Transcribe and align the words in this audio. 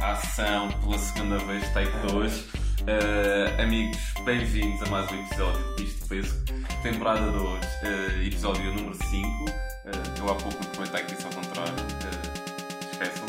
ação 0.00 0.70
pela 0.80 0.98
segunda 0.98 1.38
vez, 1.38 1.62
take 1.72 1.92
2. 2.10 2.40
Uh, 2.40 3.62
amigos, 3.62 3.98
bem-vindos 4.24 4.82
a 4.82 4.86
mais 4.86 5.12
um 5.12 5.22
episódio 5.26 5.76
de 5.76 5.84
Isto 5.84 6.08
Peso, 6.08 6.44
temporada 6.82 7.30
2, 7.30 7.42
uh, 7.42 8.22
episódio 8.26 8.64
número 8.74 8.94
5. 8.94 9.44
Uh, 9.44 9.50
eu 10.18 10.30
há 10.30 10.34
pouco 10.36 10.58
me 10.58 10.66
comentei 10.74 11.04
que 11.04 11.12
isso 11.12 11.26
ao 11.26 11.32
contrário, 11.34 11.74
esqueçam. 12.92 13.26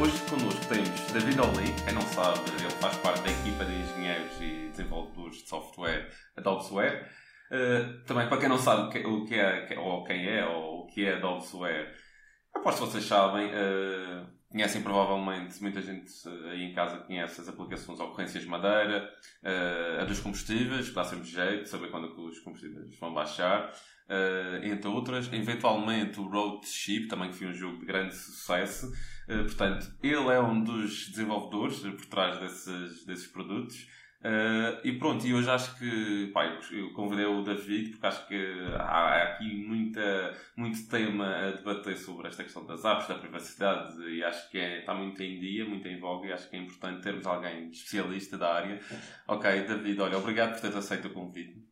Hoje 0.00 0.18
connosco 0.28 0.66
temos 0.66 1.00
David 1.12 1.40
Oli, 1.40 1.72
quem 1.84 1.94
não 1.94 2.02
sabe, 2.02 2.40
ele 2.60 2.70
faz 2.72 2.96
parte 2.98 3.22
da 3.22 3.30
equipa 3.30 3.64
de 3.64 3.72
engenheiros 3.72 4.40
e 4.40 4.68
desenvolvedores 4.70 5.38
de 5.38 5.48
software 5.48 6.10
Adobsware. 6.36 7.10
Uh, 7.50 8.04
também 8.04 8.28
para 8.28 8.38
quem 8.38 8.48
não 8.50 8.58
sabe 8.58 8.98
o 9.06 9.24
que 9.24 9.34
é, 9.34 9.78
ou 9.78 10.04
quem 10.04 10.28
é, 10.28 10.44
ou 10.44 10.82
o 10.82 10.86
que 10.88 11.06
é 11.06 11.14
Adobsware, 11.14 11.94
aposto 12.54 12.84
que 12.84 12.90
vocês 12.90 13.04
sabem, 13.04 13.50
conhecem 14.56 14.80
provavelmente, 14.80 15.60
muita 15.60 15.82
gente 15.82 16.10
uh, 16.26 16.48
aí 16.48 16.62
em 16.62 16.72
casa 16.72 16.96
conhece 16.96 17.42
as 17.42 17.48
aplicações 17.48 18.00
ocorrências 18.00 18.42
de 18.42 18.48
madeira, 18.48 19.06
uh, 19.42 20.00
a 20.00 20.04
dos 20.06 20.18
combustíveis, 20.18 20.88
que 20.88 20.94
dá 20.94 21.04
sempre 21.04 21.26
jeito 21.26 21.68
saber 21.68 21.90
quando 21.90 22.06
é 22.06 22.20
os 22.20 22.38
combustíveis 22.38 22.98
vão 22.98 23.12
baixar, 23.12 23.70
entre 24.62 24.88
outras. 24.88 25.30
Eventualmente 25.32 26.20
o 26.20 26.28
Road 26.28 26.66
Ship, 26.66 27.06
também 27.08 27.30
que 27.30 27.36
foi 27.36 27.48
um 27.48 27.52
jogo 27.52 27.80
de 27.80 27.86
grande 27.86 28.14
sucesso. 28.14 28.90
portanto, 29.26 29.92
ele 30.00 30.28
é 30.28 30.40
um 30.40 30.62
dos 30.62 31.08
desenvolvedores 31.08 31.80
por 31.80 32.06
trás 32.06 32.38
desses, 32.38 33.04
desses 33.04 33.26
produtos. 33.26 33.88
Uh, 34.22 34.80
e 34.82 34.92
pronto, 34.98 35.26
e 35.26 35.34
hoje 35.34 35.48
acho 35.48 35.78
que 35.78 36.30
pá, 36.32 36.46
eu 36.72 36.92
convidei 36.94 37.26
o 37.26 37.42
David 37.42 37.90
porque 37.90 38.06
acho 38.06 38.26
que 38.26 38.56
há 38.78 39.22
aqui 39.22 39.54
muita, 39.54 40.34
muito 40.56 40.88
tema 40.88 41.26
a 41.26 41.50
debater 41.52 41.96
sobre 41.96 42.28
esta 42.28 42.42
questão 42.42 42.64
das 42.66 42.84
apps, 42.84 43.06
da 43.06 43.14
privacidade 43.14 44.02
e 44.08 44.24
acho 44.24 44.50
que 44.50 44.58
é, 44.58 44.80
está 44.80 44.94
muito 44.94 45.22
em 45.22 45.38
dia, 45.38 45.64
muito 45.64 45.86
em 45.86 46.00
voga 46.00 46.28
e 46.28 46.32
acho 46.32 46.48
que 46.48 46.56
é 46.56 46.58
importante 46.58 47.02
termos 47.02 47.26
alguém 47.26 47.68
especialista 47.68 48.38
da 48.38 48.54
área. 48.54 48.80
Ok, 49.28 49.62
David, 49.62 50.00
olha, 50.00 50.18
obrigado 50.18 50.52
por 50.52 50.60
teres 50.60 50.76
aceito 50.76 51.08
o 51.08 51.12
convite. 51.12 51.65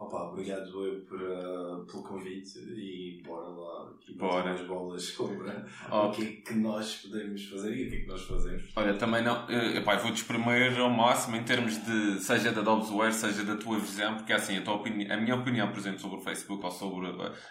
Opa, 0.00 0.30
obrigado 0.30 0.82
eu 0.82 1.02
por, 1.02 1.20
uh, 1.20 1.84
pelo 1.84 2.02
convite 2.02 2.58
e 2.58 3.22
bora 3.22 3.48
lá 3.48 3.90
aqui 3.90 4.14
bora. 4.14 4.54
as 4.54 4.62
bolas 4.62 5.02
sobre 5.02 5.46
o 5.92 6.10
que 6.10 6.22
é 6.22 6.26
que 6.40 6.54
nós 6.54 7.02
podemos 7.02 7.44
fazer 7.44 7.76
e 7.76 7.86
o 7.86 7.90
que 7.90 7.96
é 7.96 8.00
que 8.00 8.06
nós 8.06 8.22
fazemos. 8.22 8.72
Olha, 8.74 8.94
também 8.94 9.22
não, 9.22 9.44
uh, 9.44 10.00
vou-te 10.02 10.22
espremer 10.22 10.80
ao 10.80 10.88
máximo 10.88 11.36
em 11.36 11.44
termos 11.44 11.76
de, 11.84 12.18
seja 12.18 12.50
da 12.50 12.62
Dobsware, 12.62 13.12
seja 13.12 13.44
da 13.44 13.56
tua 13.56 13.78
visão, 13.78 14.14
porque 14.14 14.32
assim, 14.32 14.56
a, 14.56 14.62
tua 14.62 14.76
opini 14.76 15.12
a 15.12 15.18
minha 15.18 15.36
opinião, 15.36 15.70
por 15.70 15.78
exemplo, 15.78 16.00
sobre 16.00 16.16
o 16.16 16.22
Facebook 16.22 16.64
ou 16.64 16.70
sobre 16.70 17.06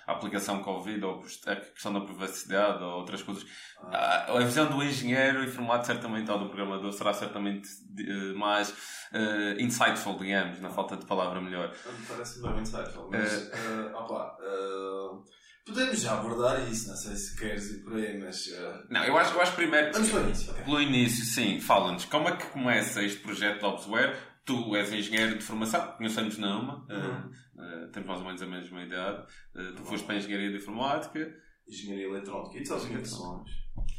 a 0.08 0.12
aplicação 0.12 0.64
Covid 0.64 1.06
ou 1.06 1.22
a 1.46 1.56
questão 1.56 1.94
da 1.94 2.02
privacidade 2.02 2.84
ou 2.84 2.98
outras 2.98 3.22
coisas, 3.22 3.46
ah. 3.84 4.26
a, 4.28 4.38
a 4.40 4.44
visão 4.44 4.66
do 4.66 4.84
engenheiro 4.84 5.44
informático 5.44 5.86
certamente 5.86 6.32
ou 6.32 6.40
do 6.40 6.50
programador 6.50 6.92
será 6.94 7.14
certamente 7.14 7.70
uh, 7.70 8.36
mais 8.36 8.72
uh, 9.14 9.62
insightful, 9.62 10.18
digamos, 10.18 10.60
na 10.60 10.72
falta 10.72 10.98
de 10.98 11.06
palavra 11.06 11.40
melhor. 11.40 11.72
Parece 12.08 12.39
bem 12.42 12.60
insightful, 12.60 13.10
mas 13.12 13.48
uh, 13.48 13.96
opa, 13.96 14.38
uh, 14.42 15.24
podemos 15.66 16.02
já 16.02 16.20
abordar 16.20 16.70
isso, 16.70 16.90
não 16.90 16.96
sei 16.96 17.16
se 17.16 17.38
queres 17.38 17.72
ir 17.72 17.84
por 17.84 17.96
aí, 17.96 18.18
mas. 18.20 18.48
Uh... 18.48 18.88
Não, 18.90 19.04
eu 19.04 19.18
acho, 19.18 19.34
eu 19.34 19.42
acho 19.42 19.56
primeiro. 19.56 19.92
Vamos 19.94 20.10
pelo 20.10 20.24
início, 20.24 20.52
okay. 20.52 20.64
Pelo 20.64 20.82
início, 20.82 21.26
sim, 21.26 21.60
fala-nos 21.60 22.06
como 22.06 22.30
é 22.30 22.36
que 22.36 22.46
começa 22.48 23.04
este 23.04 23.20
projeto 23.20 23.60
de 23.60 23.66
Obsware? 23.66 24.18
Tu 24.46 24.76
és 24.76 24.92
engenheiro 24.92 25.38
de 25.38 25.44
formação, 25.44 25.96
conhecemos 25.96 26.38
na 26.40 26.58
UMA, 26.58 26.86
uhum. 26.90 27.86
uh, 27.86 27.92
temos 27.92 28.08
mais 28.08 28.20
ou 28.20 28.26
menos 28.26 28.42
a 28.42 28.48
mesma 28.48 28.84
idade. 28.84 29.28
Tu 29.54 29.60
uhum. 29.60 29.86
foste 29.86 30.06
para 30.06 30.16
a 30.16 30.18
engenharia 30.18 30.50
de 30.50 30.58
informática. 30.58 31.36
Engenharia 31.68 32.08
eletrónica 32.08 32.58
e 32.58 32.64
telecomunicações. 32.64 33.52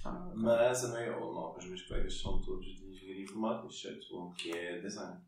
Ah, 0.05 0.33
Mas 0.35 0.85
a 0.85 0.89
maior, 0.89 1.21
não, 1.21 1.57
os 1.57 1.65
meus 1.67 1.83
colegas 1.83 2.21
são 2.21 2.41
todos 2.41 2.67
de 2.67 2.85
engenharia 2.91 3.23
informática, 3.23 3.69
exceto 3.69 4.19
um 4.19 4.33
que 4.33 4.51
é 4.51 4.81
design. 4.81 5.21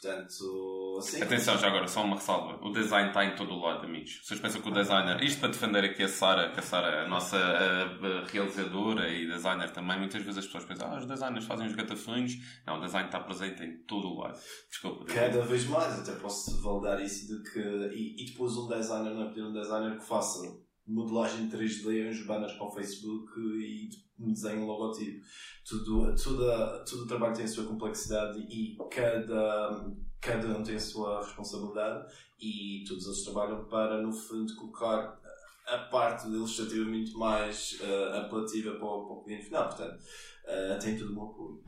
Portanto, 0.00 0.98
assim. 0.98 1.22
Atenção, 1.22 1.56
já 1.56 1.68
agora, 1.68 1.88
só 1.88 2.04
uma 2.04 2.16
ressalva. 2.16 2.58
O 2.62 2.72
design 2.72 3.08
está 3.08 3.24
em 3.24 3.34
todo 3.34 3.54
o 3.54 3.60
lado, 3.60 3.86
amigos. 3.86 4.20
Vocês 4.22 4.38
pensam 4.40 4.60
que 4.60 4.68
o 4.68 4.72
designer. 4.72 5.22
Isto 5.22 5.40
para 5.40 5.48
defender 5.48 5.84
aqui 5.84 6.02
a 6.02 6.08
Sara, 6.08 6.50
que 6.50 6.60
a 6.60 6.62
Sara 6.62 7.04
a 7.04 7.08
nossa 7.08 7.38
a 7.38 8.26
realizadora 8.26 9.08
e 9.08 9.26
designer 9.26 9.70
também. 9.70 9.98
Muitas 9.98 10.22
vezes 10.22 10.38
as 10.38 10.46
pessoas 10.46 10.64
pensam, 10.64 10.92
ah, 10.92 10.98
os 10.98 11.06
designers 11.06 11.44
fazem 11.46 11.66
os 11.66 11.74
gatafunhos. 11.74 12.36
Não, 12.66 12.78
o 12.78 12.80
design 12.80 13.06
está 13.06 13.20
presente 13.20 13.62
em 13.62 13.78
todo 13.84 14.08
o 14.08 14.20
lado. 14.20 14.38
Desculpa. 14.68 15.04
Cada 15.06 15.40
vez 15.42 15.64
mais, 15.66 16.00
até 16.00 16.12
posso 16.20 16.60
validar 16.60 17.00
isso 17.02 17.26
de 17.28 17.50
que. 17.50 17.60
E, 17.60 18.22
e 18.22 18.26
depois 18.26 18.56
um 18.56 18.68
designer, 18.68 19.14
não 19.14 19.22
é 19.22 19.28
pedir 19.28 19.44
um 19.44 19.52
designer 19.52 19.98
que 19.98 20.04
faça 20.04 20.64
modelagem 20.86 21.48
3D, 21.48 22.10
uns 22.10 22.26
banners 22.26 22.52
para 22.52 22.66
o 22.66 22.70
Facebook 22.70 23.40
e 23.40 23.88
um 24.18 24.32
desenho, 24.32 24.62
um 24.62 24.66
logotipo. 24.66 25.24
Tudo, 25.66 26.14
tudo, 26.14 26.84
tudo 26.84 27.04
o 27.04 27.06
trabalho 27.06 27.34
tem 27.34 27.44
a 27.44 27.48
sua 27.48 27.64
complexidade 27.64 28.38
e 28.38 28.76
cada, 28.90 29.90
cada 30.20 30.48
um 30.48 30.62
tem 30.62 30.76
a 30.76 30.80
sua 30.80 31.24
responsabilidade 31.24 32.06
e 32.40 32.84
todos 32.86 33.06
eles 33.06 33.24
trabalham 33.24 33.64
para, 33.66 34.02
no 34.02 34.12
fundo, 34.12 34.54
colocar 34.56 35.18
a 35.66 35.78
parte 35.78 36.28
ilustrativa 36.28 36.84
muito 36.84 37.18
mais 37.18 37.80
uh, 37.80 38.18
apelativa 38.18 38.72
para 38.72 38.84
o, 38.84 39.06
para 39.06 39.16
o 39.16 39.24
cliente 39.24 39.46
final. 39.46 39.66
Portanto, 39.68 39.98
uh, 40.44 40.78
tem 40.78 40.94
tudo 40.96 41.12
o 41.12 41.14
meu 41.14 41.24
apoio. 41.24 41.64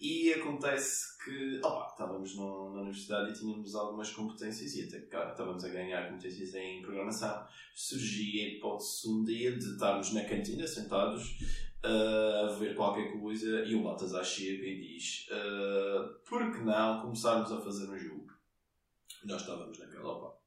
E 0.00 0.32
acontece 0.32 1.18
que, 1.24 1.58
opa, 1.58 1.88
estávamos 1.90 2.36
no, 2.36 2.72
na 2.72 2.82
universidade 2.82 3.30
e 3.30 3.34
tínhamos 3.34 3.74
algumas 3.74 4.12
competências 4.12 4.74
e 4.76 4.84
até 4.84 5.00
cá 5.06 5.30
estávamos 5.30 5.64
a 5.64 5.68
ganhar 5.68 6.08
competências 6.08 6.54
em 6.54 6.80
programação. 6.82 7.46
Surgia 7.74 8.44
a 8.44 8.48
hipótese 8.50 9.08
um 9.08 9.24
dia 9.24 9.58
de 9.58 9.72
estarmos 9.72 10.12
na 10.14 10.24
cantina 10.24 10.66
sentados 10.68 11.36
uh, 11.84 12.46
a 12.46 12.52
ver 12.58 12.74
qualquer 12.74 13.12
coisa 13.20 13.64
e 13.64 13.74
o 13.74 13.82
Baltazar 13.82 14.24
chega 14.24 14.64
e 14.64 14.80
diz 14.80 15.26
uh, 15.30 16.28
por 16.28 16.52
que 16.52 16.60
não 16.62 17.02
começarmos 17.02 17.50
a 17.52 17.60
fazer 17.60 17.90
um 17.90 17.98
jogo? 17.98 18.26
Nós 19.24 19.40
estávamos 19.40 19.78
naquela, 19.78 20.12
opa, 20.12 20.38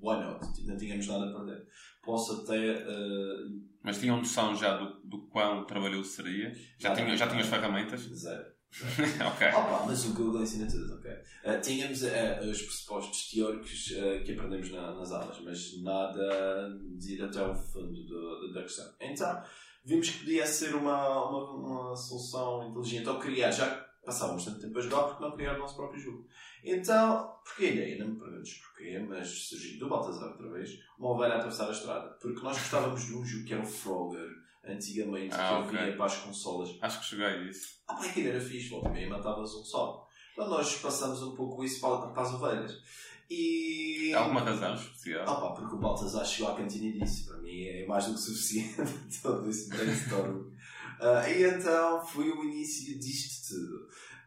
why 0.00 0.20
not? 0.20 0.66
Não 0.66 0.76
tínhamos 0.76 1.06
nada 1.06 1.30
a 1.30 1.32
perder. 1.32 1.66
Posso 2.02 2.42
até... 2.42 2.82
Uh, 2.82 3.62
Mas 3.82 3.98
tinham 3.98 4.16
noção 4.16 4.54
já 4.56 4.76
do, 4.76 5.00
do 5.04 5.26
quão 5.28 5.64
trabalhoso 5.64 6.10
seria? 6.10 6.52
Já, 6.78 6.94
tinham, 6.94 7.16
já 7.16 7.26
tinham 7.26 7.40
as 7.40 7.48
ferramentas? 7.48 8.00
Zero. 8.00 8.60
ok. 9.34 9.48
Opa, 9.48 9.84
mas 9.86 10.04
o 10.04 10.14
Google 10.14 10.42
ensina 10.42 10.66
tudo, 10.66 10.94
ok. 10.94 11.10
Uh, 11.10 11.60
tínhamos 11.60 12.02
uh, 12.02 12.48
os 12.48 12.62
pressupostos 12.62 13.30
teóricos 13.30 13.90
uh, 13.90 14.24
que 14.24 14.32
aprendemos 14.32 14.70
na, 14.70 14.94
nas 14.94 15.10
aulas, 15.10 15.40
mas 15.40 15.82
nada 15.82 16.70
de 16.96 17.14
ir 17.14 17.22
até 17.22 17.40
ao 17.40 17.54
fundo 17.54 18.04
do, 18.04 18.52
da 18.52 18.62
questão. 18.62 18.86
Então, 19.00 19.42
vimos 19.84 20.10
que 20.10 20.18
podia 20.18 20.46
ser 20.46 20.74
uma, 20.74 21.28
uma, 21.28 21.50
uma 21.52 21.96
solução 21.96 22.68
inteligente 22.68 23.08
ou 23.08 23.18
criar, 23.18 23.50
já 23.50 23.86
passávamos 24.04 24.44
tanto 24.44 24.60
tempo 24.60 24.78
a 24.78 24.82
jogar 24.82 25.02
porque 25.04 25.22
não 25.22 25.36
criar 25.36 25.56
o 25.56 25.58
nosso 25.58 25.76
próprio 25.76 26.00
jogo. 26.00 26.26
Então, 26.64 27.34
porque 27.44 27.66
a 27.66 27.70
ideia, 27.70 28.04
não 28.04 28.12
me 28.12 28.20
perguntes 28.20 28.54
porquê, 28.58 28.98
mas 28.98 29.28
surgiu 29.28 29.78
do 29.78 29.88
Baltazar 29.88 30.30
outra 30.30 30.50
vez, 30.50 30.78
uma 30.98 31.10
ovelha 31.10 31.34
a 31.34 31.36
atravessar 31.36 31.68
a 31.68 31.72
estrada, 31.72 32.08
porque 32.20 32.42
nós 32.42 32.58
gostávamos 32.58 33.04
de 33.04 33.14
um 33.14 33.24
jogo 33.24 33.44
que 33.44 33.54
era 33.54 33.62
o 33.62 33.66
Frogger 33.66 34.28
antigamente 34.64 35.34
ah, 35.34 35.64
que 35.68 35.74
okay. 35.74 35.92
para 35.92 36.06
as 36.06 36.16
consolas. 36.18 36.76
Acho 36.80 37.00
que 37.00 37.06
cheguei 37.06 37.26
a 37.26 37.36
isso. 37.44 37.80
Ah, 37.88 37.94
bem, 37.94 38.10
aquilo 38.10 38.28
era 38.28 38.40
fixe, 38.40 38.68
volta 38.68 38.98
e 38.98 39.08
matavas 39.08 39.54
um 39.54 39.64
só. 39.64 40.06
Então 40.32 40.48
nós 40.48 40.76
passamos 40.76 41.22
um 41.22 41.34
pouco 41.34 41.64
isso 41.64 41.80
para, 41.80 42.08
para 42.08 42.22
as 42.22 42.34
ovelhas. 42.34 42.82
E. 43.30 44.12
Há 44.12 44.20
alguma 44.20 44.40
razão 44.40 44.74
especial? 44.74 45.22
Ah, 45.22 45.40
pá, 45.40 45.50
porque 45.52 45.76
o 45.76 45.78
Baltazar 45.78 46.26
chegou 46.26 46.50
à 46.50 46.56
cantina 46.56 46.86
e 46.86 46.98
disse: 46.98 47.26
para 47.26 47.38
mim 47.38 47.62
é 47.62 47.86
mais 47.86 48.06
do 48.06 48.14
que 48.14 48.20
suficiente 48.20 48.92
todo 49.22 49.48
esse 49.48 49.68
brainstorm. 49.68 50.40
uh, 50.40 51.28
e 51.28 51.44
então 51.44 52.04
foi 52.04 52.28
o 52.28 52.44
início 52.44 52.98
disto 52.98 53.54
tudo. 53.54 53.76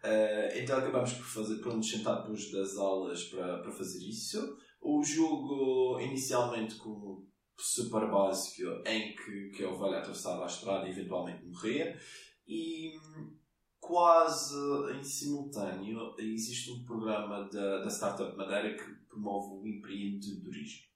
Uh, 0.06 0.58
então 0.58 0.78
acabamos 0.78 1.14
por 1.14 1.26
fazer, 1.26 1.56
por 1.58 1.76
nos 1.76 1.90
sentar 1.90 2.22
depois 2.22 2.52
das 2.52 2.78
aulas 2.78 3.24
para, 3.26 3.60
para 3.60 3.72
fazer 3.72 4.00
isso. 4.00 4.58
O 4.82 5.04
jogo, 5.04 6.00
inicialmente, 6.00 6.76
com 6.76 7.26
super 7.58 8.10
básico 8.10 8.64
em 8.86 9.16
que, 9.16 9.50
que 9.50 9.64
ele 9.64 9.78
vai 9.78 9.98
atravessar 9.98 10.42
a 10.42 10.46
estrada 10.46 10.88
e 10.88 10.92
eventualmente 10.92 11.46
morrer 11.46 12.00
e 12.48 12.92
quase 13.83 14.56
em 14.97 15.03
simultâneo 15.03 16.15
existe 16.18 16.71
um 16.71 16.85
programa 16.85 17.50
da, 17.51 17.80
da 17.80 17.89
Startup 17.89 18.35
Madeira 18.38 18.77
que 18.77 18.89
promove 19.09 19.56
o 19.56 19.68
empreendedorismo. 19.68 20.88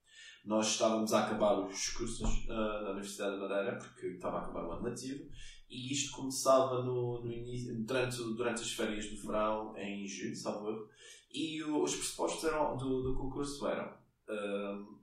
Nós 0.45 0.67
estávamos 0.67 1.11
a 1.11 1.25
acabar 1.25 1.59
os 1.59 1.89
cursos 1.89 2.45
uh, 2.45 2.83
na 2.83 2.91
Universidade 2.91 3.35
de 3.35 3.41
Madeira 3.41 3.77
porque 3.77 4.07
estava 4.07 4.37
a 4.37 4.41
acabar 4.43 4.65
o 4.65 4.71
ano 4.71 4.83
letivo 4.83 5.29
e 5.69 5.91
isto 5.91 6.15
começava 6.15 6.81
no, 6.81 7.21
no 7.25 7.31
início, 7.31 7.77
durante, 7.83 8.17
durante 8.17 8.61
as 8.61 8.71
férias 8.71 9.09
do 9.09 9.21
verão 9.21 9.77
em 9.77 10.07
julho, 10.07 10.35
salvo 10.35 10.69
erro, 10.69 10.89
E 11.29 11.61
os 11.61 11.93
pressupostos 11.93 12.45
eram, 12.45 12.77
do, 12.77 13.03
do 13.03 13.17
concurso 13.17 13.67
eram 13.67 13.93
uh, 14.29 14.97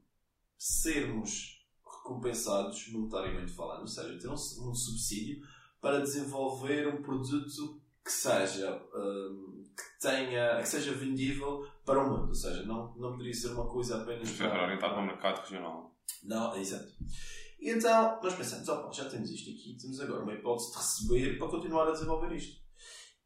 sermos 0.57 1.63
recompensados 1.85 2.89
monetariamente 2.89 3.53
falando, 3.53 3.83
ou 3.83 3.87
seja, 3.87 4.19
ter 4.19 4.29
um, 4.29 4.33
um 4.33 4.75
subsídio 4.75 5.47
para 5.85 6.01
desenvolver 6.01 6.89
um 6.89 7.03
produto 7.03 7.79
que 8.03 8.11
seja 8.11 8.83
um, 8.95 9.63
que 9.77 10.01
tenha 10.01 10.57
que 10.57 10.67
seja 10.67 10.95
vendível 10.95 11.63
para 11.85 12.03
o 12.03 12.09
mundo, 12.09 12.29
ou 12.29 12.35
seja, 12.35 12.63
não, 12.63 12.95
não 12.97 13.13
poderia 13.13 13.35
ser 13.35 13.49
uma 13.49 13.69
coisa 13.69 14.01
apenas 14.01 14.31
para 14.33 14.63
orientado 14.63 14.95
para 14.95 15.03
o 15.03 15.07
mercado 15.07 15.43
regional. 15.43 15.95
Não, 16.23 16.57
exato. 16.57 16.91
E 17.61 17.71
então 17.71 18.19
nós 18.23 18.35
pensamos, 18.35 18.67
opa, 18.67 18.91
já 18.93 19.11
temos 19.11 19.31
isto 19.31 19.51
aqui, 19.51 19.77
temos 19.79 20.01
agora 20.01 20.23
uma 20.23 20.33
hipótese 20.33 20.71
de 20.71 20.79
receber 20.79 21.39
para 21.39 21.49
continuar 21.49 21.89
a 21.89 21.93
desenvolver 21.93 22.35
isto. 22.35 22.65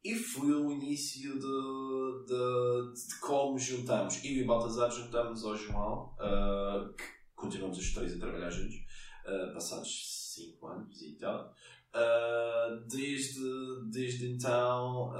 E 0.03 0.15
foi 0.15 0.51
o 0.51 0.69
início 0.69 1.39
de, 1.39 2.25
de, 2.25 3.07
de 3.07 3.19
como 3.21 3.57
juntamos. 3.57 4.21
Eu 4.21 4.31
e 4.31 4.43
o 4.43 4.47
Baltazar 4.47 4.91
juntamos 4.91 5.45
ao 5.45 5.55
João, 5.55 6.13
uh, 6.15 6.93
que 6.93 7.03
continuamos 7.35 7.77
os 7.77 7.93
três 7.93 8.15
a 8.15 8.19
trabalhar 8.19 8.49
juntos, 8.49 8.75
uh, 8.75 9.53
passados 9.53 10.19
5 10.35 10.67
anos 10.67 11.01
e 11.01 11.17
tal. 11.17 11.53
Uh, 11.95 12.87
desde, 12.87 13.41
desde 13.91 14.31
então, 14.31 15.11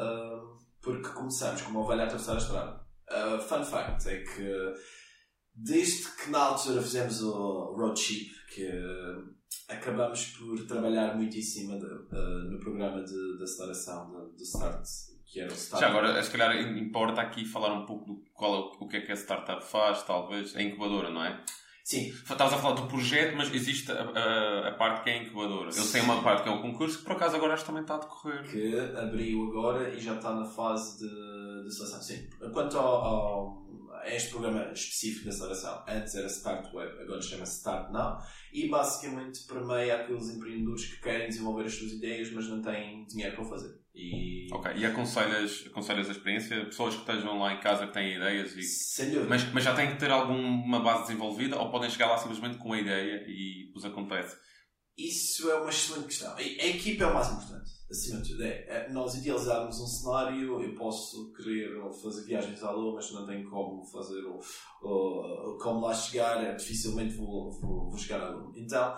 porque 0.81 1.09
começamos 1.09 1.61
com 1.61 1.71
uma 1.71 1.81
ovelha 1.81 2.03
a 2.03 2.05
atravessar 2.05 2.35
a 2.35 2.37
estrada. 2.37 2.81
fun 3.47 3.63
fact 3.63 4.07
é 4.07 4.23
que 4.23 4.73
desde 5.55 6.09
que 6.15 6.29
na 6.29 6.39
altura 6.39 6.81
fizemos 6.81 7.21
o 7.21 7.75
Road 7.75 7.99
Chip, 7.99 8.31
que 8.53 8.69
acabamos 9.67 10.25
por 10.37 10.65
trabalhar 10.65 11.15
muitíssimo 11.15 11.77
de, 11.79 11.85
uh, 11.85 12.51
no 12.51 12.59
programa 12.59 13.03
de, 13.03 13.37
de 13.37 13.43
aceleração 13.43 14.11
do 14.11 14.43
Start. 14.43 14.85
Já 15.79 15.89
agora, 15.89 16.21
se 16.23 16.31
calhar 16.31 16.55
importa 16.75 17.21
aqui 17.21 17.45
falar 17.45 17.73
um 17.73 17.85
pouco 17.85 18.05
do 18.05 18.23
qual, 18.33 18.71
o 18.79 18.87
que 18.87 18.97
é 18.97 19.01
que 19.01 19.11
a 19.11 19.15
startup 19.15 19.63
faz, 19.63 20.01
talvez, 20.01 20.55
a 20.55 20.61
incubadora, 20.61 21.11
não 21.11 21.23
é? 21.23 21.43
Sim. 21.89 22.09
Estavas 22.09 22.53
a 22.53 22.57
falar 22.57 22.75
do 22.75 22.83
projeto, 22.83 23.35
mas 23.35 23.51
existe 23.51 23.91
a, 23.91 23.95
a, 23.95 24.67
a 24.67 24.71
parte 24.73 25.03
que 25.03 25.09
é 25.09 25.13
a 25.13 25.23
incubadora. 25.23 25.69
Eu 25.69 25.71
sei 25.71 26.01
uma 26.01 26.21
parte 26.21 26.43
que 26.43 26.49
é 26.49 26.51
o 26.51 26.61
concurso, 26.61 26.99
que 26.99 27.03
por 27.03 27.13
acaso 27.13 27.35
agora 27.35 27.57
também 27.57 27.81
está 27.81 27.95
a 27.95 27.97
decorrer. 27.97 28.43
Que 28.43 28.77
abriu 28.95 29.49
agora 29.49 29.89
e 29.89 29.99
já 29.99 30.13
está 30.13 30.35
na 30.35 30.45
fase 30.45 30.99
de, 30.99 31.63
de 31.63 31.75
seleção. 31.75 31.99
Sim. 31.99 32.27
Quanto 32.53 32.77
ao, 32.77 32.85
ao 32.85 33.68
este 34.05 34.29
programa 34.29 34.71
específico 34.71 35.23
de 35.23 35.29
aceleração. 35.29 35.83
Antes 35.87 36.15
era 36.15 36.27
Start 36.27 36.73
Web, 36.73 37.01
agora 37.01 37.21
chama-se 37.21 37.57
Start 37.57 37.91
Now. 37.91 38.17
E 38.51 38.67
basicamente 38.67 39.41
permeia 39.47 39.97
aqueles 39.97 40.29
empreendedores 40.29 40.85
que 40.85 41.01
querem 41.01 41.27
desenvolver 41.27 41.65
as 41.65 41.73
suas 41.73 41.91
ideias, 41.91 42.31
mas 42.31 42.47
não 42.47 42.61
têm 42.61 43.05
dinheiro 43.05 43.35
para 43.35 43.45
o 43.45 43.49
fazer. 43.49 43.79
E... 43.93 44.47
Ok, 44.53 44.71
e 44.75 44.85
aconselhas, 44.85 45.65
aconselhas 45.67 46.09
a 46.09 46.11
experiência? 46.11 46.65
Pessoas 46.65 46.95
que 46.95 47.01
estejam 47.01 47.37
lá 47.37 47.53
em 47.53 47.59
casa 47.59 47.87
que 47.87 47.93
têm 47.93 48.15
ideias 48.15 48.55
e... 48.55 48.63
Sem 48.63 49.11
dúvida. 49.11 49.29
Mas, 49.29 49.43
mas 49.51 49.63
já 49.63 49.75
têm 49.75 49.91
que 49.91 49.99
ter 49.99 50.09
alguma 50.09 50.79
base 50.79 51.03
desenvolvida 51.03 51.57
ou 51.57 51.69
podem 51.69 51.89
chegar 51.89 52.07
lá 52.07 52.17
simplesmente 52.17 52.57
com 52.57 52.73
a 52.73 52.79
ideia 52.79 53.23
e 53.27 53.71
vos 53.73 53.85
acontece? 53.85 54.35
Isso 54.97 55.49
é 55.49 55.55
uma 55.55 55.69
excelente 55.69 56.07
questão. 56.07 56.35
A 56.35 56.41
equipa 56.41 57.03
é 57.03 57.07
o 57.07 57.13
mais 57.13 57.29
importante 57.31 57.78
acima 57.89 58.21
de 58.21 58.29
tudo, 58.29 58.43
é, 58.43 58.65
é 58.67 58.89
nós 58.91 59.15
idealizarmos 59.15 59.79
um 59.79 59.87
cenário, 59.87 60.61
eu 60.61 60.75
posso 60.75 61.31
querer 61.33 61.69
fazer 62.01 62.25
viagens 62.25 62.63
à 62.63 62.71
Lua, 62.71 62.95
mas 62.95 63.11
não 63.11 63.25
tenho 63.25 63.49
como 63.49 63.83
fazer 63.85 64.21
ou, 64.25 64.39
ou 64.81 65.57
como 65.57 65.81
lá 65.81 65.93
chegar, 65.93 66.43
é, 66.43 66.55
dificilmente 66.55 67.15
vou, 67.15 67.51
vou, 67.51 67.89
vou 67.89 67.97
chegar 67.97 68.21
à 68.21 68.29
Lua. 68.29 68.53
Então, 68.55 68.95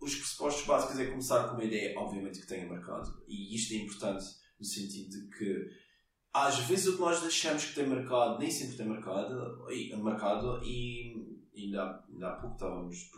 os 0.00 0.14
pressupostos 0.14 0.66
básicos 0.66 0.98
é 0.98 1.06
começar 1.06 1.48
com 1.48 1.54
uma 1.54 1.64
ideia, 1.64 1.98
obviamente, 1.98 2.40
que 2.40 2.46
tenha 2.46 2.68
mercado. 2.68 3.22
E 3.26 3.54
isto 3.54 3.74
é 3.74 3.78
importante 3.78 4.24
no 4.58 4.64
sentido 4.64 5.10
de 5.10 5.28
que 5.36 5.88
às 6.32 6.58
vezes 6.60 6.86
o 6.88 6.94
que 6.94 7.00
nós 7.00 7.20
deixamos 7.20 7.64
que 7.64 7.74
tem 7.74 7.88
mercado 7.88 8.38
nem 8.38 8.50
sempre 8.50 8.76
tem 8.76 8.88
mercado 8.88 9.66
e, 9.72 9.96
mercado, 9.96 10.62
e 10.62 11.38
ainda, 11.56 11.82
há, 11.82 12.04
ainda 12.08 12.28
há 12.28 12.36
pouco 12.36 12.54
estávamos, 12.54 13.10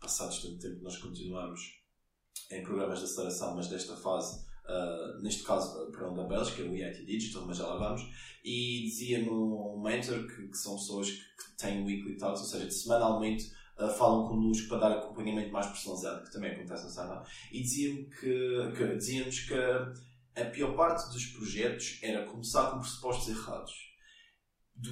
passados 0.00 0.42
tanto 0.42 0.58
tempo, 0.58 0.82
nós 0.82 0.98
continuamos 0.98 1.83
em 2.50 2.62
programas 2.62 2.98
de 2.98 3.04
aceleração, 3.04 3.54
mas 3.54 3.68
desta 3.68 3.96
fase, 3.96 4.44
uh, 4.64 5.22
neste 5.22 5.42
caso, 5.42 5.90
para 5.90 6.10
um 6.10 6.14
da 6.14 6.24
Bélgica, 6.24 6.62
o 6.62 6.74
IIT 6.74 7.04
Digital, 7.04 7.46
mas 7.46 7.56
já 7.56 7.66
lá 7.66 7.76
vamos, 7.76 8.02
e 8.44 8.82
dizia-me 8.84 9.28
um 9.30 9.80
mentor 9.82 10.26
que, 10.26 10.48
que, 10.48 10.56
são 10.56 10.76
pessoas 10.76 11.10
que, 11.10 11.18
que 11.18 11.56
têm 11.56 11.84
weekly 11.84 12.16
talks, 12.16 12.42
ou 12.42 12.46
seja, 12.46 12.70
semanalmente 12.70 13.50
uh, 13.78 13.88
falam 13.88 14.28
connosco 14.28 14.68
para 14.68 14.78
dar 14.78 14.98
acompanhamento 14.98 15.52
mais 15.52 15.66
personalizado, 15.66 16.24
que 16.24 16.32
também 16.32 16.52
acontece 16.52 16.84
na 16.84 16.90
Sana, 16.90 17.22
e 17.52 17.62
dizia-me 17.62 18.04
que, 18.06 18.72
que 18.76 18.96
dizia-nos 18.96 19.40
que 19.40 19.54
a 19.54 20.44
pior 20.46 20.74
parte 20.76 21.12
dos 21.12 21.26
projetos 21.26 21.98
era 22.02 22.26
começar 22.26 22.70
com 22.70 22.80
pressupostos 22.80 23.28
errados. 23.28 23.72
Do, 24.76 24.90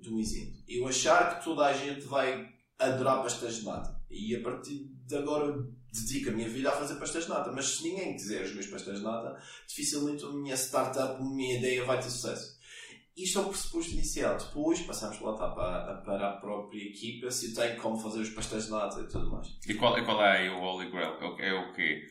do 0.00 0.18
exemplo. 0.18 0.62
Eu 0.66 0.88
achar 0.88 1.38
que 1.38 1.44
toda 1.44 1.66
a 1.66 1.74
gente 1.74 2.06
vai 2.06 2.48
adorar 2.78 3.22
pastéis 3.22 3.56
de 3.56 3.64
nata. 3.64 4.00
E 4.10 4.34
a 4.34 4.42
partir 4.42 4.88
de 5.06 5.16
agora 5.16 5.54
dedico 5.94 6.30
a 6.30 6.32
minha 6.32 6.48
vida 6.48 6.70
a 6.70 6.72
fazer 6.72 6.96
pastéis 6.96 7.24
de 7.24 7.30
nata. 7.30 7.52
Mas 7.52 7.76
se 7.76 7.84
ninguém 7.84 8.14
quiser 8.14 8.42
os 8.42 8.54
meus 8.54 8.66
pastéis 8.66 8.98
de 8.98 9.04
nata, 9.04 9.40
dificilmente 9.66 10.24
a 10.24 10.28
minha 10.30 10.56
startup, 10.56 11.20
a 11.20 11.24
minha 11.24 11.58
ideia 11.58 11.84
vai 11.84 11.98
ter 11.98 12.10
sucesso. 12.10 12.58
Isto 13.16 13.38
é 13.38 13.42
o 13.42 13.48
pressuposto 13.48 13.92
inicial. 13.92 14.36
Depois 14.36 14.80
passamos 14.80 15.20
lá 15.20 15.34
tá, 15.34 15.48
para, 15.50 15.94
para 15.98 16.30
a 16.30 16.36
própria 16.36 16.82
equipa, 16.82 17.30
se 17.30 17.50
eu 17.50 17.54
tenho 17.54 17.80
como 17.80 17.96
fazer 17.96 18.20
os 18.20 18.30
pastéis 18.30 18.64
de 18.64 18.72
nata 18.72 19.00
e 19.00 19.06
tudo 19.06 19.30
mais. 19.30 19.46
E 19.68 19.74
qual, 19.74 19.94
qual 20.04 20.24
é 20.24 20.50
o 20.50 20.60
Holy 20.60 20.90
Grail? 20.90 21.14
É 21.38 21.52
o 21.52 21.72
quê? 21.72 22.02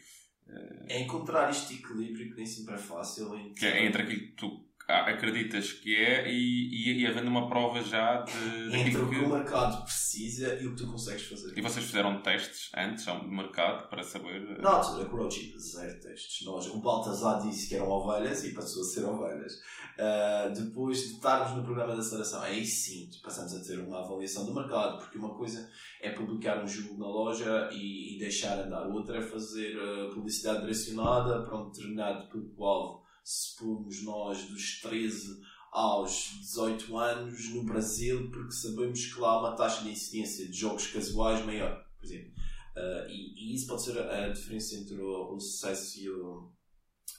É 0.87 1.01
encontrar 1.01 1.49
este 1.49 1.75
equilíbrio 1.75 2.29
que 2.29 2.35
nem 2.35 2.45
sempre 2.45 2.75
é 2.75 2.77
fácil. 2.77 3.35
Entre, 3.35 3.53
que 3.53 3.65
é 3.65 3.85
entre 3.85 4.03
aquilo 4.03 4.21
que 4.21 4.35
tu 4.35 4.65
acreditas 4.87 5.71
que 5.71 5.95
é 5.95 6.29
e, 6.29 6.69
e, 6.69 7.01
e 7.01 7.07
havendo 7.07 7.27
uma 7.27 7.47
prova 7.47 7.81
já 7.81 8.21
de. 8.21 8.75
Entre 8.75 9.01
o 9.01 9.09
que 9.09 9.17
o 9.17 9.29
mercado 9.29 9.83
precisa 9.83 10.55
e 10.55 10.67
o 10.67 10.71
que 10.71 10.83
tu 10.83 10.91
consegues 10.91 11.23
fazer. 11.23 11.57
E 11.57 11.61
vocês 11.61 11.85
fizeram 11.85 12.21
testes 12.21 12.69
antes 12.75 13.07
ao 13.07 13.23
mercado 13.27 13.89
para 13.89 14.03
saber. 14.03 14.59
Na 14.59 14.71
altura, 14.71 15.07
Roadchip, 15.07 15.57
zero 15.59 15.99
testes. 15.99 16.45
Nós, 16.45 16.67
o 16.67 16.79
Baltazar 16.79 17.41
disse 17.41 17.69
que 17.69 17.75
eram 17.75 17.89
ovelhas 17.89 18.43
e 18.43 18.53
passou 18.53 18.81
a 18.81 18.85
ser 18.85 19.05
ovelhas. 19.05 19.53
Uh, 19.93 20.53
depois 20.53 20.99
de 20.99 21.13
estarmos 21.13 21.55
no 21.55 21.63
programa 21.63 21.93
de 21.93 21.99
aceleração, 21.99 22.41
aí 22.41 22.65
sim 22.65 23.09
passamos 23.23 23.53
a 23.53 23.63
ter 23.63 23.79
uma 23.79 23.99
avaliação 23.99 24.45
do 24.45 24.53
mercado, 24.53 24.97
porque 24.97 25.17
uma 25.17 25.35
coisa 25.35 25.69
é 26.01 26.09
publicar 26.09 26.63
um 26.63 26.67
jogo 26.67 26.97
na 26.97 27.07
loja 27.07 27.69
e, 27.71 28.15
e 28.15 28.19
deixar 28.19 28.59
andar, 28.59 28.87
outra 28.87 29.19
é 29.19 29.21
fazer 29.21 29.77
uh, 29.77 30.09
publicidade 30.09 30.61
direcionada 30.61 31.43
para 31.43 31.57
um 31.57 31.69
determinado 31.69 32.27
público-alvo 32.27 33.02
se 33.23 33.55
pomos 33.57 34.03
nós 34.03 34.43
dos 34.49 34.81
13 34.81 35.41
aos 35.71 36.37
18 36.41 36.97
anos 36.97 37.49
no 37.49 37.63
Brasil, 37.63 38.29
porque 38.29 38.51
sabemos 38.51 39.05
que 39.05 39.19
lá 39.19 39.29
há 39.29 39.39
uma 39.39 39.55
taxa 39.55 39.83
de 39.83 39.89
incidência 39.89 40.47
de 40.47 40.53
jogos 40.53 40.87
casuais 40.87 41.43
maior, 41.45 41.83
por 41.97 42.05
exemplo. 42.05 42.31
Uh, 42.75 43.09
e, 43.09 43.51
e, 43.51 43.55
isso 43.55 43.67
pode 43.67 43.83
ser 43.83 43.97
a, 43.99 44.29
diferença 44.29 44.75
entre 44.75 44.95
o, 44.95 45.33
o 45.33 45.39
sucesso 45.39 45.99
e 45.99 46.09
o, 46.09 46.51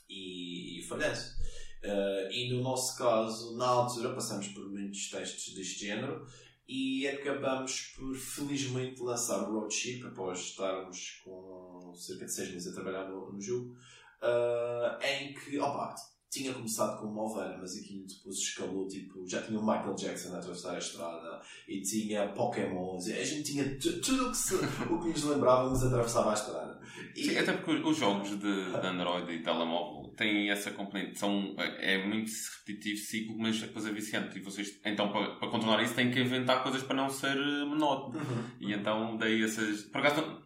e, 0.09 0.79
e 0.79 0.85
o 0.85 0.89
falhanço. 0.89 1.37
Uh, 1.83 2.31
e 2.31 2.53
no 2.53 2.63
nosso 2.63 2.97
caso, 2.97 3.57
na 3.57 3.67
altura, 3.67 4.15
passamos 4.15 4.49
por 4.49 4.69
muitos 4.69 5.11
testes 5.11 5.55
deste 5.55 5.87
género 5.87 6.27
e 6.67 7.07
acabamos 7.09 7.93
por 7.97 8.17
felizmente 8.17 9.03
lançar 9.03 9.49
o 9.49 9.53
Roadship 9.53 10.03
após 10.07 10.41
estarmos 10.41 11.21
com 11.25 11.93
cerca 11.95 12.25
de 12.25 12.33
6 12.33 12.51
meses 12.53 12.69
a 12.69 12.75
trabalhar 12.75 13.09
no, 13.09 13.33
no 13.33 13.41
jogo 13.41 13.77
uh, 14.25 15.05
em 15.05 15.35
que, 15.35 15.59
opa, 15.59 15.95
tinha 16.35 16.53
começado 16.53 16.99
com 16.99 17.07
uma 17.07 17.23
ovelha, 17.23 17.57
mas 17.61 17.79
aquilo 17.79 18.05
depois 18.07 18.37
escalou, 18.37 18.89
tipo, 18.89 19.25
já 19.29 19.41
tinha 19.43 19.59
o 19.59 19.65
Michael 19.65 19.95
Jackson 19.95 20.35
a 20.35 20.39
atravessar 20.39 20.75
a 20.75 20.79
estrada 20.79 21.41
e 21.69 21.81
tinha 21.81 22.27
Pokémons, 22.29 23.07
a 23.07 23.25
gente 23.25 23.53
tinha 23.53 23.79
tudo 23.79 24.27
o 24.27 24.31
que, 24.33 24.37
se, 24.37 24.55
o 24.57 24.99
que 25.01 25.09
nos 25.11 25.23
lembrávamos 25.23 25.85
atravessava 25.85 26.33
a 26.33 26.35
estrada. 26.35 26.81
E... 27.15 27.25
Sim, 27.25 27.39
até 27.39 27.53
porque 27.53 27.89
os 27.89 27.97
jogos 27.97 28.31
de, 28.31 28.39
de 28.39 28.87
Android 28.87 29.31
e 29.33 29.43
telemóvel 29.45 30.13
têm 30.17 30.51
essa 30.51 30.73
componente, 30.73 31.19
são, 31.19 31.55
é 31.59 32.05
muito 32.05 32.31
repetitivo 32.59 32.99
ciclo, 32.99 33.39
mas 33.39 33.61
depois 33.61 33.87
é 33.87 33.93
viciante. 33.93 34.37
E 34.37 34.43
vocês, 34.43 34.81
então, 34.85 35.13
para, 35.13 35.37
para 35.37 35.49
contornar 35.49 35.83
isso, 35.85 35.95
têm 35.95 36.11
que 36.11 36.21
inventar 36.21 36.65
coisas 36.65 36.83
para 36.83 36.97
não 36.97 37.09
ser 37.11 37.37
monótono. 37.67 38.19
Uhum. 38.19 38.45
E 38.61 38.73
então, 38.73 39.17
daí 39.17 39.43
essas. 39.45 39.83
Por 39.83 39.99
acaso, 39.99 40.44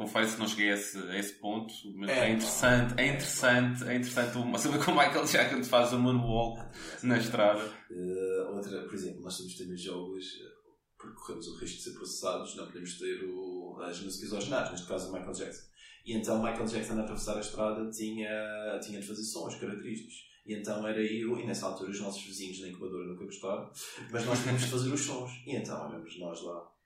confesso 0.00 0.34
que 0.34 0.40
não 0.40 0.48
cheguei 0.48 0.70
a 0.70 0.74
esse, 0.74 0.96
a 0.96 1.18
esse 1.18 1.34
ponto, 1.34 1.74
mas 1.94 2.08
é, 2.08 2.30
é 2.30 2.32
interessante, 2.32 2.94
é 2.96 3.06
interessante, 3.06 3.84
é 3.84 3.96
interessante 3.96 4.58
saber 4.58 4.82
como 4.82 4.98
Michael 4.98 5.26
Jackson 5.26 5.62
faz 5.62 5.92
o 5.92 5.98
moonwalk 5.98 6.58
na 7.02 7.18
estrada. 7.18 7.62
Uh, 7.90 8.56
outra, 8.56 8.82
por 8.84 8.94
exemplo, 8.94 9.20
nós 9.20 9.36
temos 9.36 9.54
ter 9.54 9.76
jogos, 9.76 10.24
eh, 10.24 10.48
porque 10.96 11.16
corremos 11.16 11.48
o 11.48 11.58
risco 11.58 11.76
de 11.76 11.82
ser 11.82 11.90
processados, 11.90 12.56
não 12.56 12.64
podemos 12.64 12.98
ter 12.98 13.24
o, 13.24 13.78
as 13.82 14.00
músicas 14.00 14.32
originais, 14.32 14.70
neste 14.70 14.86
caso 14.86 15.10
o 15.10 15.12
Michael 15.12 15.34
Jackson. 15.34 15.68
E 16.06 16.16
então 16.16 16.42
Michael 16.42 16.66
Jackson 16.66 16.94
a 16.94 17.02
atravessar 17.02 17.36
a 17.36 17.40
estrada 17.40 17.90
tinha, 17.90 18.80
tinha 18.82 19.00
de 19.00 19.06
fazer 19.06 19.22
sons 19.22 19.56
característicos. 19.56 20.30
E 20.46 20.54
então 20.54 20.88
era 20.88 21.02
eu, 21.02 21.38
e 21.38 21.46
nessa 21.46 21.66
altura 21.66 21.90
os 21.90 22.00
nossos 22.00 22.22
vizinhos 22.22 22.62
na 22.62 22.68
incubadora 22.68 23.06
nunca 23.06 23.26
gostaram, 23.26 23.70
mas 24.10 24.24
nós 24.24 24.40
tínhamos 24.40 24.62
de 24.62 24.68
fazer 24.68 24.90
os 24.90 25.00
sons. 25.02 25.30
E 25.46 25.54
então 25.56 25.90
olhamos 25.90 26.18
nós 26.18 26.42
lá 26.42 26.79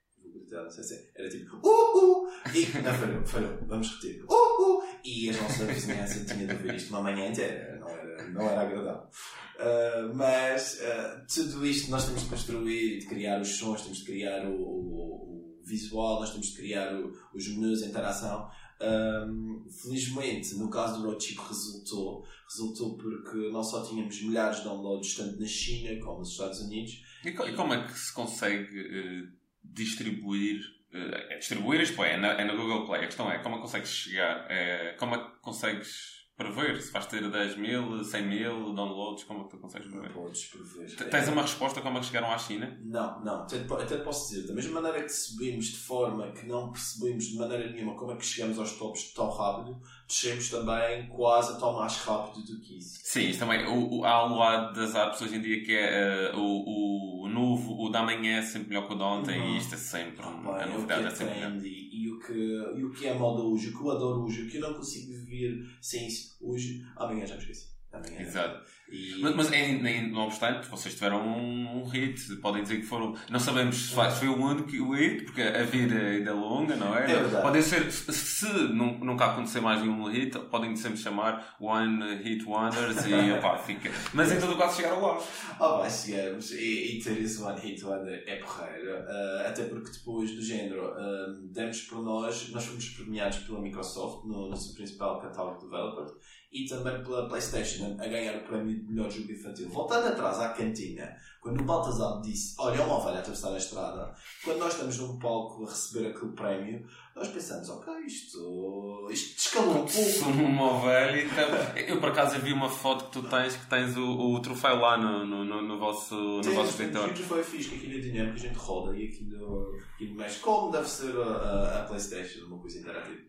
sei 0.69 0.83
se 0.83 1.11
era 1.15 1.29
tipo 1.29 1.55
uh, 1.57 2.23
uh, 2.23 2.27
e 2.53 2.81
não 2.81 2.93
falhou, 2.93 3.25
falhou, 3.25 3.57
vamos 3.67 3.89
repetir 3.89 4.23
uh, 4.23 4.33
uh, 4.33 4.83
e 5.03 5.29
a 5.29 5.33
nossa 5.41 5.65
vizinhança 5.65 6.25
tinha 6.25 6.47
de 6.47 6.53
ouvir 6.53 6.75
isto 6.75 6.89
uma 6.89 7.01
manhã 7.01 7.29
inteira, 7.29 7.77
não 7.79 7.89
era, 7.89 8.29
não 8.29 8.41
era 8.41 8.61
agradável. 8.61 9.09
Uh, 9.55 10.13
mas 10.13 10.79
uh, 10.81 11.25
tudo 11.33 11.65
isto 11.65 11.89
nós 11.89 12.05
temos 12.05 12.23
de 12.23 12.29
construir, 12.29 12.99
de 12.99 13.05
criar 13.07 13.39
os 13.39 13.57
sons, 13.57 13.83
temos 13.83 13.99
de 13.99 14.05
criar 14.05 14.45
o, 14.45 14.53
o, 14.53 15.61
o 15.61 15.63
visual, 15.65 16.19
nós 16.19 16.31
temos 16.31 16.47
de 16.47 16.57
criar 16.57 16.93
o, 16.93 17.13
os 17.33 17.47
menus, 17.49 17.83
a 17.83 17.87
interação. 17.87 18.49
Um, 18.81 19.65
felizmente, 19.81 20.53
no 20.55 20.69
caso 20.69 21.01
do 21.01 21.07
Road 21.07 21.25
resultou. 21.47 22.25
Resultou 22.49 22.97
porque 22.97 23.49
não 23.49 23.63
só 23.63 23.81
tínhamos 23.87 24.21
milhares 24.21 24.57
de 24.57 24.63
downloads, 24.65 25.15
tanto 25.15 25.39
na 25.39 25.47
China 25.47 25.97
como 26.03 26.19
nos 26.19 26.31
Estados 26.31 26.59
Unidos. 26.59 26.91
E, 27.23 27.29
e 27.29 27.53
como 27.55 27.73
é 27.73 27.87
que 27.87 27.97
se 27.97 28.13
consegue 28.13 28.81
uh, 28.81 29.31
distribuir? 29.73 30.61
Uh, 30.93 31.37
distribuir 31.37 31.81
isto 31.81 32.03
é, 32.03 32.13
é 32.13 32.17
na, 32.17 32.29
é 32.33 32.43
na 32.43 32.53
Google 32.53 32.85
Play. 32.85 33.03
A 33.03 33.05
questão 33.05 33.31
é 33.31 33.39
como 33.39 33.55
é 33.55 33.57
que 33.57 33.63
consegues 33.63 33.89
chegar? 33.89 34.45
É, 34.49 34.95
como 34.97 35.15
é 35.15 35.17
que 35.17 35.29
consegues 35.41 36.15
prever 36.37 36.81
se 36.81 36.91
vais 36.91 37.05
ter 37.05 37.29
10 37.29 37.57
mil, 37.57 38.03
100 38.03 38.27
mil 38.27 38.73
downloads, 38.73 39.23
como 39.23 39.41
é 39.41 39.43
que 39.45 39.51
tu 39.51 39.57
consegues 39.57 39.87
prever? 39.87 40.09
Não 40.09 40.13
podes 40.13 40.45
prever. 40.45 41.09
Tens 41.09 41.29
uma 41.29 41.41
resposta 41.41 41.81
como 41.81 41.97
é 41.97 42.01
que 42.01 42.07
chegaram 42.07 42.29
à 42.29 42.37
China? 42.37 42.77
Não, 42.83 43.23
não. 43.23 43.43
Até, 43.43 43.57
até 43.57 43.97
posso 43.97 44.29
dizer, 44.29 44.47
da 44.47 44.53
mesma 44.53 44.81
maneira 44.81 45.03
que 45.03 45.09
subimos 45.11 45.67
de 45.67 45.77
forma 45.77 46.31
que 46.33 46.45
não 46.45 46.71
percebemos 46.71 47.25
de 47.25 47.37
maneira 47.37 47.71
nenhuma 47.71 47.95
como 47.95 48.11
é 48.11 48.17
que 48.17 48.25
chegamos 48.25 48.59
aos 48.59 48.73
tops 48.73 49.13
tão 49.13 49.29
rápido, 49.29 49.79
descemos 50.07 50.49
também 50.49 51.07
quase 51.07 51.59
tão 51.59 51.73
mais 51.73 51.97
rápido 51.97 52.45
do 52.45 52.59
que 52.59 52.77
isso. 52.77 52.99
Sim, 53.03 53.29
isso 53.29 53.39
também. 53.39 53.65
O, 53.65 53.99
o, 53.99 54.05
há 54.05 54.25
um 54.25 54.37
lado 54.37 54.79
das 54.79 54.95
apps 54.95 55.21
hoje 55.21 55.35
em 55.35 55.41
dia 55.41 55.63
que 55.63 55.73
é 55.75 56.31
uh, 56.33 56.39
o, 56.39 57.23
o 57.23 57.29
novo, 57.29 57.81
o 57.81 57.89
da 57.89 58.03
manhã 58.03 58.37
é 58.37 58.41
sempre 58.41 58.69
melhor 58.69 58.87
que 58.87 58.93
o 58.93 58.97
de 58.97 59.03
ontem 59.03 59.39
uhum. 59.39 59.55
e 59.55 59.57
isto 59.57 59.75
é 59.75 59.77
sempre. 59.77 60.23
Ah, 60.23 60.63
a 60.63 60.65
novidade 60.67 61.03
é, 61.03 61.07
é 61.07 61.09
sempre 61.09 61.39
trendy, 61.39 61.89
e, 61.91 62.11
o 62.11 62.19
que, 62.19 62.33
e 62.33 62.83
o 62.83 62.91
que 62.91 63.07
é 63.07 63.13
moda 63.13 63.41
hoje, 63.41 63.69
o 63.69 63.77
que 63.77 63.83
eu 63.83 63.91
adoro 63.91 64.23
hoje, 64.23 64.43
o 64.43 64.49
que 64.49 64.57
eu 64.57 64.61
não 64.61 64.73
consigo 64.73 65.11
viver 65.11 65.65
sem 65.81 66.07
isso 66.07 66.37
hoje, 66.41 66.85
amanhã 66.95 67.25
já 67.25 67.35
me 67.35 67.41
esqueci. 67.41 67.75
Amanhã 67.91 68.21
Exato. 68.21 68.65
E... 68.89 69.19
Mas, 69.19 69.35
mas 69.35 69.51
em, 69.51 70.11
não 70.11 70.27
obstante, 70.27 70.67
vocês 70.67 70.93
tiveram 70.93 71.25
um, 71.25 71.81
um, 71.81 71.83
hit, 71.87 72.35
podem 72.37 72.61
dizer 72.61 72.77
que 72.77 72.85
foram. 72.85 73.15
Não 73.29 73.39
sabemos 73.39 73.75
se 73.75 73.95
foi 74.19 74.27
o 74.27 74.37
único 74.37 74.93
hit, 74.93 75.23
porque 75.23 75.41
a 75.41 75.63
vida 75.63 75.95
ainda 75.95 76.29
é 76.29 76.33
longa, 76.33 76.75
não 76.75 76.95
é? 76.95 77.11
É. 77.11 77.41
Podem 77.41 77.61
ser, 77.61 77.91
se 77.91 78.45
nunca 78.69 79.25
acontecer 79.25 79.59
mais 79.59 79.81
nenhum 79.81 80.05
hit, 80.05 80.37
podem 80.51 80.75
sempre 80.75 80.97
chamar 80.97 81.55
One 81.59 82.17
Hit 82.17 82.45
Wonders 82.45 83.05
e 83.07 83.31
opá, 83.33 83.57
fica. 83.57 83.89
Mas 84.13 84.31
em 84.31 84.39
todo 84.39 84.53
o 84.53 84.57
caso 84.57 84.75
chegaram 84.75 85.01
lá. 85.01 85.19
Oh, 85.59 85.79
vai, 85.79 85.89
chegamos. 85.89 86.51
E, 86.51 86.97
e 86.97 87.03
ter 87.03 87.19
esse 87.19 87.41
One 87.41 87.59
Hit 87.59 87.83
Wonder 87.83 88.23
é 88.27 88.35
porreiro. 88.35 88.99
Uh, 88.99 89.47
até 89.47 89.63
porque 89.63 89.91
depois 89.91 90.31
do 90.31 90.41
género, 90.41 90.91
uh, 90.91 91.47
demos 91.51 91.81
por 91.81 92.03
nós, 92.03 92.49
nós 92.49 92.65
fomos 92.65 92.89
premiados 92.89 93.39
pela 93.39 93.59
Microsoft 93.59 94.25
no, 94.25 94.49
no 94.49 94.55
seu 94.55 94.75
principal 94.75 95.19
catálogo 95.19 95.59
developer 95.59 96.13
e 96.55 96.65
também 96.65 97.03
pela 97.03 97.27
PlayStation 97.27 97.97
a 97.99 98.07
ganhar 98.07 98.37
o 98.37 98.43
prémio 98.45 98.79
de 98.79 98.89
melhor 98.89 99.11
jogo 99.11 99.29
infantil. 99.29 99.69
Voltando 99.69 100.07
atrás 100.07 100.39
à 100.39 100.49
cantina, 100.49 101.13
quando 101.41 101.59
o 101.59 101.65
Baltazar 101.65 102.21
disse: 102.21 102.55
Olha, 102.57 102.77
é 102.77 102.85
uma 102.85 102.95
ovelha 102.95 103.17
a 103.17 103.19
atravessar 103.19 103.53
a 103.53 103.57
estrada, 103.57 104.15
quando 104.41 104.59
nós 104.59 104.71
estamos 104.71 104.97
num 104.97 105.19
palco 105.19 105.65
a 105.65 105.69
receber 105.69 106.07
aquele 106.07 106.31
prémio, 106.31 106.87
nós 107.15 107.29
pensamos: 107.29 107.69
Ok, 107.69 107.93
isto, 108.05 109.07
isto 109.09 109.39
escalou 109.39 109.83
um 109.83 109.85
pouco. 109.85 110.29
uma 110.29 110.73
ovelha. 110.73 111.23
Então, 111.23 111.47
eu 111.87 111.99
por 111.99 112.09
acaso 112.09 112.39
vi 112.39 112.51
uma 112.51 112.69
foto 112.69 113.05
que 113.05 113.11
tu 113.11 113.23
tens, 113.29 113.55
que 113.55 113.65
tens 113.67 113.95
o, 113.95 114.33
o 114.33 114.41
troféu 114.41 114.75
lá 114.75 114.97
no, 114.97 115.25
no, 115.25 115.45
no, 115.45 115.61
no 115.61 115.79
vosso, 115.79 116.15
no 116.15 116.43
Sim, 116.43 116.53
vosso 116.53 116.71
escritório. 116.71 117.11
O 117.11 117.15
troféu 117.15 117.39
é 117.39 117.43
fixe, 117.43 117.69
que 117.69 117.75
aquilo 117.77 117.93
é 117.93 117.99
dinheiro 117.99 118.33
que 118.33 118.39
a 118.39 118.49
gente 118.49 118.57
roda 118.57 118.97
e 118.97 119.07
aquilo, 119.07 119.77
aquilo 119.93 120.15
mexe 120.15 120.39
como 120.39 120.71
deve 120.71 120.89
ser 120.89 121.15
a, 121.15 121.23
a, 121.23 121.81
a 121.81 121.83
PlayStation, 121.85 122.47
uma 122.47 122.59
coisa 122.59 122.79
interativa. 122.79 123.23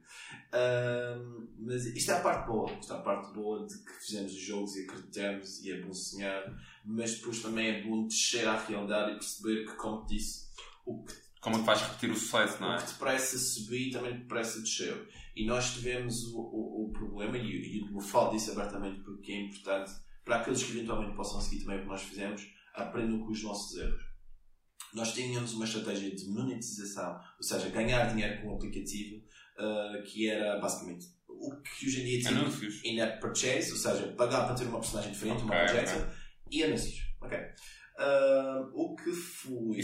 Um, 0.57 1.49
mas 1.59 1.87
isto 1.87 2.11
é 2.11 2.15
a 2.15 2.21
parte 2.21 2.47
boa. 2.47 2.71
Isto 2.73 2.93
é 2.93 2.97
a 2.97 3.01
parte 3.01 3.33
boa 3.35 3.67
de 3.67 3.79
que 3.79 3.93
fizemos 4.05 4.33
os 4.33 4.41
jogos 4.41 4.77
e 4.77 4.83
acreditamos 4.85 5.63
e 5.63 5.71
é 5.71 5.81
bom 5.81 5.93
sonhar, 5.93 6.43
mas 6.85 7.15
depois 7.17 7.41
também 7.41 7.69
é 7.69 7.83
bom 7.83 8.07
descer 8.07 8.49
à 8.49 8.59
realidade 8.59 9.13
e 9.13 9.15
perceber 9.15 9.65
que, 9.65 9.77
como 9.77 10.05
disse, 10.07 10.47
o 10.85 11.05
que 11.05 11.26
como 11.47 11.59
é 11.59 11.61
que 11.61 11.67
vais 11.67 11.81
repetir 11.81 12.11
o 12.11 12.17
sucesso, 12.17 12.61
não 12.61 12.73
é? 12.73 12.77
O 12.77 12.81
que 12.81 12.93
depressa 12.93 13.39
subir 13.39 13.93
também 13.93 14.19
depressa 14.19 14.61
desceu. 14.61 15.07
E 15.37 15.47
nós 15.47 15.75
tivemos 15.75 16.25
o, 16.25 16.41
o, 16.41 16.87
o 16.87 16.93
problema, 16.93 17.39
e, 17.39 17.79
e 17.79 17.95
eu 17.95 18.01
falo 18.01 18.33
disso 18.33 18.51
abertamente 18.51 19.01
porque 19.05 19.31
é 19.31 19.43
importante 19.43 19.93
para 20.25 20.41
aqueles 20.41 20.65
que 20.65 20.73
eventualmente 20.73 21.15
possam 21.15 21.41
seguir 21.41 21.63
também 21.63 21.79
o 21.79 21.83
que 21.83 21.89
nós 21.89 22.03
fizemos, 22.03 22.43
aprendam 22.75 23.21
com 23.21 23.31
os 23.31 23.45
nossos 23.45 23.79
erros. 23.79 24.03
Nós 24.93 25.15
tínhamos 25.15 25.55
uma 25.55 25.65
estratégia 25.65 26.13
de 26.17 26.27
monetização, 26.27 27.15
ou 27.15 27.43
seja, 27.43 27.69
ganhar 27.69 28.13
dinheiro 28.13 28.43
com 28.43 28.49
o 28.49 28.57
aplicativo, 28.57 29.23
uh, 29.59 30.03
que 30.03 30.29
era 30.29 30.59
basicamente 30.59 31.07
o 31.29 31.55
que 31.63 31.87
hoje 31.87 32.01
em 32.01 32.05
dia 32.07 32.25
tem 32.25 32.93
in-app 32.93 33.21
purchase, 33.21 33.71
ou 33.71 33.79
seja, 33.79 34.13
pagar 34.17 34.47
para 34.47 34.57
ter 34.57 34.65
uma 34.65 34.81
personagem 34.81 35.13
diferente, 35.13 35.45
okay, 35.45 35.57
uma 35.57 35.65
projeção, 35.65 36.01
okay. 36.01 36.13
e 36.51 36.65
anúncios. 36.65 37.07
Ok. 37.21 37.39
Uh, 37.99 38.69
o 38.75 38.95
que 38.95 39.11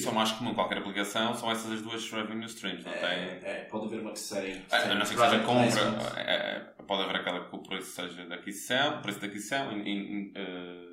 é 0.07 0.13
mais 0.13 0.33
comum, 0.33 0.55
qualquer 0.55 0.79
aplicação, 0.79 1.35
são 1.35 1.51
essas 1.51 1.73
as 1.73 1.81
duas 1.81 2.11
revenue 2.11 2.45
streams, 2.45 2.85
não 2.85 2.93
é, 2.93 2.99
tem? 2.99 3.49
É, 3.49 3.65
pode 3.71 3.87
haver 3.87 4.01
uma 4.01 4.13
terceira. 4.13 4.63
É, 4.71 4.95
não 4.95 5.07
sei 5.07 5.17
que 5.17 5.23
seja 5.23 5.39
compra, 5.41 6.21
é, 6.21 6.35
é, 6.35 6.61
pode 6.87 7.03
haver 7.05 7.17
aquela 7.17 7.49
que 7.49 7.57
o 7.57 7.63
preço 7.63 7.91
seja 7.93 8.27
da 8.27 8.35
aquisição, 8.35 9.01
preço 9.01 9.19
da 9.19 9.27
aquisição, 9.29 9.73
in, 9.73 9.89
in, 9.89 10.33
uh, 10.37 10.93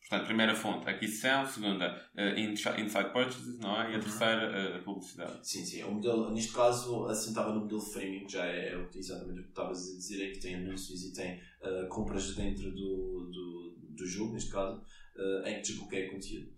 Portanto, 0.00 0.26
primeira 0.26 0.54
fonte, 0.54 0.90
aquisição, 0.90 1.46
segunda, 1.46 1.96
uh, 2.14 2.38
inside 2.38 3.10
purchases, 3.12 3.58
não 3.58 3.80
é? 3.80 3.92
E 3.92 3.92
a 3.92 3.96
uhum. 3.96 4.00
terceira, 4.00 4.78
uh, 4.78 4.84
publicidade. 4.84 5.38
Sim, 5.42 5.64
sim. 5.64 5.82
O 5.84 5.92
modelo, 5.92 6.30
neste 6.32 6.52
caso, 6.52 7.06
assentava 7.06 7.52
no 7.54 7.60
modelo 7.60 7.80
freemium, 7.80 8.26
que 8.26 8.32
já 8.32 8.44
é, 8.44 8.74
é 8.74 8.88
exatamente 8.94 9.40
o 9.40 9.42
que 9.44 9.48
estavas 9.48 9.78
a 9.78 9.96
dizer, 9.96 10.28
é 10.28 10.30
que 10.32 10.40
tem 10.40 10.54
anúncios 10.56 11.02
e 11.04 11.12
tem 11.14 11.40
compras 11.88 12.34
dentro 12.34 12.70
do, 12.72 13.30
do, 13.30 13.76
do 13.90 14.06
jogo, 14.06 14.34
neste 14.34 14.50
caso, 14.50 14.82
uh, 15.22 15.46
em 15.46 15.56
que 15.56 15.62
desbloqueia 15.62 16.10
conteúdo. 16.10 16.52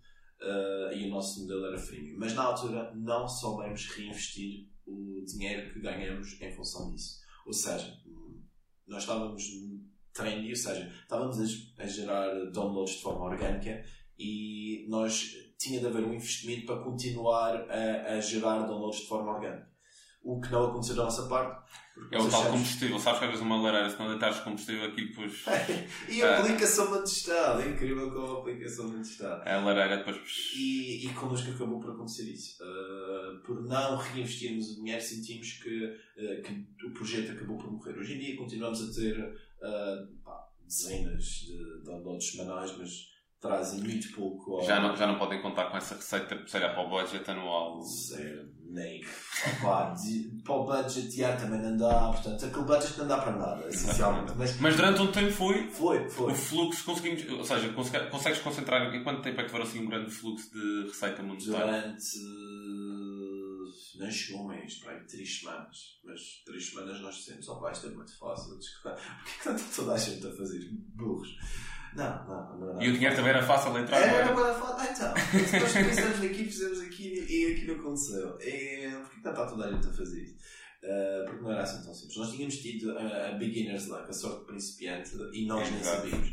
e 0.94 1.06
o 1.06 1.10
nosso 1.10 1.40
modelo 1.40 1.66
era 1.66 1.78
freemium. 1.78 2.18
Mas 2.18 2.34
na 2.34 2.44
altura 2.44 2.92
não 2.94 3.26
soubemos 3.26 3.86
reinvestir 3.86 4.68
o 4.86 5.24
dinheiro 5.24 5.72
que 5.72 5.80
ganhamos 5.80 6.40
em 6.40 6.52
função 6.52 6.90
disso. 6.90 7.20
Ou 7.46 7.52
seja, 7.52 7.96
nós 8.86 9.02
estávamos 9.02 9.42
trendy, 10.12 10.50
ou 10.50 10.56
seja, 10.56 10.88
estávamos 11.02 11.38
a, 11.38 11.82
a 11.82 11.86
gerar 11.86 12.50
downloads 12.52 12.94
de 12.94 13.02
forma 13.02 13.24
orgânica 13.24 13.82
e 14.18 14.86
nós 14.88 15.32
tinha 15.58 15.80
de 15.80 15.86
haver 15.86 16.04
um 16.04 16.14
investimento 16.14 16.66
para 16.66 16.82
continuar 16.82 17.68
a, 17.70 18.14
a 18.14 18.20
gerar 18.20 18.66
downloads 18.66 19.00
de 19.00 19.06
forma 19.08 19.32
orgânica. 19.32 19.73
O 20.24 20.40
que 20.40 20.50
não 20.50 20.70
aconteceu 20.70 20.96
da 20.96 21.04
nossa 21.04 21.28
parte. 21.28 21.62
É 22.10 22.18
o 22.18 22.28
tal 22.28 22.40
achamos... 22.40 22.50
combustível. 22.50 22.98
Sabes 22.98 23.18
que 23.18 23.24
às 23.26 23.30
vezes 23.30 23.46
uma 23.46 23.60
lareira, 23.60 23.90
se 23.90 23.98
não 23.98 24.08
deitares 24.08 24.40
combustível, 24.40 24.86
aqui 24.86 25.08
depois. 25.08 25.44
e 26.08 26.22
a 26.22 26.40
aplicação 26.40 26.92
onde 26.92 27.10
está. 27.10 27.62
É 27.62 27.68
incrível 27.68 28.10
como 28.10 28.36
a 28.36 28.40
aplicação 28.40 28.86
onde 28.86 29.06
está. 29.06 29.42
É 29.44 29.54
a 29.54 29.60
lareira 29.60 29.98
depois. 29.98 30.16
E, 30.56 31.06
e 31.06 31.12
connosco 31.12 31.50
acabou 31.50 31.78
por 31.78 31.90
acontecer 31.90 32.24
isso. 32.24 32.56
Uh, 32.62 33.38
por 33.44 33.62
não 33.62 33.96
reinvestirmos 33.98 34.70
o 34.70 34.76
dinheiro, 34.76 35.02
sentimos 35.02 35.52
que, 35.62 35.84
uh, 35.84 36.42
que 36.42 36.86
o 36.86 36.94
projeto 36.94 37.32
acabou 37.32 37.58
por 37.58 37.70
morrer. 37.70 37.98
Hoje 37.98 38.14
em 38.14 38.18
dia 38.18 38.36
continuamos 38.36 38.80
a 38.80 38.92
ter 38.92 39.20
uh, 39.20 40.24
pá, 40.24 40.48
dezenas 40.66 41.22
de 41.22 41.84
downloads 41.84 42.32
semanais, 42.32 42.76
mas 42.78 43.14
trazem 43.44 43.80
muito 43.80 44.10
pouco. 44.14 44.56
Ao... 44.56 44.64
Já, 44.64 44.80
não, 44.80 44.96
já 44.96 45.06
não 45.06 45.18
podem 45.18 45.42
contar 45.42 45.66
com 45.66 45.76
essa 45.76 45.94
receita, 45.94 46.42
sei 46.46 46.60
lá, 46.60 46.70
para 46.70 46.86
o 46.86 46.88
budget 46.88 47.30
anual. 47.30 47.80
Zero, 47.82 48.48
nem. 48.74 49.04
Opa, 49.62 49.94
para 50.44 50.54
o 50.54 50.64
budget 50.64 51.16
já 51.16 51.36
também 51.36 51.60
não 51.60 51.76
dá, 51.76 52.08
portanto, 52.08 52.44
aquele 52.44 52.64
budget 52.64 52.98
não 52.98 53.06
dá 53.06 53.18
para 53.18 53.32
nada, 53.32 53.68
essencialmente. 53.68 54.32
Mas, 54.36 54.58
mas 54.60 54.76
durante 54.76 55.00
um 55.00 55.12
tempo 55.12 55.32
foi. 55.32 55.68
Foi, 55.70 56.08
foi. 56.10 56.32
O 56.32 56.34
fluxo 56.34 56.84
conseguimos, 56.84 57.28
ou 57.30 57.44
seja, 57.44 57.72
consegues 58.10 58.40
concentrar 58.40 58.94
em 58.94 59.02
quanto 59.02 59.22
tempo 59.22 59.40
é 59.40 59.44
que 59.44 59.48
tiveram 59.48 59.66
assim 59.66 59.80
um 59.80 59.86
grande 59.86 60.10
fluxo 60.10 60.50
de 60.52 60.88
receita 60.88 61.22
monetária? 61.22 61.80
Durante. 61.80 62.18
Não 63.98 64.10
chegou 64.10 64.44
um 64.44 64.48
mês, 64.48 64.74
para 64.76 64.98
três 65.04 65.40
semanas. 65.40 66.00
Mas 66.04 66.20
três 66.44 66.70
semanas 66.70 67.00
nós 67.00 67.16
dissemos, 67.16 67.48
oh, 67.48 67.68
isto 67.70 67.86
é 67.86 67.90
muito 67.90 68.18
fácil, 68.18 68.58
desculpa. 68.58 68.96
Porquê 69.24 69.32
que 69.42 69.48
está 69.48 69.76
toda 69.76 69.94
a 69.94 69.98
gente 69.98 70.26
a 70.26 70.36
fazer 70.36 70.68
burros? 70.94 71.36
Não, 71.94 72.26
não, 72.26 72.58
não, 72.58 72.74
não. 72.74 72.82
E 72.82 72.88
o 72.88 72.92
dinheiro 72.92 73.14
também 73.14 73.30
era 73.30 73.46
fácil 73.46 73.72
de 73.72 73.80
entrar? 73.80 73.98
Era, 73.98 74.30
era 74.30 74.54
fácil. 74.54 74.76
Ah, 74.76 74.88
então, 74.90 75.60
nós 75.60 75.72
pensamos 75.72 76.24
aqui, 76.24 76.44
fizemos 76.44 76.80
aqui 76.80 77.26
e 77.28 77.52
aquilo 77.52 77.80
aconteceu. 77.80 78.38
E 78.40 78.90
porquê 79.00 79.16
que 79.16 79.24
não 79.24 79.32
está 79.32 79.46
toda 79.46 79.66
a 79.66 79.72
gente 79.72 79.86
a 79.86 79.92
fazer 79.92 80.22
isso? 80.22 80.34
Uh, 80.82 81.24
porque 81.24 81.42
não 81.42 81.52
era 81.52 81.62
assim 81.62 81.82
tão 81.84 81.94
simples. 81.94 82.16
Nós 82.18 82.32
tínhamos 82.32 82.56
tido 82.58 82.98
a, 82.98 83.28
a 83.28 83.32
beginner's 83.32 83.86
luck, 83.86 84.10
a 84.10 84.12
sorte 84.12 84.40
de 84.40 84.46
principiante, 84.46 85.10
e 85.32 85.46
nós 85.46 85.70
nem 85.70 85.82
sabíamos. 85.82 86.32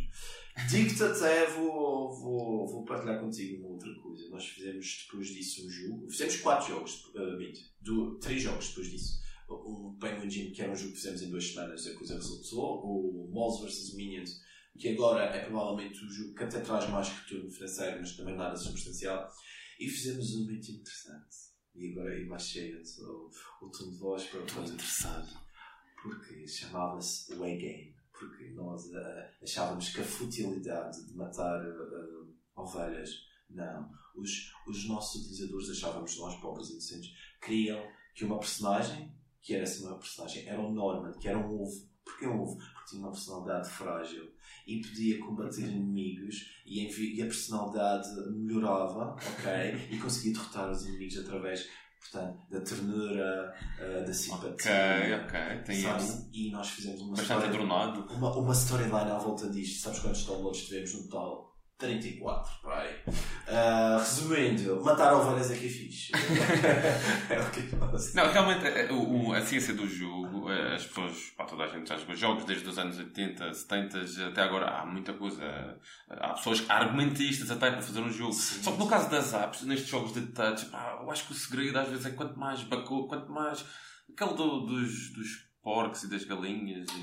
Digo-te 0.70 1.03
até, 1.03 1.48
vou, 1.48 2.13
vou, 2.13 2.67
vou 2.67 2.86
partilhar 2.86 3.20
contigo 3.20 3.60
uma 3.60 3.74
outra 3.74 3.93
coisa. 3.96 4.29
Nós 4.29 4.46
fizemos 4.46 5.05
depois 5.05 5.27
disso 5.29 5.65
um 5.65 5.70
jogo. 5.70 6.10
Fizemos 6.10 6.36
quatro 6.38 6.67
jogos, 6.67 7.05
uh, 7.15 7.53
do, 7.81 8.20
três 8.20 8.41
jogos 8.41 8.70
depois 8.70 8.91
disso. 8.91 9.22
Um 9.50 9.98
Penguin 10.00 10.29
Gym, 10.29 10.51
que 10.51 10.62
era 10.62 10.72
um 10.72 10.75
jogo 10.75 10.91
que 10.91 10.98
fizemos 10.98 11.22
em 11.22 11.29
duas 11.29 11.48
semanas, 11.48 11.88
a 11.88 11.93
coisa 11.96 12.15
resultou. 12.15 12.81
O 12.84 13.31
Malls 13.34 13.62
vs 13.62 13.96
Minions, 13.96 14.41
que 14.77 14.89
agora 14.89 15.24
é 15.24 15.43
provavelmente 15.46 16.03
o 16.03 16.10
jogo 16.10 16.34
que 16.34 16.43
até 16.43 16.60
traz 16.60 16.89
mais 16.89 17.10
retorno 17.10 17.50
financeiro, 17.50 18.00
mas 18.00 18.15
também 18.15 18.36
nada 18.36 18.55
substancial. 18.55 19.29
E 19.79 19.88
fizemos 19.88 20.36
um 20.36 20.46
muito 20.46 20.70
interessante. 20.72 21.51
E 21.75 21.91
agora 21.91 22.12
aí 22.12 22.25
baixei 22.25 22.75
o, 23.00 23.29
o 23.62 23.70
tom 23.70 23.89
de 23.89 23.98
voz 23.98 24.24
para 24.25 24.39
o 24.39 24.43
interessado. 24.43 25.29
Porque 26.01 26.48
chamava-se 26.48 27.34
Way 27.36 27.58
Game 27.58 27.90
porque 28.21 28.51
nós 28.51 28.85
uh, 28.85 29.25
achávamos 29.41 29.89
que 29.89 30.01
a 30.01 30.03
futilidade 30.03 31.07
de 31.07 31.15
matar 31.15 31.59
uh, 31.65 32.35
ovelhas, 32.55 33.09
não. 33.49 33.89
Os, 34.15 34.53
os 34.67 34.87
nossos 34.87 35.23
utilizadores 35.23 35.71
achávamos, 35.71 36.17
nós 36.19 36.39
pobres 36.39 36.69
inocentes, 36.69 37.11
queriam 37.41 37.81
que 38.13 38.23
uma 38.23 38.39
personagem, 38.39 39.11
que 39.41 39.55
era 39.55 39.63
assim 39.63 39.85
uma 39.87 39.97
personagem, 39.97 40.47
era 40.47 40.61
um 40.61 40.71
Norman, 40.71 41.13
que 41.13 41.27
era 41.27 41.37
um 41.37 41.61
ovo. 41.61 41.89
Porquê 42.03 42.27
um 42.27 42.41
ovo? 42.41 42.57
Porque 42.57 42.89
tinha 42.89 43.01
uma 43.01 43.11
personalidade 43.11 43.69
frágil 43.69 44.31
e 44.67 44.81
podia 44.81 45.19
combater 45.19 45.61
inimigos 45.61 46.61
e, 46.65 46.85
e 47.15 47.21
a 47.21 47.25
personalidade 47.25 48.07
melhorava, 48.31 49.15
ok? 49.15 49.89
E 49.89 49.97
conseguia 49.97 50.33
derrotar 50.33 50.69
os 50.69 50.85
inimigos 50.85 51.17
através 51.17 51.67
portanto, 52.01 52.39
da 52.50 52.60
ternura, 52.62 53.53
uh, 53.79 54.05
da 54.05 54.13
simpatia. 54.13 54.50
Ok, 54.51 55.13
ok. 55.24 55.63
Tem 55.65 55.81
sabes? 55.81 56.29
E 56.34 56.51
nós 56.51 56.70
fizemos 56.70 57.01
uma 57.01 57.15
Bastante 57.15 57.46
adornado. 57.46 58.05
Uma, 58.13 58.36
uma 58.36 58.53
storyline 58.53 59.12
à 59.12 59.17
volta 59.17 59.50
disto. 59.50 59.84
Sabes 59.84 60.00
quantos 60.00 60.25
downloads 60.25 60.63
tivemos 60.65 60.93
no 60.96 61.03
total? 61.03 61.50
34, 61.81 62.61
pai. 62.61 62.95
Uh, 63.07 63.97
resumindo, 63.97 64.83
matar 64.83 65.15
ovelhas 65.15 65.50
é 65.50 65.55
que 65.57 65.65
é 65.65 65.69
fixe. 65.69 66.11
é 67.27 67.39
o 67.39 67.50
que 67.50 67.63
faço. 67.75 68.15
Não, 68.15 68.31
realmente, 68.31 68.67
a, 68.67 69.38
a, 69.38 69.41
ciência 69.41 69.73
do 69.73 69.88
jogo, 69.88 70.51
eh, 70.51 70.75
as 70.75 70.85
pessoas, 70.85 71.31
pá, 71.35 71.43
toda 71.45 71.63
a 71.63 71.67
gente 71.67 71.89
já 71.89 71.97
jogou 71.97 72.15
jogos 72.15 72.45
desde 72.45 72.69
os 72.69 72.77
anos 72.77 73.00
80, 73.00 73.51
70, 73.51 74.00
até 74.27 74.43
agora 74.43 74.69
há 74.69 74.85
muita 74.85 75.13
coisa. 75.13 75.43
Há 76.07 76.33
pessoas 76.33 76.63
argumentistas 76.69 77.50
até 77.50 77.71
para 77.71 77.81
fazer 77.81 78.00
um 78.00 78.11
jogo. 78.11 78.33
Sim, 78.33 78.61
Só 78.61 78.71
que 78.73 78.77
no 78.77 78.88
caso 78.88 79.09
das 79.09 79.33
apps, 79.33 79.63
nestes 79.63 79.89
jogos 79.89 80.13
de 80.13 80.21
touch, 80.27 80.67
pá, 80.67 81.00
eu 81.01 81.09
acho 81.09 81.25
que 81.25 81.31
o 81.31 81.35
segredo 81.35 81.79
às 81.79 81.88
vezes 81.89 82.05
é 82.05 82.11
quanto 82.11 82.39
mais 82.39 82.61
bacou, 82.61 83.07
quanto 83.07 83.31
mais. 83.31 83.65
aquele 84.13 84.35
do, 84.35 84.67
dos, 84.67 85.11
dos 85.13 85.29
porcos 85.63 86.03
e 86.03 86.09
das 86.11 86.23
galinhas. 86.25 86.88
E... 86.89 87.01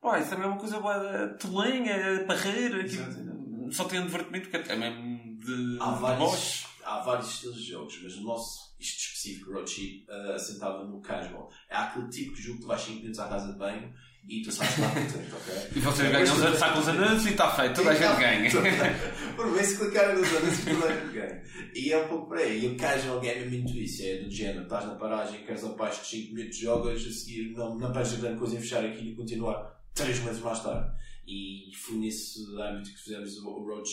Pá, 0.00 0.18
isso 0.18 0.30
também 0.30 0.46
é 0.46 0.48
uma 0.48 0.58
coisa 0.58 0.80
boa. 0.80 1.36
Tolinha, 1.38 2.24
parreira. 2.26 2.82
Tipo, 2.88 3.35
só 3.72 3.84
tem 3.84 4.00
um 4.00 4.06
divertimento 4.06 4.48
que 4.48 4.56
é 4.56 4.76
mesmo 4.76 5.38
de. 5.38 5.78
Há 5.80 5.90
vários, 5.92 6.66
há 6.84 7.00
vários 7.00 7.28
estilos 7.28 7.56
de 7.56 7.70
jogos, 7.70 8.00
mas 8.02 8.14
o 8.16 8.22
nosso, 8.22 8.74
isto 8.78 8.98
específico, 8.98 9.52
Road 9.52 10.04
uh, 10.08 10.32
assentava 10.32 10.84
no 10.84 11.00
casual. 11.00 11.50
É 11.68 11.76
aquele 11.76 12.08
tipo 12.08 12.34
de 12.34 12.42
jogo 12.42 12.56
que 12.56 12.62
tu 12.62 12.68
vais 12.68 12.80
5 12.80 12.98
minutos 12.98 13.18
à 13.20 13.28
casa 13.28 13.52
de 13.52 13.58
banho 13.58 13.92
e 14.28 14.42
tu 14.42 14.50
sabes 14.50 14.78
lá 14.78 14.88
contente, 14.88 15.32
ok? 15.32 15.54
E 15.76 15.80
vocês 15.80 16.10
ganham, 16.10 16.56
sacam 16.56 16.80
os 16.80 16.88
anúncios 16.88 17.26
e 17.26 17.30
está 17.30 17.48
feito, 17.54 17.76
toda 17.76 17.90
a 17.90 17.94
gente 17.94 18.18
ganha. 18.18 18.50
Por 19.36 19.54
bem, 19.54 19.64
se 19.64 19.78
clicarem 19.78 20.16
nos 20.16 20.36
anúncios, 20.36 20.64
toda 20.64 20.92
a 20.92 20.96
gente 20.96 21.12
ganha. 21.12 21.42
E 21.74 21.92
é 21.92 21.98
um 22.04 22.08
pouco 22.08 22.26
por 22.28 22.38
aí. 22.38 22.64
E 22.64 22.68
o 22.68 22.76
casual 22.76 23.20
game 23.20 23.42
é 23.42 23.48
muito 23.48 23.76
isso, 23.76 24.02
é 24.02 24.16
do 24.16 24.30
género, 24.30 24.64
estás 24.64 24.84
na 24.86 24.96
paragem, 24.96 25.44
queres 25.44 25.62
abaixo 25.62 26.02
de 26.02 26.08
5 26.08 26.34
minutos, 26.34 26.58
jogas, 26.58 27.06
a 27.06 27.10
seguir 27.10 27.52
não, 27.52 27.78
não 27.78 27.92
perdes 27.92 28.18
grande 28.18 28.38
coisa 28.38 28.56
em 28.56 28.60
fechar 28.60 28.84
aquilo 28.84 29.10
e 29.10 29.14
continuar 29.14 29.80
3 29.94 30.18
meses 30.20 30.40
mais 30.40 30.60
tarde. 30.60 30.90
E 31.26 31.74
foi 31.74 31.96
nesse 31.96 32.40
âmbito 32.60 32.90
que 32.90 33.02
fizemos 33.02 33.38
o, 33.38 33.64
Road 33.64 33.88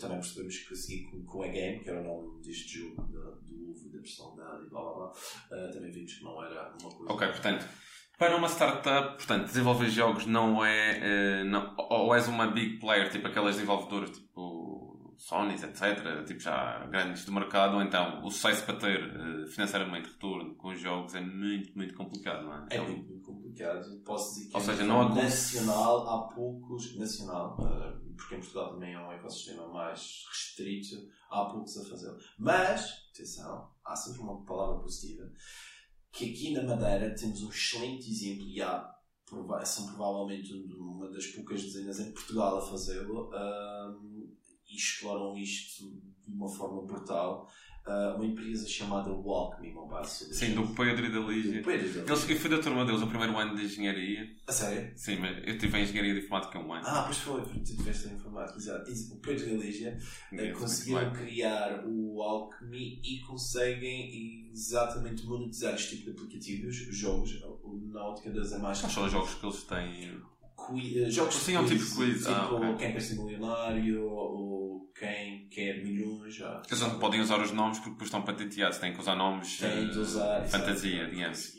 Também 0.00 0.18
percebemos 0.18 0.58
que 0.58 0.74
seguir 0.74 1.10
com, 1.10 1.24
com 1.24 1.42
a 1.42 1.48
Game, 1.48 1.84
que 1.84 1.90
era 1.90 2.00
o 2.00 2.04
nome 2.04 2.42
deste 2.42 2.80
jogo, 2.80 3.02
do 3.02 3.36
do 3.46 3.90
da 3.90 3.98
personalidade 4.00 4.66
e 4.66 4.70
blá 4.70 4.82
blá 4.82 4.92
blá. 4.94 5.12
Uh, 5.12 5.72
também 5.72 5.90
vimos 5.90 6.14
que 6.14 6.24
não 6.24 6.44
era 6.44 6.76
uma 6.80 6.90
coisa. 6.90 7.12
Ok, 7.12 7.28
portanto. 7.28 7.66
Para 8.18 8.34
uma 8.34 8.48
startup, 8.48 9.16
portanto, 9.18 9.44
desenvolver 9.44 9.90
jogos 9.90 10.24
não 10.24 10.64
é. 10.64 11.42
Uh, 11.42 11.44
não, 11.44 11.74
ou 11.76 12.14
és 12.14 12.26
uma 12.26 12.46
big 12.46 12.78
player, 12.78 13.10
tipo 13.10 13.26
aquelas 13.26 13.56
desenvolvedoras 13.56 14.10
tipo 14.10 14.55
Sony, 15.16 15.54
etc., 15.54 16.24
tipo 16.26 16.40
já 16.40 16.86
grandes 16.86 17.24
do 17.24 17.32
mercado, 17.32 17.80
então 17.80 18.24
o 18.24 18.30
sucesso 18.30 18.64
para 18.64 18.76
ter 18.76 19.16
uh, 19.16 19.46
financeiramente 19.46 20.08
retorno 20.10 20.54
com 20.56 20.68
os 20.68 20.80
jogos 20.80 21.14
é 21.14 21.20
muito, 21.20 21.76
muito 21.76 21.94
complicado, 21.94 22.44
não 22.44 22.54
é? 22.54 22.66
É 22.70 22.80
muito, 22.80 23.08
muito 23.08 23.24
complicado. 23.24 24.02
Posso 24.04 24.34
dizer 24.34 24.50
que 24.50 24.56
ou 24.56 24.62
seja, 24.62 24.84
não 24.84 25.00
há 25.00 25.14
nacional, 25.14 26.08
há 26.08 26.28
poucos, 26.34 26.96
nacional, 26.96 27.56
uh, 27.58 28.14
porque 28.16 28.34
em 28.36 28.40
Portugal 28.40 28.74
também 28.74 28.94
é 28.94 29.00
um 29.00 29.12
ecossistema 29.12 29.68
mais 29.68 30.24
restrito, 30.28 30.96
há 31.30 31.44
poucos 31.46 31.76
a 31.78 31.88
fazê-lo. 31.88 32.18
Mas, 32.38 32.90
atenção, 33.12 33.70
há 33.84 33.96
sempre 33.96 34.20
uma 34.20 34.44
palavra 34.44 34.80
positiva, 34.80 35.30
que 36.12 36.30
aqui 36.30 36.52
na 36.52 36.62
Madeira 36.62 37.14
temos 37.14 37.42
um 37.42 37.48
excelente 37.48 38.10
exemplo 38.10 38.46
e 38.46 38.60
há 38.60 38.96
são 39.64 39.86
provavelmente 39.86 40.52
uma 40.78 41.10
das 41.10 41.26
poucas 41.26 41.62
dezenas 41.62 41.98
em 41.98 42.12
Portugal 42.12 42.58
a 42.58 42.62
fazê-lo. 42.62 43.28
Uh, 43.28 44.15
e 44.76 44.78
exploram 44.78 45.36
isto 45.36 45.84
de 46.26 46.34
uma 46.34 46.48
forma 46.48 46.82
brutal. 46.82 47.50
Uh, 47.86 48.16
uma 48.16 48.26
empresa 48.26 48.68
chamada 48.68 49.12
Walkme 49.12 49.72
Solutions. 49.72 50.36
Sim, 50.36 50.54
do 50.54 50.66
Pedro 50.74 51.06
e 51.06 51.12
da 51.12 51.20
Lígia. 51.20 51.60
E 51.60 51.76
Lígia. 51.76 52.04
Eu 52.08 52.16
fui 52.16 52.50
da 52.50 52.58
turma 52.58 52.84
deles 52.84 53.00
no 53.00 53.06
primeiro 53.06 53.38
ano 53.38 53.54
de 53.54 53.64
engenharia. 53.64 54.28
A 54.44 54.50
sério? 54.50 54.92
Sim, 54.96 55.20
mas 55.20 55.38
eu 55.46 55.56
tive 55.56 55.78
em 55.78 55.84
engenharia 55.84 56.14
de 56.14 56.18
informática 56.18 56.58
um 56.58 56.72
ano. 56.72 56.84
Ah, 56.84 57.02
pois 57.04 57.18
foi, 57.18 57.42
tu 57.42 57.62
tiveste 57.62 58.08
em 58.08 58.14
informática, 58.14 58.58
exato. 58.58 58.90
O 59.12 59.20
Pedro 59.20 59.48
e 59.48 59.54
a 59.54 59.58
Lígia 59.58 59.98
uh, 60.32 60.58
conseguiram 60.58 61.12
criar 61.12 61.84
o 61.86 62.20
Alchemy 62.22 63.00
e 63.04 63.20
conseguem 63.20 64.50
exatamente 64.50 65.24
monetizar 65.24 65.74
este 65.74 65.98
tipo 65.98 66.10
de 66.10 66.10
aplicativos, 66.10 66.74
jogos, 66.74 67.40
na 67.92 68.04
ótica 68.04 68.30
das 68.30 68.52
é 68.52 68.58
mais. 68.58 68.80
Quais 68.80 68.92
são 68.92 69.04
os 69.04 69.12
jogos 69.12 69.34
que 69.34 69.46
eles 69.46 69.62
têm? 69.62 70.22
Quiz, 70.56 71.14
jogos 71.14 71.34
Sim, 71.36 71.54
é 71.54 71.60
um 71.60 71.66
tipo 71.66 71.84
de 71.84 71.94
quiz. 71.94 72.18
Tipo 72.18 72.30
ah, 72.30 72.50
okay. 72.50 72.76
Quem 72.78 72.92
quer 72.92 73.00
ser 73.00 73.14
milionário, 73.16 74.02
ou 74.02 74.45
quem 74.98 75.48
quer 75.48 75.82
milhões. 75.82 76.34
Já. 76.34 76.62
Eles 76.66 76.80
não 76.80 76.98
podem 76.98 77.20
usar 77.20 77.40
os 77.40 77.52
nomes 77.52 77.78
porque 77.78 77.92
depois 77.92 78.08
estão 78.08 78.22
patenteados, 78.22 78.78
têm 78.78 78.92
que 78.92 79.00
usar 79.00 79.16
nomes 79.16 79.58
têm 79.58 79.88
de 79.88 79.98
usar, 79.98 80.42
uh, 80.42 80.48
fantasia, 80.48 81.06
digamos. 81.08 81.54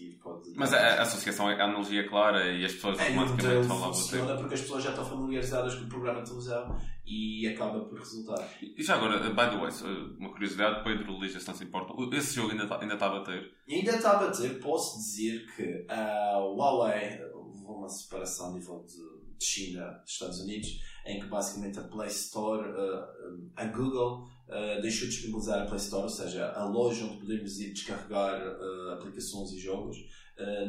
Mas 0.56 0.74
a, 0.74 0.78
a, 0.78 1.02
associação, 1.04 1.48
a 1.48 1.54
analogia 1.54 2.02
é 2.02 2.08
clara 2.08 2.52
e 2.52 2.66
as 2.66 2.74
pessoas 2.74 3.00
é, 3.00 3.04
automaticamente 3.04 3.68
lá 3.68 3.76
funciona 3.76 4.36
porque 4.36 4.54
as 4.56 4.62
pessoas 4.62 4.84
já 4.84 4.90
estão 4.90 5.06
familiarizadas 5.06 5.76
com 5.76 5.86
o 5.86 5.90
programa 5.90 6.22
de 6.22 6.26
televisão 6.26 6.78
e 7.06 7.48
acaba 7.48 7.80
por 7.86 7.98
resultar. 7.98 8.50
E 8.62 8.84
já 8.84 8.96
agora, 8.96 9.18
by 9.20 9.36
the 9.36 9.58
way, 9.58 9.72
uma 10.20 10.30
curiosidade, 10.30 10.84
Pedro 10.84 11.20
Lígia, 11.20 11.40
se 11.40 11.48
não 11.48 11.56
se 11.56 11.64
importa, 11.64 11.94
esse 12.16 12.36
jogo 12.36 12.52
ainda 12.52 12.64
está, 12.64 12.82
ainda 12.82 12.94
está 12.96 13.08
a 13.08 13.20
bater? 13.20 13.54
Ainda 13.70 13.92
está 13.92 14.12
a 14.12 14.28
bater, 14.28 14.60
posso 14.60 14.98
dizer 14.98 15.46
que 15.56 15.86
a 15.90 16.38
Huawei 16.38 17.22
houve 17.34 17.64
uma 17.64 17.88
separação 17.88 18.52
a 18.52 18.54
nível 18.54 18.86
de, 18.86 19.38
de 19.38 19.46
China 19.46 20.02
Estados 20.06 20.42
Unidos, 20.42 20.80
em 21.08 21.20
que 21.20 21.28
basicamente 21.28 21.80
a 21.80 21.84
Play 21.84 22.10
Store, 22.10 22.70
uh, 22.70 23.52
a 23.56 23.66
Google, 23.66 24.26
uh, 24.48 24.82
deixou 24.82 25.08
de 25.08 25.14
disponibilizar 25.14 25.64
a 25.64 25.66
Play 25.66 25.78
Store, 25.78 26.04
ou 26.04 26.10
seja, 26.10 26.52
a 26.52 26.66
loja 26.66 27.06
onde 27.06 27.18
podemos 27.18 27.60
ir 27.60 27.74
descarregar 27.74 28.42
uh, 28.42 28.92
aplicações 28.92 29.52
e 29.52 29.60
jogos 29.60 29.98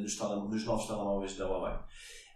nos, 0.01 0.18
nos, 0.18 0.64
novos 0.64 0.87
telemóveis 0.87 1.37
da 1.37 1.46
Huawei. 1.46 1.79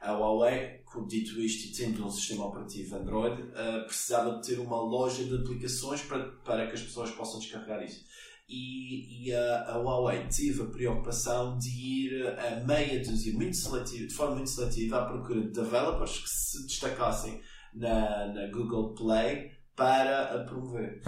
A 0.03 0.13
Huawei, 0.13 0.83
dito 1.09 1.41
isto 1.41 1.69
e 1.69 1.73
tendo 1.73 2.05
um 2.05 2.11
sistema 2.11 2.47
operativo 2.47 2.95
Android, 2.95 3.43
precisava 3.87 4.39
de 4.39 4.47
ter 4.47 4.59
uma 4.59 4.77
loja 4.77 5.25
de 5.25 5.37
aplicações 5.37 6.03
para, 6.03 6.31
para 6.45 6.67
que 6.67 6.75
as 6.75 6.83
pessoas 6.83 7.11
possam 7.13 7.41
descarregar 7.41 7.83
isso 7.83 8.05
e, 8.53 9.29
e 9.29 9.35
a, 9.35 9.73
a, 9.73 9.79
Huawei 9.79 10.27
teve 10.29 10.63
a 10.63 10.67
preocupação 10.67 11.57
de 11.59 11.71
ir 11.71 12.27
a 12.39 12.61
meia 12.65 13.03
dúzia, 13.03 13.33
muito 13.33 13.57
seletivo, 13.57 14.07
de 14.07 14.15
forma 14.15 14.37
muito 14.37 14.51
seletiva, 14.51 14.99
à 14.99 15.05
procura 15.07 15.41
de 15.41 15.49
developers 15.49 16.19
que 16.19 16.29
se 16.29 16.67
destacassem 16.67 17.41
na, 17.75 18.27
na 18.29 18.47
Google 18.49 18.95
Play 18.95 19.51
para 19.75 20.35
a 20.35 20.45
promover. 20.45 21.01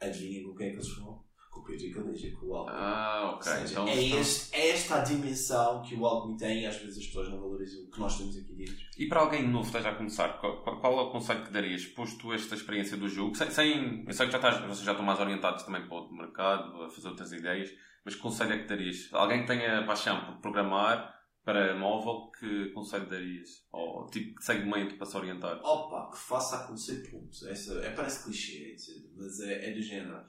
Adivinha 0.00 0.44
com 0.44 0.54
quem 0.54 0.68
é 0.68 0.70
que 0.70 0.76
eles 0.76 0.88
foram? 0.88 1.26
com 1.56 1.60
o 1.60 1.64
Pedro 1.64 2.04
Galícia, 2.04 2.32
com 2.36 2.46
o 2.46 2.54
Alckmin. 2.54 2.78
Ah, 2.78 3.32
ok. 3.34 3.52
Seja, 3.52 3.72
então, 3.72 3.88
é, 3.88 4.04
este, 4.04 4.54
é, 4.54 4.70
esta 4.70 4.96
a 4.96 4.98
dimensão 5.00 5.82
que 5.82 5.94
o 5.94 6.06
Alckmin 6.06 6.36
tem 6.36 6.62
e 6.62 6.66
às 6.66 6.76
vezes 6.76 6.98
as 6.98 7.06
pessoas 7.06 7.30
não 7.30 7.40
valorizam 7.40 7.82
o 7.82 7.90
que 7.90 7.98
nós 7.98 8.18
temos 8.18 8.36
aqui 8.36 8.54
dentro. 8.54 8.76
E 8.98 9.08
para 9.08 9.20
alguém 9.20 9.48
novo 9.48 9.62
que 9.62 9.76
esteja 9.76 9.90
a 9.90 9.94
começar, 9.94 10.28
qual, 10.38 10.62
qual, 10.62 10.98
é 10.98 11.02
o 11.02 11.10
conselho 11.10 11.44
que 11.44 11.50
darias, 11.50 11.84
posto 11.86 12.32
esta 12.32 12.54
experiência 12.54 12.96
do 12.96 13.08
jogo? 13.08 13.34
Sem, 13.34 13.50
sem, 13.50 14.04
eu 14.06 14.12
sei 14.12 14.26
que 14.26 14.32
já 14.32 14.38
estás, 14.38 14.60
vocês 14.60 14.80
já 14.80 14.92
estão 14.92 15.04
mais 15.04 15.18
orientados 15.18 15.62
também 15.62 15.86
para 15.86 15.96
o 15.96 16.12
mercado, 16.12 16.82
a 16.82 16.90
fazer 16.90 17.08
outras 17.08 17.32
ideias, 17.32 17.70
mas 18.04 18.14
que 18.14 18.20
conselho 18.20 18.52
é 18.52 18.58
que 18.58 18.68
darias? 18.68 19.08
Alguém 19.12 19.40
que 19.40 19.46
tenha 19.46 19.84
paixão 19.86 20.24
por 20.26 20.36
programar 20.40 21.16
para 21.46 21.78
móvel, 21.78 22.28
que 22.32 22.70
conselho 22.70 23.08
darias? 23.08 23.64
Ou 23.70 24.04
tipo, 24.08 24.34
que 24.34 24.44
segmento 24.44 24.96
para 24.96 25.06
se 25.06 25.16
orientar? 25.16 25.60
Opa, 25.64 26.10
que 26.10 26.18
faça 26.18 26.56
acontecer 26.56 27.08
pontos. 27.08 27.44
Essa, 27.44 27.72
é, 27.84 27.90
parece 27.92 28.24
clichê, 28.24 28.74
mas 29.16 29.38
é, 29.38 29.70
é 29.70 29.72
do 29.72 29.80
género 29.80 30.26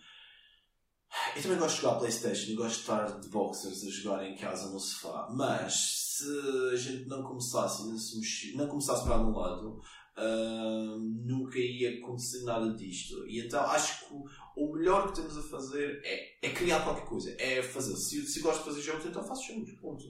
eu 1.35 1.41
também 1.41 1.57
gosto 1.57 1.75
de 1.75 1.81
jogar 1.81 1.99
Playstation 1.99 2.51
e 2.51 2.55
gosto 2.55 2.75
de 2.75 2.81
estar 2.81 3.19
de 3.19 3.29
boxers 3.29 3.83
a 3.83 3.89
jogar 3.89 4.25
em 4.25 4.35
casa 4.35 4.71
no 4.71 4.79
sofá, 4.79 5.27
mas 5.31 5.73
se 6.17 6.25
a 6.73 6.75
gente 6.75 7.07
não 7.07 7.23
começasse 7.23 7.87
não, 7.87 7.97
se 7.97 8.55
não 8.55 8.67
começasse 8.67 9.03
para 9.03 9.15
algum 9.15 9.37
lado, 9.37 9.79
uh, 10.17 10.99
nunca 11.25 11.57
ia 11.59 11.99
acontecer 11.99 12.43
nada 12.43 12.73
disto. 12.75 13.25
E 13.27 13.39
então 13.39 13.61
acho 13.61 14.07
que 14.07 14.13
o, 14.55 14.73
melhor 14.73 15.07
que 15.07 15.21
temos 15.21 15.37
a 15.37 15.43
fazer 15.43 16.01
é, 16.03 16.47
é 16.47 16.53
criar 16.53 16.83
qualquer 16.83 17.05
coisa, 17.05 17.35
é 17.39 17.61
fazer. 17.61 17.95
Se, 17.95 18.25
se 18.25 18.41
gosto 18.41 18.59
de 18.59 18.65
fazer 18.65 18.81
jogos, 18.81 19.05
então 19.05 19.23
faço 19.23 19.53
jogos, 19.53 19.71
ponto. 19.79 20.03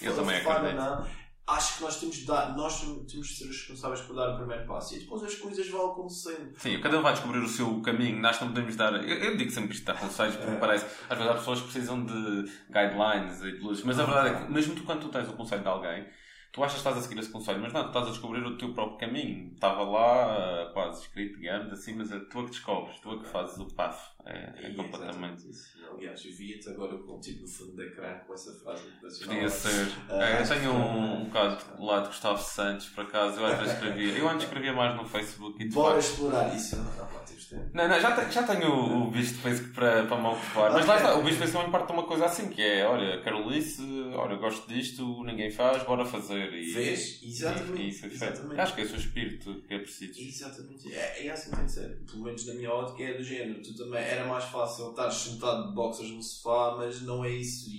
Eu 0.00 0.14
também 0.14 0.36
acredito. 0.36 0.76
Não, 0.76 1.06
acho 1.46 1.76
que 1.76 1.82
nós 1.82 2.00
temos 2.00 2.16
de 2.16 2.26
dar, 2.26 2.56
nós 2.56 2.80
temos 2.80 3.28
de 3.28 3.36
ser 3.36 3.46
responsáveis 3.46 4.00
por 4.00 4.16
dar 4.16 4.34
o 4.34 4.36
primeiro 4.36 4.66
passo 4.66 4.94
e 4.94 5.00
depois 5.00 5.22
as 5.22 5.34
coisas 5.34 5.68
vão 5.68 5.92
acontecendo. 5.92 6.54
Sim, 6.56 6.80
cada 6.80 6.98
um 6.98 7.02
vai 7.02 7.12
descobrir 7.12 7.38
o 7.38 7.48
seu 7.48 7.80
caminho, 7.82 8.20
nós 8.20 8.40
não 8.40 8.48
podemos 8.48 8.74
dar. 8.76 8.94
Eu, 8.94 9.16
eu 9.16 9.36
digo 9.36 9.50
sempre 9.50 9.74
isto 9.74 9.84
dá 9.84 9.94
conselhos 9.94 10.36
porque 10.36 10.52
é. 10.52 10.58
parece. 10.58 10.86
Às 11.08 11.18
vezes 11.18 11.32
as 11.32 11.38
pessoas 11.38 11.60
precisam 11.60 12.04
de 12.04 12.50
guidelines 12.68 13.42
e 13.42 13.52
de 13.52 13.58
luzes, 13.58 13.84
mas 13.84 13.98
a 13.98 14.04
verdade 14.04 14.28
é 14.28 14.44
que, 14.44 14.52
mesmo 14.52 14.74
tu, 14.74 14.84
quando 14.84 15.02
tu 15.02 15.08
tens 15.08 15.28
o 15.28 15.34
conselho 15.34 15.62
de 15.62 15.68
alguém, 15.68 16.06
tu 16.50 16.62
achas 16.62 16.74
que 16.74 16.78
estás 16.78 16.96
a 16.96 17.02
seguir 17.02 17.20
esse 17.20 17.30
conselho, 17.30 17.60
mas 17.60 17.72
não, 17.72 17.82
tu 17.82 17.88
estás 17.88 18.06
a 18.06 18.10
descobrir 18.10 18.44
o 18.44 18.56
teu 18.56 18.72
próprio 18.72 18.98
caminho. 18.98 19.52
Estava 19.52 19.82
lá, 19.82 20.68
uh, 20.68 20.72
quase 20.72 21.02
escrito, 21.02 21.38
digamos 21.38 21.72
assim, 21.72 21.94
mas 21.94 22.10
é 22.10 22.18
tu 22.20 22.44
que 22.44 22.50
descobres, 22.50 22.98
tu 23.00 23.18
que 23.18 23.26
fazes 23.26 23.58
o 23.58 23.66
passo. 23.74 24.13
É, 24.26 24.66
é 24.66 24.70
completamente. 24.70 25.50
Isso. 25.50 25.74
Aliás, 25.92 26.24
eu 26.24 26.32
vi-te 26.32 26.68
agora 26.70 26.96
com 26.98 27.20
tipo 27.20 27.42
no 27.42 27.48
fundo 27.48 27.76
de 27.76 27.86
ecrã 27.86 28.18
com 28.26 28.34
essa 28.34 28.52
frase 28.54 28.82
motivacional. 28.84 29.34
Podia 29.34 29.48
ser. 29.50 29.86
Uh, 29.86 30.20
é, 30.20 30.42
eu 30.42 30.48
tenho 30.48 30.72
um, 30.72 31.20
um 31.20 31.24
bocado 31.24 31.76
do 31.76 31.84
lado 31.84 32.02
de 32.02 32.08
Gustavo 32.08 32.42
Santos, 32.42 32.88
por 32.88 33.04
acaso, 33.04 33.40
eu 33.40 33.56
vezes 33.58 33.74
escrevia. 33.74 34.18
Eu 34.18 34.28
antes 34.28 34.44
escrevia 34.44 34.72
mais 34.72 34.96
no 34.96 35.04
Facebook 35.06 35.62
e 35.62 35.68
Bora 35.68 36.00
facto, 36.00 36.12
explorar 36.12 36.56
isso. 36.56 36.76
Não, 36.76 36.84
não, 36.84 37.88
não, 37.88 38.00
já, 38.00 38.30
já 38.30 38.42
tenho 38.42 38.70
o, 38.70 39.08
o 39.08 39.10
bicho 39.10 39.34
de 39.34 39.40
Facebook 39.40 39.74
para, 39.74 40.04
para 40.06 40.20
me 40.20 40.26
ocupar. 40.26 40.72
Mas 40.72 40.86
lá 40.86 40.96
está, 40.96 41.14
o 41.16 41.22
bicho 41.22 41.34
de 41.34 41.40
Facebook 41.40 41.70
parte 41.70 41.86
de 41.86 41.92
uma 41.92 42.02
coisa 42.04 42.24
assim, 42.26 42.48
que 42.48 42.62
é, 42.62 42.86
olha, 42.86 43.20
Carolice, 43.22 43.82
olha, 44.14 44.36
gosto 44.36 44.66
disto, 44.66 45.22
ninguém 45.24 45.50
faz, 45.50 45.82
bora 45.82 46.04
fazer. 46.04 46.52
E, 46.52 46.72
Vês? 46.72 47.20
Exatamente. 47.22 47.82
E, 47.82 47.88
e 47.88 47.92
foi 47.92 48.10
Exatamente. 48.10 48.60
Acho 48.60 48.74
que 48.74 48.80
é 48.80 48.84
o 48.84 48.88
seu 48.88 48.98
espírito 48.98 49.62
que 49.66 49.74
é 49.74 49.78
preciso. 49.78 50.20
Exatamente. 50.20 50.94
É, 50.94 51.26
é 51.26 51.30
assim 51.30 51.50
que 51.50 51.56
tem 51.56 51.66
de 51.66 51.72
ser. 51.72 51.96
Pelo 52.10 52.24
menos 52.24 52.46
na 52.46 52.54
minha 52.54 52.72
ótica 52.72 53.02
é 53.02 53.14
do 53.14 53.22
género. 53.22 53.62
Tu 53.62 53.76
também, 53.76 54.00
era 54.14 54.26
mais 54.26 54.44
fácil 54.44 54.90
estar 54.90 55.10
sentado 55.10 55.68
de 55.68 55.74
boxers 55.74 56.10
no 56.10 56.22
sofá, 56.22 56.76
mas 56.76 57.02
não 57.02 57.24
é 57.24 57.30
isso. 57.30 57.68
E, 57.70 57.74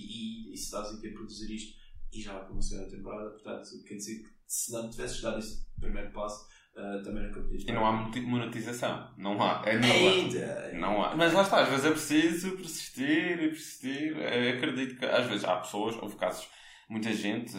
e, 0.49 0.53
e 0.53 0.57
se 0.57 0.65
estás 0.65 0.93
aqui 0.93 1.09
a 1.09 1.13
produzir 1.13 1.53
isto, 1.53 1.77
e 2.11 2.21
já 2.21 2.33
vai 2.33 2.49
uma 2.49 2.61
segunda 2.61 2.89
temporada, 2.89 3.29
portanto, 3.31 3.69
quer 3.87 3.95
dizer 3.95 4.23
que 4.23 4.29
se 4.47 4.71
não 4.71 4.89
tivesses 4.89 5.21
dado 5.21 5.39
esse 5.39 5.65
primeiro 5.79 6.11
passo, 6.11 6.47
Uh, 6.75 7.01
também 7.01 7.23
nunca 7.23 7.39
podias. 7.39 7.63
E 7.63 7.71
não 7.71 7.85
há 7.85 7.91
monetização. 7.93 9.09
Não 9.17 9.41
há. 9.41 9.61
É 9.65 9.77
nula. 9.77 10.11
Ainda. 10.11 10.71
Não 10.73 11.01
há. 11.01 11.15
Mas 11.15 11.31
lá 11.31 11.43
está, 11.43 11.61
às 11.61 11.69
vezes 11.69 11.85
é 11.85 11.91
preciso 11.91 12.51
persistir 12.57 13.43
e 13.43 13.47
persistir. 13.47 14.17
Eu 14.17 14.57
acredito 14.57 14.99
que 14.99 15.05
às 15.05 15.25
vezes 15.25 15.45
há 15.45 15.55
pessoas, 15.55 15.95
houve 15.95 16.17
casos, 16.17 16.49
muita 16.89 17.13
gente, 17.13 17.55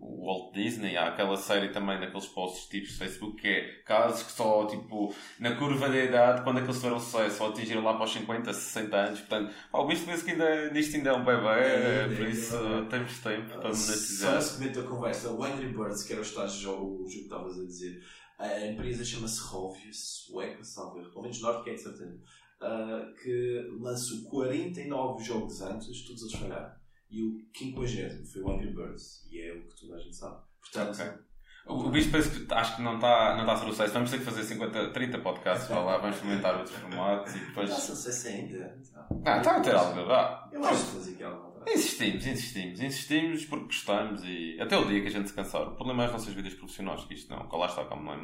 o 0.00 0.26
Walt 0.26 0.54
Disney, 0.54 0.96
há 0.96 1.08
aquela 1.08 1.36
série 1.36 1.68
também 1.68 1.98
daqueles 1.98 2.26
posts 2.26 2.68
tipos 2.68 2.90
de 2.90 2.98
Facebook 2.98 3.40
que 3.40 3.48
é 3.48 3.82
casos 3.84 4.22
que 4.22 4.32
só, 4.32 4.66
tipo, 4.66 5.14
na 5.38 5.56
curva 5.56 5.88
da 5.88 5.98
idade, 5.98 6.42
quando 6.42 6.58
aqueles 6.58 6.76
tiveram 6.76 7.00
sucesso, 7.00 7.38
só 7.38 7.48
atingiram 7.48 7.82
lá 7.82 7.94
para 7.94 8.04
os 8.04 8.12
50, 8.12 8.52
60 8.52 8.96
anos. 8.96 9.20
Portanto, 9.20 9.54
pá, 9.72 9.78
o 9.78 9.86
bicho 9.86 10.04
pensa 10.04 10.24
que 10.24 10.30
ainda, 10.32 10.70
nisto 10.70 10.96
ainda 10.96 11.10
é 11.10 11.12
um 11.14 11.24
bebê, 11.24 11.48
é, 11.48 12.04
é, 12.04 12.16
por 12.16 12.28
isso 12.28 12.56
é, 12.56 12.84
temos 12.88 13.18
tempo 13.18 13.48
para 13.48 13.68
monetizar. 13.68 14.30
Só 14.30 14.36
nesse 14.36 14.58
momento 14.58 14.82
da 14.82 14.88
conversa, 14.88 15.30
o 15.30 15.44
Angry 15.44 15.68
Birds, 15.68 16.02
que 16.02 16.12
era 16.12 16.22
o 16.22 16.24
estágio 16.24 16.60
jogo, 16.60 16.84
o 16.84 17.08
jogo 17.08 17.08
que 17.08 17.18
estavas 17.18 17.58
a 17.58 17.64
dizer 17.64 18.00
a 18.38 18.66
empresa 18.66 19.04
chama-se 19.04 19.40
Rovia, 19.40 19.90
sueca, 19.92 20.62
salve, 20.62 21.02
pelo 21.10 21.22
menos 21.22 21.40
norte, 21.40 21.64
que 21.64 21.70
é 21.70 21.76
certeza, 21.76 22.20
uh, 22.60 23.14
que 23.20 23.68
lançou 23.80 24.30
49 24.30 25.24
jogos 25.24 25.60
antes, 25.60 26.06
todos 26.06 26.22
eles 26.22 26.34
falharam. 26.34 26.72
E 27.10 27.22
o 27.22 27.38
50 27.56 28.24
foi 28.26 28.42
o 28.42 28.50
Angry 28.50 28.74
Birds, 28.74 29.26
e 29.30 29.40
é 29.40 29.52
o 29.52 29.66
que 29.66 29.80
toda 29.80 29.96
a 29.96 29.98
gente 29.98 30.16
sabe. 30.16 30.42
Portanto, 30.60 30.94
okay. 30.94 31.28
O, 31.68 31.86
o 31.86 31.90
bicho 31.90 32.10
penso 32.10 32.30
que 32.30 32.54
acho 32.54 32.76
que 32.76 32.82
não 32.82 32.94
está 32.94 33.36
não 33.36 33.44
tá 33.44 33.52
a 33.52 33.56
ser 33.56 33.66
o 33.66 33.70
sucesso. 33.70 33.92
Vamos 33.92 34.10
ter 34.10 34.18
que 34.18 34.24
fazer 34.24 34.42
50, 34.42 34.90
30 34.90 35.18
podcasts 35.18 35.68
para 35.68 35.80
lá, 35.80 35.98
vamos 35.98 36.16
experimentar 36.16 36.56
outros 36.56 36.74
formatos 36.76 37.34
e 37.34 37.38
depois. 37.40 37.68
Não 37.68 37.76
sucesso 37.76 38.28
ainda. 38.28 38.78
Ah, 39.24 39.38
está 39.38 39.56
a 39.56 39.60
ter 39.60 39.74
algo. 39.74 40.00
Ah, 40.10 40.48
Eu 40.50 40.64
acho 40.64 40.86
que 40.86 40.92
fazer 40.92 41.12
aqui 41.12 41.24
algo. 41.24 41.48
Insistimos, 41.66 42.26
insistimos, 42.26 42.80
insistimos 42.80 43.44
porque 43.44 43.66
gostamos 43.66 44.22
e 44.24 44.58
até 44.58 44.78
o 44.78 44.86
dia 44.86 45.02
que 45.02 45.08
a 45.08 45.10
gente 45.10 45.28
se 45.28 45.34
cansar. 45.34 45.68
O 45.68 45.76
problema 45.76 46.04
é 46.04 46.06
as 46.06 46.12
nossas 46.12 46.32
vidas 46.32 46.54
profissionais, 46.54 47.04
que 47.04 47.12
isto 47.12 47.30
não, 47.30 47.46
lá 47.46 47.66
está, 47.66 47.84
como 47.84 48.02
não 48.02 48.12
é, 48.14 48.16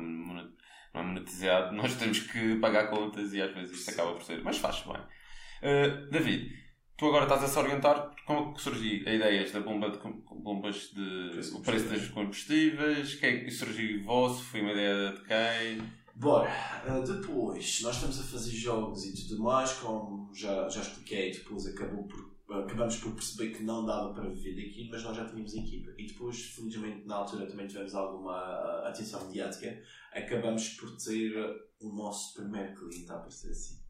não 0.95 1.01
é 1.01 1.05
monetizado, 1.05 1.75
nós 1.77 1.95
temos 1.97 2.21
que 2.21 2.57
pagar 2.57 2.89
contas 2.89 3.35
e 3.35 3.43
às 3.43 3.53
vezes 3.53 3.79
isto 3.79 3.91
acaba 3.91 4.15
por 4.15 4.23
ser. 4.23 4.43
Mas 4.43 4.57
faz 4.57 4.83
bem. 4.83 4.97
Uh, 4.97 6.11
David, 6.11 6.51
tu 6.97 7.07
agora 7.07 7.25
estás 7.25 7.45
a 7.45 7.49
se 7.49 7.59
orientar 7.59 8.15
como 8.27 8.51
é 8.51 8.55
que 8.55 8.63
surgiu 8.63 9.07
a 9.07 9.13
ideia 9.13 9.53
da 9.53 9.61
bomba 9.61 9.91
de 9.91 9.99
bombas 10.43 10.91
de 10.93 11.55
o 11.55 11.61
preço 11.61 11.89
dos 11.89 12.09
combustíveis? 12.09 13.15
Que 13.17 13.27
é 13.27 13.51
surgiu 13.51 14.03
vosso? 14.05 14.43
Foi 14.45 14.61
uma 14.61 14.73
ideia 14.73 15.13
de 15.13 15.23
quem? 15.25 16.05
Bora, 16.17 16.51
uh, 16.87 17.03
depois 17.03 17.81
nós 17.83 17.97
estamos 17.97 18.21
a 18.21 18.23
fazer 18.23 18.53
jogos 18.53 19.05
e 19.05 19.29
tudo 19.29 19.43
mais, 19.43 19.73
como 19.73 20.33
já, 20.33 20.69
já 20.69 20.81
expliquei, 20.81 21.33
depois 21.33 21.67
acabou 21.67 22.05
por 22.05 22.35
acabamos 22.63 22.97
por 22.99 23.13
perceber 23.15 23.57
que 23.57 23.63
não 23.63 23.85
dava 23.85 24.13
para 24.13 24.29
viver 24.29 24.55
daquilo, 24.55 24.91
mas 24.91 25.03
nós 25.03 25.17
já 25.17 25.25
tínhamos 25.25 25.55
equipa. 25.55 25.91
E 25.99 26.07
depois, 26.07 26.41
felizmente, 26.41 27.07
na 27.07 27.17
altura 27.17 27.47
também 27.47 27.67
tivemos 27.67 27.95
alguma 27.95 28.87
atenção 28.87 29.27
mediática, 29.27 29.83
acabamos 30.13 30.69
por 30.71 30.95
ter 30.97 31.35
o 31.81 31.89
nosso 31.89 32.35
primeiro 32.35 32.75
cliente 32.75 33.11
a 33.11 33.17
aparecer 33.17 33.51
assim. 33.51 33.84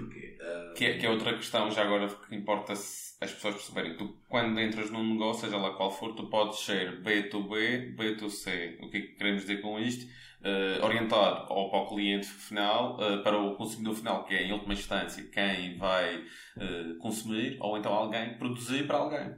Uh... 0.00 0.74
Que, 0.74 0.84
é, 0.84 0.98
que 0.98 1.06
é 1.06 1.10
outra 1.10 1.34
questão, 1.34 1.70
já 1.70 1.82
agora, 1.82 2.08
que 2.08 2.34
importa 2.34 2.72
as 2.72 3.16
pessoas 3.18 3.54
perceberem. 3.54 3.96
Tu, 3.96 4.16
quando 4.28 4.60
entras 4.60 4.90
num 4.90 5.12
negócio, 5.12 5.46
seja 5.46 5.56
lá 5.56 5.70
qual 5.74 5.90
for, 5.90 6.14
tu 6.14 6.26
podes 6.28 6.60
ser 6.60 7.02
B2B, 7.02 7.96
B2C. 7.96 8.78
O 8.82 8.90
que 8.90 8.96
é 8.98 9.00
que 9.00 9.14
queremos 9.14 9.42
dizer 9.42 9.60
com 9.60 9.78
isto? 9.78 10.06
uh, 10.46 10.84
orientado 10.84 11.52
ao, 11.52 11.70
para 11.70 11.80
o 11.80 11.88
cliente 11.88 12.26
final, 12.26 12.96
uh, 12.96 13.22
para 13.22 13.38
o 13.38 13.56
consumidor 13.56 13.94
final, 13.94 14.24
que 14.24 14.34
é 14.34 14.42
em 14.44 14.52
última 14.52 14.74
instância 14.74 15.22
quem 15.24 15.76
vai 15.76 16.16
uh, 16.18 16.96
consumir, 16.98 17.56
ou 17.60 17.76
então 17.76 17.92
alguém 17.92 18.36
produzir 18.38 18.86
para 18.86 18.98
alguém. 18.98 19.34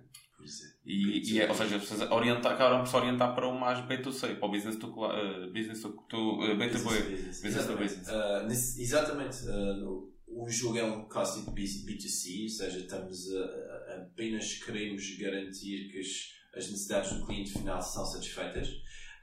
E, 0.86 1.34
e 1.34 1.40
é, 1.40 1.48
ou 1.48 1.54
seja, 1.54 1.78
vocês 1.78 2.00
orientar, 2.10 2.52
acabaram 2.52 2.78
por 2.78 2.88
se 2.88 2.96
orientar 2.96 3.34
para 3.34 3.46
o 3.46 3.58
mais 3.58 3.80
B2C, 3.80 4.36
para 4.36 4.48
o 4.48 4.50
business 4.50 4.76
to, 4.76 4.86
uh, 4.86 5.52
business 5.52 5.82
to, 5.82 5.88
uh, 5.88 6.56
B2B. 6.56 6.60
Business, 6.60 7.66
to 7.66 7.76
business. 7.76 8.08
Uh, 8.08 8.46
nesse, 8.46 8.80
exatamente. 8.82 9.44
Uh, 9.46 10.17
o 10.30 10.48
jogo 10.48 10.78
é 10.78 10.84
um 10.84 11.08
caso 11.08 11.44
de 11.44 11.50
B2C, 11.50 12.44
ou 12.44 12.48
seja, 12.48 12.78
estamos 12.78 13.34
a, 13.34 13.44
a, 13.44 13.96
apenas 14.02 14.54
queremos 14.54 15.16
garantir 15.18 15.90
que 15.90 15.98
as, 15.98 16.32
as 16.54 16.70
necessidades 16.70 17.12
do 17.12 17.26
cliente 17.26 17.52
final 17.52 17.80
são 17.82 18.04
satisfeitas. 18.04 18.68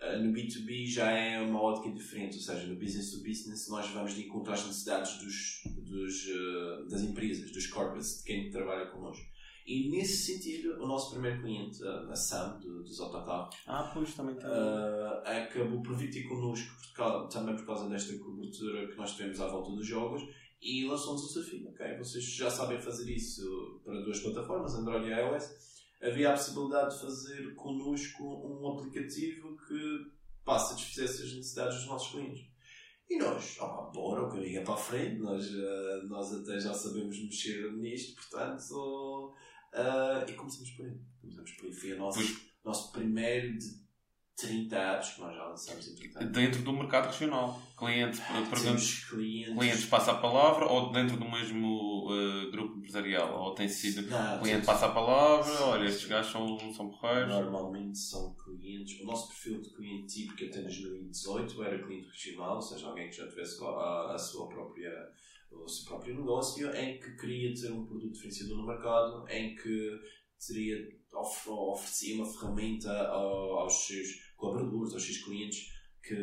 Eh, 0.02 0.18
no 0.18 0.34
B2B 0.34 0.88
já 0.88 1.12
é 1.12 1.42
uma 1.42 1.62
ótica 1.62 1.94
diferente, 1.94 2.36
ou 2.36 2.42
seja, 2.42 2.68
no 2.68 2.76
business 2.76 3.12
to 3.12 3.24
business 3.24 3.68
nós 3.70 3.90
vamos 3.90 4.14
de 4.14 4.24
encontro 4.24 4.54
às 4.54 4.66
necessidades 4.66 5.18
dos, 5.20 5.62
dos, 5.84 6.26
uh, 6.28 6.90
das 6.90 7.02
empresas, 7.02 7.52
dos 7.52 7.68
corporates, 7.68 8.20
de 8.20 8.24
quem 8.24 8.50
trabalha 8.50 8.88
connosco. 8.88 9.26
E 9.66 9.90
nesse 9.90 10.32
sentido, 10.32 10.76
o 10.80 10.86
nosso 10.86 11.12
primeiro 11.12 11.42
cliente, 11.42 11.84
a 11.84 12.16
SAM, 12.16 12.60
do, 12.60 12.84
dos 12.84 13.00
autocarros, 13.00 13.56
ah, 13.66 13.90
pois, 13.92 14.14
também 14.14 14.36
uh, 14.36 15.24
acabou 15.26 15.82
por 15.82 15.96
vir 15.96 16.12
ter 16.12 16.24
connosco 16.24 16.72
também 17.32 17.56
por 17.56 17.66
causa 17.66 17.90
desta 17.90 18.16
cobertura 18.18 18.88
que 18.88 18.96
nós 18.96 19.14
tivemos 19.14 19.42
à 19.42 19.48
volta 19.48 19.72
dos 19.72 19.86
jogos 19.86 20.24
e 20.66 20.86
lançou-nos 20.86 21.24
o 21.24 21.34
desafio. 21.34 21.70
Ok, 21.70 21.98
vocês 21.98 22.24
já 22.24 22.50
sabem 22.50 22.82
fazer 22.82 23.10
isso 23.12 23.82
para 23.86 24.02
duas 24.02 24.20
plataformas, 24.20 24.74
Android 24.74 25.08
e 25.08 25.12
iOS 25.12 25.76
havia 26.02 26.30
a 26.30 26.34
possibilidade 26.34 26.96
de 26.96 27.02
fazer 27.02 27.56
connosco 27.56 28.24
um 28.24 28.68
aplicativo 28.68 29.58
que 29.68 30.12
pá, 30.44 30.60
satisfizesse 30.60 31.24
as 31.24 31.34
necessidades 31.34 31.78
dos 31.78 31.88
nossos 31.88 32.12
clientes. 32.12 32.46
E 33.10 33.18
nós, 33.18 33.58
oh, 33.62 33.92
bora, 33.92 34.24
o 34.24 34.30
caminho 34.30 34.60
é 34.60 34.64
para 34.64 34.74
a 34.74 34.78
frente, 34.78 35.20
nós, 35.20 35.48
uh, 35.48 36.08
nós 36.08 36.34
até 36.34 36.60
já 36.60 36.74
sabemos 36.74 37.20
mexer 37.20 37.72
nisto, 37.74 38.16
portanto, 38.16 39.36
uh, 39.74 40.30
e 40.30 40.34
começamos 40.34 40.72
por 40.72 40.86
aí. 40.86 41.00
Começamos 41.22 41.52
por 41.52 41.66
aí. 41.66 41.74
Foi 41.74 41.94
o 41.94 42.00
nosso, 42.00 42.42
nosso 42.64 42.92
primeiro 42.92 43.58
de 43.58 43.85
30 44.38 44.76
apps 44.76 45.14
que 45.14 45.22
nós 45.22 45.34
já 45.34 45.46
lançamos 45.46 45.88
em 45.88 46.26
Dentro 46.32 46.62
do 46.62 46.74
mercado 46.74 47.08
regional. 47.08 47.62
Cliente, 47.78 48.22
ah, 48.22 48.46
clientes, 48.54 49.06
clientes 49.06 49.86
passa 49.86 50.12
a 50.12 50.18
palavra 50.18 50.66
ou 50.66 50.92
dentro 50.92 51.16
do 51.16 51.30
mesmo 51.30 52.10
uh, 52.10 52.52
grupo 52.52 52.78
empresarial? 52.78 53.42
Ou 53.42 53.56
tem 53.56 53.68
sido 53.68 54.02
não, 54.10 54.40
cliente 54.40 54.66
passa 54.66 54.88
a 54.88 54.92
palavra, 54.92 55.56
sim, 55.56 55.64
olha, 55.64 55.86
estes 55.86 56.08
gajos 56.08 56.32
são, 56.32 56.74
são 56.74 56.90
porreiros? 56.90 57.30
Normalmente 57.30 57.98
são 57.98 58.36
clientes. 58.36 59.00
O 59.02 59.06
nosso 59.06 59.30
perfil 59.30 59.62
de 59.62 59.70
cliente 59.74 60.28
que 60.36 60.46
até 60.46 60.62
2018 60.62 61.64
era 61.64 61.84
cliente 61.84 62.08
regional, 62.10 62.56
ou 62.56 62.62
seja, 62.62 62.88
alguém 62.88 63.10
que 63.10 63.16
já 63.16 63.28
tivesse 63.30 63.64
a, 63.64 64.14
a 64.14 64.18
sua 64.18 64.48
própria 64.50 64.92
o 65.52 65.70
seu 65.70 65.86
próprio 65.86 66.16
negócio, 66.16 66.76
em 66.76 67.00
que 67.00 67.16
queria 67.16 67.54
ter 67.54 67.72
um 67.72 67.86
produto 67.86 68.14
diferenciador 68.14 68.58
no 68.58 68.68
mercado, 68.68 69.26
em 69.30 69.56
que 69.56 70.00
teria, 70.46 70.78
oferecia 71.14 72.16
uma 72.16 72.26
ferramenta 72.26 72.92
aos 73.08 73.86
seus 73.86 74.25
colaboradores, 74.46 74.94
aos 74.94 75.04
seus 75.04 75.18
clientes, 75.20 75.74
que, 76.02 76.16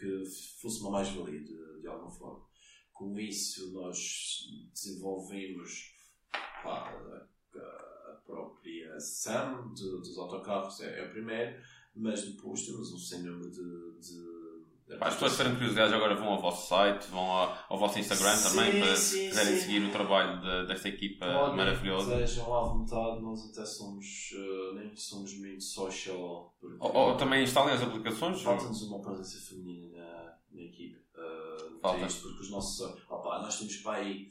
que 0.00 0.24
fosse 0.60 0.80
uma 0.80 0.90
mais-valia 0.90 1.40
de, 1.40 1.80
de 1.80 1.86
alguma 1.86 2.10
forma. 2.10 2.44
Com 2.92 3.18
isso, 3.18 3.72
nós 3.72 4.48
desenvolvemos 4.72 5.94
pá, 6.32 6.90
a, 6.90 7.58
a, 7.58 8.22
própria 8.26 8.98
SAM 8.98 9.72
de, 9.74 9.84
dos 9.84 10.18
autocarros, 10.18 10.80
é, 10.80 11.00
é 11.00 11.06
o 11.06 11.10
primeiro, 11.10 11.62
mas 11.94 12.24
depois 12.24 12.66
temos 12.66 12.92
um 12.92 12.98
sem 12.98 13.22
número 13.22 13.50
de, 13.50 14.00
de 14.00 14.37
as 15.00 15.14
pessoas 15.14 15.32
que 15.32 15.36
tiverem 15.36 15.54
curiosidade 15.54 15.94
agora 15.94 16.14
vão 16.14 16.28
ao 16.28 16.40
vosso 16.40 16.68
site, 16.68 17.06
vão 17.10 17.20
ao, 17.20 17.58
ao 17.68 17.78
vosso 17.78 17.98
Instagram 17.98 18.36
sim, 18.36 18.48
também 18.48 18.80
para 18.80 18.96
sim, 18.96 19.28
quiserem 19.28 19.54
sim. 19.54 19.60
seguir 19.60 19.82
o 19.84 19.92
trabalho 19.92 20.40
de, 20.40 20.66
desta 20.66 20.88
equipa 20.88 21.26
Podem, 21.26 21.56
maravilhosa. 21.56 22.22
Estejam 22.22 22.54
à 22.54 22.60
vontade, 22.62 23.20
nós 23.20 23.50
até 23.50 23.66
somos, 23.66 24.32
uh, 24.32 24.74
nem 24.74 24.96
somos 24.96 25.38
muito 25.38 25.62
social. 25.62 26.54
Ou, 26.80 26.96
ou, 26.96 27.16
também 27.16 27.44
instalem 27.44 27.74
as 27.74 27.82
aplicações? 27.82 28.40
Falta-nos 28.40 28.82
uma 28.82 29.00
presença 29.00 29.38
feminina 29.48 29.98
na, 29.98 30.34
na 30.52 30.62
equipe. 30.62 30.98
Uh, 31.14 31.80
Falta. 31.80 32.06
Isto 32.06 32.22
porque 32.22 32.42
os 32.42 32.50
nossos. 32.50 32.80
Opa, 33.08 33.40
nós 33.40 33.58
temos 33.58 33.76
para 33.78 33.98
aí 33.98 34.28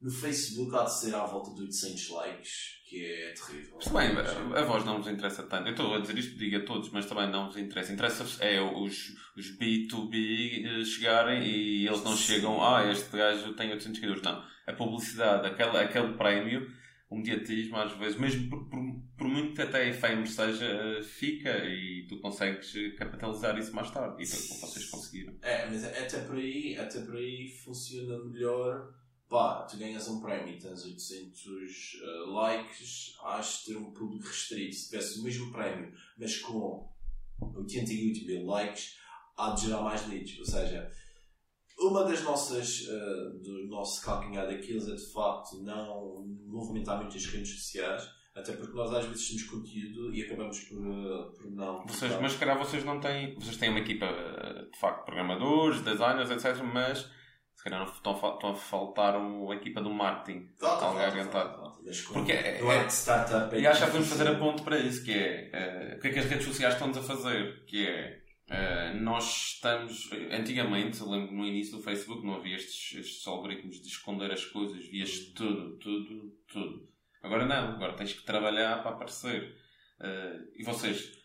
No 0.00 0.10
Facebook 0.10 0.76
há 0.76 0.84
de 0.84 1.00
ser 1.00 1.14
à 1.14 1.24
volta 1.24 1.54
de 1.54 1.62
800 1.62 2.10
likes, 2.10 2.82
que 2.88 3.02
é 3.02 3.32
terrível. 3.32 3.76
Mas 3.76 3.84
também, 3.86 4.54
a, 4.54 4.60
a 4.60 4.64
voz 4.64 4.84
não 4.84 4.98
vos 4.98 5.08
interessa 5.08 5.42
tanto. 5.44 5.68
Eu 5.68 5.70
estou 5.70 5.94
a 5.94 5.98
dizer 5.98 6.18
isto, 6.18 6.36
digo 6.36 6.56
a 6.56 6.64
todos, 6.64 6.90
mas 6.90 7.06
também 7.06 7.30
não 7.30 7.46
vos 7.46 7.56
interessa. 7.56 7.92
Interessa-vos 7.92 8.38
é 8.40 8.60
os, 8.60 9.14
os 9.36 9.58
B2B 9.58 10.64
eh, 10.64 10.84
chegarem 10.84 11.42
e 11.44 11.86
eles 11.86 12.04
não 12.04 12.14
chegam, 12.16 12.62
ah, 12.62 12.84
este 12.90 13.16
gajo 13.16 13.54
tem 13.54 13.70
800 13.72 13.98
seguidores. 13.98 14.22
Não. 14.22 14.44
A 14.66 14.72
publicidade, 14.74 15.46
aquele, 15.46 15.78
aquele 15.78 16.12
prémio, 16.14 16.70
o 17.08 17.16
mediatismo, 17.16 17.76
às 17.78 17.92
vezes, 17.92 18.18
mesmo 18.18 18.50
por, 18.50 18.68
por, 18.68 18.80
por 19.16 19.28
muito 19.28 19.54
que 19.54 19.62
até 19.62 19.88
efêmero 19.88 20.26
seja, 20.26 20.66
eh, 20.66 21.02
fica 21.02 21.64
e 21.64 22.06
tu 22.06 22.20
consegues 22.20 22.70
capitalizar 22.98 23.58
isso 23.58 23.74
mais 23.74 23.90
tarde. 23.90 24.22
E 24.22 24.26
foi 24.26 24.38
o 24.38 24.42
que 24.42 24.60
vocês 24.60 24.90
conseguiram. 24.90 25.34
É, 25.40 25.66
mas 25.70 25.84
até 25.84 26.20
por 26.20 26.36
aí, 26.36 26.76
até 26.78 27.00
por 27.00 27.16
aí 27.16 27.48
funciona 27.64 28.22
melhor. 28.24 28.94
Pá, 29.28 29.66
tu 29.68 29.76
ganhas 29.76 30.08
um 30.08 30.20
prémio 30.20 30.54
e 30.54 30.58
tens 30.58 30.84
800 30.84 32.00
eh, 32.00 32.30
likes, 32.30 33.16
de 33.58 33.64
ter 33.66 33.76
um 33.76 33.90
público 33.90 34.24
restrito. 34.26 34.76
Se 34.76 34.88
tivesse 34.88 35.18
o 35.18 35.24
mesmo 35.24 35.50
prémio, 35.50 35.92
mas 36.16 36.38
com 36.38 36.88
88 37.40 38.24
mil 38.24 38.46
likes, 38.46 38.96
há 39.36 39.50
de 39.50 39.62
gerar 39.62 39.82
mais 39.82 40.06
leads. 40.08 40.38
Ou 40.38 40.44
seja, 40.44 40.88
uma 41.76 42.04
das 42.04 42.22
nossas, 42.22 42.86
eh, 42.88 43.38
do 43.42 43.66
nosso 43.66 44.00
calcanhar 44.00 44.46
daqueles 44.46 44.86
é 44.86 44.94
de 44.94 45.12
facto 45.12 45.60
não 45.60 46.24
movimentar 46.46 46.96
muito 47.00 47.16
as 47.16 47.26
redes 47.26 47.50
sociais, 47.50 48.08
até 48.32 48.52
porque 48.52 48.76
nós 48.76 48.92
às 48.92 49.06
vezes 49.06 49.26
temos 49.26 49.42
conteúdo 49.42 50.14
e 50.14 50.22
acabamos 50.22 50.60
por, 50.60 50.78
eh, 50.78 51.36
por 51.36 51.50
não. 51.50 51.84
Vocês, 51.84 52.20
mas 52.20 52.30
se 52.30 52.38
calhar 52.38 52.56
vocês 52.56 52.84
não 52.84 53.00
têm. 53.00 53.34
Vocês 53.34 53.56
têm 53.56 53.70
uma 53.70 53.80
equipa 53.80 54.06
de 54.72 54.78
facto 54.78 55.00
de 55.00 55.04
programadores, 55.06 55.82
designers, 55.82 56.30
etc. 56.30 56.62
Mas 56.62 57.10
calhar 57.70 57.84
não 57.84 57.92
estão, 57.92 58.12
a 58.12 58.16
fal- 58.16 58.34
estão 58.34 58.50
a 58.50 58.54
faltar 58.54 59.16
equipa 59.54 59.80
do 59.80 59.90
marketing. 59.90 60.48
Falta, 60.58 60.84
Alguém 60.86 61.00
falta, 61.02 61.16
orientado. 61.16 61.48
falta, 61.50 61.60
falta. 61.62 61.82
Mas 61.84 62.00
com- 62.02 62.14
Porque 62.14 62.32
é- 62.32 62.58
é 62.60 62.86
startup. 62.88 63.54
é 63.54 63.60
E 63.60 63.66
acho 63.66 63.80
que 63.80 63.86
podemos 63.86 64.08
fazer 64.08 64.28
a 64.28 64.34
ponto 64.36 64.62
para 64.62 64.78
isso, 64.78 65.04
que 65.04 65.12
é 65.12 65.50
eh, 65.52 65.94
o 65.96 66.00
que 66.00 66.08
é 66.08 66.12
que 66.12 66.18
as 66.18 66.26
redes 66.26 66.46
sociais 66.46 66.74
estão-nos 66.74 66.98
a 66.98 67.02
fazer? 67.02 67.64
Que 67.66 67.86
é 67.86 68.22
eh, 68.48 68.92
nós 68.94 69.54
estamos. 69.54 70.08
Antigamente, 70.30 71.00
eu 71.00 71.10
lembro 71.10 71.32
no 71.34 71.44
início 71.44 71.76
do 71.76 71.82
Facebook 71.82 72.24
não 72.24 72.36
havia 72.36 72.56
estes, 72.56 72.98
estes 72.98 73.26
algoritmos 73.26 73.80
de 73.82 73.88
esconder 73.88 74.30
as 74.32 74.44
coisas, 74.44 74.86
vias 74.88 75.32
tudo, 75.34 75.76
tudo, 75.78 76.32
tudo. 76.48 76.88
Agora 77.22 77.44
não, 77.44 77.70
agora 77.74 77.94
tens 77.94 78.12
que 78.12 78.22
trabalhar 78.24 78.82
para 78.82 78.92
aparecer. 78.92 79.52
Eh, 80.00 80.36
e 80.58 80.62
vocês 80.64 81.15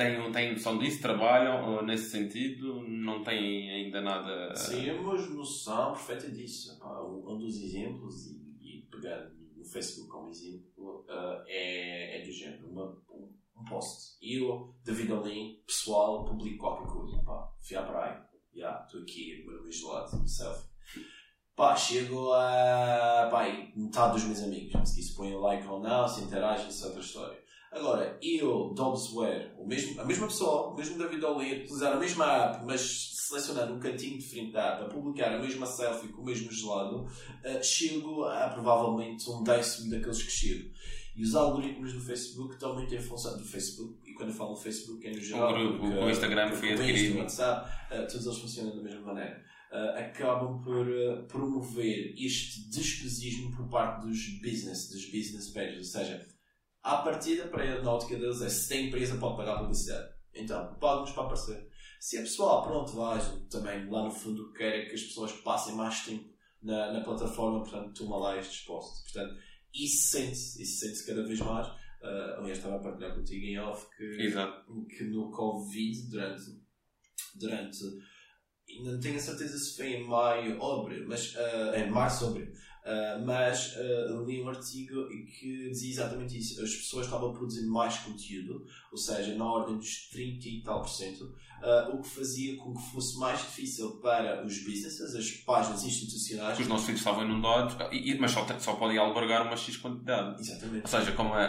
têm, 0.00 0.32
têm 0.32 0.52
noção 0.52 0.78
disso? 0.78 1.02
Trabalham 1.02 1.80
eh, 1.80 1.82
nesse 1.84 2.10
sentido? 2.10 2.82
Não 2.88 3.22
têm 3.22 3.70
ainda 3.70 4.00
nada. 4.00 4.54
Temos 4.54 5.30
noção 5.30 5.92
perfeita 5.92 6.30
disso. 6.30 6.78
Um 6.82 7.38
dos 7.38 7.56
exemplos, 7.62 8.26
e, 8.26 8.56
e 8.60 8.82
pegando 8.90 9.34
no 9.56 9.64
Facebook 9.64 10.08
como 10.08 10.30
exemplo, 10.30 11.04
ah, 11.08 11.44
é, 11.46 12.20
é 12.20 12.24
do 12.24 12.32
género. 12.32 12.68
Uma, 12.70 12.86
um, 13.10 13.64
post. 13.68 14.16
Eu, 14.22 14.74
David 14.82 15.12
Alim, 15.12 15.62
pessoal, 15.66 16.24
publico 16.24 16.58
qualquer 16.58 16.90
coisa. 16.90 17.22
Pá, 17.22 17.52
fui 17.60 17.76
à 17.76 17.82
praia. 17.82 18.26
Estou 18.54 19.02
aqui, 19.02 19.44
meu 19.46 19.58
nome 19.58 19.70
gelado, 19.70 20.28
selfie. 20.28 20.70
Pá, 21.54 21.76
chego 21.76 22.32
a. 22.32 23.28
Pá, 23.30 23.44
metade 23.76 24.14
dos 24.14 24.24
meus 24.24 24.40
amigos. 24.40 24.88
Se 24.88 25.14
põem 25.14 25.34
like 25.34 25.66
ou 25.66 25.78
não, 25.78 26.08
se 26.08 26.22
interagem, 26.22 26.68
isso 26.68 26.84
é 26.84 26.86
outra 26.86 27.02
história. 27.02 27.39
Agora, 27.70 28.18
eu, 28.20 28.72
Dobbsware, 28.74 29.54
o 29.56 29.64
mesmo, 29.64 30.00
a 30.00 30.04
mesma 30.04 30.26
pessoa, 30.26 30.72
o 30.72 30.76
mesmo 30.76 30.98
David 30.98 31.24
Olê, 31.24 31.62
utilizar 31.62 31.92
a 31.92 32.00
mesma 32.00 32.24
app, 32.26 32.64
mas 32.66 33.12
selecionar 33.14 33.70
um 33.72 33.78
cantinho 33.78 34.18
diferente 34.18 34.50
da 34.52 34.72
app, 34.74 34.84
a 34.84 34.88
publicar 34.88 35.32
a 35.32 35.38
mesma 35.38 35.64
selfie 35.66 36.08
com 36.08 36.20
o 36.22 36.24
mesmo 36.24 36.50
gelado, 36.50 37.06
eh, 37.44 37.62
chego 37.62 38.24
a 38.24 38.48
provavelmente 38.48 39.30
um 39.30 39.44
décimo 39.44 39.88
daqueles 39.88 40.20
que 40.20 40.32
chego. 40.32 40.68
E 41.14 41.22
os 41.22 41.34
algoritmos 41.36 41.92
do 41.92 42.00
Facebook 42.00 42.54
estão 42.54 42.74
muito 42.74 42.92
em 42.92 43.00
função 43.00 43.36
do 43.38 43.44
Facebook, 43.44 43.94
e 44.04 44.14
quando 44.14 44.30
eu 44.30 44.34
falo 44.34 44.56
Facebook 44.56 45.06
é 45.06 45.12
no 45.12 45.20
geral. 45.20 45.52
grupo, 45.54 45.78
porque- 45.78 45.96
o 45.98 46.10
Instagram 46.10 46.52
foi 46.52 46.70
o 46.70 46.72
adquirido. 46.72 47.14
o 47.14 47.18
WhatsApp, 47.20 47.70
eh, 47.90 48.02
todos 48.06 48.26
eles 48.26 48.38
funcionam 48.38 48.76
da 48.76 48.82
mesma 48.82 49.00
maneira. 49.02 49.44
Eh, 49.72 50.00
acabam 50.00 50.60
por 50.60 50.84
promover 51.28 52.14
este 52.18 52.68
despesismo 52.68 53.54
por 53.54 53.68
parte 53.68 54.08
dos 54.08 54.40
business, 54.40 54.90
dos 54.90 55.04
business 55.06 55.48
pages, 55.50 55.78
ou 55.78 55.84
seja, 55.84 56.26
à 56.82 56.98
partida, 56.98 57.48
para 57.48 57.78
a 57.78 57.82
náutica 57.82 58.16
deles 58.16 58.40
é 58.42 58.48
se 58.48 58.68
tem 58.68 58.88
empresa 58.88 59.18
pode 59.18 59.36
pagar 59.36 59.58
publicidade. 59.58 60.12
Então, 60.34 60.74
paga-nos 60.74 61.12
para 61.12 61.24
aparecer. 61.24 61.68
Se 61.98 62.16
é 62.16 62.22
pessoal, 62.22 62.62
pronto, 62.62 62.92
vais, 62.92 63.24
também 63.50 63.88
lá 63.90 64.04
no 64.04 64.10
fundo 64.10 64.52
quer 64.52 64.80
é 64.80 64.86
que 64.86 64.94
as 64.94 65.02
pessoas 65.02 65.32
passem 65.32 65.74
mais 65.74 66.04
tempo 66.04 66.30
na, 66.62 66.92
na 66.92 67.00
plataforma, 67.02 67.60
portanto, 67.60 67.92
toma 67.92 68.16
lá 68.16 68.38
estes 68.38 68.62
posts. 68.62 69.02
Portanto, 69.02 69.38
isso 69.74 70.08
sente-se, 70.08 70.62
isso 70.62 70.80
sente-se 70.80 71.06
cada 71.06 71.22
vez 71.22 71.40
mais. 71.40 71.66
Uh, 71.66 72.38
aliás, 72.38 72.58
estava 72.58 72.76
a 72.76 72.80
partilhar 72.80 73.14
contigo 73.14 73.44
em 73.44 73.58
off 73.58 73.86
que, 73.94 74.04
Exato. 74.22 74.64
que 74.86 75.04
no 75.04 75.30
Covid, 75.30 76.10
durante, 76.10 76.44
durante 77.34 77.78
não 78.78 79.00
tenho 79.00 79.16
a 79.16 79.20
certeza 79.20 79.58
se 79.58 79.76
foi 79.76 79.94
em 79.94 80.06
maio 80.06 80.58
ou 80.60 80.82
abril, 80.82 81.04
mas 81.08 81.34
uh, 81.34 81.74
em 81.76 81.90
março 81.90 82.24
ou 82.24 82.30
abril, 82.30 82.52
uh, 82.84 83.24
mas 83.24 83.76
uh, 83.76 84.24
li 84.24 84.42
um 84.42 84.48
artigo 84.48 85.08
que 85.08 85.70
dizia 85.70 85.90
exatamente 85.90 86.38
isso. 86.38 86.62
As 86.62 86.74
pessoas 86.74 87.06
estavam 87.06 87.30
a 87.30 87.32
produzir 87.32 87.66
mais 87.66 87.98
conteúdo, 87.98 88.64
ou 88.90 88.98
seja, 88.98 89.34
na 89.34 89.44
ordem 89.44 89.76
dos 89.76 90.08
30 90.08 90.48
e 90.48 90.62
tal 90.62 90.80
por 90.80 90.88
cento, 90.88 91.34
uh, 91.62 91.94
o 91.94 92.02
que 92.02 92.08
fazia 92.08 92.56
com 92.56 92.74
que 92.74 92.82
fosse 92.92 93.18
mais 93.18 93.38
difícil 93.40 94.00
para 94.00 94.44
os 94.44 94.58
businesses, 94.64 95.14
as 95.14 95.30
páginas 95.44 95.84
institucionais. 95.84 96.50
Porque 96.50 96.62
os 96.62 96.68
nossos 96.68 96.86
filhos 96.86 97.00
estavam 97.00 97.24
inundados, 97.24 97.76
e, 97.92 98.14
mas 98.18 98.30
só, 98.32 98.46
só 98.58 98.74
podem 98.74 98.98
albergar 98.98 99.46
uma 99.46 99.56
X 99.56 99.76
quantidade. 99.76 100.40
Exatamente. 100.40 100.82
Ou 100.82 100.88
seja, 100.88 101.12
como 101.12 101.34
a, 101.34 101.44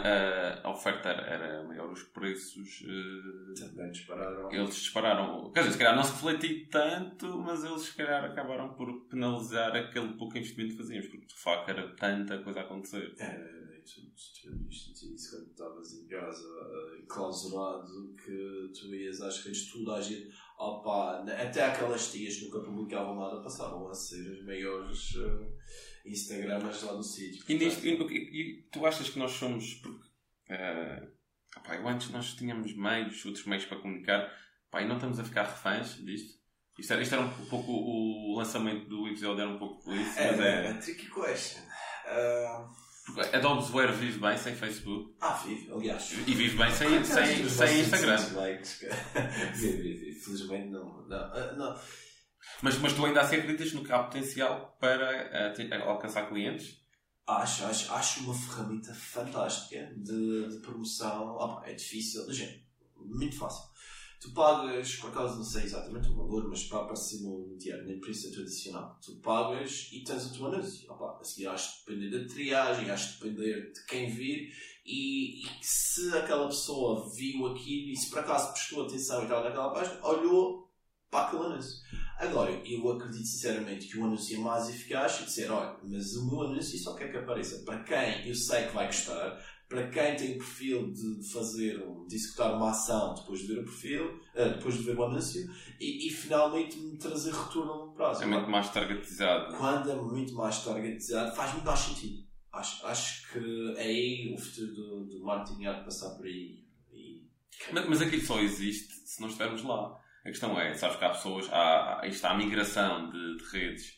a- 0.64 0.70
oferta 0.70 1.10
era, 1.10 1.64
maior, 1.64 1.92
os 1.92 2.04
preços 2.04 2.84
eh, 2.86 3.60
Também 3.60 3.92
dispararam. 3.92 4.52
eles 4.52 4.76
dispararam. 4.76 5.52
Quer 5.52 5.62
dizer, 5.62 5.72
se 5.74 5.78
calhar 5.78 5.96
não 5.96 6.04
se 6.04 6.12
refletiu 6.14 6.68
tanto, 6.70 7.38
mas 7.40 7.64
eles 7.64 7.82
se 7.84 7.96
calhar 7.96 8.24
acabaram 8.24 8.70
por 8.74 9.06
penalizar 9.10 9.76
aquele 9.76 10.14
pouco 10.14 10.38
investimento 10.38 10.72
que 10.72 10.78
fazíamos, 10.78 11.08
porque 11.08 11.26
de 11.26 11.36
facto 11.36 11.70
era 11.70 11.88
tanta 11.96 12.38
coisa 12.40 12.60
a 12.60 12.64
acontecer. 12.64 13.14
É, 13.20 13.61
tu, 13.96 14.02
tu, 14.42 15.14
isso 15.16 15.32
quando 15.38 15.50
estavas 15.52 15.94
em 15.94 16.08
casa 16.08 16.48
eh, 16.48 17.02
enclausurado 17.04 18.14
que 18.16 18.72
tu 18.80 18.94
ias 18.96 19.22
às 19.22 19.44
redes 19.44 19.72
tudo 19.72 19.92
a 19.92 19.98
agir 19.98 20.32
opa, 20.58 21.24
até 21.24 21.64
aquelas 21.66 22.12
tias 22.12 22.36
que 22.38 22.46
nunca 22.46 22.60
publicavam 22.62 23.16
nada 23.20 23.42
passavam 23.42 23.88
a 23.90 23.94
ser 23.94 24.32
as 24.32 24.46
maiores 24.46 25.14
eh, 25.16 26.10
Instagramas 26.10 26.82
lá 26.84 26.94
do 26.94 27.04
sítio. 27.04 27.44
E, 27.48 27.54
e, 27.54 28.18
e- 28.60 28.62
tu 28.72 28.86
achas 28.88 29.08
que 29.10 29.20
nós 29.20 29.32
somos. 29.34 29.76
Porque, 29.76 30.08
opá, 31.58 31.76
eu 31.76 31.88
antes 31.88 32.10
nós 32.10 32.34
tínhamos 32.34 32.76
meios, 32.76 33.24
outros 33.26 33.46
meios 33.46 33.66
para 33.66 33.80
comunicar, 33.80 34.32
pá, 34.72 34.82
e 34.82 34.88
não 34.88 34.96
estamos 34.96 35.20
a 35.20 35.24
ficar 35.24 35.44
reféns 35.44 36.04
disto. 36.04 36.40
Isto 36.80 36.94
era, 36.94 37.02
isto 37.04 37.14
era 37.14 37.24
um 37.24 37.46
pouco 37.46 37.72
o 37.72 38.36
lançamento 38.38 38.88
do 38.90 39.08
episódio, 39.08 39.42
era 39.42 39.50
um 39.52 39.60
pouco 39.60 39.84
por 39.84 39.96
isso, 39.96 40.18
É, 40.18 40.32
mas 40.32 40.40
é, 40.40 40.66
é. 40.68 40.74
tricky 40.74 41.08
question. 41.12 41.62
Ah, 42.08 42.68
Porque 43.06 43.36
a 43.36 43.40
Dobsware 43.40 43.92
vive 43.94 44.20
bem 44.20 44.38
sem 44.38 44.56
Facebook 44.56 45.16
ah, 45.20 45.34
vive, 45.34 45.72
aliás. 45.72 46.12
e 46.12 46.36
vive 46.36 46.56
bem 46.56 46.72
sem, 46.72 47.04
sem, 47.04 47.50
sem 47.50 47.80
Instagram. 47.82 48.18
Vive, 49.56 49.82
vive. 49.82 50.20
Felizmente 50.20 50.70
não. 50.70 51.08
não, 51.08 51.18
ah, 51.18 51.54
não. 51.58 51.82
Mas, 52.62 52.78
mas 52.78 52.94
tu 52.94 53.06
ainda 53.06 53.22
assim 53.22 53.38
acreditas 53.38 53.74
no 53.74 53.84
que 53.84 53.92
há 53.92 54.04
potencial 54.04 54.78
para 54.80 55.52
ter- 55.54 55.74
alcançar 55.82 56.28
clientes? 56.28 56.80
Acho, 57.28 57.66
acho, 57.66 57.92
acho 57.94 58.20
uma 58.22 58.34
ferramenta 58.36 58.94
fantástica 58.94 59.94
de, 59.98 60.50
de 60.50 60.60
promoção. 60.62 61.36
Opa, 61.36 61.68
é 61.68 61.74
difícil, 61.74 62.32
gente, 62.32 62.68
muito 62.98 63.38
fácil. 63.38 63.71
Tu 64.22 64.30
pagas, 64.34 64.98
por 64.98 65.10
acaso 65.10 65.38
não 65.38 65.44
sei 65.44 65.64
exatamente 65.64 66.08
o 66.10 66.16
valor, 66.16 66.48
mas 66.48 66.66
para 66.66 66.82
aparecer 66.82 67.24
no 67.24 67.58
diário, 67.58 67.88
na 67.88 67.94
imprensa 67.94 68.32
tradicional, 68.32 69.00
tu 69.04 69.16
pagas 69.16 69.90
e 69.92 70.04
tens 70.04 70.28
o 70.28 70.34
teu 70.34 70.46
anúncio. 70.46 70.92
Opa, 70.92 71.18
a 71.20 71.24
seguir, 71.24 71.48
has 71.48 71.62
de 71.62 71.80
depender 71.80 72.20
da 72.20 72.32
triagem, 72.32 72.92
has 72.92 73.02
de 73.02 73.14
depender 73.14 73.72
de 73.72 73.86
quem 73.88 74.12
vir 74.12 74.54
e, 74.86 75.42
e 75.42 75.48
se 75.64 76.16
aquela 76.16 76.48
pessoa 76.48 77.10
viu 77.16 77.48
aquilo 77.48 77.90
e 77.90 77.96
se 77.96 78.12
por 78.12 78.20
acaso 78.20 78.54
prestou 78.54 78.86
atenção 78.86 79.22
e 79.22 79.24
estava 79.24 79.44
naquela 79.44 79.74
página, 79.74 80.06
olhou 80.06 80.72
para 81.10 81.26
aquele 81.26 81.46
anúncio. 81.46 81.82
Agora, 82.20 82.52
eu 82.52 82.92
acredito 82.92 83.26
sinceramente 83.26 83.88
que 83.88 83.98
o 83.98 84.06
anúncio 84.06 84.38
é 84.38 84.40
mais 84.40 84.70
eficaz 84.70 85.20
e 85.20 85.26
dizer, 85.26 85.50
olha, 85.50 85.76
mas 85.84 86.14
o 86.14 86.28
meu 86.28 86.44
anúncio 86.44 86.78
só 86.78 86.94
quer 86.94 87.10
que 87.10 87.18
apareça 87.18 87.64
para 87.66 87.84
quem 87.84 88.28
eu 88.28 88.36
sei 88.36 88.68
que 88.68 88.76
vai 88.76 88.86
gostar, 88.86 89.44
para 89.72 89.88
quem 89.88 90.16
tem 90.18 90.38
perfil 90.38 90.92
de 90.92 91.32
fazer, 91.32 91.82
de 92.06 92.16
executar 92.16 92.54
uma 92.56 92.72
ação 92.72 93.14
depois 93.14 93.40
de 93.40 93.48
ver 93.48 93.62
o 93.62 93.64
perfil, 93.64 94.20
eh, 94.36 94.50
depois 94.50 94.76
de 94.76 94.84
ver 94.84 94.98
o 94.98 95.06
anúncio, 95.06 95.50
e, 95.80 96.08
e 96.08 96.12
finalmente 96.12 96.78
me 96.78 96.98
trazer 96.98 97.32
retorno 97.32 97.72
a 97.72 97.76
longo 97.78 97.94
prazo. 97.94 98.22
É 98.22 98.26
muito 98.26 98.50
mais 98.50 98.70
targetizado. 98.70 99.56
Quando 99.56 99.90
é 99.90 99.96
muito 99.96 100.34
mais 100.34 100.62
targetizado, 100.62 101.34
faz 101.34 101.54
muito 101.54 101.66
mais 101.66 101.80
sentido. 101.80 102.28
Acho, 102.52 102.86
acho 102.86 103.32
que 103.32 103.74
é 103.78 103.84
aí 103.84 104.36
o 104.36 104.38
futuro 104.38 104.74
do, 104.74 105.06
do 105.06 105.24
marketing 105.24 105.66
há 105.66 105.74
de 105.74 105.86
passar 105.86 106.18
por 106.18 106.26
aí. 106.26 106.66
E... 106.92 107.26
Mas, 107.72 107.88
mas 107.88 108.02
aquilo 108.02 108.24
só 108.24 108.42
existe 108.42 108.94
se 109.06 109.22
não 109.22 109.30
estivermos 109.30 109.64
lá. 109.64 109.98
A 110.26 110.28
questão 110.28 110.60
é, 110.60 110.74
sabes 110.74 110.98
que 110.98 111.06
há 111.06 111.10
pessoas, 111.12 111.48
há, 111.50 112.02
isto 112.04 112.26
há 112.26 112.32
a 112.32 112.38
migração 112.38 113.10
de, 113.10 113.38
de 113.38 113.44
redes. 113.46 113.94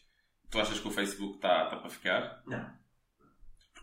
tu 0.51 0.59
achas 0.59 0.79
que 0.79 0.87
o 0.87 0.91
Facebook 0.91 1.37
está 1.37 1.65
tá 1.65 1.77
para 1.77 1.89
ficar? 1.89 2.43
Não. 2.45 2.82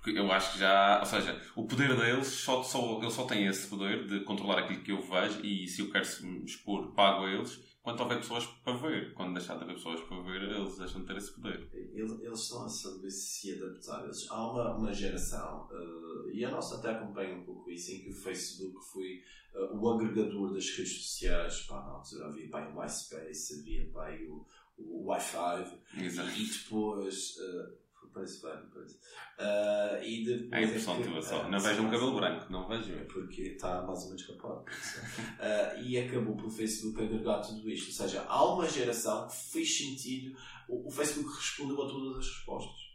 Porque 0.03 0.19
eu 0.19 0.33
acho 0.33 0.55
que 0.55 0.59
já. 0.59 0.99
Ou 0.99 1.07
seja, 1.07 1.41
o 1.55 1.67
poder 1.67 1.95
deles, 1.95 2.27
só, 2.27 2.63
só, 2.63 2.99
ele 3.01 3.11
só 3.11 3.27
tem 3.27 3.47
esse 3.47 3.69
poder 3.69 4.07
de 4.07 4.21
controlar 4.21 4.61
aquilo 4.61 4.83
que 4.83 4.93
eu 4.93 5.03
vejo 5.03 5.45
e 5.45 5.69
se 5.69 5.83
eu 5.83 5.91
quero 5.91 6.07
me 6.23 6.45
expor, 6.45 6.93
pago 6.93 7.27
a 7.27 7.31
eles. 7.31 7.61
Quando 7.83 8.01
houver 8.01 8.19
pessoas 8.19 8.47
para 8.47 8.75
ver, 8.75 9.15
quando 9.15 9.35
deixar 9.35 9.57
de 9.57 9.65
haver 9.65 9.75
pessoas 9.75 10.01
para 10.03 10.21
ver, 10.21 10.43
eles 10.43 10.77
deixam 10.79 11.01
de 11.01 11.07
ter 11.07 11.17
esse 11.17 11.33
poder. 11.33 11.69
Eles, 11.73 12.13
eles 12.21 12.41
estão 12.41 12.65
a 12.65 12.69
saber 12.69 13.11
se 13.11 13.53
adaptar. 13.53 14.05
Eles, 14.05 14.27
há 14.31 14.51
uma, 14.51 14.77
uma 14.77 14.93
geração, 14.93 15.67
uh, 15.71 16.31
e 16.31 16.45
a 16.45 16.51
nossa 16.51 16.77
até 16.77 16.91
acompanha 16.91 17.37
um 17.37 17.45
pouco 17.45 17.71
isso, 17.71 17.91
em 17.93 18.01
que 18.03 18.11
o 18.11 18.15
Facebook 18.15 18.77
foi 18.93 19.23
uh, 19.55 19.79
o 19.79 19.91
agregador 19.91 20.53
das 20.53 20.69
redes 20.71 21.03
sociais. 21.05 21.63
Pá, 21.63 21.77
na 21.77 21.93
altura 21.93 22.27
havia 22.27 22.51
pá, 22.51 22.69
o 22.69 22.79
MySpace, 22.79 23.61
havia 23.61 23.91
pá, 23.91 24.11
o, 24.29 24.47
o 24.77 25.07
Wi-Fi, 25.07 25.81
e, 25.95 26.05
e, 26.05 26.47
depois. 26.47 27.37
Uh, 27.37 27.90
Parece 28.13 28.43
bem, 28.43 28.53
parece. 28.75 28.97
Uh, 29.39 30.05
e 30.05 30.25
depois 30.25 30.53
é 30.53 30.57
a 30.57 30.63
impressão 30.63 31.01
é 31.01 31.03
tua 31.03 31.23
só. 31.23 31.49
Não 31.49 31.61
vejo 31.61 31.83
um 31.83 31.91
cabelo 31.91 32.15
branco, 32.15 32.53
não 32.53 32.67
vejo. 32.67 32.93
É 32.93 33.05
porque 33.05 33.43
está 33.43 33.83
mais 33.83 34.01
ou 34.01 34.07
menos 34.09 34.27
capado. 34.27 34.61
uh, 34.61 35.83
e 35.83 35.99
acabou 35.99 36.37
pelo 36.37 36.51
Facebook 36.51 37.03
agregar 37.03 37.41
tudo 37.41 37.71
isto. 37.71 37.87
Ou 37.89 38.09
seja, 38.09 38.25
há 38.29 38.45
uma 38.45 38.69
geração 38.69 39.29
que 39.29 39.37
fez 39.37 39.79
sentido. 39.79 40.37
O, 40.69 40.89
o 40.89 40.91
Facebook 40.91 41.35
respondeu 41.37 41.83
a 41.83 41.89
todas 41.89 42.19
as 42.19 42.27
respostas. 42.27 42.91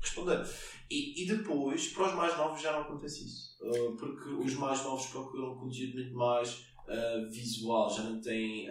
Respondeu. 0.00 0.42
E, 0.90 1.22
e 1.22 1.26
depois, 1.26 1.88
para 1.88 2.08
os 2.08 2.14
mais 2.14 2.36
novos, 2.36 2.62
já 2.62 2.72
não 2.72 2.80
acontece 2.80 3.24
isso. 3.24 3.58
Uh, 3.62 3.96
porque 3.96 4.30
os 4.30 4.54
mais 4.54 4.82
novos 4.82 5.06
procuram 5.06 5.56
conteúdo 5.56 5.94
muito 5.94 6.14
mais 6.14 6.70
visual, 7.30 7.88
já 7.88 8.02
não 8.02 8.20
têm 8.20 8.68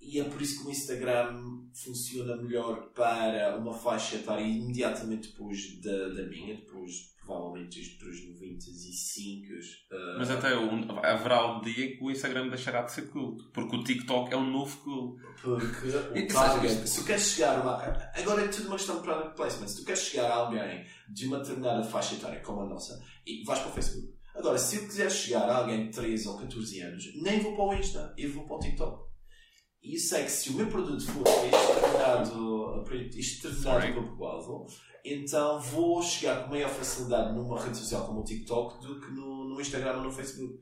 e 0.00 0.20
é 0.20 0.24
por 0.24 0.40
isso 0.40 0.60
que 0.60 0.68
o 0.68 0.70
Instagram 0.70 1.58
funciona 1.74 2.36
melhor 2.36 2.90
para 2.94 3.56
uma 3.58 3.74
faixa 3.74 4.16
etária 4.16 4.42
imediatamente 4.42 5.30
depois 5.30 5.80
da, 5.80 6.08
da 6.08 6.26
minha, 6.26 6.56
depois 6.56 7.16
provavelmente 7.28 7.80
entre 7.80 8.08
os 8.08 8.26
95. 8.26 9.52
Uh... 9.52 10.18
Mas 10.18 10.30
até 10.30 10.56
um, 10.56 10.98
haverá 11.02 11.58
um 11.58 11.60
dia 11.60 11.94
que 11.94 12.02
o 12.02 12.10
Instagram 12.10 12.48
deixará 12.48 12.82
de 12.82 12.92
ser 12.92 13.10
cool, 13.10 13.36
porque 13.52 13.76
o 13.76 13.84
TikTok 13.84 14.32
é 14.32 14.36
um 14.36 14.50
novo 14.50 14.78
cool. 14.78 15.18
Porque 15.42 15.88
o 15.88 16.26
target, 16.32 16.88
se 16.88 17.00
tu 17.00 17.06
queres 17.06 17.28
chegar 17.28 17.58
a 17.58 18.18
Agora 18.18 18.44
é 18.44 18.48
tudo 18.48 18.68
uma 18.68 18.76
questão 18.76 18.96
de 18.96 19.02
product 19.02 19.36
placement. 19.36 19.68
Se 19.68 19.76
tu 19.76 19.84
queres 19.84 20.00
chegar 20.00 20.30
a 20.30 20.34
alguém 20.36 20.86
de 21.10 21.26
uma 21.26 21.38
determinada 21.38 21.84
faixa 21.84 22.14
etária 22.14 22.40
como 22.40 22.62
a 22.62 22.66
nossa, 22.66 22.98
e 23.26 23.44
vais 23.44 23.60
para 23.60 23.70
o 23.70 23.74
Facebook. 23.74 24.16
Agora, 24.34 24.56
se 24.56 24.76
eu 24.76 24.86
quiser 24.86 25.10
chegar 25.10 25.48
a 25.50 25.56
alguém 25.58 25.86
de 25.86 25.92
13 25.92 26.28
ou 26.28 26.38
14 26.38 26.80
anos, 26.80 27.04
nem 27.20 27.40
vou 27.40 27.56
para 27.56 27.64
o 27.64 27.74
Insta, 27.74 28.14
eu 28.16 28.32
vou 28.32 28.46
para 28.46 28.56
o 28.56 28.60
TikTok. 28.60 29.07
E 29.88 29.94
isso 29.94 30.14
é 30.14 30.22
que 30.22 30.30
se 30.30 30.50
o 30.50 30.52
meu 30.52 30.66
produto 30.66 31.02
for 31.02 31.26
exterminado, 31.26 32.84
exterminado 33.16 33.94
público-alvo, 33.94 34.66
então 35.02 35.58
vou 35.58 36.02
chegar 36.02 36.44
com 36.44 36.50
maior 36.50 36.68
facilidade 36.68 37.34
numa 37.34 37.58
rede 37.58 37.78
social 37.78 38.06
como 38.06 38.20
o 38.20 38.24
TikTok 38.24 38.86
do 38.86 39.00
que 39.00 39.10
no, 39.12 39.48
no 39.48 39.58
Instagram 39.58 39.96
ou 39.96 40.02
no 40.02 40.12
Facebook. 40.12 40.60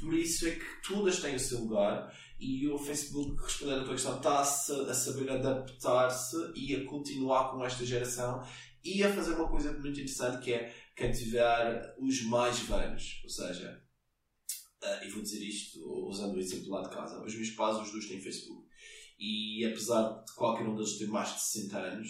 Por 0.00 0.14
isso 0.14 0.48
é 0.48 0.52
que 0.52 0.64
todas 0.82 1.20
têm 1.20 1.34
o 1.34 1.40
seu 1.40 1.60
lugar 1.60 2.10
e 2.40 2.66
o 2.66 2.78
Facebook, 2.78 3.42
respondendo 3.42 3.80
à 3.80 3.84
tua 3.84 3.92
questão, 3.92 4.16
está 4.16 4.38
a, 4.38 4.40
a 4.40 4.94
saber 4.94 5.30
adaptar-se 5.30 6.36
e 6.54 6.74
a 6.74 6.86
continuar 6.86 7.50
com 7.50 7.62
esta 7.62 7.84
geração 7.84 8.42
e 8.82 9.04
a 9.04 9.12
fazer 9.12 9.34
uma 9.34 9.48
coisa 9.48 9.72
muito 9.74 10.00
interessante 10.00 10.42
que 10.42 10.54
é 10.54 10.74
cativar 10.96 11.94
os 11.98 12.22
mais 12.22 12.60
velhos. 12.60 13.20
Ou 13.24 13.28
seja, 13.28 13.83
e 15.04 15.08
vou 15.10 15.22
dizer 15.22 15.42
isto 15.42 15.80
usando 16.08 16.34
o 16.34 16.40
exemplo 16.40 16.70
lá 16.70 16.82
de 16.82 16.90
casa. 16.90 17.24
Os 17.24 17.34
meus 17.34 17.50
pais, 17.50 17.78
os 17.78 17.90
dois 17.90 18.06
têm 18.06 18.20
Facebook. 18.20 18.64
E 19.18 19.64
apesar 19.64 20.24
de 20.24 20.34
qualquer 20.34 20.66
um 20.66 20.74
deles 20.74 20.98
ter 20.98 21.06
mais 21.06 21.34
de 21.34 21.40
60 21.40 21.78
anos, 21.78 22.08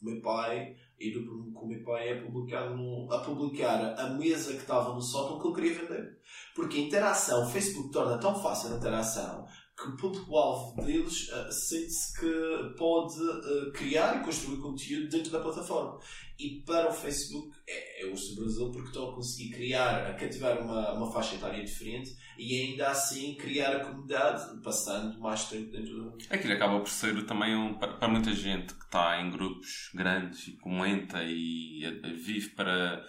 o 0.00 0.04
meu 0.04 0.20
pai, 0.20 0.76
e 0.98 1.10
do 1.10 1.52
com 1.52 1.66
o 1.66 1.68
meu 1.68 1.82
pai 1.82 2.10
é 2.10 2.20
publicado 2.20 2.76
no, 2.76 3.12
a 3.12 3.18
publicar 3.20 3.98
a 3.98 4.10
mesa 4.10 4.52
que 4.52 4.60
estava 4.60 4.94
no 4.94 5.00
sótão 5.00 5.40
que 5.40 5.46
ele 5.46 5.70
queria 5.70 5.86
vender. 5.86 6.18
Porque 6.54 6.78
a 6.78 6.80
interação, 6.80 7.44
o 7.44 7.50
Facebook 7.50 7.90
torna 7.90 8.18
tão 8.18 8.40
fácil 8.40 8.72
a 8.72 8.76
interação 8.76 9.46
que 9.76 9.88
o 9.88 9.96
público-alvo 9.96 10.80
deles 10.82 11.28
uh, 11.30 11.50
sente-se 11.50 12.18
que 12.20 12.76
pode 12.78 13.20
uh, 13.20 13.72
criar 13.72 14.20
e 14.20 14.24
construir 14.24 14.58
conteúdo 14.58 15.08
dentro 15.08 15.32
da 15.32 15.40
plataforma. 15.40 15.98
E 16.38 16.62
para 16.64 16.88
o 16.88 16.92
Facebook 16.92 17.50
é, 17.68 18.02
é 18.02 18.06
o 18.06 18.10
Brasil 18.10 18.70
porque 18.70 18.88
estão 18.88 19.10
a 19.10 19.14
conseguir 19.14 19.50
criar, 19.50 20.06
a 20.06 20.14
cativar 20.14 20.60
uma, 20.60 20.92
uma 20.92 21.12
faixa 21.12 21.34
etária 21.34 21.64
diferente 21.64 22.16
e 22.38 22.60
ainda 22.60 22.88
assim 22.88 23.34
criar 23.34 23.76
a 23.76 23.84
comunidade 23.84 24.60
passando 24.62 25.18
mais 25.20 25.44
tempo 25.48 25.70
dentro 25.70 25.92
do. 25.92 26.18
Aquilo 26.30 26.54
acaba 26.54 26.78
por 26.78 26.88
ser 26.88 27.26
também 27.26 27.56
um, 27.56 27.74
para, 27.74 27.94
para 27.94 28.08
muita 28.08 28.32
gente 28.32 28.74
que 28.74 28.84
está 28.84 29.20
em 29.20 29.30
grupos 29.30 29.90
grandes 29.92 30.48
e 30.48 30.56
comenta 30.56 31.22
e 31.22 31.82
vive 32.16 32.50
para 32.50 33.04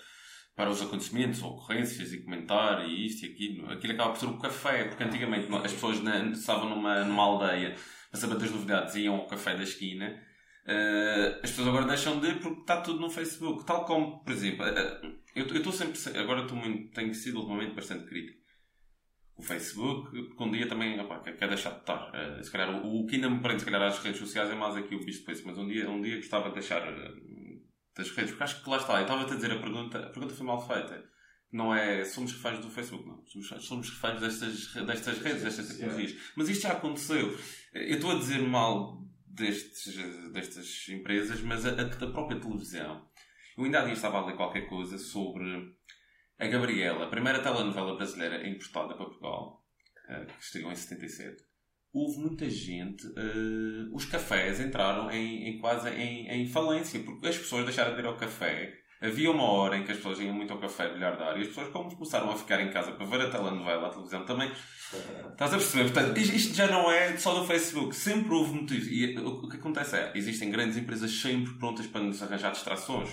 para 0.56 0.70
os 0.70 0.82
acontecimentos, 0.82 1.44
ocorrências 1.44 2.14
e 2.14 2.24
comentar 2.24 2.88
e 2.88 3.06
isto 3.06 3.26
e 3.26 3.32
aquilo. 3.32 3.72
Aquilo 3.72 3.94
acaba 3.94 4.12
por 4.12 4.20
ser 4.20 4.28
o 4.28 4.38
café, 4.38 4.86
porque 4.86 5.04
antigamente 5.04 5.54
as 5.54 5.74
pessoas 5.74 6.00
estavam 6.34 6.70
numa, 6.70 7.04
numa 7.04 7.24
aldeia 7.24 7.76
para 8.10 8.20
saber 8.20 8.38
das 8.38 8.52
novidades 8.52 8.96
iam 8.96 9.16
ao 9.16 9.28
café 9.28 9.56
da 9.56 9.64
esquina. 9.64 10.18
Uh, 10.66 11.36
as 11.44 11.52
pessoas 11.52 11.68
agora 11.68 11.86
deixam 11.86 12.20
de 12.20 12.34
porque 12.36 12.62
está 12.62 12.82
tudo 12.82 13.00
no 13.00 13.10
Facebook. 13.10 13.66
Tal 13.66 13.86
como, 13.86 14.24
por 14.24 14.32
exemplo, 14.32 14.66
uh, 14.66 15.16
eu 15.36 15.46
estou 15.46 15.74
sempre, 15.74 16.00
agora 16.18 16.42
estou 16.42 16.58
muito, 16.58 16.92
tenho 16.94 17.14
sido 17.14 17.40
ultimamente 17.40 17.76
bastante 17.76 18.06
crítico. 18.06 18.40
O 19.38 19.44
Facebook, 19.44 20.10
porque 20.28 20.44
um 20.44 20.50
dia 20.50 20.66
também, 20.66 20.98
opa, 20.98 21.20
quer 21.20 21.50
deixar 21.50 21.72
de 21.72 21.80
estar. 21.82 22.10
Uh, 22.10 22.42
se 22.42 22.50
calhar, 22.50 22.74
o, 22.74 23.02
o 23.02 23.06
que 23.06 23.16
ainda 23.16 23.30
me 23.30 23.42
prende, 23.42 23.60
se 23.60 23.66
calhar, 23.66 23.82
às 23.82 24.00
redes 24.00 24.20
sociais 24.20 24.50
é 24.50 24.56
mais 24.56 24.78
aqui 24.78 24.96
o 24.96 25.00
visto 25.02 25.30
mas 25.46 25.58
um 25.58 25.68
dia, 25.68 25.90
um 25.90 26.02
dia 26.02 26.16
gostava 26.16 26.48
de 26.48 26.56
deixar 26.56 26.82
das 27.96 28.12
redes, 28.12 28.32
porque 28.32 28.44
acho 28.44 28.64
que 28.64 28.70
lá 28.70 28.78
está, 28.78 28.96
eu 28.98 29.02
estava 29.04 29.22
a 29.24 29.36
dizer 29.36 29.52
a 29.52 29.60
pergunta, 29.60 29.98
a 30.00 30.10
pergunta 30.10 30.36
foi 30.36 30.46
mal 30.46 30.68
feita. 30.68 31.04
Não 31.52 31.74
é 31.74 32.04
somos 32.04 32.34
reféns 32.34 32.60
do 32.60 32.70
Facebook, 32.70 33.08
não. 33.08 33.26
Somos, 33.26 33.66
somos 33.66 33.90
reféns 33.90 34.20
destas, 34.20 34.74
destas 34.86 35.20
redes, 35.20 35.44
destas 35.44 35.68
tecnologias. 35.70 36.16
Mas 36.36 36.50
isto 36.50 36.64
já 36.64 36.74
aconteceu. 36.74 37.38
Eu 37.74 37.96
estou 37.96 38.12
a 38.12 38.16
dizer 38.16 38.40
mal 38.40 39.02
destes, 39.26 39.96
destas 40.34 40.88
empresas, 40.90 41.40
mas 41.42 41.66
a, 41.66 41.70
a, 41.70 42.12
própria 42.12 42.40
televisão. 42.40 43.08
Eu 43.58 43.64
ainda 43.64 43.80
há 43.80 43.86
dias 43.86 43.98
estava 43.98 44.18
a 44.18 44.26
ler 44.26 44.36
qualquer 44.36 44.68
coisa 44.68 44.98
sobre 44.98 45.74
a 46.38 46.48
Gabriela, 46.48 47.06
a 47.06 47.10
primeira 47.10 47.42
telenovela 47.42 47.96
brasileira 47.96 48.46
importada 48.46 48.94
para 48.96 49.06
Portugal, 49.06 49.64
eh, 50.10 50.26
que 50.26 50.44
estreou 50.44 50.70
em 50.70 50.76
77 50.76 51.45
houve 51.96 52.20
muita 52.20 52.50
gente, 52.50 53.08
uh, 53.08 53.96
os 53.96 54.04
cafés 54.04 54.60
entraram 54.60 55.10
em, 55.10 55.48
em 55.48 55.58
quase 55.60 55.90
em, 55.90 56.28
em, 56.28 56.46
falência, 56.46 57.00
porque 57.00 57.26
as 57.26 57.38
pessoas 57.38 57.64
deixaram 57.64 57.96
de 57.96 58.02
ir 58.02 58.06
ao 58.06 58.18
café. 58.18 58.82
Havia 59.02 59.32
uma 59.32 59.44
hora 59.44 59.78
em 59.78 59.84
que 59.86 59.92
as 59.92 59.98
pessoas 59.98 60.20
iam 60.20 60.34
muito 60.34 60.52
ao 60.52 60.60
café 60.60 60.92
bilhardar 60.92 61.38
e 61.38 61.42
as 61.42 61.48
pessoas, 61.48 61.70
como 61.70 61.94
começaram 61.96 62.30
a 62.30 62.36
ficar 62.36 62.60
em 62.60 62.70
casa 62.70 62.92
para 62.92 63.06
ver 63.06 63.22
a 63.22 63.30
telenovela, 63.30 63.88
a 63.88 63.90
televisão 63.90 64.26
também. 64.26 64.52
Estás 65.32 65.54
a 65.54 65.58
perceber? 65.58 65.92
Portanto, 65.92 66.18
isto 66.18 66.54
já 66.54 66.68
não 66.68 66.92
é 66.92 67.16
só 67.18 67.38
no 67.38 67.46
Facebook. 67.46 67.96
Sempre 67.96 68.34
houve 68.34 68.54
motivos. 68.54 68.88
E 68.88 69.18
o 69.18 69.48
que 69.48 69.58
acontece 69.58 69.96
é, 69.96 70.12
existem 70.16 70.50
grandes 70.50 70.78
empresas 70.78 71.12
sempre 71.12 71.54
prontas 71.54 71.88
para 71.88 72.02
nos 72.02 72.22
arranjar 72.24 72.52
distrações, 72.52 73.10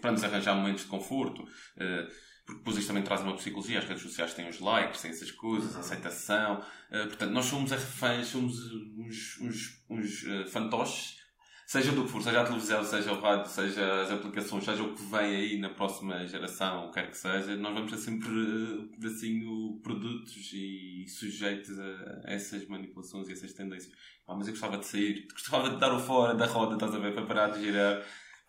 para 0.00 0.12
nos 0.12 0.24
arranjar 0.24 0.54
momentos 0.54 0.84
de 0.84 0.88
conforto. 0.88 1.42
Uh, 1.42 2.08
porque 2.48 2.60
depois 2.60 2.78
isto 2.78 2.88
também 2.88 3.02
traz 3.02 3.20
uma 3.20 3.36
psicologia, 3.36 3.78
as 3.78 3.84
redes 3.84 4.02
sociais 4.02 4.32
têm 4.32 4.48
os 4.48 4.58
likes, 4.58 5.02
têm 5.02 5.10
essas 5.10 5.30
coisas, 5.30 5.74
uhum. 5.74 5.80
aceitação. 5.80 6.62
Uh, 6.90 7.06
portanto, 7.06 7.30
nós 7.30 7.44
somos 7.44 7.70
reféns, 7.70 8.28
somos 8.28 8.72
uns, 8.96 9.38
uns, 9.42 9.84
uns 9.90 10.22
uh, 10.22 10.48
fantoches, 10.48 11.18
seja 11.66 11.92
do 11.92 12.04
que 12.04 12.10
for, 12.10 12.22
seja 12.22 12.40
a 12.40 12.44
televisão, 12.44 12.82
seja 12.82 13.12
o 13.12 13.20
rádio, 13.20 13.50
seja 13.50 14.00
as 14.00 14.10
aplicações, 14.10 14.64
seja 14.64 14.82
o 14.82 14.94
que 14.94 15.02
vem 15.02 15.36
aí 15.36 15.58
na 15.58 15.68
próxima 15.68 16.26
geração, 16.26 16.86
o 16.86 16.88
que 16.88 16.94
quer 16.94 17.10
que 17.10 17.18
seja, 17.18 17.54
nós 17.54 17.74
vamos 17.74 17.90
ser 17.90 17.98
sempre 17.98 18.30
uh, 18.30 18.88
pedacinho 18.92 19.78
produtos 19.82 20.50
e 20.54 21.04
sujeitos 21.06 21.78
a, 21.78 22.22
a 22.24 22.32
essas 22.32 22.66
manipulações 22.66 23.28
e 23.28 23.32
essas 23.34 23.52
tendências. 23.52 23.92
Ah, 24.26 24.34
mas 24.34 24.46
eu 24.46 24.54
gostava 24.54 24.78
de 24.78 24.86
sair, 24.86 25.28
gostava 25.30 25.68
de 25.68 25.76
dar 25.76 25.92
o 25.92 26.00
fora 26.00 26.34
da 26.34 26.46
roda, 26.46 26.76
estás 26.76 26.94
a 26.94 26.98
ver, 26.98 27.12
para 27.12 27.26
parar 27.26 27.48
de 27.48 27.62
girar. 27.62 28.02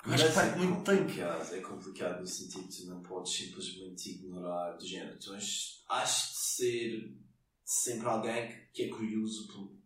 Mas 0.06 0.22
é 0.22 0.56
muito 0.56 0.84
tempo. 0.84 1.12
É 1.52 1.60
complicado 1.62 2.22
no 2.22 2.28
sentido 2.28 2.68
de 2.68 2.86
não 2.88 3.02
podes 3.02 3.34
simplesmente 3.34 4.12
ignorar 4.12 4.78
do 4.78 4.86
género. 4.86 5.20
Tu 5.20 5.34
has, 5.34 5.84
has 5.90 6.30
de 6.32 6.38
ser 6.38 7.18
sempre 7.66 8.08
alguém 8.08 8.48
que, 8.48 8.56
que 8.74 8.84
é 8.84 8.90
curioso 8.90 9.48
por, 9.48 9.80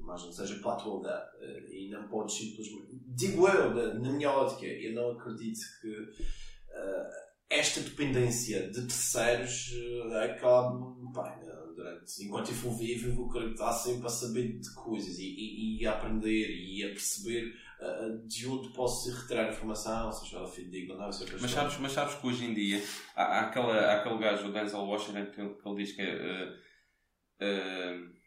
imagem 0.00 0.32
seja 0.32 0.56
para 0.56 0.72
a 0.72 0.74
atualidade 0.74 1.30
eh, 1.40 1.68
e 1.70 1.90
não 1.90 2.08
podes 2.08 2.34
simplesmente. 2.36 3.00
Digo 3.06 3.46
eu, 3.48 3.74
na 4.00 4.12
minha 4.12 4.30
ótica, 4.30 4.66
eu 4.66 4.92
não 4.94 5.12
acredito 5.12 5.60
que 5.80 5.88
uh, 5.88 7.10
esta 7.48 7.80
dependência 7.80 8.68
de 8.70 8.82
terceiros 8.82 9.72
uh, 9.72 10.14
acabe. 10.14 10.90
Pá, 11.14 11.38
durante, 11.74 12.24
enquanto 12.24 12.50
eu 12.50 12.54
for 12.54 12.76
vivo, 12.76 13.08
eu 13.08 13.14
vou 13.14 13.30
querer 13.30 13.52
estar 13.52 13.72
sempre 13.72 14.06
a 14.06 14.10
saber 14.10 14.58
de 14.58 14.74
coisas 14.74 15.18
e, 15.18 15.24
e, 15.24 15.80
e 15.80 15.86
a 15.86 15.92
aprender 15.92 16.48
e 16.50 16.84
a 16.84 16.88
perceber 16.88 17.52
de 18.26 18.46
onde 18.46 18.72
posso 18.72 19.10
retirar 19.22 19.48
informação, 19.48 20.12
seja 20.12 20.38
ela 20.38 20.48
fidedigna 20.48 20.94
ou 20.94 21.00
não. 21.00 21.06
Mas 21.06 21.50
sabes, 21.50 21.78
mas 21.78 21.92
sabes 21.92 22.14
que 22.14 22.26
hoje 22.26 22.44
em 22.44 22.54
dia 22.54 22.82
há, 23.16 23.22
há, 23.22 23.40
aquela, 23.46 23.74
há 23.74 24.00
aquele 24.00 24.18
gajo, 24.18 24.48
o 24.48 24.52
Denzel 24.52 24.80
Washington, 24.80 25.26
que, 25.26 25.48
que 25.48 25.68
ele 25.68 25.76
diz 25.76 25.92
que 25.92 26.02
uh, 26.02 26.52
uh, 27.42 28.20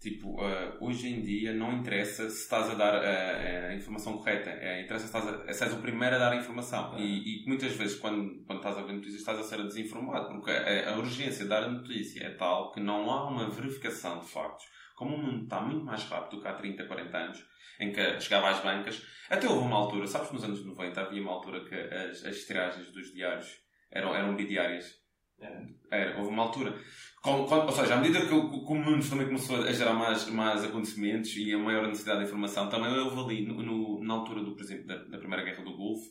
Tipo, 0.00 0.40
uh, 0.40 0.76
hoje 0.80 1.08
em 1.08 1.22
dia 1.22 1.52
não 1.52 1.72
interessa 1.72 2.30
se 2.30 2.42
estás 2.42 2.70
a 2.70 2.74
dar 2.74 2.94
a, 2.94 3.68
a 3.70 3.74
informação 3.74 4.16
correta, 4.16 4.48
é, 4.48 4.82
interessa 4.82 5.08
se 5.08 5.16
estás 5.16 5.26
a, 5.26 5.52
se 5.52 5.64
és 5.64 5.72
o 5.72 5.82
primeiro 5.82 6.14
a 6.14 6.18
dar 6.18 6.32
a 6.32 6.36
informação. 6.36 6.96
E, 6.96 7.42
e, 7.42 7.48
muitas 7.48 7.72
vezes, 7.72 7.98
quando, 7.98 8.44
quando 8.46 8.58
estás 8.58 8.78
a 8.78 8.82
ver 8.82 8.92
notícias, 8.92 9.18
estás 9.18 9.40
a 9.40 9.42
ser 9.42 9.60
desinformado, 9.64 10.28
porque 10.28 10.52
a, 10.52 10.94
a, 10.94 10.98
urgência 10.98 11.42
de 11.42 11.48
dar 11.48 11.64
a 11.64 11.68
notícia 11.68 12.24
é 12.24 12.30
tal 12.30 12.70
que 12.70 12.78
não 12.78 13.10
há 13.10 13.28
uma 13.28 13.50
verificação 13.50 14.20
de 14.20 14.26
factos. 14.26 14.66
Como 14.94 15.16
o 15.16 15.18
mundo 15.18 15.42
está 15.44 15.60
muito 15.60 15.84
mais 15.84 16.04
rápido 16.04 16.36
do 16.36 16.42
que 16.42 16.48
há 16.48 16.52
30, 16.52 16.84
40 16.84 17.18
anos, 17.18 17.44
em 17.78 17.92
que 17.92 18.20
chegava 18.20 18.50
às 18.50 18.62
bancas, 18.62 19.02
até 19.30 19.46
houve 19.48 19.66
uma 19.66 19.76
altura, 19.76 20.06
sabes, 20.06 20.30
nos 20.32 20.44
anos 20.44 20.64
90 20.64 21.00
havia 21.00 21.22
uma 21.22 21.32
altura 21.32 21.64
que 21.64 21.74
as, 21.74 22.24
as 22.24 22.44
tiragens 22.44 22.90
dos 22.90 23.12
diários 23.12 23.46
eram, 23.90 24.14
eram 24.14 24.34
bidiárias. 24.34 24.96
É. 25.40 25.62
Era, 25.90 26.18
houve 26.18 26.30
uma 26.30 26.42
altura 26.42 26.76
com, 27.22 27.44
com, 27.46 27.54
ou 27.56 27.72
seja, 27.72 27.94
à 27.94 27.96
medida 27.98 28.26
que 28.26 28.32
o, 28.32 28.64
que 28.64 28.72
o 28.72 28.74
mundo 28.74 29.08
também 29.08 29.26
começou 29.26 29.62
a 29.62 29.72
gerar 29.72 29.92
mais, 29.92 30.28
mais 30.28 30.64
acontecimentos 30.64 31.36
e 31.36 31.52
a 31.52 31.58
maior 31.58 31.86
necessidade 31.86 32.20
de 32.20 32.26
informação, 32.26 32.68
também 32.68 32.92
houve 32.92 33.20
ali, 33.20 33.46
no, 33.46 33.62
no, 33.62 34.04
na 34.04 34.14
altura, 34.14 34.42
do, 34.42 34.54
por 34.54 34.62
exemplo, 34.62 34.86
da, 34.86 34.96
da 34.96 35.18
Primeira 35.18 35.44
Guerra 35.44 35.62
do 35.62 35.76
Golfo, 35.76 36.06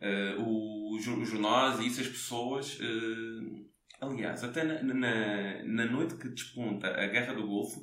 uh, 0.00 0.94
os, 0.94 1.06
os 1.06 1.28
jornais 1.28 1.80
e 1.80 1.86
isso, 1.86 2.00
as 2.00 2.08
pessoas. 2.08 2.78
Uh, 2.80 3.68
aliás, 4.00 4.42
até 4.42 4.64
na, 4.64 4.82
na, 4.82 5.64
na, 5.64 5.86
noite 5.86 6.16
que 6.16 6.28
desponta 6.28 6.88
a 6.88 7.06
Guerra 7.06 7.34
do 7.34 7.46
Golfo, 7.46 7.80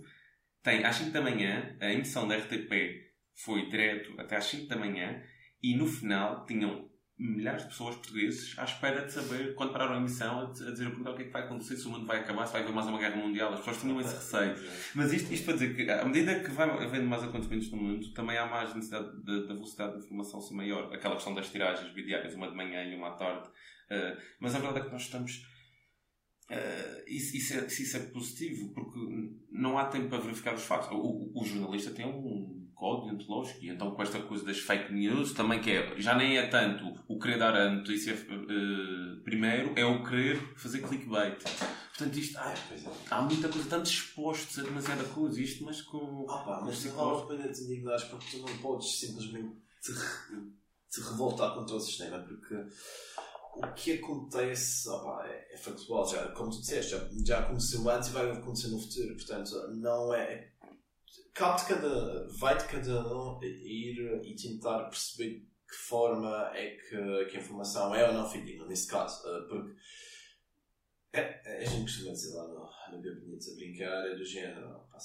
tem 0.64 0.84
às 0.84 0.96
5 0.96 1.12
da 1.12 1.22
manhã, 1.22 1.76
a 1.80 1.92
emissão 1.92 2.28
da 2.28 2.36
RTP 2.36 3.11
foi 3.36 3.70
direto 3.70 4.20
até 4.20 4.38
às 4.38 4.46
5 4.46 4.68
da 4.68 4.76
manhã 4.76 5.22
e 5.62 5.76
no 5.76 5.88
final 5.88 6.46
tinham 6.46 6.92
milhares 7.22 7.64
de 7.64 7.70
pessoas 7.70 7.96
portugueses 7.96 8.58
à 8.58 8.64
espera 8.64 9.06
de 9.06 9.12
saber, 9.12 9.54
quando 9.54 9.72
pararam 9.72 9.94
a 9.94 9.98
emissão, 9.98 10.40
a 10.40 10.46
dizer 10.52 10.88
o 10.88 11.16
que 11.16 11.22
é 11.22 11.26
que 11.26 11.32
vai 11.32 11.44
acontecer, 11.44 11.78
se 11.78 11.86
o 11.86 11.92
mundo 11.92 12.06
vai 12.06 12.20
acabar, 12.20 12.48
se 12.48 12.54
vai 12.54 12.64
haver 12.64 12.74
mais 12.74 12.88
uma 12.88 12.98
guerra 12.98 13.16
mundial. 13.16 13.54
As 13.54 13.60
pessoas 13.60 13.80
tinham 13.80 14.02
esse 14.02 14.16
receio. 14.16 14.56
Mas 14.96 15.14
isto, 15.14 15.32
isto 15.32 15.46
para 15.46 15.54
dizer 15.54 15.76
que, 15.76 15.90
à 15.90 16.04
medida 16.04 16.40
que 16.40 16.50
vai 16.50 16.68
havendo 16.68 17.06
mais 17.06 17.24
acontecimentos 17.24 17.72
no 17.72 17.78
mundo, 17.78 18.12
também 18.14 18.38
há 18.38 18.48
mais 18.48 18.74
necessidade 18.74 19.24
da 19.24 19.54
velocidade 19.54 19.94
de 19.94 20.06
informação 20.06 20.42
ser 20.42 20.56
maior. 20.56 20.92
Aquela 20.92 21.16
questão 21.16 21.36
das 21.36 21.50
tiragens 21.50 21.94
bidiárias, 21.94 22.34
uma 22.34 22.50
de 22.50 22.56
manhã 22.56 22.84
e 22.84 22.96
uma 22.96 23.10
à 23.10 23.12
tarde. 23.12 23.48
Uh, 23.48 24.18
mas 24.40 24.56
a 24.56 24.60
verdade 24.60 24.80
é 24.80 24.84
que 24.86 24.92
nós 24.92 25.04
estamos. 25.04 25.46
Uh, 26.50 27.04
isso, 27.08 27.38
isso, 27.38 27.54
é, 27.54 27.66
isso 27.68 27.98
é 27.98 28.00
positivo, 28.00 28.74
porque 28.74 29.00
não 29.52 29.78
há 29.78 29.86
tempo 29.86 30.10
para 30.10 30.20
verificar 30.20 30.56
os 30.56 30.64
fatos. 30.64 30.90
O, 30.90 30.96
o, 30.96 31.42
o 31.42 31.46
jornalista 31.46 31.92
tem 31.92 32.06
um 32.06 32.61
código 32.82 33.16
deontológico. 33.16 33.64
E 33.64 33.70
então 33.70 33.92
com 33.92 34.02
esta 34.02 34.20
coisa 34.20 34.44
das 34.44 34.58
fake 34.58 34.92
news 34.92 35.34
também 35.34 35.62
que 35.62 35.70
é, 35.70 36.02
já 36.02 36.16
nem 36.16 36.38
é 36.38 36.48
tanto 36.48 36.92
o 37.08 37.20
querer 37.20 37.38
dar 37.38 37.56
a 37.56 37.70
notícia 37.70 38.16
uh, 38.16 39.22
primeiro, 39.24 39.74
é 39.76 39.86
o 39.86 40.04
querer 40.04 40.38
fazer 40.58 40.82
clickbait. 40.82 41.38
Portanto, 41.96 42.18
isto 42.18 42.40
ah, 42.40 42.52
é. 42.52 42.90
há 43.12 43.22
muita 43.22 43.48
coisa, 43.48 43.70
tanto 43.70 43.88
expostos 43.88 44.58
a 44.58 44.64
demasiada 44.64 45.04
coisa, 45.04 45.40
isto, 45.40 45.64
mas 45.64 45.84
com. 45.84 46.26
Ah, 46.28 46.40
pá, 46.40 46.62
mas 46.66 46.84
não 46.86 46.96
vale 46.96 47.22
a 47.22 47.26
pena 47.28 47.54
te 47.54 47.62
indignares 47.62 48.04
porque 48.06 48.26
tu 48.32 48.42
não 48.42 48.58
podes 48.58 49.00
simplesmente 49.00 49.56
te, 49.84 49.94
te 50.90 51.02
revoltar 51.02 51.54
contra 51.54 51.76
o 51.76 51.80
sistema, 51.80 52.18
porque 52.20 52.56
o 53.58 53.68
que 53.74 53.94
acontece 53.94 54.90
opa, 54.90 55.24
é, 55.28 55.54
é 55.54 55.58
factual, 55.58 56.10
já, 56.10 56.30
como 56.30 56.50
tu 56.50 56.62
disseste, 56.62 56.92
já, 56.92 57.10
já 57.24 57.40
aconteceu 57.42 57.88
antes 57.88 58.10
e 58.10 58.14
vai 58.14 58.32
acontecer 58.32 58.70
no 58.70 58.80
futuro, 58.80 59.16
portanto, 59.16 59.52
não 59.76 60.12
é 60.16 60.51
cabe 61.34 61.62
de 61.62 61.68
cada, 61.68 62.28
vai 62.40 62.58
de 62.58 62.66
cada 62.66 63.14
um 63.14 63.44
ir 63.44 64.22
e 64.24 64.36
tentar 64.36 64.86
perceber 64.86 65.48
que 65.68 65.76
forma 65.76 66.52
é 66.54 66.76
que, 66.76 67.26
que 67.26 67.38
a 67.38 67.40
informação 67.40 67.96
é 67.96 68.08
ou 68.08 68.14
não 68.14 68.30
fidedigna, 68.30 68.66
nesse 68.66 68.88
caso, 68.88 69.26
uh, 69.26 69.48
porque 69.48 69.74
é, 71.14 71.62
a 71.62 71.66
gente 71.66 71.84
costuma 71.84 72.12
dizer 72.12 72.36
lá 72.36 72.48
no, 72.48 72.70
no 72.92 73.02
Bebenitos 73.02 73.50
a 73.50 73.56
brincar, 73.56 74.08
é 74.08 74.16
do 74.16 74.26
género, 74.26 74.68
pá, 74.92 74.98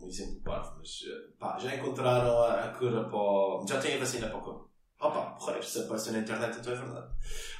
um 0.00 0.08
exemplo 0.08 0.40
parvo, 0.42 0.78
mas 0.78 1.00
eh, 1.06 1.32
pá, 1.38 1.58
já 1.58 1.76
encontraram 1.76 2.42
a, 2.42 2.64
a 2.64 2.68
cura 2.74 3.08
para 3.08 3.66
já 3.68 3.80
têm 3.80 3.94
a 3.94 3.98
vacina 3.98 4.28
para 4.28 4.38
o 4.38 4.42
corpo. 4.42 4.70
Opa, 5.00 5.32
porra, 5.32 5.62
se 5.62 5.80
apareceu 5.80 6.12
na 6.12 6.20
internet, 6.20 6.58
então 6.58 6.72
é 6.72 6.76
verdade. 6.76 7.14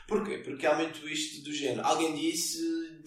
Porquê? 0.06 0.38
Porque 0.38 0.66
há 0.66 0.76
muito 0.76 1.08
isto 1.08 1.44
do 1.44 1.52
género. 1.52 1.86
Alguém 1.86 2.14
disse, 2.14 2.60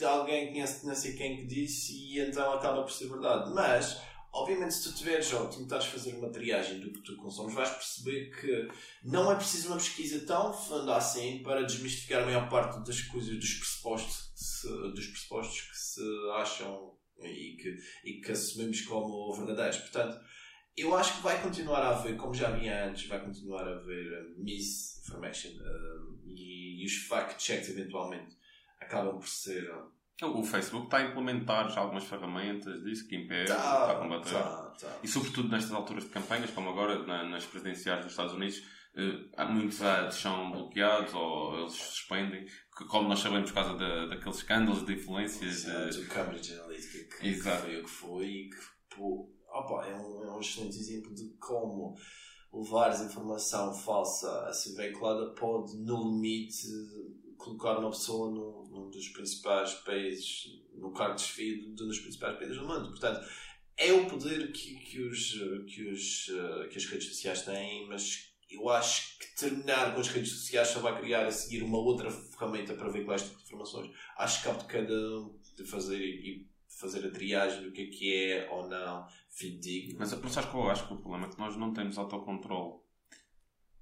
alguém 0.03 0.47
conhece 0.47 0.85
não 0.85 0.95
sei 0.95 1.15
quem 1.15 1.37
que 1.37 1.45
disse 1.45 1.93
e 1.93 2.19
então 2.19 2.53
acaba 2.53 2.81
por 2.81 2.91
ser 2.91 3.07
verdade. 3.07 3.53
Mas, 3.53 4.01
obviamente, 4.33 4.73
se 4.73 4.83
tu 4.83 4.95
tiveres 4.95 5.31
ou 5.33 5.47
tentares 5.47 5.85
fazer 5.85 6.15
uma 6.15 6.29
triagem 6.29 6.79
do 6.79 6.91
que 6.91 7.01
tu 7.01 7.15
consomes, 7.17 7.53
vais 7.53 7.69
perceber 7.69 8.31
que 8.31 8.67
não 9.03 9.31
é 9.31 9.35
preciso 9.35 9.67
uma 9.67 9.77
pesquisa 9.77 10.25
tão 10.25 10.51
funda 10.51 10.97
assim 10.97 11.43
para 11.43 11.63
desmistificar 11.63 12.23
a 12.23 12.25
maior 12.25 12.49
parte 12.49 12.83
das 12.85 13.01
coisas, 13.01 13.37
dos 13.37 13.53
pressupostos, 13.53 14.31
se, 14.35 14.67
dos 14.67 15.07
pressupostos 15.07 15.61
que 15.61 15.77
se 15.77 16.01
acham 16.37 16.95
e 17.19 17.55
que, 17.55 17.77
e 18.03 18.21
que 18.21 18.31
assumimos 18.31 18.81
como 18.81 19.33
verdadeiros. 19.33 19.77
Portanto, 19.77 20.19
eu 20.77 20.93
acho 20.95 21.15
que 21.15 21.23
vai 21.23 21.41
continuar 21.41 21.81
a 21.81 21.89
haver, 21.97 22.17
como 22.17 22.33
já 22.33 22.49
havia 22.49 22.89
antes, 22.89 23.07
vai 23.07 23.23
continuar 23.23 23.65
a 23.65 23.77
haver 23.77 24.11
uh, 24.11 24.43
misinformation 24.43 25.51
uh, 25.51 26.19
e, 26.25 26.83
e, 26.83 26.85
os 26.85 27.07
fact-checks 27.07 27.69
eventualmente 27.69 28.35
acabam 28.85 29.17
por 29.17 29.27
ser. 29.27 29.69
Uh, 30.21 30.39
o 30.39 30.43
Facebook 30.43 30.85
está 30.85 30.97
a 30.97 31.03
implementar 31.03 31.69
já 31.69 31.81
algumas 31.81 32.05
ferramentas 32.05 32.81
disso 32.83 33.07
que 33.07 33.17
impede 33.17 33.47
tá, 33.47 33.91
a 33.91 33.95
combater. 33.95 34.31
Tá, 34.31 34.73
tá. 34.79 34.99
E 35.03 35.07
sobretudo 35.07 35.49
nestas 35.49 35.73
alturas 35.73 36.05
de 36.05 36.09
campanhas, 36.09 36.51
como 36.51 36.69
agora 36.69 37.05
na, 37.05 37.23
nas 37.23 37.45
presidenciais 37.45 38.01
dos 38.01 38.11
Estados 38.11 38.33
Unidos, 38.33 38.59
uh, 38.95 39.51
muitos 39.51 39.81
ads 39.81 40.15
são 40.15 40.51
bloqueados 40.51 41.13
ou 41.13 41.59
eles 41.59 41.73
suspendem, 41.73 42.45
que, 42.45 42.85
como 42.85 43.09
nós 43.09 43.19
sabemos 43.19 43.51
por 43.51 43.61
causa 43.61 43.77
de, 43.77 44.09
daqueles 44.09 44.37
escândalos 44.37 44.85
de 44.85 44.93
influências. 44.93 45.65
Exato, 45.65 45.99
uh, 45.99 46.07
Cambridge 46.07 46.53
Analytica 46.53 47.17
que, 47.17 47.27
Exato. 47.27 47.63
foi 47.63 47.79
o 47.79 47.83
que 47.83 47.89
foi 47.89 48.25
e 48.25 48.49
que 48.49 48.95
pô, 48.95 49.29
opa, 49.49 49.85
é, 49.85 49.95
um, 49.95 50.23
é 50.23 50.31
um 50.31 50.39
excelente 50.39 50.77
exemplo 50.77 51.13
de 51.13 51.35
como 51.39 51.93
levares 52.53 53.01
informação 53.01 53.73
falsa 53.73 54.47
a 54.47 54.53
ser 54.53 54.75
veiculada 54.75 55.33
pode, 55.33 55.77
no 55.77 56.03
limite, 56.03 56.67
colocar 57.45 57.77
uma 57.77 57.91
pessoa 57.91 58.31
num, 58.31 58.63
num 58.69 58.89
dos 58.89 59.07
principais 59.09 59.73
países, 59.75 60.61
no 60.73 60.91
cargo 60.91 61.15
de 61.15 61.21
desfile 61.21 61.73
de 61.73 61.83
um 61.83 61.87
dos 61.87 61.99
principais 61.99 62.37
países 62.37 62.57
do 62.57 62.67
mundo. 62.67 62.89
Portanto, 62.89 63.25
é 63.77 63.93
o 63.93 64.07
poder 64.07 64.51
que, 64.51 64.75
que, 64.79 65.01
os, 65.01 65.31
que, 65.67 65.89
os, 65.89 66.25
que 66.71 66.77
as 66.77 66.85
redes 66.85 67.07
sociais 67.07 67.41
têm, 67.43 67.87
mas 67.87 68.33
eu 68.49 68.69
acho 68.69 69.19
que 69.19 69.35
terminar 69.35 69.93
com 69.93 69.99
as 69.99 70.07
redes 70.07 70.31
sociais 70.31 70.69
só 70.69 70.79
vai 70.79 70.99
criar 70.99 71.25
a 71.25 71.31
seguir 71.31 71.63
uma 71.63 71.77
outra 71.77 72.09
ferramenta 72.09 72.73
para 72.73 72.89
veicular 72.89 73.17
este 73.17 73.29
tipo 73.29 73.39
de 73.39 73.45
informações. 73.45 73.91
Acho 74.17 74.39
que 74.39 74.47
cabe 74.47 74.59
de 74.59 74.65
cada 74.65 74.93
um 74.93 75.39
de 75.55 75.65
fazer 75.65 75.99
e 75.99 76.47
fazer 76.67 77.07
a 77.07 77.11
triagem 77.11 77.63
do 77.63 77.71
que 77.71 77.81
é 77.81 77.85
que 77.87 78.13
é 78.13 78.49
ou 78.51 78.67
não 78.67 79.07
fidedigno. 79.29 79.97
Mas, 79.99 80.13
mas 80.13 80.31
sabes 80.31 80.49
que 80.49 80.55
eu 80.55 80.69
acho 80.69 80.87
que 80.87 80.93
o 80.93 80.97
problema 80.97 81.27
é 81.27 81.29
que 81.29 81.39
nós 81.39 81.55
não 81.55 81.73
temos 81.73 81.97
autocontrole. 81.97 82.79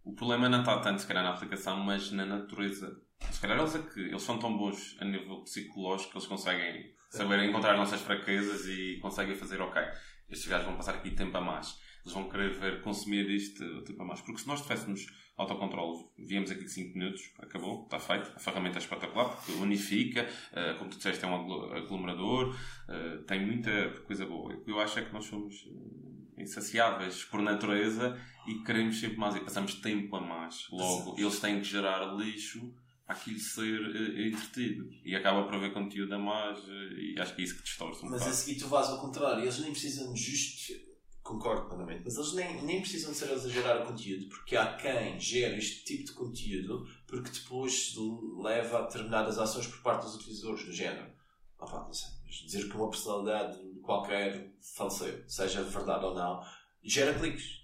O 0.04 0.14
problema 0.14 0.50
não 0.50 0.60
está 0.60 0.80
tanto, 0.80 1.02
se 1.02 1.08
calhar, 1.08 1.24
na 1.24 1.32
aplicação, 1.32 1.78
mas 1.78 2.12
na 2.12 2.26
natureza. 2.26 3.02
Se 3.32 3.42
calhar 3.42 3.60
eles 3.60 3.76
é 3.76 3.80
que 3.80 4.00
eles 4.00 4.22
são 4.22 4.40
tão 4.40 4.58
bons 4.58 4.96
a 5.00 5.06
nível 5.06 5.42
psicológico 5.42 6.12
que 6.12 6.18
eles 6.18 6.28
conseguem 6.28 6.94
saber 7.10 7.44
encontrar 7.44 7.78
nossas 7.78 8.02
fraquezas 8.02 8.66
e 8.68 9.00
conseguem 9.02 9.36
fazer, 9.36 9.62
ok, 9.62 9.82
estes 10.30 10.48
gajos 10.48 10.66
vão 10.66 10.78
passar 10.78 10.96
aqui 10.96 11.12
tempo 11.12 11.38
a 11.38 11.42
mais. 11.42 11.80
Eles 12.04 12.14
vão 12.14 12.30
querer 12.30 12.52
ver, 12.52 12.82
consumir 12.82 13.30
isto 13.30 13.84
tempo 13.84 14.02
a 14.02 14.06
mais. 14.06 14.22
Porque 14.22 14.42
se 14.42 14.48
nós 14.48 14.62
tivéssemos 14.62 15.06
autocontrole. 15.38 16.06
Viemos 16.18 16.52
aqui 16.52 16.68
5 16.68 16.98
minutos, 16.98 17.22
acabou, 17.40 17.84
está 17.84 18.00
feito. 18.00 18.32
A 18.36 18.40
ferramenta 18.40 18.78
é 18.78 18.82
espetacular 18.82 19.30
porque 19.30 19.52
unifica, 19.54 20.28
uh, 20.52 20.78
como 20.78 20.90
tu 20.90 20.98
disseste, 20.98 21.24
é 21.24 21.28
um 21.28 21.36
aglomerador, 21.74 22.50
uh, 22.50 23.24
tem 23.24 23.46
muita 23.46 23.90
coisa 24.06 24.26
boa. 24.26 24.54
O 24.54 24.64
que 24.64 24.72
eu 24.72 24.80
acho 24.80 25.00
é 25.00 25.06
que 25.06 25.14
nós 25.14 25.26
somos 25.26 25.66
uh, 25.66 26.34
insaciáveis 26.38 27.24
por 27.26 27.42
natureza 27.42 28.20
e 28.48 28.64
queremos 28.64 29.00
sempre 29.00 29.18
mais 29.18 29.36
e 29.36 29.40
passamos 29.40 29.76
tempo 29.76 30.16
a 30.16 30.22
mais. 30.22 30.68
Logo, 30.72 31.16
eles 31.18 31.40
têm 31.40 31.60
que 31.60 31.68
gerar 31.68 32.16
lixo 32.16 32.74
aquilo 33.14 33.40
ser 33.40 33.80
uh, 33.80 34.22
entretido 34.28 34.90
e 35.04 35.16
acaba 35.16 35.44
por 35.44 35.56
haver 35.56 35.74
conteúdo 35.74 36.14
a 36.14 36.20
mais 36.20 36.60
uh, 36.60 36.94
e 36.98 37.20
acho 37.20 37.36
que 37.36 37.42
é 37.42 37.46
isso 37.46 37.56
que 37.56 37.64
distorce 37.64 38.06
um 38.06 38.10
Mas 38.10 38.20
bocado. 38.20 38.32
a 38.32 38.34
seguir 38.34 38.60
tu 38.60 38.68
vais 38.68 38.88
ao 38.88 39.00
contrário, 39.00 39.42
eles 39.44 39.60
nem 39.60 39.72
precisam 39.72 40.16
justificar 40.16 40.94
Concordo 41.24 41.70
plenamente, 41.70 42.02
mas 42.04 42.18
eles 42.18 42.34
nem, 42.34 42.62
nem 42.64 42.82
precisam 42.82 43.14
ser 43.14 43.32
a 43.32 43.38
gerar 43.38 43.82
o 43.82 43.86
conteúdo, 43.86 44.28
porque 44.28 44.58
há 44.58 44.76
quem 44.76 45.18
gera 45.18 45.56
este 45.56 45.86
tipo 45.86 46.04
de 46.04 46.12
conteúdo 46.12 46.86
porque 47.08 47.30
depois 47.30 47.96
leva 48.42 48.80
a 48.80 48.82
determinadas 48.82 49.38
ações 49.38 49.68
por 49.68 49.82
parte 49.82 50.04
dos 50.04 50.16
utilizadores 50.16 50.66
do 50.66 50.74
género. 50.74 51.10
Opa, 51.58 51.86
não 51.86 51.94
sei, 51.94 52.10
dizer 52.46 52.68
que 52.68 52.76
uma 52.76 52.90
personalidade 52.90 53.58
qualquer 53.82 54.54
faleceu, 54.76 55.24
seja 55.26 55.64
verdade 55.64 56.04
ou 56.04 56.14
não, 56.14 56.44
gera 56.84 57.18
cliques. 57.18 57.64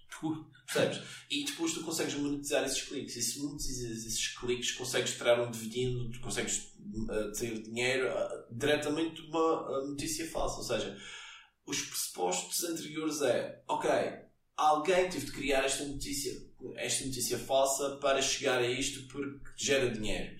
Percebes? 0.71 1.01
E 1.31 1.43
depois 1.45 1.73
tu 1.73 1.83
consegues 1.83 2.13
monetizar 2.13 2.63
esses 2.63 2.83
cliques. 2.83 3.15
E 3.15 3.21
se 3.21 3.39
monetizas 3.39 4.05
esses 4.05 4.27
cliques, 4.27 4.71
consegues 4.71 5.15
tirar 5.15 5.41
um 5.41 5.49
dividendo, 5.49 6.19
consegues 6.19 6.71
uh, 7.09 7.31
ter 7.37 7.61
dinheiro 7.61 8.07
uh, 8.07 8.45
diretamente 8.51 9.21
de 9.21 9.27
uma 9.27 9.69
uh, 9.69 9.87
notícia 9.87 10.27
falsa. 10.29 10.57
Ou 10.57 10.63
seja, 10.63 10.97
os 11.65 11.81
pressupostos 11.81 12.63
anteriores 12.63 13.21
é, 13.21 13.63
ok, 13.67 13.89
alguém 14.55 15.09
teve 15.09 15.25
de 15.25 15.31
criar 15.31 15.65
esta 15.65 15.83
notícia, 15.85 16.31
esta 16.75 17.05
notícia 17.05 17.37
falsa 17.37 17.97
para 17.97 18.21
chegar 18.21 18.59
a 18.59 18.69
isto 18.69 19.07
porque 19.07 19.39
gera 19.57 19.89
dinheiro. 19.89 20.37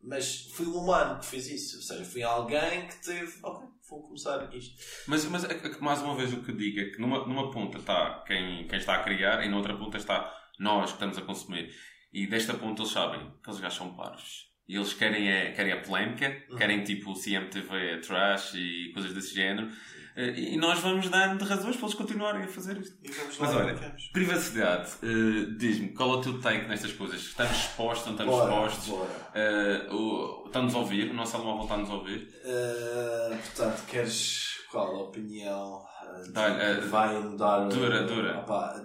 Mas 0.00 0.46
foi 0.52 0.66
um 0.66 0.76
humano 0.76 1.20
que 1.20 1.26
fez 1.26 1.46
isso. 1.48 1.76
Ou 1.76 1.82
seja, 1.82 2.04
foi 2.04 2.22
alguém 2.22 2.88
que 2.88 3.02
teve, 3.02 3.32
ok, 3.42 3.68
vou 3.92 4.02
começar 4.02 4.52
isto. 4.54 4.74
Mas, 5.06 5.24
mas 5.26 5.44
é 5.44 5.54
que, 5.54 5.82
mais 5.82 6.00
uma 6.00 6.14
vez 6.14 6.32
o 6.32 6.42
que 6.42 6.52
digo 6.52 6.80
é 6.80 6.90
que 6.90 7.00
numa, 7.00 7.26
numa 7.26 7.50
ponta 7.50 7.78
está 7.78 8.22
quem, 8.26 8.66
quem 8.66 8.78
está 8.78 8.96
a 8.96 9.02
criar 9.02 9.44
e 9.44 9.48
na 9.48 9.56
outra 9.56 9.76
ponta 9.76 9.96
está 9.96 10.32
nós 10.58 10.90
que 10.90 10.96
estamos 10.96 11.18
a 11.18 11.22
consumir. 11.22 11.74
E 12.12 12.26
desta 12.26 12.54
ponta 12.54 12.82
eles 12.82 12.92
sabem 12.92 13.20
que 13.42 13.48
eles 13.48 13.60
gajos 13.60 13.78
são 13.78 13.94
parvos. 13.94 14.51
E 14.68 14.76
eles 14.76 14.92
querem 14.94 15.30
a, 15.32 15.52
querem 15.52 15.72
a 15.72 15.80
polémica, 15.82 16.34
Uhum. 16.50 16.56
querem 16.56 16.84
tipo 16.84 17.10
o 17.10 17.14
CMTV 17.20 17.98
trash 18.00 18.54
e 18.54 18.90
coisas 18.94 19.12
desse 19.12 19.34
género. 19.34 19.68
Eh, 20.14 20.52
E 20.52 20.56
nós 20.56 20.78
vamos 20.80 21.08
dando 21.08 21.44
razões 21.44 21.74
para 21.76 21.86
eles 21.86 21.94
continuarem 21.96 22.42
a 22.42 22.48
fazer 22.48 22.76
isto. 22.78 22.96
E 23.02 23.10
vamos 23.10 23.38
Mas 23.38 23.54
olha, 23.56 23.96
privacidade, 24.12 24.90
eh, 25.02 25.54
diz-me, 25.58 25.88
qual 25.94 26.10
é 26.14 26.16
o 26.16 26.20
teu 26.20 26.40
take 26.40 26.66
nestas 26.68 26.92
coisas? 26.92 27.20
Estamos 27.20 27.56
expostos, 27.56 28.06
não 28.06 28.12
estamos 28.12 28.34
Bora, 28.34 28.50
expostos? 28.66 28.88
bora. 28.88 29.30
Eh, 29.34 29.88
o- 29.90 30.42
Estamos 30.46 30.74
a 30.74 30.78
ouvir, 30.78 31.10
o 31.10 31.14
nosso 31.14 31.32
telemóvel 31.32 31.62
está-nos 31.62 31.88
a 31.90 31.94
ouvir. 31.94 32.28
Uh, 32.44 33.36
portanto, 33.38 33.86
queres 33.86 34.58
qual 34.70 34.94
a 34.96 35.02
opinião 35.04 35.78
uh, 35.78 36.22
que 36.30 36.84
uh, 36.86 36.88
vai 36.90 37.18
mudar? 37.22 37.68
dura, 37.68 38.04
uh, 38.04 38.06
dura. 38.06 38.38
opá, 38.40 38.78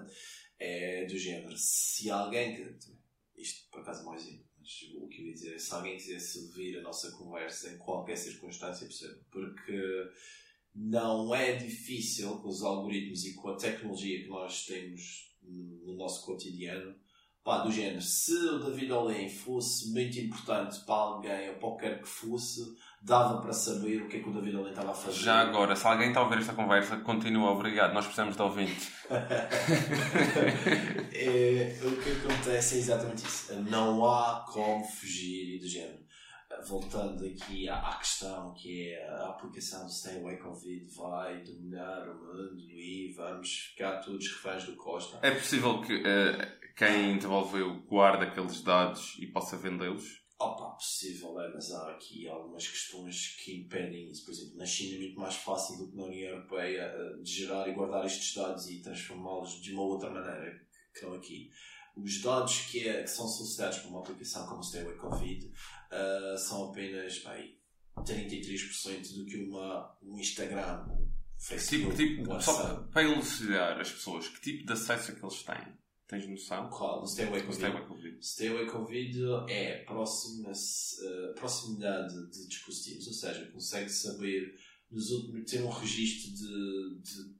é 0.58 1.06
do 1.06 1.18
género. 1.18 1.54
Se 1.58 2.10
alguém. 2.10 2.56
Isto 3.38 3.70
por 3.70 3.82
acaso 3.82 4.08
é 4.08 4.10
um 4.10 4.16
exemplo, 4.16 4.46
mas 4.46 4.47
o 4.97 5.07
que 5.07 5.22
eu 5.22 5.28
ia 5.28 5.34
dizer 5.34 5.55
é 5.55 5.59
se 5.59 5.74
alguém 5.74 5.95
quisesse 5.95 6.39
ouvir 6.39 6.78
a 6.78 6.82
nossa 6.82 7.11
conversa 7.11 7.74
em 7.74 7.78
qualquer 7.78 8.18
circunstância 8.18 8.86
possível, 8.86 9.18
porque 9.32 10.11
não 10.76 11.34
é 11.34 11.55
difícil 11.55 12.38
com 12.39 12.49
os 12.49 12.61
algoritmos 12.61 13.26
e 13.26 13.34
com 13.34 13.49
a 13.49 13.57
tecnologia 13.57 14.22
que 14.22 14.30
nós 14.30 14.65
temos 14.65 15.36
no 15.41 15.95
nosso 15.95 16.26
cotidiano 16.26 16.95
pá, 17.47 17.59
do 17.59 17.72
género, 17.72 18.01
se 18.01 18.34
o 18.34 18.59
David 18.59 18.91
Olin 18.91 19.30
fosse 19.30 19.89
muito 19.93 20.20
importante 20.20 20.84
para 20.86 20.95
alguém 20.95 21.49
ou 21.51 21.55
para 21.55 21.68
o 21.70 21.78
que 21.78 21.86
quer 21.86 22.01
que 22.01 22.07
fosse, 22.09 22.59
dava 23.08 23.41
para 23.41 23.53
saber 23.53 24.01
o 24.01 24.10
que 24.10 24.18
é 24.18 24.20
que 24.20 24.30
o 24.30 24.34
David 24.34 24.58
Olin 24.58 24.70
estava 24.72 24.91
a 24.91 24.93
fazer. 24.93 25.18
Já 25.18 25.39
agora, 25.39 25.78
se 25.78 25.88
alguém 25.88 26.10
está 26.10 26.20
a 26.20 26.24
ouvir 26.24 26.39
esta 26.39 26.51
conversa, 26.51 26.97
continua, 26.97 27.51
obrigado. 27.51 27.93
Nós 27.93 28.03
precisamos 28.03 28.36
de 28.36 28.41
ouvintes. 28.41 28.91
É, 31.20 31.80
o 31.84 31.95
que 31.97 32.12
acontece 32.12 32.76
é 32.76 32.78
exatamente 32.78 33.26
isso. 33.26 33.51
Não 33.64 34.05
há 34.05 34.45
como 34.47 34.86
fugir 34.86 35.55
e 35.55 35.60
do 35.60 35.68
género. 35.68 36.05
Voltando 36.68 37.26
aqui 37.26 37.68
à, 37.68 37.80
à 37.80 37.95
questão 37.95 38.53
que 38.53 38.93
é 38.93 39.10
a 39.10 39.30
aplicação 39.30 39.86
do 39.86 39.91
Stay 39.91 40.20
Away 40.20 40.38
Covid 40.38 40.86
vai 40.95 41.41
dominar 41.43 42.08
o 42.08 42.14
mundo 42.14 42.62
e 42.70 43.14
vamos 43.18 43.72
ficar 43.72 43.97
todos 43.97 44.28
reféns 44.28 44.66
do 44.66 44.76
Costa. 44.76 45.18
É 45.24 45.32
possível 45.32 45.82
que 45.82 46.03
eh, 46.05 46.47
quem 46.76 47.16
desenvolveu 47.16 47.82
guarde 47.88 48.26
aqueles 48.26 48.62
dados 48.62 49.18
e 49.20 49.26
possa 49.26 49.58
vendê-los? 49.58 50.27
Opa, 50.40 50.72
possível 50.76 51.40
é, 51.42 51.52
mas 51.52 51.72
há 51.72 51.90
aqui 51.92 52.28
algumas 52.28 52.68
questões 52.68 53.36
que 53.44 53.58
impedem 53.58 54.12
isso. 54.12 54.24
Por 54.24 54.32
exemplo, 54.32 54.58
na 54.58 54.66
China 54.66 54.96
é 54.96 55.00
muito 55.00 55.20
mais 55.20 55.36
fácil 55.36 55.78
do 55.78 55.90
que 55.90 55.98
na 55.98 56.04
União 56.04 56.30
Europeia 56.30 56.82
eh, 56.82 57.22
de 57.24 57.32
gerar 57.32 57.68
e 57.68 57.74
guardar 57.74 58.06
estes 58.06 58.36
dados 58.36 58.70
e 58.70 58.80
transformá-los 58.80 59.62
de 59.62 59.74
uma 59.74 59.82
outra 59.82 60.12
maneira 60.12 60.64
que 60.94 61.06
não 61.06 61.16
aqui. 61.16 61.50
Os 61.96 62.22
dados 62.22 62.62
que, 62.70 62.88
é, 62.88 63.02
que 63.02 63.10
são 63.10 63.28
solicitados 63.28 63.80
por 63.80 63.90
uma 63.90 64.02
aplicação 64.02 64.46
como 64.46 64.60
o 64.60 64.64
Stay 64.64 64.84
Away 64.84 64.96
Covid 64.98 65.52
eh, 65.92 66.36
são 66.38 66.70
apenas 66.70 67.18
bem, 67.24 67.58
33% 67.98 69.16
do 69.16 69.26
que 69.26 69.38
uma, 69.38 69.98
um 70.04 70.20
Instagram, 70.20 70.86
um 70.92 71.08
Tipo, 71.38 71.60
Facebook, 71.60 71.96
tipo, 71.96 72.34
um 72.34 72.42
só 72.42 72.76
para 72.92 73.04
elucidar 73.04 73.80
as 73.80 73.92
pessoas, 73.92 74.28
que 74.28 74.42
tipo 74.42 74.66
de 74.66 74.74
acesso 74.74 75.12
é 75.12 75.16
que 75.16 75.24
eles 75.24 75.44
têm? 75.44 75.78
Tens 76.08 76.26
noção? 76.28 76.70
Qual? 76.70 77.01
No 77.01 77.08
Stay 77.08 77.26
Away 77.28 77.43
Covid. 77.43 77.72
bem 77.72 77.86
como 77.88 77.99
digo. 78.01 78.24
Stay 78.24 78.47
Away 78.47 78.66
Covid 78.68 79.20
é 79.49 79.84
próxima, 79.84 80.51
eh, 80.51 81.34
proximidade 81.34 82.14
de 82.32 82.47
dispositivos, 82.47 83.08
ou 83.08 83.14
seja, 83.14 83.45
consegue 83.51 83.89
saber 83.89 84.55
nos 84.89 85.12
últimos, 85.12 85.51
ter 85.51 85.62
um 85.64 85.70
registro 85.70 86.32
de, 86.32 86.99
de- 87.01 87.36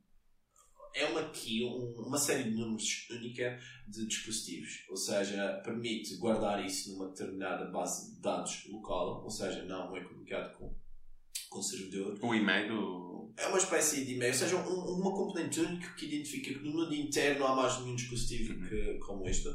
é 0.96 1.06
uma 1.06 1.30
key, 1.30 1.64
um- 1.64 1.94
uma 2.08 2.18
série 2.18 2.44
de 2.46 2.58
números 2.58 3.08
única 3.10 3.58
de 3.88 4.06
dispositivos, 4.06 4.84
ou 4.90 4.98
seja, 4.98 5.62
permite 5.64 6.18
guardar 6.18 6.66
isso 6.66 6.92
numa 6.92 7.08
determinada 7.08 7.72
base 7.72 8.16
de 8.16 8.22
dados 8.22 8.66
local, 8.68 9.24
ou 9.24 9.30
seja, 9.30 9.64
não 9.64 9.96
é 9.96 10.04
comunicado 10.04 10.58
com, 10.58 10.76
com 11.50 11.60
o 11.60 11.64
servidor, 11.64 12.18
O 12.22 12.34
e-mail 12.36 12.68
do... 12.70 13.32
é 13.38 13.48
uma 13.48 13.58
espécie 13.58 14.06
de 14.06 14.14
e-mail, 14.16 14.34
ou 14.34 14.38
seja, 14.40 14.56
um- 14.58 15.00
uma 15.00 15.12
componente 15.12 15.60
única 15.60 15.94
que 15.96 16.06
identifica 16.06 16.54
que 16.54 16.60
no 16.66 16.72
mundo 16.72 16.94
inteiro 16.94 17.40
não 17.40 17.48
há 17.48 17.56
mais 17.56 17.80
nenhum 17.80 17.96
dispositivo 17.96 18.54
Uhum. 18.54 18.68
que, 18.68 18.94
como 19.00 19.28
este 19.28 19.48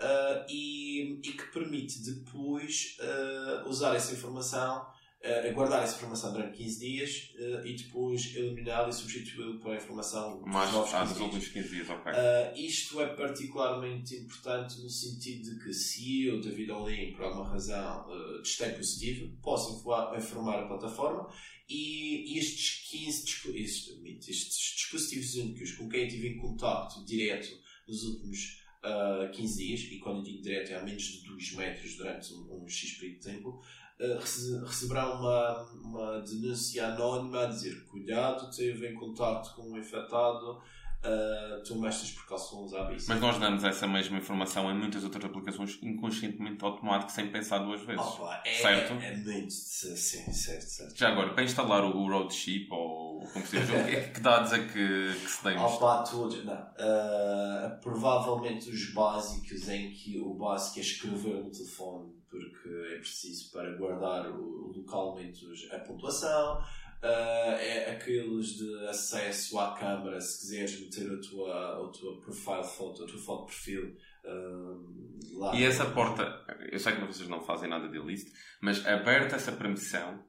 ah, 0.00 0.46
e, 0.48 1.20
e 1.22 1.32
que 1.32 1.44
permite 1.52 2.02
depois 2.02 2.96
ah, 3.00 3.64
usar 3.68 3.94
essa 3.94 4.12
informação, 4.12 4.86
ah, 5.24 5.52
guardar 5.52 5.82
essa 5.84 5.96
informação 5.96 6.32
durante 6.32 6.56
15 6.58 6.80
dias 6.80 7.30
ah, 7.38 7.66
e 7.66 7.74
depois 7.74 8.34
eliminá-la 8.36 8.88
e 8.88 8.92
substituí-la 8.92 9.58
por 9.60 9.74
informação 9.74 10.38
dos 10.38 10.46
Mais, 10.52 10.70
novos 10.72 10.92
ah, 10.94 11.00
15 11.00 11.08
dos 11.08 11.18
dias. 11.18 11.32
últimos 11.34 11.48
15 11.54 11.68
dias, 11.74 11.90
ok. 11.90 12.12
Uh, 12.12 12.58
isto 12.60 13.00
é 13.00 13.06
particularmente 13.14 14.14
importante 14.16 14.80
no 14.82 14.90
sentido 14.90 15.50
de 15.54 15.64
que 15.64 15.72
se 15.72 16.24
eu, 16.26 16.40
David 16.40 16.70
Olim, 16.70 17.12
por 17.12 17.24
alguma 17.24 17.48
razão, 17.48 18.06
uh, 18.08 18.42
testei 18.42 18.70
positivo, 18.70 19.36
posso 19.42 19.78
informar, 19.78 20.16
informar 20.16 20.58
a 20.64 20.66
plataforma 20.68 21.28
e 21.68 22.38
estes 22.38 22.88
15 22.90 23.24
dispo- 23.24 23.50
estes, 23.56 24.28
estes 24.28 24.74
dispositivos 24.76 25.34
únicos 25.36 25.72
com 25.72 25.88
quem 25.88 26.02
eu 26.02 26.08
tive 26.08 26.28
em 26.28 26.36
contacto 26.36 27.04
direto 27.06 27.48
nos 27.88 28.02
últimos 28.04 28.62
uh, 28.84 29.30
15 29.32 29.56
dias, 29.64 29.80
e 29.80 29.98
quando 29.98 30.18
eu 30.18 30.22
digo 30.24 30.42
direto 30.42 30.70
é 30.72 30.74
a 30.76 30.82
menos 30.82 31.02
de 31.02 31.24
2 31.26 31.52
metros 31.54 31.96
durante 31.96 32.32
um, 32.34 32.62
um 32.64 32.68
X 32.68 32.92
período 32.98 33.18
de 33.20 33.24
tempo, 33.24 33.62
uh, 34.00 34.18
rece- 34.18 34.58
receberão 34.64 35.20
uma, 35.20 35.62
uma 35.82 36.20
denúncia 36.20 36.86
anónima 36.86 37.42
a 37.44 37.46
dizer 37.46 37.84
cuidado, 37.86 38.48
esteve 38.50 38.88
em 38.88 38.94
contacto 38.94 39.54
com 39.54 39.70
um 39.70 39.78
infectado, 39.78 40.52
uh, 40.58 41.62
toma 41.66 41.88
estas 41.88 42.10
precauções 42.12 42.72
à 42.74 42.84
vista. 42.88 43.12
Mas 43.12 43.22
nós 43.22 43.38
damos 43.38 43.64
essa 43.64 43.86
mesma 43.86 44.18
informação 44.18 44.70
em 44.70 44.74
muitas 44.78 45.04
outras 45.04 45.24
aplicações 45.24 45.78
inconscientemente 45.82 46.64
automático, 46.64 47.12
sem 47.12 47.30
pensar 47.30 47.58
duas 47.58 47.80
vezes. 47.82 48.00
Opa, 48.04 48.42
é, 48.44 48.52
Certo. 48.54 48.92
é 49.02 49.16
muito. 49.16 49.50
Sim, 49.52 50.32
certo, 50.32 50.62
certo. 50.64 50.96
Já 50.96 51.08
agora, 51.10 51.32
para 51.34 51.44
instalar 51.44 51.84
o, 51.84 52.08
Roadship 52.08 52.68
ou 52.70 53.04
como 53.32 53.46
se 53.46 53.58
diz, 53.58 53.68
que, 54.12 54.20
dados 54.20 54.52
é 54.52 54.58
que, 54.66 54.68
que 55.14 55.28
se 55.28 55.42
tem? 55.42 55.56
Opa, 55.56 56.02
todos. 56.02 56.44
Não. 56.44 56.52
Uh, 56.54 57.80
provavelmente 57.80 58.68
os 58.68 58.92
básicos 58.92 59.68
em 59.68 59.90
que 59.92 60.18
o 60.20 60.34
básico 60.34 60.78
é 60.78 60.82
escrever 60.82 61.42
no 61.44 61.50
telefone, 61.50 62.12
porque 62.34 62.68
é 62.94 62.98
preciso 62.98 63.52
para 63.52 63.76
guardar 63.76 64.28
localmente 64.28 65.46
a 65.72 65.78
pontuação. 65.80 66.60
Uh, 67.02 67.56
é 67.60 67.90
aqueles 67.90 68.56
de 68.56 68.88
acesso 68.88 69.58
à 69.58 69.74
câmara, 69.74 70.18
se 70.20 70.40
quiseres 70.40 70.80
meter 70.80 71.12
a 71.12 71.20
tua, 71.20 71.86
a 71.86 71.88
tua 71.90 72.20
profile 72.22 72.64
photo, 72.64 73.04
a 73.04 73.06
tua 73.06 73.18
foto 73.18 73.40
de 73.40 73.52
perfil 73.52 73.96
uh, 74.24 75.38
lá. 75.38 75.54
E 75.54 75.64
essa 75.64 75.84
porta, 75.90 76.24
eu 76.72 76.78
sei 76.78 76.94
que 76.94 77.04
vocês 77.04 77.28
não 77.28 77.42
fazem 77.42 77.68
nada 77.68 77.90
de 77.90 77.98
ilícito, 77.98 78.32
mas 78.62 78.86
aberta 78.86 79.36
essa 79.36 79.52
permissão, 79.52 80.24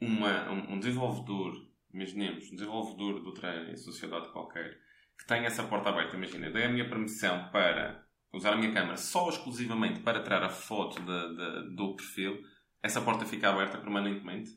uma, 0.00 0.50
um, 0.50 0.74
um 0.74 0.78
desenvolvedor, 0.78 1.52
imaginemos, 1.92 2.50
um 2.50 2.54
desenvolvedor 2.54 3.20
de 3.20 3.26
outra 3.26 3.76
sociedade 3.76 4.32
qualquer, 4.32 4.78
que 5.18 5.26
tenha 5.26 5.46
essa 5.46 5.64
porta 5.64 5.90
aberta, 5.90 6.16
imagina, 6.16 6.46
eu 6.46 6.54
dei 6.54 6.64
a 6.64 6.70
minha 6.70 6.88
permissão 6.88 7.50
para 7.50 8.02
usar 8.32 8.52
a 8.52 8.56
minha 8.56 8.72
câmera 8.72 8.96
só 8.96 9.28
exclusivamente 9.28 10.00
para 10.00 10.22
tirar 10.22 10.42
a 10.42 10.48
foto 10.48 11.00
de, 11.02 11.36
de- 11.36 11.76
do 11.76 11.94
perfil, 11.96 12.40
essa 12.82 13.00
porta 13.00 13.24
fica 13.24 13.50
aberta 13.50 13.78
permanentemente? 13.78 14.50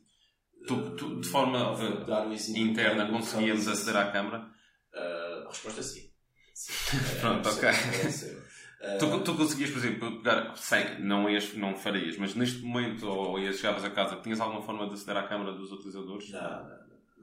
Tu, 0.66 0.96
tu, 0.96 1.20
de 1.20 1.28
forma 1.28 1.72
uh, 1.72 2.32
interna 2.56 3.06
conseguíamos 3.10 3.68
aceder 3.68 3.96
à 4.00 4.10
câmara? 4.10 4.50
Uh, 4.94 5.46
a 5.46 5.48
resposta 5.48 5.80
é 5.80 5.82
sim. 5.82 6.10
Sim. 6.54 6.72
Pronto, 7.20 7.48
É, 7.48 7.52
ok. 7.52 7.68
é 7.68 7.72
possível. 8.04 8.38
Uh, 8.40 8.44
Tu, 8.98 9.20
tu 9.24 9.34
conseguias, 9.36 9.70
por 9.70 9.78
exemplo, 9.78 10.16
pegar, 10.22 10.56
sei, 10.56 10.98
não, 10.98 11.28
ias, 11.28 11.54
não 11.54 11.74
farias, 11.74 12.16
mas 12.16 12.34
neste 12.34 12.62
momento, 12.62 13.06
ou 13.08 13.38
ias 13.38 13.56
chegavas 13.56 13.82
a 13.84 13.90
casa, 13.90 14.16
tinhas 14.16 14.40
alguma 14.40 14.62
forma 14.62 14.86
de 14.86 14.94
aceder 14.94 15.16
à 15.16 15.26
câmara 15.26 15.52
dos 15.52 15.72
utilizadores? 15.72 16.30
Não, 16.30 16.40
não, 16.40 16.60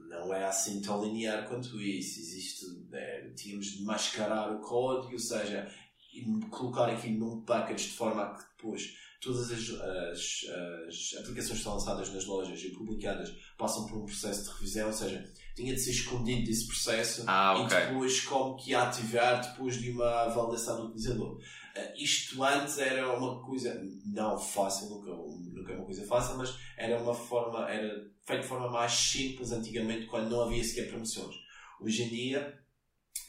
não, 0.08 0.26
não 0.26 0.34
é 0.34 0.44
assim 0.44 0.82
tão 0.82 1.02
linear 1.02 1.48
quanto 1.48 1.80
isso. 1.80 2.20
Existe, 2.20 2.66
é, 2.92 3.30
tínhamos 3.36 3.66
de 3.66 3.84
mascarar 3.84 4.52
o 4.52 4.58
código, 4.60 5.12
ou 5.12 5.18
seja, 5.18 5.68
e 6.12 6.24
colocar 6.50 6.88
aqui 6.88 7.10
num 7.10 7.42
package 7.42 7.88
de 7.88 7.94
forma 7.94 8.22
a 8.22 8.34
que 8.34 8.44
depois 8.56 8.94
todas 9.22 9.52
as, 9.52 9.70
as, 9.80 10.44
as 10.88 11.20
aplicações 11.20 11.52
que 11.52 11.56
estão 11.58 11.74
lançadas 11.74 12.12
nas 12.12 12.26
lojas 12.26 12.60
e 12.60 12.70
publicadas 12.70 13.32
passam 13.56 13.86
por 13.86 13.98
um 13.98 14.04
processo 14.04 14.42
de 14.42 14.50
revisão, 14.50 14.88
ou 14.88 14.92
seja, 14.92 15.32
tinha 15.54 15.72
de 15.72 15.80
ser 15.80 15.92
escondido 15.92 16.44
desse 16.44 16.66
processo 16.66 17.24
Ah, 17.26 17.54
e 17.56 17.62
ok. 17.62 17.78
depois 17.86 18.20
como 18.22 18.56
que 18.56 18.74
ativar 18.74 19.40
depois 19.40 19.80
de 19.80 19.90
uma 19.92 20.28
validação 20.28 20.76
do 20.76 20.86
utilizador. 20.88 21.36
Uh, 21.36 21.96
isto 21.96 22.42
antes 22.42 22.78
era 22.78 23.16
uma 23.16 23.40
coisa 23.46 23.80
não 24.04 24.36
fácil, 24.36 24.90
nunca, 24.90 25.10
nunca 25.10 25.72
é 25.72 25.76
uma 25.76 25.84
coisa 25.84 26.04
fácil, 26.04 26.36
mas 26.36 26.54
era 26.76 27.00
uma 27.00 27.14
forma, 27.14 27.70
era 27.70 28.10
feito 28.26 28.42
de 28.42 28.48
forma 28.48 28.68
mais 28.70 28.92
simples 28.92 29.52
antigamente 29.52 30.06
quando 30.06 30.30
não 30.30 30.42
havia 30.42 30.64
sequer 30.64 30.88
promoções. 30.88 31.36
Hoje 31.80 32.02
em 32.02 32.08
dia, 32.08 32.58
e 32.60 32.61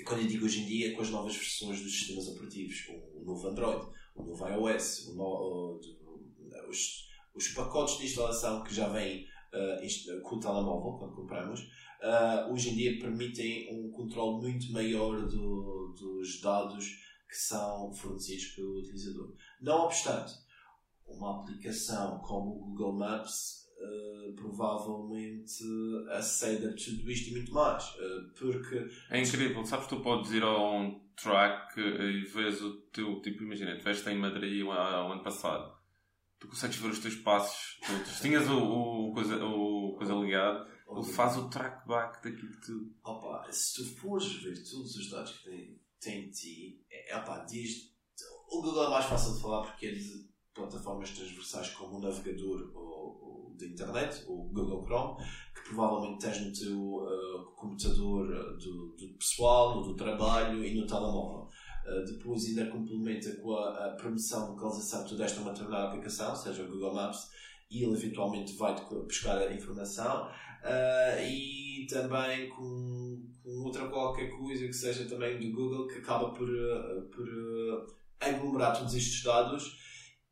quando 0.03 0.21
eu 0.21 0.27
digo 0.27 0.45
hoje 0.45 0.61
em 0.61 0.65
dia, 0.65 0.91
é 0.91 0.95
com 0.95 1.01
as 1.01 1.09
novas 1.09 1.35
versões 1.35 1.81
dos 1.81 1.91
sistemas 1.91 2.27
operativos, 2.27 2.75
o, 3.15 3.23
novo 3.23 3.47
Android, 3.47 3.87
o 4.15 4.23
novo 4.23 4.47
iOS, 4.47 5.07
o 5.07 5.15
no- 5.15 5.79
os, 6.69 7.07
os 7.35 7.47
pacotes 7.49 7.97
de 7.97 8.05
instalação 8.05 8.63
que 8.63 8.73
já 8.73 8.89
vêm 8.89 9.25
uh, 9.25 10.21
com 10.21 10.35
o 10.35 10.39
telemóvel, 10.39 10.97
quando 10.99 11.15
compramos, 11.15 11.61
uh, 11.61 12.51
hoje 12.51 12.69
em 12.69 12.75
dia 12.75 12.99
permitem 12.99 13.69
um 13.73 13.91
controle 13.91 14.41
muito 14.41 14.71
maior 14.71 15.27
do, 15.27 15.93
dos 15.97 16.41
dados 16.41 16.85
que 17.27 17.35
são 17.35 17.91
fornecidos 17.93 18.45
pelo 18.55 18.77
utilizador. 18.79 19.33
Não 19.61 19.85
obstante, 19.85 20.33
uma 21.07 21.41
aplicação 21.41 22.19
como 22.19 22.51
o 22.51 22.59
Google 22.69 22.93
Maps 22.93 23.62
uh, 23.83 24.33
provavelmente 24.33 25.63
aceita 26.09 26.73
tudo 26.75 27.11
isto 27.11 27.29
e 27.29 27.33
muito 27.33 27.53
mais. 27.53 27.83
Uh, 27.95 28.33
porque. 28.37 28.87
É 29.09 29.21
incrível, 29.21 29.65
sabes, 29.65 29.87
tu 29.87 29.99
podes 30.01 30.31
ir 30.31 30.43
a 30.43 30.57
um 30.57 31.03
track 31.15 31.79
e 31.79 32.25
vês 32.25 32.61
o 32.61 32.77
teu. 32.91 33.21
Tipo, 33.21 33.43
imagina, 33.43 33.77
tu 33.77 33.83
veste 33.83 34.09
em 34.09 34.17
Madrid 34.17 34.63
o, 34.65 34.71
ano 34.71 35.23
passado. 35.23 35.73
Tu 36.39 36.47
consegues 36.47 36.77
ver 36.77 36.89
os 36.89 36.99
teus 36.99 37.15
passos 37.15 37.79
todos. 37.85 38.19
Tinhas 38.19 38.49
o, 38.49 38.57
o, 38.57 39.13
coisa, 39.13 39.43
o 39.43 39.95
coisa 39.97 40.13
ligado, 40.13 40.67
ele 40.89 41.03
faz 41.03 41.37
o 41.37 41.49
track 41.49 41.87
back 41.87 42.21
daquilo 42.23 42.59
tudo. 42.59 42.93
Opa, 43.03 43.49
se 43.49 43.75
tu 43.75 43.95
fores 43.95 44.43
ver 44.43 44.55
todos 44.55 44.95
os 44.95 45.09
dados 45.09 45.31
que 45.31 45.49
tem, 45.49 45.81
tem 45.99 46.29
de 46.29 46.31
ti, 46.31 46.85
é, 46.91 47.17
opa, 47.17 47.39
diz. 47.45 47.93
O 48.49 48.61
Google 48.61 48.85
é 48.85 48.89
mais 48.89 49.05
fácil 49.05 49.33
de 49.33 49.41
falar 49.41 49.63
porque 49.63 49.87
é 49.87 49.91
de 49.91 50.29
plataformas 50.53 51.09
transversais 51.11 51.69
como 51.69 51.97
o 51.97 52.01
navegador 52.01 52.71
ou, 52.75 53.19
ou 53.21 53.32
da 53.57 53.65
internet, 53.65 54.23
o 54.27 54.49
Google 54.49 54.83
Chrome, 54.85 55.23
que 55.53 55.69
provavelmente 55.69 56.25
tens 56.25 56.41
no 56.41 56.53
teu 56.53 56.79
uh, 56.79 57.51
computador 57.55 58.29
uh, 58.29 58.57
do, 58.57 58.95
do, 58.95 59.13
pessoal, 59.17 59.81
do 59.81 59.95
trabalho 59.95 60.63
e 60.63 60.75
no 60.75 60.85
telemóvel. 60.85 61.49
Uh, 61.85 62.05
depois 62.05 62.45
ainda 62.45 62.67
complementa 62.67 63.35
com 63.37 63.55
a, 63.55 63.87
a 63.87 63.89
permissão 63.95 64.45
de 64.45 64.51
localização 64.51 65.03
que 65.03 65.09
tu 65.09 65.17
deste 65.17 65.39
a 65.39 65.41
uma 65.41 65.51
determinada 65.51 65.87
aplicação, 65.87 66.35
seja 66.35 66.63
o 66.63 66.69
Google 66.69 66.93
Maps, 66.93 67.29
e 67.69 67.83
ele 67.83 67.93
eventualmente 67.93 68.55
vai 68.55 68.75
buscar 68.89 69.37
a 69.37 69.53
informação. 69.53 70.29
e 71.27 71.85
também 71.89 72.49
com, 72.49 73.21
com, 73.43 73.49
outra 73.63 73.87
qualquer 73.89 74.29
coisa 74.29 74.65
que 74.65 74.73
seja 74.73 75.05
também 75.05 75.39
do 75.39 75.55
Google 75.55 75.87
que 75.87 75.97
acaba 75.99 76.29
por, 76.29 76.47
por 77.11 77.27
aglomerar 78.19 78.77
todos 78.77 78.93
estes 78.93 79.23
dados 79.23 79.77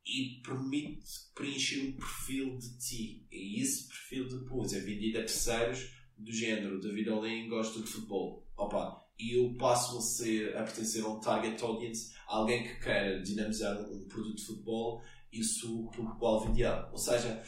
e 0.05 0.41
permite 0.43 1.05
preencher 1.35 1.81
um 1.81 1.91
perfil 1.93 2.57
de 2.57 2.77
ti. 2.77 3.27
E 3.31 3.61
esse 3.61 3.87
perfil 3.87 4.27
depois 4.27 4.73
é 4.73 4.79
vendido 4.79 5.19
a 5.19 5.21
terceiros 5.21 5.91
do 6.17 6.31
género 6.31 6.79
David 6.79 7.09
Olin 7.09 7.49
gosta 7.49 7.79
de 7.79 7.87
futebol. 7.87 8.47
Opa, 8.55 9.01
e 9.19 9.37
eu 9.37 9.55
passo 9.57 9.97
a, 9.97 10.01
ser, 10.01 10.57
a 10.57 10.63
pertencer 10.63 11.03
a 11.03 11.09
um 11.09 11.19
target 11.19 11.61
audience, 11.63 12.13
alguém 12.27 12.63
que 12.63 12.79
quer 12.79 13.21
dinamizar 13.21 13.79
um, 13.79 14.07
produto 14.07 14.35
de 14.35 14.45
futebol, 14.45 15.03
isso 15.31 15.89
pelo 15.91 16.15
qual 16.17 16.45
vendia. 16.45 16.87
Ou 16.91 16.97
seja, 16.97 17.43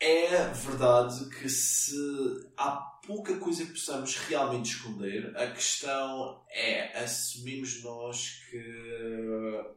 é 0.00 0.48
verdade 0.52 1.28
que 1.30 1.48
se 1.48 1.96
há 2.56 2.72
pouca 3.06 3.38
coisa 3.38 3.64
que 3.64 3.72
possamos 3.72 4.16
realmente 4.16 4.70
esconder, 4.70 5.36
a 5.36 5.50
questão 5.52 6.44
é 6.50 6.98
assumimos 6.98 7.82
nós 7.82 8.40
que 8.50 9.76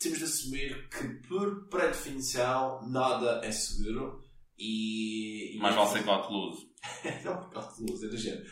temos 0.00 0.18
de 0.18 0.24
assumir 0.24 0.88
que, 0.88 1.06
por 1.28 1.68
pré-definição, 1.68 2.88
nada 2.88 3.40
é 3.44 3.52
seguro 3.52 4.24
e. 4.58 5.56
Mais 5.60 5.74
vale 5.74 5.90
ser 5.90 6.04
cauteloso. 6.04 6.68
não, 7.22 7.50
cauteloso, 7.50 8.06
é 8.06 8.08
do 8.08 8.16
género. 8.16 8.50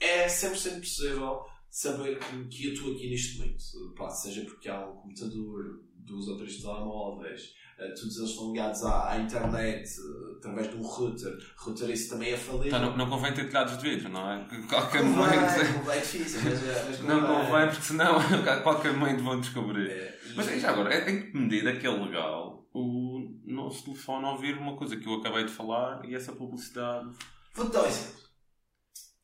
É 0.00 0.28
sempre 0.28 0.58
sempre 0.58 0.80
possível 0.80 1.44
saber 1.68 2.18
que, 2.20 2.44
que 2.48 2.66
eu 2.68 2.72
estou 2.72 2.94
aqui 2.94 3.10
neste 3.10 3.38
momento. 3.38 3.94
Pá, 3.96 4.08
seja 4.10 4.44
porque 4.44 4.68
há 4.68 4.88
um 4.88 4.96
computador, 4.96 5.84
duas 6.08 6.26
ou 6.28 6.36
três 6.36 6.56
telemóveis, 6.56 7.54
uh, 7.78 7.94
todos 7.94 8.16
eles 8.16 8.30
estão 8.30 8.52
ligados 8.52 8.82
à, 8.84 9.12
à, 9.12 9.18
internet 9.18 9.88
uh, 10.00 10.36
através 10.38 10.70
de 10.70 10.76
um 10.76 10.82
router. 10.82 11.38
Router 11.56 11.90
isso 11.90 12.10
também 12.10 12.32
é 12.32 12.36
falido. 12.36 12.66
Então, 12.66 12.80
não, 12.80 12.96
não 12.96 13.08
convém 13.08 13.32
ter 13.32 13.46
telhados 13.48 13.78
de 13.78 13.88
vidro, 13.88 14.08
não 14.08 14.30
é? 14.30 14.44
Qualquer 14.68 15.04
momento. 15.04 15.90
É 15.90 16.00
difícil, 16.00 16.40
mas, 16.42 16.62
eh, 16.62 16.84
mas 16.88 17.00
Não 17.00 17.26
convém, 17.26 17.68
porque 17.68 17.82
senão 17.82 18.18
qualquer 18.62 18.92
momento 18.94 19.22
vão 19.22 19.40
descobrir. 19.40 19.90
É, 19.90 20.18
e... 20.30 20.34
Mas 20.34 20.46
já 20.60 20.70
agora, 20.70 21.10
em 21.10 21.30
que 21.30 21.38
medida 21.38 21.76
que 21.76 21.86
é 21.86 21.90
legal 21.90 22.66
o 22.72 23.20
nosso 23.44 23.84
telefone 23.84 24.24
ouvir 24.26 24.56
uma 24.56 24.76
coisa 24.76 24.96
que 24.96 25.06
eu 25.06 25.14
acabei 25.14 25.44
de 25.44 25.52
falar 25.52 26.04
e 26.04 26.14
essa 26.14 26.32
publicidade? 26.32 27.08
Vou-te 27.54 27.72
dar 27.72 27.82
um 27.82 27.86
exemplo. 27.86 28.18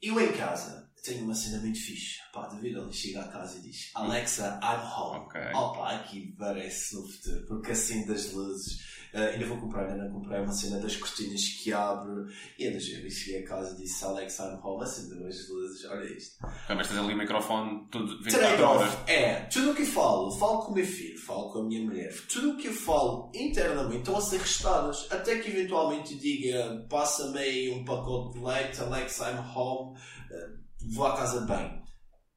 Eu 0.03 0.21
em 0.21 0.33
casa 0.33 0.91
tenho 1.05 1.25
uma 1.25 1.35
cena 1.35 1.61
muito 1.61 1.79
fixe. 1.79 2.19
Pá, 2.33 2.49
David 2.49 2.77
ele 2.77 2.93
chega 2.93 3.21
à 3.21 3.29
casa 3.29 3.59
e 3.59 3.63
diz 3.63 3.91
Alexa, 3.95 4.59
I'm 4.63 4.81
home. 4.83 5.27
Okay. 5.27 5.53
Opa, 5.55 5.91
aqui 5.91 6.35
parece 6.39 6.97
no 6.97 7.07
futuro, 7.07 7.47
porque 7.47 7.73
assim 7.73 8.07
das 8.07 8.33
luzes. 8.33 8.95
Uh, 9.15 9.33
ainda 9.33 9.47
vou 9.47 9.59
comprar, 9.59 9.89
ainda 9.89 10.11
comprei 10.11 10.41
uma 10.41 10.53
cena 10.53 10.81
das 10.81 10.97
cortinas 10.97 11.41
que 11.63 11.73
abre. 11.73 12.35
E 12.59 12.67
ainda 12.67 12.81
cheguei 12.81 13.45
a 13.45 13.47
casa 13.47 13.77
e 13.77 13.83
disse 13.83 14.05
Alexa, 14.05 14.45
I'm 14.45 14.61
home, 14.61 14.83
acendeu 14.83 15.25
as 15.29 15.49
luzes, 15.49 15.85
olha 15.85 16.05
isto. 16.05 16.37
Ah, 16.43 16.75
mas 16.75 16.89
tens 16.89 16.99
ali 16.99 17.15
o 17.15 17.17
microfone 17.17 17.87
tudo 17.93 18.21
24 18.25 18.65
horas. 18.65 18.93
É, 19.07 19.43
tudo 19.43 19.71
o 19.71 19.75
que 19.75 19.83
eu 19.83 19.87
falo, 19.87 20.33
falo 20.33 20.63
com 20.65 20.73
o 20.73 20.75
meu 20.75 20.87
filho, 20.87 21.17
falo 21.21 21.53
com 21.53 21.61
a 21.61 21.65
minha 21.65 21.85
mulher, 21.85 22.13
tudo 22.29 22.53
o 22.53 22.57
que 22.57 22.67
eu 22.67 22.73
falo 22.73 23.31
internamente 23.33 23.99
estão 23.99 24.17
a 24.17 24.21
ser 24.21 24.41
restadas, 24.41 25.07
até 25.13 25.39
que 25.39 25.51
eventualmente 25.51 26.17
diga 26.17 26.85
passa-me 26.91 27.39
aí 27.39 27.71
um 27.71 27.85
pacote 27.85 28.37
de 28.37 28.45
leite, 28.45 28.81
Alexa, 28.81 29.31
I'm 29.31 29.57
home. 29.57 29.97
Uh, 30.29 30.64
vou 30.93 31.07
à 31.07 31.17
casa 31.17 31.41
bem. 31.43 31.83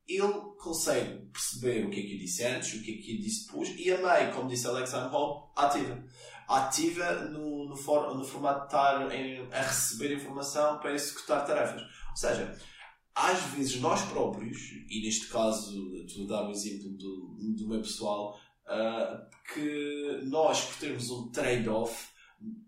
Ele 0.07 0.33
consegue 0.57 1.27
perceber 1.31 1.85
o 1.85 1.89
que 1.89 1.99
é 1.99 2.03
que 2.03 2.13
eu 2.13 2.19
disse 2.19 2.43
antes, 2.45 2.73
o 2.73 2.83
que 2.83 2.91
é 2.91 3.01
que 3.01 3.15
eu 3.15 3.19
disse 3.19 3.45
depois, 3.45 3.69
e 3.77 3.91
a 3.91 3.97
meio, 3.97 4.33
como 4.33 4.47
disse 4.47 4.67
Alexander 4.67 5.11
Hall, 5.11 5.51
ativa. 5.55 6.03
Ativa 6.47 7.11
no, 7.25 7.67
no, 7.67 7.75
for, 7.75 8.15
no 8.15 8.23
formato 8.23 8.61
de 8.61 8.65
estar 8.67 9.13
em, 9.13 9.51
a 9.51 9.61
receber 9.61 10.15
informação 10.15 10.79
para 10.79 10.93
executar 10.93 11.45
tarefas. 11.45 11.81
Ou 11.81 12.15
seja, 12.15 12.57
às 13.13 13.41
vezes 13.51 13.81
nós 13.81 14.01
próprios, 14.03 14.57
e 14.89 15.01
neste 15.03 15.27
caso, 15.27 15.93
estou 16.05 16.23
a 16.25 16.27
dar 16.27 16.47
um 16.47 16.51
exemplo 16.51 16.89
do, 16.91 17.35
do 17.57 17.67
meu 17.67 17.81
pessoal, 17.81 18.39
uh, 18.65 19.53
que 19.53 20.21
nós, 20.25 20.61
por 20.61 20.77
termos 20.77 21.09
um 21.09 21.29
trade-off, 21.31 22.07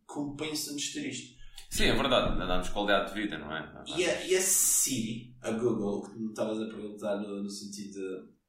compensa-nos 0.06 0.92
ter 0.92 1.08
isto. 1.08 1.39
Sim, 1.70 1.86
é 1.86 1.96
verdade, 1.96 2.38
dá-nos 2.38 2.70
qualidade 2.70 3.14
de 3.14 3.22
vida, 3.22 3.38
não 3.38 3.56
é? 3.56 3.84
E 3.96 4.04
a, 4.04 4.26
e 4.26 4.36
a 4.36 4.42
Siri, 4.42 5.36
a 5.42 5.52
Google, 5.52 6.02
que 6.02 6.20
me 6.20 6.30
estavas 6.30 6.60
a 6.62 6.66
perguntar 6.66 7.18
no, 7.18 7.44
no 7.44 7.50
sentido 7.50 7.94
de 7.94 8.40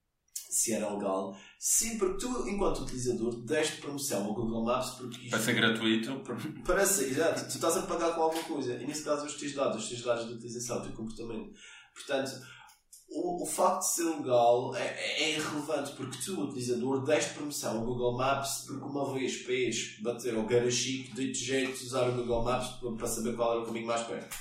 se 0.51 0.73
era 0.73 0.93
legal, 0.93 1.37
sim, 1.59 1.97
porque 1.97 2.27
tu, 2.27 2.49
enquanto 2.49 2.81
utilizador, 2.81 3.45
deste 3.45 3.81
promoção 3.81 4.25
ao 4.25 4.35
Google 4.35 4.65
Maps 4.65 4.91
porque 4.91 5.29
para 5.29 5.39
ser 5.39 5.55
gratuito. 5.55 6.25
Para 6.65 6.85
ser, 6.85 7.09
exato. 7.09 7.45
Tu 7.45 7.55
estás 7.55 7.77
a 7.77 7.83
pagar 7.83 8.15
com 8.17 8.23
alguma 8.23 8.43
coisa 8.43 8.75
e 8.75 8.85
nesse 8.85 9.05
caso 9.05 9.27
os 9.27 9.35
teus 9.35 9.55
dados, 9.55 9.85
os 9.85 9.89
teus 9.89 10.03
dados 10.03 10.27
de 10.27 10.35
utilização, 10.35 10.79
o 10.79 10.83
teu 10.83 10.93
comportamento. 10.93 11.53
Portanto, 11.95 12.33
o, 13.11 13.43
o 13.43 13.47
facto 13.47 13.81
de 13.81 13.93
ser 13.93 14.05
legal 14.05 14.75
é, 14.77 14.87
é, 14.87 15.23
é 15.23 15.31
irrelevante 15.37 15.93
porque 15.93 16.19
tu, 16.25 16.43
utilizador, 16.43 17.05
deste 17.05 17.35
promoção 17.35 17.79
ao 17.79 17.85
Google 17.85 18.17
Maps 18.17 18.65
porque 18.67 18.85
uma 18.85 19.13
vez 19.13 19.35
fez 19.35 19.99
bater 20.01 20.37
ao 20.37 20.47
Garachique 20.47 21.13
de 21.15 21.35
jeito 21.35 21.77
de 21.77 21.87
usar 21.87 22.09
o 22.09 22.15
Google 22.15 22.45
Maps 22.45 22.69
para 22.97 23.07
saber 23.07 23.35
qual 23.35 23.53
era 23.53 23.63
o 23.63 23.67
caminho 23.67 23.87
mais 23.87 24.03
perto. 24.03 24.37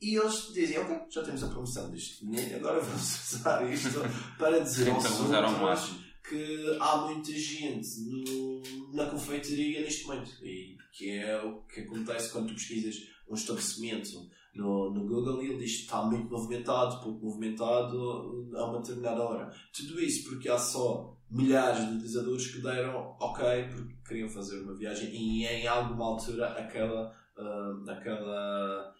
E 0.00 0.16
eles 0.16 0.52
dizem, 0.52 0.78
ok, 0.78 0.96
já 1.08 1.22
temos 1.22 1.42
a 1.42 1.48
promoção 1.48 1.90
disto. 1.90 2.26
Agora 2.56 2.80
vamos 2.80 3.32
usar 3.32 3.72
isto 3.72 4.00
para 4.38 4.60
dizer 4.60 4.90
aos 4.90 5.04
outros 5.04 6.04
que 6.28 6.76
há 6.80 6.96
muita 6.98 7.32
gente 7.32 8.00
no, 8.00 8.62
na 8.92 9.06
confeitaria 9.06 9.82
neste 9.82 10.06
momento. 10.06 10.30
E 10.42 10.76
que 10.92 11.10
é 11.10 11.42
o 11.42 11.62
que 11.62 11.80
acontece 11.80 12.30
quando 12.32 12.48
tu 12.48 12.54
pesquisas 12.54 12.96
um 13.28 13.34
estabelecimento 13.34 14.30
no, 14.54 14.92
no 14.92 15.06
Google 15.06 15.42
e 15.42 15.50
ele 15.50 15.58
diz 15.58 15.76
que 15.76 15.82
está 15.82 16.02
muito 16.02 16.30
movimentado, 16.30 17.02
pouco 17.02 17.26
movimentado 17.26 18.48
a 18.54 18.64
uma 18.64 18.80
determinada 18.80 19.22
hora. 19.22 19.50
Tudo 19.72 20.00
isso 20.00 20.28
porque 20.28 20.48
há 20.48 20.58
só 20.58 21.16
milhares 21.30 21.84
de 21.84 21.94
utilizadores 21.94 22.46
que 22.48 22.62
deram 22.62 23.16
ok 23.20 23.68
porque 23.68 23.94
queriam 24.06 24.28
fazer 24.28 24.60
uma 24.60 24.74
viagem 24.74 25.10
e 25.10 25.44
em 25.44 25.66
alguma 25.66 26.04
altura 26.06 26.46
aquela, 26.52 27.12
uh, 27.36 27.90
aquela 27.90 28.94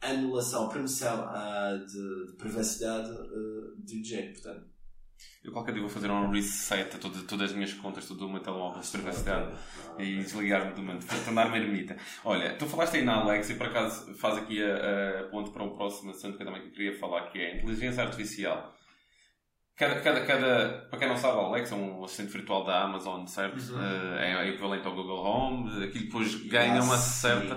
anulação, 0.00 0.68
permissão 0.68 1.26
uh, 1.26 1.86
de, 1.86 2.26
de, 2.26 2.36
privacidade 2.36 3.10
uh, 3.10 3.76
de 3.78 4.02
jeito. 4.02 4.40
Portanto, 4.40 4.66
eu 5.44 5.52
qualquer 5.52 5.72
dia 5.72 5.80
vou 5.80 5.90
fazer 5.90 6.10
um 6.10 6.30
reset 6.30 6.96
a 6.96 6.98
todas, 6.98 7.22
todas 7.22 7.50
as 7.50 7.56
minhas 7.56 7.72
contas, 7.74 8.06
todo 8.06 8.26
o 8.26 8.30
meu 8.30 8.40
telemóvel 8.40 8.80
de 8.80 8.88
privacidade 8.88 9.56
e 9.98 10.16
desligar-me 10.16 10.74
do 10.74 10.82
mundo, 10.82 11.04
tornar-me 11.24 11.58
ermita. 11.58 11.96
Olha, 12.24 12.54
tu 12.56 12.66
falaste 12.66 12.96
aí 12.96 13.04
na 13.04 13.14
Alexa 13.16 13.52
e 13.52 13.56
por 13.56 13.66
acaso 13.66 14.14
faz 14.14 14.36
aqui 14.38 14.62
a, 14.62 15.20
a 15.20 15.24
ponto 15.24 15.50
para 15.50 15.62
um 15.62 15.76
próximo 15.76 16.10
assunto 16.10 16.36
que 16.36 16.42
eu 16.42 16.46
também 16.46 16.70
queria 16.70 16.98
falar, 16.98 17.30
que 17.30 17.38
é 17.38 17.52
a 17.52 17.56
inteligência 17.56 18.02
artificial. 18.02 18.74
Cada, 19.76 20.00
cada, 20.00 20.26
cada, 20.26 20.86
para 20.90 20.98
quem 20.98 21.08
não 21.08 21.16
sabe, 21.16 21.38
a 21.38 21.42
Alexa 21.42 21.76
é 21.76 21.78
um 21.78 22.02
assistente 22.02 22.32
virtual 22.32 22.64
da 22.64 22.82
Amazon, 22.82 23.24
certo? 23.26 23.60
Uhum. 23.60 23.78
Uh, 23.78 24.18
é 24.18 24.48
equivalente 24.48 24.84
ao 24.84 24.94
Google 24.94 25.24
Home, 25.24 25.84
aquilo 25.84 26.06
depois 26.06 26.34
ganha 26.48 26.82
uma 26.82 26.96
certa. 26.96 27.54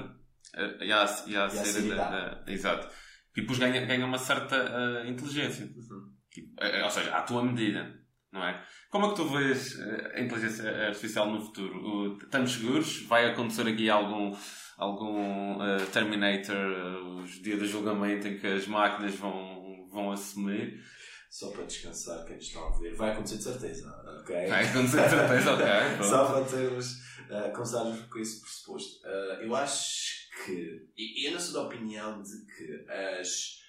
Uh, 0.56 0.84
e 0.84 0.92
a, 0.92 1.06
e 1.26 1.36
a, 1.36 1.46
a, 1.46 2.52
exato. 2.52 2.88
E 3.36 3.42
depois 3.42 3.58
ganha, 3.58 3.84
ganha 3.88 4.06
uma 4.06 4.20
certa 4.20 4.56
uh, 4.56 5.10
inteligência. 5.10 5.66
Uhum. 5.66 6.11
É, 6.60 6.80
é, 6.80 6.84
ou 6.84 6.92
seja, 6.92 7.16
à 7.16 7.22
tua 7.22 7.44
medida. 7.44 7.94
não 8.32 8.44
é? 8.44 8.64
Como 8.90 9.06
é 9.06 9.10
que 9.10 9.16
tu 9.16 9.26
vês 9.30 9.80
eh, 9.80 10.14
a 10.16 10.22
inteligência 10.22 10.88
artificial 10.88 11.30
no 11.30 11.42
futuro? 11.42 12.18
Estamos 12.22 12.54
seguros? 12.54 13.02
Vai 13.04 13.30
acontecer 13.30 13.68
aqui 13.68 13.90
algum, 13.90 14.36
algum 14.78 15.62
eh, 15.64 15.86
Terminator, 15.92 16.56
uh, 16.56 17.22
os 17.22 17.42
dias 17.42 17.60
do 17.60 17.68
julgamento 17.68 18.28
em 18.28 18.38
que 18.38 18.48
as 18.48 18.68
máquinas 18.68 19.16
vão, 19.16 19.88
vão 19.92 20.12
assumir? 20.12 20.82
Só 21.30 21.52
para 21.52 21.64
descansar 21.64 22.26
quem 22.26 22.38
está 22.38 22.60
a 22.60 22.70
ver. 22.78 22.94
Vai 22.96 23.12
acontecer 23.12 23.38
de 23.38 23.44
certeza, 23.44 23.90
ok? 24.20 24.48
Vai 24.48 24.66
acontecer, 24.68 25.04
de 25.04 25.10
certeza, 25.10 25.54
ok. 25.54 25.66
Só 26.04 26.26
para 26.26 26.46
termos, 26.46 26.92
uh, 27.30 27.54
começarmos 27.54 28.02
com 28.08 28.20
esse 28.20 28.42
pressuposto. 28.42 29.08
Uh, 29.08 29.44
eu 29.44 29.56
acho 29.56 30.30
que, 30.46 30.88
e 30.98 31.28
eu 31.28 31.32
não 31.32 31.40
sou 31.40 31.54
da 31.54 31.68
opinião 31.68 32.22
de 32.22 32.46
que 32.46 32.92
as, 33.20 33.61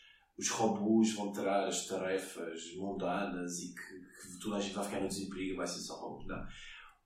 os 0.43 0.49
robôs 0.51 1.12
vão 1.14 1.32
tirar 1.32 1.66
as 1.68 1.86
tarefas 1.86 2.74
mundanas 2.76 3.61
e 3.61 3.68
que, 3.74 4.32
que 4.32 4.38
toda 4.43 4.57
a 4.57 4.61
gente 4.61 4.74
vai 4.74 4.84
ficar 4.84 5.01
no 5.01 5.09
desemprego 5.09 5.53
e 5.53 5.57
vai 5.57 5.66
ser 5.66 5.78
só 5.80 5.95
robôs. 6.01 6.26
Não. 6.26 6.45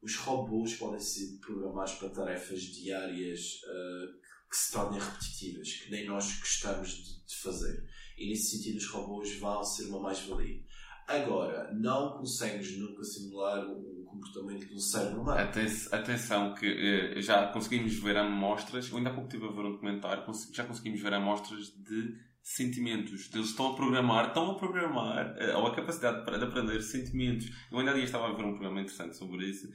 Os 0.03 0.17
robôs 0.17 0.75
podem 0.77 1.01
ser 1.01 1.39
programados 1.41 1.93
para 1.95 2.09
tarefas 2.11 2.61
diárias 2.63 3.41
uh, 3.65 4.21
que 4.51 4.57
se 4.57 4.73
tornem 4.73 4.99
repetitivas, 5.01 5.71
que 5.73 5.91
nem 5.91 6.07
nós 6.07 6.39
gostamos 6.39 6.89
de, 6.91 7.27
de 7.27 7.37
fazer. 7.43 7.85
E 8.17 8.29
nesse 8.31 8.57
sentido, 8.57 8.79
os 8.79 8.87
robôs 8.89 9.37
vão 9.39 9.63
ser 9.63 9.85
uma 9.89 10.01
mais-valia. 10.01 10.63
Agora, 11.07 11.73
não 11.75 12.19
consegues 12.19 12.77
nunca 12.79 13.05
simular 13.05 13.65
o 13.71 14.05
comportamento 14.07 14.67
do 14.69 14.81
cérebro 14.81 15.21
humano. 15.23 15.39
Aten- 15.41 15.89
Atenção 15.93 16.55
que 16.55 16.67
eh, 16.67 17.21
já 17.21 17.47
conseguimos 17.53 17.95
ver 18.01 18.17
amostras, 18.17 18.89
eu 18.91 18.97
ainda 18.97 19.11
há 19.11 19.13
pouco 19.13 19.29
estive 19.29 19.47
a 19.47 19.53
ver 19.53 19.67
um 19.67 19.73
documentário, 19.73 20.25
já 20.53 20.65
conseguimos 20.65 21.01
ver 21.01 21.13
amostras 21.15 21.67
de 21.69 22.26
sentimentos. 22.47 23.29
Eles 23.35 23.49
estão 23.49 23.73
a 23.73 23.75
programar, 23.75 24.29
estão 24.29 24.53
a 24.53 24.55
programar, 24.55 25.35
eh, 25.37 25.57
ou 25.57 25.67
a 25.67 25.75
capacidade 25.75 26.25
de 26.25 26.39
de 26.39 26.45
aprender 26.45 26.81
sentimentos. 26.81 27.51
Eu 27.73 27.79
ainda 27.81 27.99
estava 27.99 28.29
a 28.29 28.33
ver 28.33 28.45
um 28.45 28.53
programa 28.53 28.81
interessante 28.81 29.17
sobre 29.17 29.47
isso 29.47 29.69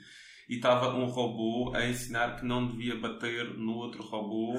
e 0.47 0.55
estava 0.55 0.95
um 0.95 1.05
robô 1.05 1.75
a 1.75 1.85
ensinar 1.85 2.39
que 2.39 2.45
não 2.45 2.65
devia 2.65 2.97
bater 2.97 3.57
no 3.57 3.73
outro 3.73 4.01
robô. 4.03 4.57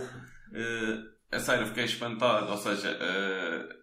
Eh, 0.52 1.02
a 1.32 1.38
sério, 1.38 1.66
fiquei 1.66 1.84
espantado. 1.84 2.50
Ou 2.50 2.58
seja, 2.58 2.90
eh, 3.00 3.76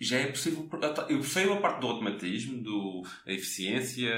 já 0.00 0.18
é 0.18 0.26
possível. 0.26 0.68
Eu 1.08 1.20
percebo 1.20 1.52
a 1.52 1.60
parte 1.60 1.80
do 1.80 1.86
automatismo, 1.86 2.60
do, 2.60 3.02
da 3.24 3.32
eficiência, 3.32 4.10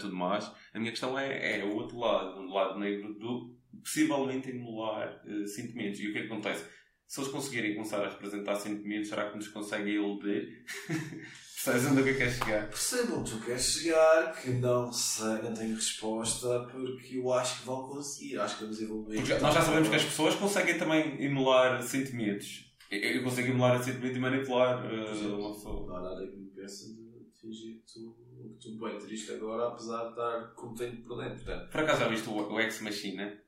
tudo 0.00 0.16
mais. 0.16 0.50
A 0.74 0.80
minha 0.80 0.90
questão 0.90 1.16
é, 1.16 1.60
é 1.60 1.64
o 1.64 1.74
outro 1.74 1.96
lado, 1.96 2.40
o 2.40 2.52
lado 2.52 2.80
negro 2.80 3.14
do 3.14 3.56
possivelmente 3.86 4.50
emular 4.50 5.22
eh, 5.26 5.46
sentimentos. 5.46 6.00
E 6.00 6.08
o 6.08 6.12
que 6.12 6.18
é 6.18 6.22
que 6.22 6.32
acontece? 6.32 6.68
Se 7.06 7.20
eles 7.20 7.30
conseguirem 7.30 7.74
começar 7.74 8.04
a 8.04 8.08
representar 8.08 8.56
sentimentos, 8.56 9.08
será 9.08 9.30
que 9.30 9.36
nos 9.36 9.48
conseguem 9.48 9.94
iludir? 9.94 10.64
Percebes 11.66 11.86
onde 11.90 12.00
é 12.00 12.04
que 12.04 12.10
eu 12.10 12.16
quero 12.16 12.30
chegar? 12.30 12.68
Percebo 12.68 13.16
onde 13.16 13.30
tu 13.30 13.44
queres 13.44 13.64
chegar, 13.64 14.40
que 14.40 14.50
não 14.50 14.92
sei, 14.92 15.42
não 15.42 15.54
tenho 15.54 15.74
resposta, 15.74 16.68
porque 16.70 17.16
eu 17.16 17.32
acho 17.32 17.60
que 17.60 17.66
vão 17.66 17.88
conseguir, 17.88 18.38
acho 18.38 18.58
que 18.58 18.64
vamos 18.64 18.80
evoluir. 18.80 19.20
Porque 19.20 19.38
nós 19.38 19.54
já 19.54 19.62
sabemos 19.62 19.88
que 19.88 19.94
as 19.96 20.04
pessoas 20.04 20.34
conseguem 20.34 20.78
também 20.78 21.20
emular 21.22 21.82
sentimentos. 21.82 22.72
Eu, 22.90 23.00
eu 23.00 23.22
consigo 23.24 23.48
emular 23.48 23.82
sentimento 23.82 24.16
e 24.16 24.20
manipular 24.20 24.84
eh, 24.84 25.26
uma 25.26 25.54
pessoa. 25.54 25.86
Não 25.86 25.96
há 25.96 26.02
nada 26.02 26.26
que 26.26 26.36
me 26.36 26.44
impeça 26.46 26.88
de 26.88 27.26
fingir 27.40 27.80
que 27.80 27.92
tu, 27.92 28.16
que 28.60 28.62
tu 28.62 28.78
bem 28.78 28.98
triste 28.98 29.32
agora, 29.32 29.68
apesar 29.68 30.04
de 30.04 30.10
estar 30.10 30.52
contente 30.54 30.96
por 30.98 31.16
dentro. 31.16 31.44
Portanto, 31.44 31.70
Por 31.70 31.80
acaso 31.80 32.00
já 32.00 32.08
viste 32.08 32.28
o, 32.28 32.52
o 32.52 32.60
Ex 32.60 32.80
Machina? 32.80 33.40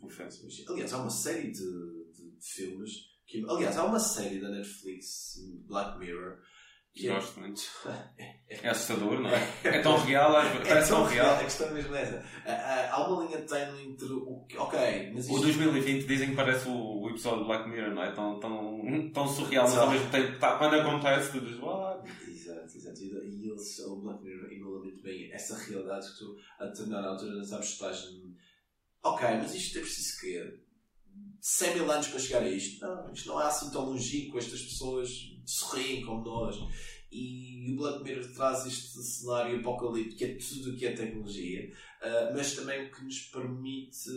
O 0.00 0.08
filme. 0.08 0.30
aliás, 0.68 0.92
há 0.92 0.98
uma 0.98 1.10
série 1.10 1.50
de, 1.50 2.03
de, 2.44 2.48
de 2.48 2.52
filmes 2.52 2.90
que. 3.26 3.44
Aliás, 3.48 3.76
há 3.78 3.84
uma 3.84 3.98
série 3.98 4.40
da 4.40 4.48
Netflix, 4.50 5.36
Black 5.66 5.98
Mirror, 5.98 6.38
que 6.92 7.08
é. 7.08 7.14
Gosto 7.14 7.40
muito. 7.40 7.62
É 8.48 8.68
assustador, 8.68 9.20
não 9.20 9.30
é? 9.30 9.40
É 9.64 9.80
tão 9.80 9.96
real, 9.98 10.36
às 10.36 10.48
vezes. 10.52 10.68
Parece 10.68 10.88
tão 10.90 11.04
real. 11.04 11.34
A 11.34 11.44
questão 11.44 11.72
mesmo 11.72 11.94
é 11.94 12.02
essa. 12.02 12.24
Ah, 12.46 12.52
ah, 12.52 12.94
Há 12.94 13.08
uma 13.08 13.24
linha 13.24 13.42
tênue 13.42 13.88
entre 13.88 14.12
o 14.12 14.44
que. 14.48 14.56
Ok, 14.56 14.78
mas 15.12 15.28
O 15.28 15.32
isto. 15.32 15.42
2020 15.42 16.06
dizem 16.06 16.30
que 16.30 16.36
parece 16.36 16.68
o, 16.68 17.00
o 17.02 17.10
episódio 17.10 17.40
de 17.40 17.46
Black 17.46 17.68
Mirror, 17.68 17.94
não 17.94 18.02
é? 18.04 18.12
Tão, 18.12 18.38
tão, 18.38 19.10
tão 19.12 19.26
surreal, 19.26 19.64
mas 19.64 19.78
ao 19.78 19.90
mesmo 19.90 20.10
tempo, 20.10 20.38
tá, 20.38 20.56
quando 20.56 20.74
acontece, 20.76 21.32
tu 21.32 21.40
dizes, 21.40 21.60
what? 21.60 22.08
Exato, 22.28 22.76
exato. 22.76 23.00
E 23.02 23.48
eles, 23.50 23.78
o 23.80 23.96
Black 24.00 24.22
Mirror, 24.22 24.52
emula 24.52 24.80
muito 24.80 25.02
bem 25.02 25.32
essa 25.32 25.56
realidade 25.58 26.06
que 26.12 26.18
tu, 26.18 26.36
a 26.60 26.66
determinada 26.66 27.08
altura, 27.08 27.34
não 27.34 27.44
sabes 27.44 27.66
se 27.66 27.72
estás. 27.72 28.04
Ok, 29.02 29.28
mas 29.28 29.54
isto 29.54 29.78
é 29.78 29.80
preciso 29.80 30.20
quê? 30.20 30.60
100 31.40 31.74
mil 31.74 31.90
anos 31.90 32.08
para 32.08 32.18
chegar 32.18 32.42
a 32.42 32.48
isto? 32.48 32.80
Não, 32.80 33.12
isto 33.12 33.28
não 33.28 33.40
é 33.40 33.46
assim 33.46 33.70
tão 33.70 33.84
longínquo. 33.84 34.38
Estas 34.38 34.62
pessoas 34.62 35.10
sorriem 35.44 36.04
como 36.04 36.24
nós. 36.24 36.56
E 37.10 37.70
o 37.72 37.76
Black 37.76 38.02
Mirror 38.02 38.28
traz 38.34 38.66
este 38.66 39.00
cenário 39.02 39.60
apocalíptico, 39.60 40.18
que 40.18 40.24
é 40.24 40.36
tudo 40.36 40.72
o 40.72 40.76
que 40.76 40.84
é 40.84 40.92
tecnologia, 40.94 41.70
ah, 42.02 42.32
mas 42.34 42.56
também 42.56 42.86
o 42.86 42.90
que 42.90 43.04
nos 43.04 43.20
permite 43.26 44.10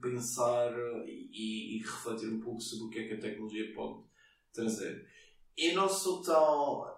pensar 0.00 0.72
e, 1.04 1.76
e 1.76 1.82
refletir 1.82 2.28
um 2.28 2.40
pouco 2.40 2.60
sobre 2.60 2.84
o 2.86 2.90
que 2.90 2.98
é 3.00 3.08
que 3.08 3.14
a 3.14 3.20
tecnologia 3.20 3.74
pode 3.74 4.04
trazer. 4.52 5.04
Eu 5.56 5.74
não 5.74 5.88
sou 5.88 6.22
tão. 6.22 6.96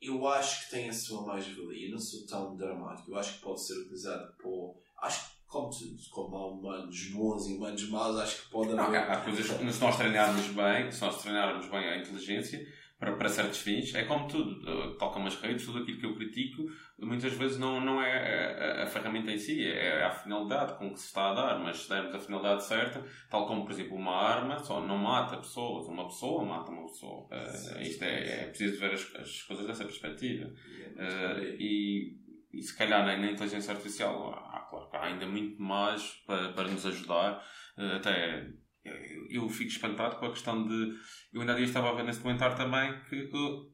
Eu 0.00 0.26
acho 0.26 0.64
que 0.64 0.70
tem 0.70 0.88
a 0.88 0.92
sua 0.94 1.26
mais-valia. 1.26 1.86
Eu 1.86 1.92
não 1.92 2.00
sou 2.00 2.26
tão 2.26 2.56
dramático. 2.56 3.10
Eu 3.10 3.16
acho 3.18 3.34
que 3.34 3.42
pode 3.42 3.62
ser 3.66 3.74
utilizado 3.74 4.34
por. 4.38 4.80
Acho 5.02 5.31
como 5.52 5.70
como 6.10 6.36
há 6.36 6.46
humanos 6.50 7.08
bons 7.08 7.46
e 7.46 7.56
humanos 7.56 7.88
maus, 7.90 8.16
acho 8.18 8.42
que 8.44 8.50
pode 8.50 8.72
Não, 8.72 8.84
haver. 8.84 9.00
há 9.02 9.16
coisas 9.18 9.50
que, 9.50 9.72
se 9.72 9.80
nós 9.82 9.96
treinarmos 9.98 10.46
bem, 10.48 10.90
se 10.90 11.02
nós 11.02 11.22
treinarmos 11.22 11.68
bem 11.68 11.88
a 11.88 11.98
inteligência 11.98 12.66
para, 12.98 13.16
para 13.16 13.28
certos 13.28 13.58
fins, 13.58 13.94
é 13.94 14.04
como 14.04 14.26
tudo, 14.28 14.66
eh, 14.66 14.96
tal 14.98 15.10
como 15.12 15.26
as 15.26 15.34
redes, 15.36 15.66
tudo 15.66 15.80
aquilo 15.80 15.98
que 15.98 16.06
eu 16.06 16.14
critico, 16.14 16.62
muitas 17.00 17.32
vezes 17.34 17.58
não, 17.58 17.80
não 17.80 18.00
é 18.00 18.80
a, 18.80 18.84
a 18.84 18.86
ferramenta 18.86 19.30
em 19.30 19.38
si, 19.38 19.62
é 19.62 20.04
a 20.04 20.10
finalidade 20.10 20.78
com 20.78 20.90
que 20.92 21.00
se 21.00 21.06
está 21.06 21.30
a 21.30 21.34
dar, 21.34 21.58
mas 21.58 21.78
se 21.78 21.88
dermos 21.90 22.14
a 22.14 22.18
finalidade 22.18 22.64
certa, 22.64 23.04
tal 23.28 23.46
como, 23.46 23.64
por 23.64 23.72
exemplo, 23.72 23.96
uma 23.96 24.14
arma 24.16 24.58
só 24.58 24.80
não 24.80 24.96
mata 24.96 25.36
pessoas, 25.36 25.86
uma 25.88 26.06
pessoa 26.06 26.44
mata 26.44 26.70
uma 26.70 26.86
pessoa. 26.86 27.26
Eh, 27.30 27.82
isto 27.82 28.04
é, 28.04 28.44
é 28.44 28.46
preciso 28.46 28.80
ver 28.80 28.92
as, 28.92 29.16
as 29.16 29.42
coisas 29.42 29.66
dessa 29.66 29.84
perspectiva. 29.84 30.50
Eh, 30.96 31.56
e, 31.58 32.21
e 32.52 32.62
se 32.62 32.76
calhar 32.76 33.04
na, 33.04 33.30
inteligência 33.30 33.72
artificial 33.72 34.34
há, 34.34 34.60
claro, 34.68 34.88
há 34.92 35.06
ainda 35.06 35.26
muito 35.26 35.60
mais 35.60 36.02
para, 36.26 36.52
para 36.52 36.68
nos 36.68 36.84
ajudar. 36.84 37.42
Eh, 37.78 37.96
até 37.96 38.46
eu, 38.84 39.26
eu 39.30 39.48
fico 39.48 39.70
espantado 39.70 40.16
com 40.16 40.26
a 40.26 40.30
questão 40.30 40.66
de. 40.66 40.94
Eu 41.32 41.40
ainda 41.40 41.54
há 41.54 41.64
estava 41.64 41.90
a 41.90 41.94
ver 41.94 42.04
nesse 42.04 42.20
comentário 42.20 42.56
também 42.56 43.00
que 43.04 43.16
eh, 43.16 43.72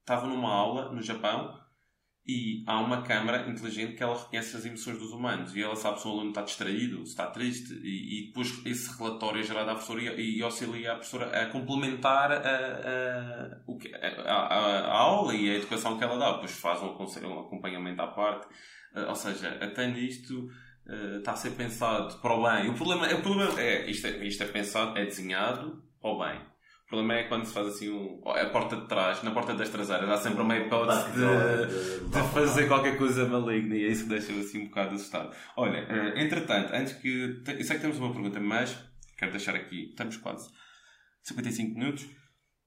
estava 0.00 0.26
numa 0.26 0.52
aula 0.52 0.92
no 0.92 1.02
Japão 1.02 1.58
e 2.28 2.62
há 2.66 2.78
uma 2.78 3.00
câmara 3.02 3.48
inteligente 3.50 3.94
que 3.94 4.02
ela 4.02 4.16
reconhece 4.18 4.54
as 4.56 4.66
emoções 4.66 4.98
dos 4.98 5.12
humanos 5.12 5.56
e 5.56 5.62
ela 5.62 5.74
sabe 5.76 5.98
se 6.00 6.06
o 6.06 6.10
aluno 6.10 6.28
está 6.28 6.42
distraído, 6.42 6.98
se 6.98 7.12
está 7.12 7.26
triste 7.26 7.72
e, 7.82 8.24
e 8.24 8.26
depois 8.26 8.60
esse 8.66 8.96
relatório 8.98 9.40
é 9.40 9.42
gerado 9.42 9.70
à 9.70 9.74
professora 9.74 10.02
e, 10.20 10.36
e 10.38 10.42
auxilia 10.42 10.92
a 10.92 10.96
professora 10.96 11.42
a 11.42 11.46
complementar 11.46 12.30
a, 12.30 12.36
a, 12.36 13.58
a, 14.26 14.56
a- 14.56 14.92
aula 14.98 15.34
e 15.34 15.50
a 15.50 15.54
educação 15.54 15.96
que 15.96 16.04
ela 16.04 16.18
dá. 16.18 16.32
Depois 16.32 16.52
faz 16.52 16.82
um, 16.82 16.88
um 16.88 17.40
acompanhamento 17.40 18.02
à 18.02 18.08
parte. 18.08 18.46
Eh, 18.94 19.04
ou 19.06 19.14
seja, 19.14 19.48
até 19.60 19.86
nisto 19.86 20.48
eh, 20.86 21.16
está 21.18 21.32
a 21.32 21.36
ser 21.36 21.52
pensado 21.52 22.18
para 22.20 22.34
o 22.34 22.42
bem. 22.42 22.68
O 22.70 22.74
problema, 22.74 23.06
o 23.14 23.22
problema 23.22 23.60
é, 23.60 23.90
isto 23.90 24.06
é, 24.06 24.26
isto 24.26 24.42
é 24.42 24.46
pensado, 24.48 24.98
é 24.98 25.04
desenhado 25.04 25.82
para 26.00 26.10
o 26.10 26.18
bem. 26.18 26.40
O 26.88 26.96
problema 26.96 27.20
é 27.20 27.24
quando 27.24 27.44
se 27.44 27.52
faz 27.52 27.66
assim 27.66 27.90
um, 27.90 28.22
a 28.24 28.46
porta 28.46 28.74
de 28.74 28.88
trás, 28.88 29.22
na 29.22 29.30
porta 29.30 29.52
das 29.52 29.68
traseiras, 29.68 30.08
há 30.08 30.16
sempre 30.16 30.40
uma 30.40 30.56
hipótese 30.56 31.12
de, 31.12 32.08
de 32.08 32.28
fazer 32.32 32.66
qualquer 32.66 32.96
coisa 32.96 33.28
maligna 33.28 33.76
e 33.76 33.84
é 33.84 33.88
isso 33.88 34.04
que 34.04 34.08
deixa-me 34.08 34.40
assim 34.40 34.62
um 34.62 34.68
bocado 34.68 34.94
assustado. 34.94 35.36
Olha, 35.54 35.86
eh, 35.86 36.22
entretanto, 36.22 36.72
antes 36.72 36.94
que. 36.94 37.42
Eu 37.46 37.62
sei 37.62 37.76
que 37.76 37.82
temos 37.82 37.98
uma 37.98 38.10
pergunta, 38.10 38.40
mas 38.40 38.74
quero 39.18 39.32
deixar 39.32 39.54
aqui, 39.54 39.90
estamos 39.90 40.16
quase 40.16 40.48
55 41.24 41.78
minutos. 41.78 42.06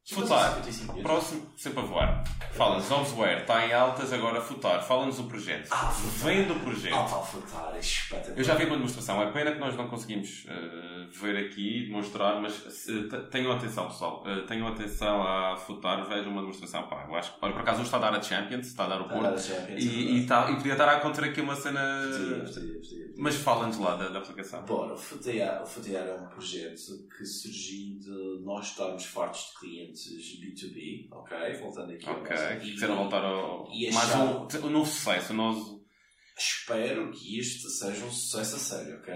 Futar, 0.04 0.56
55 0.56 0.93
minutos. 0.93 1.04
próximo, 1.04 1.54
sempre 1.56 1.80
a 1.80 1.84
voar. 1.84 2.24
Fala-nos, 2.54 2.89
Obsware, 2.91 3.41
está 3.41 3.66
em 3.66 3.72
altas, 3.72 4.12
agora 4.12 4.41
Futar. 4.41 4.84
Fala-nos 4.84 5.20
o 5.20 5.24
projeto. 5.26 5.68
Ah, 5.72 5.88
Futar. 5.89 6.26
Vem 6.28 6.47
do 6.47 6.56
projeto. 6.56 6.93
Ah, 6.95 7.04
pá, 7.04 7.20
Futar, 7.22 7.72
é 7.76 7.80
espetacular. 7.80 8.38
Eu 8.38 8.43
já 8.43 8.56
vi 8.56 8.66
uma 8.66 8.76
demonstração, 8.76 9.22
é 9.22 9.32
pena 9.32 9.52
que 9.54 9.60
nós 9.60 9.78
não 9.78 9.88
conseguimos 9.88 10.45
eh, 10.49 11.08
ver 11.14 11.38
aqui, 11.45 11.86
demonstrar, 11.86 12.41
mas 12.41 12.54
te- 12.56 13.18
tenham 13.30 13.52
atenção 13.54 13.88
pessoal, 13.88 14.24
Eh, 14.26 14.41
tenham 14.47 14.68
atenção 14.68 15.22
a 15.26 15.56
Futar, 15.56 16.04
vejam 16.10 16.32
uma 16.32 16.41
demonstração. 16.41 16.84
Pá, 16.88 17.06
eu 17.08 17.16
acho 17.16 17.34
que, 17.36 17.39
por 17.39 17.49
acaso, 17.52 17.82
está 17.84 17.97
a 17.97 17.99
dar 17.99 18.16
a 18.16 18.22
Champions, 18.22 18.68
está 18.68 18.86
a 18.86 18.88
dar 18.88 19.02
o 19.02 19.08
dar 19.08 19.14
Porto, 19.14 19.39
Champions, 19.39 19.82
e, 19.84 19.88
é 19.88 20.12
e, 20.18 20.26
tá- 20.26 20.49
e 20.52 20.56
podia 20.56 20.74
estar 20.74 20.89
a 20.89 20.97
acontecer 20.97 21.26
aqui 21.26 21.39
uma 21.41 21.56
cena. 21.56 21.80
Podia, 22.12 22.43
podia, 22.43 22.74
podia. 22.74 23.12
Mas 23.18 23.36
fala-nos 23.36 23.78
lá 23.78 23.95
da, 23.95 24.10
da 24.10 24.20
aplicação. 24.20 24.64
Bora, 24.64 24.93
o 24.93 24.97
FTR 24.97 25.39
é 25.95 26.18
um 26.20 26.26
projeto 26.28 27.08
que 27.16 27.24
surgiu 27.26 27.99
de 27.99 28.43
nós 28.43 28.68
estarmos 28.68 29.06
fartos 29.06 29.52
de 29.54 29.60
clientes 29.60 29.91
B2B, 29.92 31.08
ok? 31.12 31.54
Voltando 31.60 31.94
aqui 31.94 32.10
Ok, 32.10 32.36
quiseram 32.62 32.96
voltar 32.96 33.24
ao. 33.24 33.68
mais 33.94 34.16
um, 34.16 34.68
um 34.68 34.70
novo 34.70 34.89
sucesso, 34.89 35.34
nós 35.34 35.82
Espero 36.38 37.12
que 37.12 37.39
isto 37.39 37.70
seja 37.70 38.04
um 38.04 38.12
sucesso 38.12 38.56
a 38.56 38.60
sério, 38.60 38.98
ok? 38.98 39.14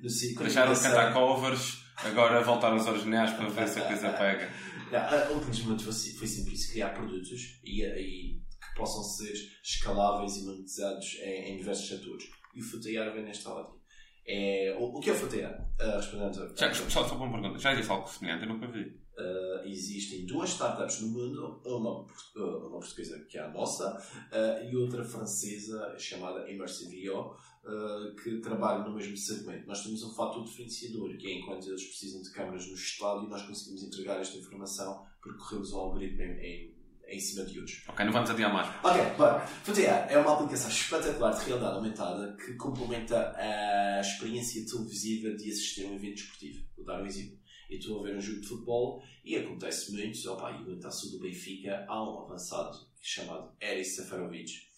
No 0.00 0.42
deixaram 0.44 0.72
de 0.72 0.78
que 0.78 0.86
cantar 0.86 1.12
covers, 1.12 1.84
agora 1.96 2.42
voltaram 2.42 2.76
aos 2.76 2.86
originais 2.86 3.32
para 3.32 3.48
ver 3.48 3.66
se 3.68 3.80
a 3.80 3.86
coisa 3.86 4.12
pega. 4.12 4.48
Não, 4.90 4.98
a 5.00 5.30
última 5.30 5.70
motivação 5.70 6.12
foi 6.18 6.26
sempre 6.26 6.54
isso, 6.54 6.72
criar 6.72 6.90
produtos 6.90 7.60
e, 7.64 7.82
e 7.82 8.40
que 8.40 8.74
possam 8.76 9.02
ser 9.02 9.32
escaláveis 9.62 10.36
e 10.36 10.44
monetizados 10.44 11.14
em, 11.22 11.52
em 11.52 11.56
diversos 11.56 11.88
setores. 11.88 12.28
E 12.54 12.60
o 12.60 12.64
FUTEAR 12.64 13.12
vem 13.14 13.24
nesta 13.24 13.50
ótica. 13.50 13.78
É, 14.26 14.76
o, 14.78 14.84
o 14.96 15.00
que 15.00 15.10
é 15.10 15.12
o 15.12 15.16
FUTEAR? 15.16 15.60
Uh, 15.80 15.96
respondendo 15.96 16.56
já, 16.56 16.74
só, 16.74 17.08
só 17.08 17.16
uma 17.16 17.30
pergunta. 17.30 17.58
Já 17.58 17.72
existe 17.72 17.90
algo 17.90 18.08
semelhante? 18.08 18.42
Eu 18.44 18.48
nunca 18.48 18.66
vi. 18.68 19.00
Uh, 19.20 19.66
existem 19.66 20.24
duas 20.24 20.50
startups 20.50 21.00
no 21.00 21.08
mundo, 21.08 21.60
uma, 21.66 22.06
uma 22.36 22.78
portuguesa 22.78 23.18
que 23.28 23.36
é 23.36 23.42
a 23.42 23.50
nossa 23.50 23.98
uh, 23.98 24.70
e 24.70 24.74
outra 24.76 25.04
francesa 25.04 25.94
chamada 25.98 26.50
Immersive.io 26.50 27.20
uh, 27.20 28.16
que 28.22 28.40
trabalham 28.40 28.88
no 28.88 28.94
mesmo 28.94 29.16
segmento. 29.16 29.66
Nós 29.66 29.82
temos 29.82 30.02
um 30.02 30.14
fator 30.14 30.44
diferenciador 30.44 31.16
que 31.18 31.26
é 31.26 31.38
enquanto 31.38 31.68
eles 31.68 31.84
precisam 31.84 32.22
de 32.22 32.30
câmaras 32.30 32.66
no 32.66 32.74
estádio 32.74 33.28
nós 33.28 33.42
conseguimos 33.42 33.82
entregar 33.82 34.20
esta 34.20 34.38
informação 34.38 35.04
porque 35.20 35.38
corremos 35.38 35.72
o 35.72 35.78
algoritmo 35.78 36.22
em, 36.22 36.38
em 36.40 36.80
em 37.10 37.18
cima 37.18 37.44
de 37.44 37.58
outros. 37.58 37.82
Ok, 37.88 38.04
não 38.04 38.12
vamos 38.12 38.30
adiar 38.30 38.52
mais. 38.52 38.68
Ok, 38.84 39.02
bora. 39.18 39.40
FTR 39.40 40.06
é 40.08 40.18
uma 40.18 40.34
aplicação 40.34 40.70
espetacular 40.70 41.32
de 41.32 41.44
realidade 41.44 41.74
aumentada 41.74 42.36
que 42.36 42.54
complementa 42.54 43.34
a 43.36 44.00
experiência 44.00 44.64
televisiva 44.64 45.36
de 45.36 45.50
assistir 45.50 45.86
a 45.86 45.88
um 45.88 45.96
evento 45.96 46.14
desportivo. 46.14 46.64
Vou 46.76 46.86
dar 46.86 47.02
um 47.02 47.06
exemplo. 47.06 47.39
Eu 47.70 47.78
estou 47.78 48.00
a 48.00 48.02
ver 48.02 48.16
um 48.16 48.20
jogo 48.20 48.40
de 48.40 48.48
futebol 48.48 49.02
e 49.24 49.36
acontece 49.36 49.92
muito, 49.92 50.30
opa, 50.30 50.50
e 50.50 50.64
no 50.64 50.78
taça 50.78 51.08
do 51.10 51.20
Benfica 51.20 51.86
há 51.88 52.02
um 52.02 52.24
avançado 52.24 52.76
chamado 53.00 53.54
Eris 53.60 53.96
Seferovic 53.96 54.68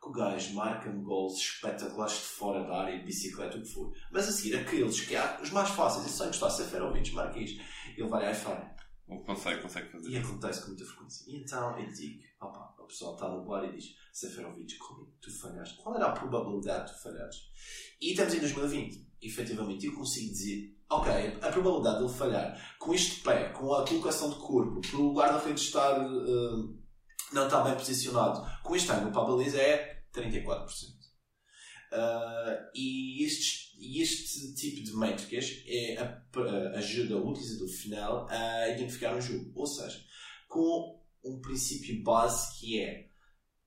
que 0.00 0.08
o 0.08 0.12
gajo 0.12 0.54
marca-me 0.54 1.04
gols 1.04 1.38
espetaculares 1.38 2.14
de 2.14 2.20
fora 2.20 2.64
da 2.64 2.84
área, 2.84 2.98
de 2.98 3.04
bicicleta, 3.04 3.58
o 3.58 3.62
que 3.62 3.68
for. 3.68 3.92
Mas 4.10 4.28
a 4.28 4.32
seguir, 4.32 4.56
aqueles 4.56 4.98
que 5.02 5.14
há, 5.14 5.38
os 5.42 5.50
mais 5.50 5.68
fáceis, 5.68 6.06
e 6.06 6.08
só 6.08 6.24
encostar 6.24 6.50
Seferovic, 6.50 7.12
marca 7.12 7.38
isto. 7.38 7.62
Ele 7.98 8.08
vai 8.08 8.26
à 8.26 8.32
iPhone 8.32 8.64
Consegue, 9.18 9.60
consegue 9.60 9.90
fazer. 9.90 10.08
E 10.08 10.16
acontece 10.18 10.60
com 10.60 10.68
muita 10.68 10.84
frequência. 10.84 11.24
E 11.28 11.36
então 11.36 11.78
eu 11.78 11.92
digo, 11.92 12.22
opa, 12.40 12.74
o 12.78 12.86
pessoal 12.86 13.14
está 13.14 13.28
no 13.28 13.44
bar 13.44 13.64
e 13.64 13.72
diz, 13.72 13.96
Seferovic, 14.12 14.76
como 14.76 15.12
tu 15.20 15.36
falhaste? 15.40 15.76
Qual 15.82 15.96
era 15.96 16.06
a 16.06 16.12
probabilidade 16.12 16.86
de 16.86 16.96
tu 16.96 17.02
falhares? 17.02 17.36
E 18.00 18.12
estamos 18.12 18.34
em 18.34 18.40
2020. 18.40 19.10
Efetivamente, 19.20 19.86
eu 19.86 19.94
consigo 19.94 20.30
dizer, 20.30 20.76
ok, 20.90 21.38
a 21.40 21.52
probabilidade 21.52 21.98
de 21.98 22.04
ele 22.04 22.12
falhar 22.12 22.76
com 22.78 22.92
este 22.92 23.20
pé, 23.20 23.50
com 23.50 23.72
a 23.72 23.86
colocação 23.86 24.28
de 24.30 24.36
corpo, 24.36 24.80
pelo 24.80 25.14
guarda-redes 25.14 25.62
estar, 25.62 26.00
uh, 26.00 26.78
não 27.32 27.44
estar 27.44 27.62
bem 27.62 27.74
posicionado, 27.74 28.44
com 28.62 28.74
este 28.74 28.90
ângulo 28.90 29.12
para 29.12 29.22
a 29.22 29.24
baliza 29.24 29.58
é 29.58 30.02
34%. 30.12 31.00
Uh, 31.92 32.70
e 32.74 33.24
este, 33.24 34.00
este 34.00 34.54
tipo 34.54 34.84
de 34.84 34.96
métricas 34.96 35.62
é 35.66 35.96
a, 35.98 36.78
ajuda 36.78 37.16
o 37.16 37.30
utilizador 37.30 37.68
final 37.68 38.26
a 38.28 38.68
identificar 38.68 39.14
um 39.14 39.20
jogo. 39.20 39.52
Ou 39.54 39.66
seja, 39.66 40.00
com 40.48 41.00
um 41.24 41.40
princípio 41.40 42.02
base 42.02 42.58
que 42.58 42.80
é 42.80 43.10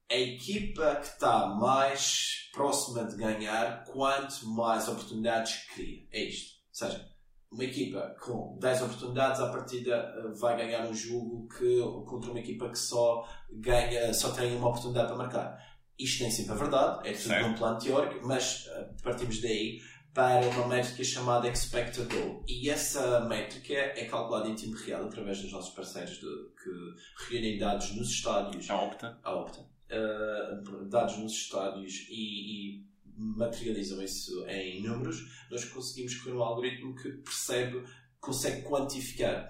a 0.09 0.17
equipa 0.17 0.97
que 0.97 1.07
está 1.07 1.47
mais 1.47 2.49
próxima 2.53 3.05
de 3.05 3.15
ganhar, 3.15 3.83
quanto 3.85 4.47
mais 4.47 4.87
oportunidades 4.87 5.65
cria. 5.73 6.07
É 6.11 6.23
isto. 6.23 6.53
Ou 6.69 6.75
seja, 6.75 7.12
uma 7.53 7.63
equipa 7.63 8.15
com 8.19 8.57
10 8.59 8.81
oportunidades 8.81 9.39
à 9.39 9.49
partida 9.49 9.95
eh, 9.95 10.39
vai 10.39 10.57
ganhar 10.57 10.85
um 10.85 10.93
jogo 10.93 11.47
que, 11.47 11.79
contra 12.05 12.31
uma 12.31 12.39
equipa 12.39 12.67
que 12.69 12.77
só 12.77 13.27
ganha, 13.51 14.13
só 14.13 14.31
tem 14.31 14.55
uma 14.55 14.69
oportunidade 14.69 15.07
para 15.07 15.17
marcar. 15.17 15.73
Isto 15.97 16.23
nem 16.23 16.31
sempre 16.31 16.53
é 16.53 16.57
verdade, 16.57 17.07
é 17.07 17.11
tudo 17.11 17.27
certo. 17.27 17.47
num 17.47 17.53
plano 17.55 17.77
teórico, 17.77 18.27
mas 18.27 18.65
uh, 18.65 19.03
partimos 19.03 19.39
daí 19.41 19.79
para 20.13 20.47
uma 20.47 20.67
métrica 20.67 21.03
chamada 21.03 21.47
Expected 21.47 22.07
Goal. 22.07 22.43
E 22.47 22.69
essa 22.69 23.21
métrica 23.21 23.73
é 23.73 24.05
calculada 24.05 24.49
em 24.49 24.55
tempo 24.55 24.75
real 24.77 25.05
através 25.05 25.41
dos 25.41 25.51
nossos 25.51 25.73
parceiros 25.73 26.15
de, 26.15 26.19
que 26.19 27.29
reúnem 27.29 27.57
dados 27.59 27.95
nos 27.95 28.09
estádios. 28.09 28.69
A 28.69 28.81
Opta. 28.81 29.19
A 29.23 29.35
Opta. 29.35 29.59
Uh, 29.91 30.89
dados 30.89 31.17
nos 31.17 31.33
estádios 31.33 32.07
e, 32.09 32.79
e 32.79 32.92
materializam 33.17 34.01
isso 34.01 34.45
em 34.47 34.81
números, 34.81 35.23
nós 35.49 35.65
conseguimos 35.65 36.15
criar 36.15 36.35
um 36.35 36.43
algoritmo 36.43 36.95
que 36.95 37.09
percebe, 37.09 37.83
consegue 38.19 38.61
quantificar 38.63 39.49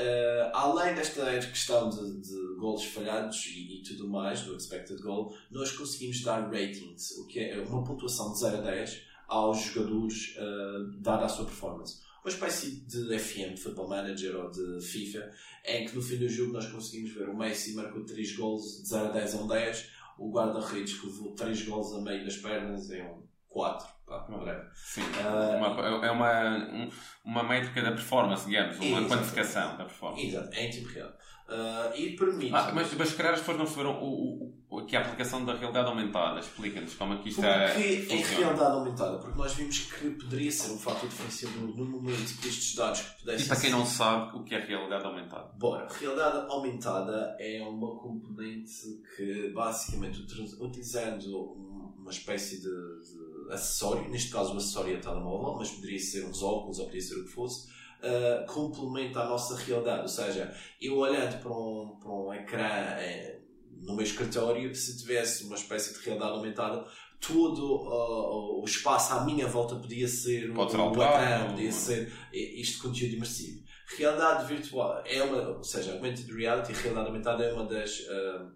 Uh, 0.00 0.48
além 0.54 0.94
desta 0.94 1.38
questão 1.40 1.90
de, 1.90 2.20
de 2.20 2.56
gols 2.58 2.84
falhados 2.84 3.44
e, 3.46 3.80
e, 3.80 3.82
tudo 3.82 4.08
mais, 4.08 4.42
do 4.42 4.56
expected 4.56 5.02
goal, 5.02 5.34
nós 5.50 5.72
conseguimos 5.72 6.22
dar 6.22 6.48
ratings, 6.48 7.10
o 7.18 7.26
que 7.26 7.40
é 7.40 7.60
uma 7.60 7.84
pontuação 7.84 8.32
de 8.32 8.38
0 8.38 8.58
a 8.58 8.60
10 8.60 9.02
aos 9.28 9.60
jogadores, 9.62 10.36
uh, 10.36 11.00
dada 11.00 11.26
a 11.26 11.28
sua 11.28 11.44
performance. 11.44 12.00
Uma 12.24 12.30
espécie 12.30 12.82
de 12.86 13.18
FM, 13.18 13.54
de 13.54 13.62
Football 13.62 13.88
Manager 13.88 14.36
ou 14.36 14.50
de 14.50 14.80
FIFA, 14.86 15.30
em 15.66 15.86
que 15.86 15.94
no 15.94 16.02
fim 16.02 16.18
do 16.18 16.28
jogo 16.28 16.52
nós 16.52 16.66
conseguimos 16.66 17.12
ver 17.12 17.28
o 17.28 17.36
Messi 17.36 17.74
marcou 17.74 18.04
3 18.04 18.36
gols 18.36 18.82
de 18.82 18.88
0 18.88 19.06
a 19.06 19.12
10 19.12 19.34
a 19.34 19.38
um 19.38 19.46
10, 19.46 19.90
o 20.20 20.30
guarda-redes 20.30 21.00
que 21.00 21.06
levou 21.06 21.34
3 21.34 21.66
gols 21.66 21.94
a 21.94 22.02
meio 22.02 22.22
das 22.22 22.36
pernas 22.36 22.90
é 22.90 23.02
um 23.02 23.26
4 23.48 23.88
Sim, 24.74 25.00
uh, 25.00 25.56
uma, 25.56 26.06
é 26.06 26.10
uma, 26.10 26.90
uma 27.24 27.42
métrica 27.42 27.80
da 27.80 27.92
performance, 27.92 28.46
digamos, 28.46 28.76
uma 28.76 28.84
exatamente. 28.84 29.08
quantificação 29.08 29.76
da 29.78 29.84
performance. 29.84 30.26
Exato, 30.26 30.54
é 30.54 30.66
em 30.66 30.70
tempo 30.70 30.88
real. 30.88 31.12
Uh, 31.50 31.96
e 31.96 32.14
permite. 32.14 32.54
Ah, 32.54 32.70
mas, 32.72 32.94
mas 32.94 33.08
se 33.08 33.16
calhar 33.16 33.34
as 33.34 33.40
pessoas 33.40 33.58
não 33.58 33.64
perceberam 33.64 34.00
o, 34.00 34.54
o, 34.70 34.78
aqui 34.78 34.94
a 34.94 35.00
aplicação 35.00 35.44
da 35.44 35.52
realidade 35.52 35.88
aumentada. 35.88 36.38
Explica-nos 36.38 36.94
como 36.94 37.14
é 37.14 37.18
que 37.18 37.28
isto 37.30 37.44
é. 37.44 37.68
Porque 37.72 38.12
é 38.12 38.16
realidade 38.16 38.70
aumentada? 38.70 39.18
Porque 39.18 39.36
nós 39.36 39.52
vimos 39.54 39.80
que 39.80 40.10
poderia 40.10 40.52
ser 40.52 40.70
um 40.70 40.78
fator 40.78 41.08
diferenciador 41.08 41.76
no 41.76 41.84
momento 41.84 42.40
que 42.40 42.48
estes 42.48 42.76
dados 42.76 43.00
pudessem. 43.00 43.46
E 43.46 43.48
para 43.48 43.60
quem 43.60 43.70
não 43.70 43.84
sabe 43.84 44.36
o 44.38 44.44
que 44.44 44.54
é 44.54 44.60
realidade 44.60 45.04
aumentada? 45.04 45.50
Bora, 45.58 45.88
realidade 45.98 46.46
aumentada 46.48 47.36
é 47.40 47.60
uma 47.62 47.98
componente 47.98 49.02
que 49.16 49.50
basicamente 49.52 50.20
utilizando 50.60 51.90
uma 51.98 52.10
espécie 52.12 52.60
de, 52.60 52.68
de 52.68 53.52
acessório, 53.52 54.08
neste 54.08 54.30
caso 54.30 54.54
o 54.54 54.56
acessório 54.56 54.94
é 54.94 55.00
telemóvel, 55.00 55.56
mas 55.58 55.70
poderia 55.70 55.98
ser 55.98 56.24
uns 56.26 56.42
óculos 56.42 56.78
ou 56.78 56.84
poderia 56.84 57.06
ser 57.06 57.16
o 57.16 57.24
que 57.24 57.30
fosse, 57.30 57.68
uh, 58.02 58.46
complementa 58.46 59.20
a 59.20 59.28
nossa 59.28 59.56
realidade. 59.56 60.02
Ou 60.02 60.08
seja, 60.08 60.54
eu 60.80 60.96
olhando 60.96 61.40
para 61.40 61.52
um, 61.52 61.98
para 62.00 62.10
um 62.10 62.34
ecrã 62.34 62.66
uh, 62.66 63.40
no 63.86 63.94
meu 63.96 64.04
escritório, 64.04 64.74
se 64.74 64.98
tivesse 64.98 65.44
uma 65.44 65.56
espécie 65.56 65.98
de 65.98 66.04
realidade 66.04 66.32
aumentada, 66.32 66.84
todo 67.20 67.76
uh, 67.76 68.60
o 68.60 68.64
espaço 68.64 69.12
à 69.12 69.24
minha 69.24 69.46
volta 69.46 69.76
podia 69.76 70.08
ser 70.08 70.52
Pode 70.52 70.76
o 70.76 71.02
ecrã, 71.02 71.48
podia 71.48 71.72
ser 71.72 72.12
isto 72.32 72.82
conteúdo 72.82 73.14
imersivo. 73.14 73.60
Realidade 73.96 74.46
virtual 74.46 75.02
é 75.04 75.22
uma, 75.22 75.56
ou 75.56 75.64
seja, 75.64 75.92
augmented 75.92 76.30
reality, 76.32 76.72
realidade 76.72 77.08
aumentada 77.08 77.44
é 77.44 77.52
uma 77.52 77.64
das 77.64 78.00
uh, 78.00 78.50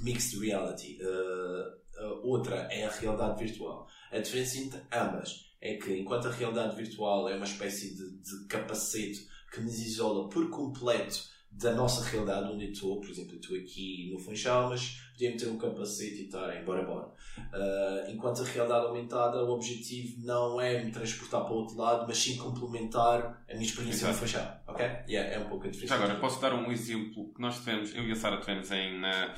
mixed 0.00 0.38
reality. 0.40 0.98
Uh, 1.00 1.78
outra 2.22 2.68
é 2.70 2.84
a 2.84 2.90
realidade 2.90 3.44
virtual. 3.44 3.86
A 4.10 4.18
diferença 4.18 4.58
entre 4.58 4.80
ambas 4.92 5.47
é 5.60 5.74
que, 5.74 5.96
enquanto 5.96 6.28
a 6.28 6.32
realidade 6.32 6.76
virtual 6.76 7.28
é 7.28 7.36
uma 7.36 7.44
espécie 7.44 7.94
de, 7.94 8.10
de 8.18 8.46
capacete 8.46 9.26
que 9.52 9.60
nos 9.60 9.78
isola 9.80 10.28
por 10.28 10.48
completo 10.50 11.36
da 11.50 11.72
nossa 11.72 12.04
realidade 12.04 12.52
onde 12.52 12.66
eu 12.66 12.72
estou, 12.72 13.00
por 13.00 13.08
exemplo, 13.08 13.34
eu 13.34 13.40
estou 13.40 13.56
aqui 13.56 14.10
no 14.12 14.18
Funchal, 14.18 14.68
mas 14.68 15.00
podia 15.12 15.36
ter 15.36 15.48
um 15.48 15.56
capacete 15.56 16.22
e 16.22 16.24
estar 16.26 16.54
em 16.54 16.64
bora 16.64 16.84
bora. 16.84 17.06
Uh, 17.38 18.10
enquanto 18.10 18.42
a 18.42 18.44
realidade 18.44 18.86
aumentada, 18.86 19.42
o 19.42 19.50
objetivo 19.50 20.24
não 20.24 20.60
é 20.60 20.84
me 20.84 20.92
transportar 20.92 21.42
para 21.44 21.52
o 21.52 21.56
outro 21.56 21.76
lado, 21.76 22.06
mas 22.06 22.18
sim 22.18 22.36
complementar 22.36 23.42
a 23.48 23.54
minha 23.54 23.64
experiência 23.64 24.06
Exato. 24.06 24.12
no 24.12 24.18
Funchal. 24.18 24.62
Ok? 24.68 24.84
Yeah, 25.08 25.34
é 25.34 25.38
um 25.38 25.48
pouco 25.48 25.66
a 25.66 25.70
diferença. 25.70 25.96
Já 25.96 26.04
agora, 26.04 26.20
posso 26.20 26.40
dar 26.40 26.52
um 26.54 26.70
exemplo 26.70 27.32
que 27.32 27.40
nós 27.40 27.58
tivemos, 27.58 27.94
eu 27.94 28.04
e 28.04 28.12
a 28.12 28.16
Sara 28.16 28.38
tivemos 28.40 28.70
em 28.70 29.00
na 29.00 29.34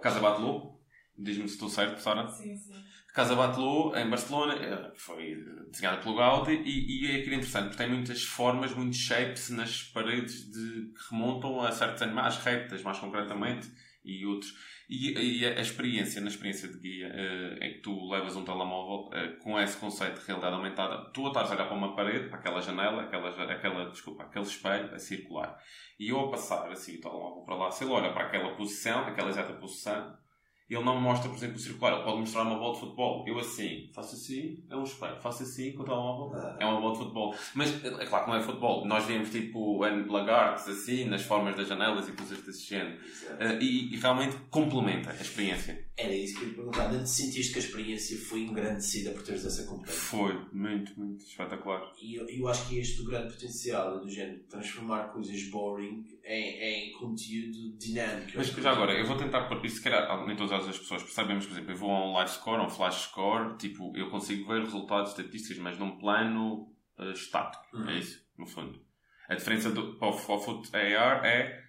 Casa 0.00 0.20
Batelô. 0.20 0.78
Diz-me 1.16 1.48
se 1.48 1.54
estou 1.54 1.68
certo, 1.68 2.00
Sara? 2.00 2.28
Sim, 2.28 2.56
sim. 2.56 2.74
Casa 3.12 3.34
Batelô, 3.34 3.94
em 3.94 4.08
Barcelona, 4.08 4.54
eh, 4.54 4.90
foi 4.94 5.36
desenhada 5.70 5.98
pelo 5.98 6.16
Gaudi 6.16 6.52
e, 6.64 7.04
e 7.04 7.10
é 7.10 7.20
aquilo 7.20 7.34
interessante, 7.34 7.64
porque 7.64 7.82
tem 7.82 7.92
muitas 7.92 8.22
formas, 8.22 8.74
muitos 8.74 8.98
shapes 8.98 9.50
nas 9.50 9.82
paredes 9.82 10.50
de, 10.50 10.92
que 10.94 11.10
remontam 11.10 11.60
a 11.60 11.70
certos 11.70 12.00
animais, 12.00 12.38
répteis 12.38 12.82
mais 12.82 12.98
concretamente, 12.98 13.70
e 14.02 14.24
outros. 14.26 14.54
E, 14.88 15.40
e, 15.40 15.46
a 15.46 15.60
experiência, 15.60 16.20
na 16.20 16.28
experiência 16.28 16.68
de 16.68 16.78
guia, 16.78 17.08
uh, 17.08 17.62
é 17.62 17.68
que 17.70 17.80
tu 17.80 18.10
levas 18.10 18.34
um 18.34 18.44
telemóvel 18.44 19.08
uh, 19.08 19.38
com 19.38 19.58
esse 19.60 19.76
conceito 19.76 20.20
de 20.20 20.26
realidade 20.26 20.54
aumentada, 20.54 21.10
tu 21.12 21.28
estás 21.28 21.50
a 21.50 21.54
olhar 21.54 21.66
para 21.66 21.76
uma 21.76 21.94
parede, 21.94 22.28
para 22.28 22.38
aquela 22.38 22.60
janela, 22.60 23.02
aquela, 23.02 23.28
aquela, 23.52 23.90
desculpa, 23.90 24.24
aquele 24.24 24.44
espelho 24.44 24.94
a 24.94 24.98
circular. 24.98 25.56
E 25.98 26.08
eu 26.08 26.20
a 26.20 26.30
passar 26.30 26.70
assim 26.70 26.96
o 26.96 27.00
telemóvel 27.00 27.42
para 27.44 27.56
lá, 27.56 27.70
se 27.70 27.84
ele 27.84 27.92
olha 27.92 28.12
para 28.12 28.24
aquela 28.24 28.54
posição, 28.54 29.06
aquela 29.06 29.30
exata 29.30 29.52
posição, 29.54 30.16
ele 30.74 30.84
não 30.84 31.00
mostra, 31.00 31.28
por 31.28 31.36
exemplo, 31.36 31.56
o 31.56 31.58
circular. 31.58 31.94
Ele 31.94 32.02
pode 32.02 32.18
mostrar 32.18 32.42
uma 32.42 32.58
bola 32.58 32.74
de 32.74 32.80
futebol. 32.80 33.24
Eu 33.26 33.38
assim, 33.38 33.90
faço 33.92 34.14
assim, 34.14 34.62
é 34.70 34.76
um 34.76 34.84
espelho. 34.84 35.20
Faço 35.20 35.42
assim, 35.42 35.72
com 35.72 35.82
o 35.82 35.84
telemóvel, 35.84 36.38
ah. 36.38 36.56
é 36.58 36.64
uma 36.64 36.80
bola 36.80 36.92
de 36.92 36.98
futebol. 36.98 37.34
Mas, 37.54 37.84
é 37.84 38.06
claro 38.06 38.24
que 38.24 38.30
não 38.30 38.38
é 38.38 38.42
futebol. 38.42 38.86
Nós 38.86 39.04
vemos, 39.04 39.30
tipo, 39.30 39.78
lagartos, 39.78 40.68
assim, 40.68 41.04
nas 41.04 41.22
formas 41.22 41.56
das 41.56 41.68
janelas 41.68 42.08
e 42.08 42.12
coisas 42.12 42.40
desse 42.42 42.68
género. 42.68 42.96
Uh, 42.96 43.60
e, 43.60 43.94
e, 43.94 43.96
realmente 43.98 44.36
complementa 44.50 45.10
a 45.10 45.14
experiência. 45.14 45.86
Era 45.96 46.14
isso 46.14 46.38
que 46.38 46.44
eu 46.44 46.48
ia 46.48 46.54
perguntar. 46.54 46.90
Não 46.90 47.04
sentiste 47.04 47.52
que 47.52 47.58
a 47.58 47.62
experiência 47.62 48.18
foi 48.18 48.40
engrandecida 48.40 49.10
por 49.10 49.22
teres 49.22 49.44
essa 49.44 49.64
competência? 49.64 50.00
Foi. 50.00 50.32
Muito, 50.52 50.98
muito 50.98 51.22
espetacular. 51.24 51.92
E 52.00 52.14
eu, 52.14 52.26
eu 52.28 52.48
acho 52.48 52.68
que 52.68 52.78
é 52.78 52.80
este 52.80 53.02
o 53.02 53.04
grande 53.04 53.34
potencial 53.34 54.00
do 54.00 54.08
género. 54.08 54.42
Transformar 54.44 55.08
coisas 55.08 55.42
boring 55.50 56.04
em, 56.24 56.88
em 56.88 56.92
conteúdo 56.92 57.76
dinâmico. 57.76 58.32
Mas 58.36 58.48
já 58.48 58.72
agora, 58.72 58.94
eu 58.94 59.06
vou 59.06 59.16
tentar 59.16 59.48
pôr 59.48 59.64
isto, 59.66 59.78
se 59.78 59.82
calhar 59.82 60.26
nem 60.26 60.34
todas 60.34 60.66
as 60.66 60.78
pessoas 60.78 61.02
percebem, 61.02 61.36
mas 61.36 61.46
por 61.46 61.52
exemplo, 61.52 61.72
eu 61.72 61.76
vou 61.76 61.90
a 61.90 62.06
um 62.08 62.12
live 62.12 62.30
score, 62.30 62.60
a 62.60 62.66
um 62.66 62.70
flash 62.70 63.02
score, 63.02 63.56
tipo, 63.58 63.92
eu 63.96 64.08
consigo 64.08 64.48
ver 64.48 64.62
resultados 64.62 65.10
estatísticos, 65.10 65.58
mas 65.58 65.78
num 65.78 65.98
plano 65.98 66.72
uh, 66.98 67.12
estático. 67.12 67.76
Uhum. 67.76 67.88
É 67.90 67.98
isso, 67.98 68.24
no 68.38 68.46
fundo. 68.46 68.80
A 69.28 69.34
diferença 69.34 69.70
do, 69.70 69.96
para 69.96 70.08
o 70.08 70.12
Foot 70.12 70.74
AR 70.74 71.24
é, 71.24 71.62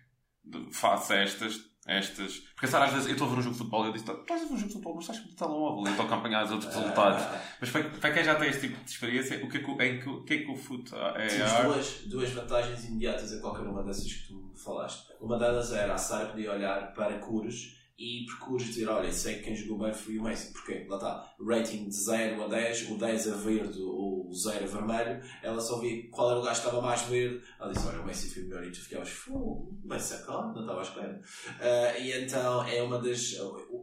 face 0.72 1.14
a 1.14 1.18
estas 1.18 1.73
estas. 1.86 2.40
Porque 2.56 2.68
sabe, 2.68 2.86
às 2.86 2.94
vezes 2.94 3.08
eu 3.08 3.14
estou 3.14 3.28
a 3.28 3.32
ver 3.32 3.40
um 3.40 3.42
jogo 3.42 3.54
de 3.54 3.58
futebol 3.58 3.84
e 3.84 3.88
eu 3.88 3.94
disse: 3.94 4.12
estás 4.12 4.42
a 4.42 4.46
ver 4.46 4.54
um 4.54 4.58
jogo 4.58 4.68
de 4.68 4.74
futebol, 4.74 4.96
mas 4.96 5.04
estás 5.04 5.20
com 5.20 5.30
o 5.30 5.36
telemóvel 5.36 5.84
e 5.88 5.90
estou 5.90 6.06
a 6.06 6.08
acompanhar 6.08 6.46
os 6.46 6.52
outros 6.52 6.76
resultados. 6.76 7.26
Mas 7.60 7.70
para, 7.70 7.84
para 7.84 8.14
quem 8.14 8.24
já 8.24 8.36
tem 8.36 8.50
este 8.50 8.62
tipo 8.68 8.84
de 8.84 8.92
experiência, 8.92 9.46
o 9.46 9.50
que 9.50 9.58
é 9.58 9.60
que, 9.60 9.72
em 9.72 10.00
que, 10.00 10.10
o 10.10 10.24
que, 10.24 10.34
é 10.34 10.38
que 10.40 10.52
o 10.52 10.56
foot 10.56 10.92
é? 11.16 11.28
Temos 11.28 11.54
duas, 11.64 12.02
duas 12.06 12.30
vantagens 12.32 12.86
imediatas 12.86 13.34
a 13.34 13.40
qualquer 13.40 13.68
uma 13.68 13.84
dessas 13.84 14.12
que 14.12 14.28
tu 14.28 14.52
falaste. 14.56 15.14
Uma 15.20 15.38
delas 15.38 15.72
era 15.74 15.94
a 15.94 15.98
Sara 15.98 16.28
podia 16.28 16.52
olhar 16.52 16.94
para 16.94 17.20
cores 17.20 17.83
e 17.98 18.26
percurso 18.26 18.68
dizer, 18.68 18.90
olha, 18.90 19.12
sei 19.12 19.36
que 19.36 19.44
quem 19.44 19.56
jogou 19.56 19.78
bem 19.78 19.94
foi 19.94 20.18
o 20.18 20.24
Messi. 20.24 20.52
Porquê? 20.52 20.86
Lá 20.90 20.96
está, 20.96 21.36
rating 21.40 21.88
de 21.88 21.96
0 21.96 22.44
a 22.44 22.48
10, 22.48 22.90
o 22.90 22.98
10 22.98 23.28
a 23.32 23.36
verde, 23.36 23.80
o 23.82 24.32
0 24.34 24.64
a 24.64 24.68
vermelho, 24.68 25.22
ela 25.44 25.62
só 25.62 25.80
via 25.80 26.10
qual 26.10 26.32
era 26.32 26.40
o 26.40 26.44
gajo 26.44 26.62
que 26.62 26.68
estava 26.68 26.82
mais 26.82 27.02
verde. 27.04 27.42
Ela 27.60 27.72
disse, 27.72 27.88
olha, 27.88 28.02
o 28.02 28.06
Messi 28.06 28.34
foi 28.34 28.44
melhor 28.44 28.64
e 28.64 28.72
tu 28.72 28.82
ficavas, 28.82 29.10
fogo, 29.10 29.78
Messi 29.84 30.16
é 30.16 30.18
claro, 30.18 30.54
não 30.54 30.62
estava 30.62 30.80
à 30.80 30.84
espera. 30.84 31.22
Uh, 31.48 32.02
e 32.02 32.12
então 32.14 32.68
é 32.68 32.82
uma 32.82 33.00
das, 33.00 33.36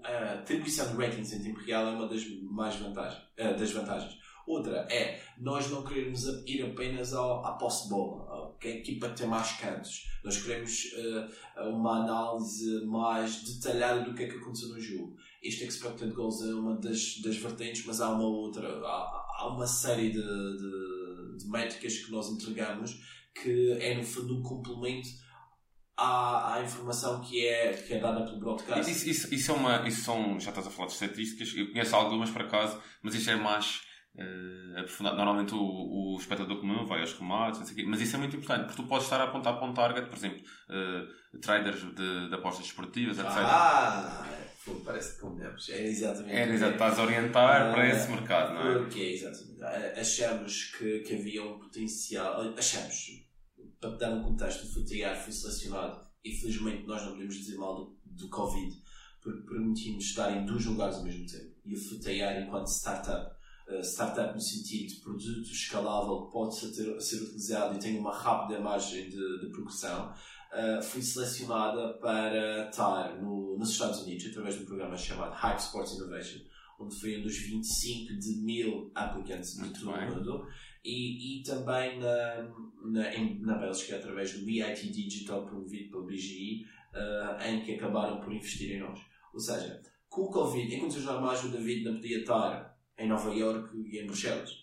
a 0.04 0.34
atribuição 0.34 0.88
de 0.88 1.04
ratings 1.04 1.32
em 1.32 1.42
tempo 1.42 1.60
real 1.60 1.86
é 1.86 1.90
uma 1.90 2.08
das 2.08 2.24
mais 2.42 2.76
vantagens, 2.76 3.22
uh, 3.38 3.56
das 3.56 3.70
vantagens. 3.70 4.19
Outra 4.50 4.84
é 4.90 5.22
nós 5.38 5.70
não 5.70 5.84
queremos 5.84 6.24
ir 6.44 6.64
apenas 6.64 7.14
ao, 7.14 7.46
à 7.46 7.52
posse 7.52 7.84
de 7.84 7.90
bola, 7.90 8.52
que 8.58 8.66
a 8.66 8.70
equipa 8.72 9.08
tem 9.10 9.28
mais 9.28 9.52
cantos. 9.52 10.08
Nós 10.24 10.42
queremos 10.42 10.86
uh, 10.92 11.68
uma 11.68 12.02
análise 12.02 12.84
mais 12.84 13.44
detalhada 13.44 14.02
do 14.02 14.12
que 14.12 14.24
é 14.24 14.26
que 14.26 14.36
aconteceu 14.36 14.70
no 14.70 14.80
jogo. 14.80 15.16
Este 15.40 15.64
expected 15.64 16.12
goals 16.12 16.42
é 16.42 16.52
uma 16.52 16.76
das, 16.76 17.20
das 17.22 17.36
vertentes, 17.36 17.86
mas 17.86 18.00
há 18.00 18.10
uma 18.10 18.24
outra, 18.24 18.66
há, 18.84 19.36
há 19.38 19.54
uma 19.54 19.68
série 19.68 20.10
de, 20.10 20.20
de, 20.20 21.38
de, 21.38 21.48
métricas 21.48 21.98
que 21.98 22.10
nós 22.10 22.28
entregamos 22.28 23.00
que 23.32 23.78
é 23.80 23.94
no 23.94 24.02
fundo 24.02 24.36
um 24.36 24.42
complemento 24.42 25.08
à, 25.96 26.54
à 26.54 26.64
informação 26.64 27.20
que 27.20 27.46
é, 27.46 27.72
que 27.72 27.94
é 27.94 28.00
dada 28.00 28.24
pelo 28.24 28.40
broadcast. 28.40 28.90
Isso, 28.90 29.08
isso, 29.08 29.32
isso, 29.32 29.52
é 29.52 29.54
uma, 29.54 29.88
isso 29.88 30.02
são, 30.02 30.40
já 30.40 30.50
estás 30.50 30.66
a 30.66 30.70
falar 30.70 30.88
de 30.88 30.94
estatísticas, 30.94 31.54
eu 31.56 31.70
conheço 31.70 31.94
algumas 31.94 32.30
por 32.30 32.42
acaso, 32.42 32.82
mas 33.00 33.14
isto 33.14 33.30
é 33.30 33.36
mais 33.36 33.88
Uh, 34.20 34.78
aprofundado. 34.78 35.16
Normalmente 35.16 35.54
o, 35.54 36.14
o 36.14 36.16
espectador 36.18 36.60
comum 36.60 36.84
vai 36.84 37.00
aos 37.00 37.12
remates, 37.14 37.60
mas 37.86 38.00
isso 38.00 38.16
é 38.16 38.18
muito 38.18 38.36
importante, 38.36 38.66
porque 38.66 38.82
tu 38.82 38.88
podes 38.88 39.04
estar 39.04 39.20
a 39.20 39.24
apontar 39.24 39.56
para 39.58 39.66
um 39.66 39.72
target, 39.72 40.08
por 40.08 40.16
exemplo, 40.16 40.40
uh, 40.40 41.38
traders 41.40 41.80
de, 41.80 42.28
de, 42.28 42.34
apostas 42.34 42.66
esportivas, 42.66 43.18
etc. 43.18 43.30
Ah, 43.30 44.26
parece 44.84 45.14
que 45.14 45.20
combinamos. 45.20 45.68
É 45.68 45.86
exatamente. 45.86 46.36
É, 46.36 46.48
exato, 46.48 46.72
estás 46.72 46.98
a 46.98 47.02
orientar 47.02 47.72
para 47.72 47.88
esse 47.88 48.10
mercado, 48.10 48.54
não 48.54 48.70
é? 48.70 48.78
Porque, 48.78 49.00
exatamente. 49.00 49.62
Achamos 49.98 50.64
que, 50.76 51.00
que 51.00 51.14
havia 51.14 51.44
um 51.44 51.58
potencial. 51.58 52.54
Achamos, 52.56 53.06
para 53.80 53.96
dar 53.96 54.12
um 54.12 54.22
contexto, 54.22 54.64
o 54.64 54.72
FUTIAR 54.74 55.16
foi 55.16 55.32
selecionado 55.32 56.06
e 56.22 56.32
felizmente 56.32 56.86
nós 56.86 57.02
não 57.02 57.12
podemos 57.12 57.34
dizer 57.34 57.56
mal 57.56 57.74
do, 57.76 57.98
do 58.04 58.28
Covid, 58.28 58.76
porque 59.22 59.42
permitimos 59.42 60.04
estar 60.04 60.36
em 60.36 60.44
dois 60.44 60.64
lugares 60.66 60.96
ao 60.96 61.04
mesmo 61.04 61.26
tempo. 61.26 61.54
E 61.64 61.74
o 61.74 61.88
FUTIAR, 61.88 62.42
enquanto 62.42 62.66
startup, 62.66 63.39
startup 63.82 64.34
no 64.34 64.40
sentido 64.40 64.88
de 64.88 65.00
produto 65.00 65.50
escalável 65.50 66.26
que 66.26 66.32
pode 66.32 66.56
ser, 66.56 67.00
ser 67.00 67.22
utilizado 67.22 67.76
e 67.76 67.78
tem 67.78 67.98
uma 67.98 68.14
rápida 68.14 68.60
margem 68.60 69.08
de, 69.08 69.40
de 69.40 69.46
progressão, 69.50 70.12
uh, 70.52 70.82
fui 70.82 71.02
selecionada 71.02 71.94
para 71.94 72.68
estar 72.68 73.20
no, 73.20 73.56
nos 73.56 73.70
Estados 73.70 74.02
Unidos 74.02 74.26
através 74.26 74.56
de 74.56 74.62
um 74.62 74.66
programa 74.66 74.96
chamado 74.96 75.32
Hype 75.34 75.58
Sports 75.58 75.94
Innovation, 75.94 76.40
onde 76.78 76.98
foi 76.98 77.18
um 77.18 77.22
dos 77.22 77.36
25 77.36 78.18
de 78.18 78.36
mil 78.42 78.90
aplicantes 78.94 79.54
de 79.54 79.70
todo 79.70 79.90
o 79.90 80.14
mundo, 80.14 80.46
e, 80.84 81.40
e 81.40 81.42
também 81.42 81.98
na, 82.00 82.48
na, 82.84 83.14
em, 83.14 83.38
na 83.40 83.58
Bélgica 83.58 83.96
através 83.96 84.32
do 84.32 84.44
BIT 84.44 84.90
Digital 84.90 85.44
promovido 85.44 85.90
pelo 85.90 86.06
BGI, 86.06 86.64
uh, 86.94 87.42
em 87.44 87.62
que 87.62 87.74
acabaram 87.74 88.20
por 88.20 88.32
investir 88.32 88.76
em 88.76 88.80
nós. 88.80 88.98
Ou 89.32 89.40
seja, 89.40 89.80
com 90.08 90.22
o 90.22 90.30
Covid, 90.30 90.74
em 90.74 90.80
condições 90.80 91.04
normais, 91.04 91.44
o 91.44 91.50
David 91.50 91.84
não 91.84 91.94
podia 91.96 92.20
estar 92.20 92.69
em 93.00 93.08
Nova 93.08 93.34
Iorque 93.34 93.76
e 93.76 93.98
em 93.98 94.06
Bruxelas. 94.06 94.60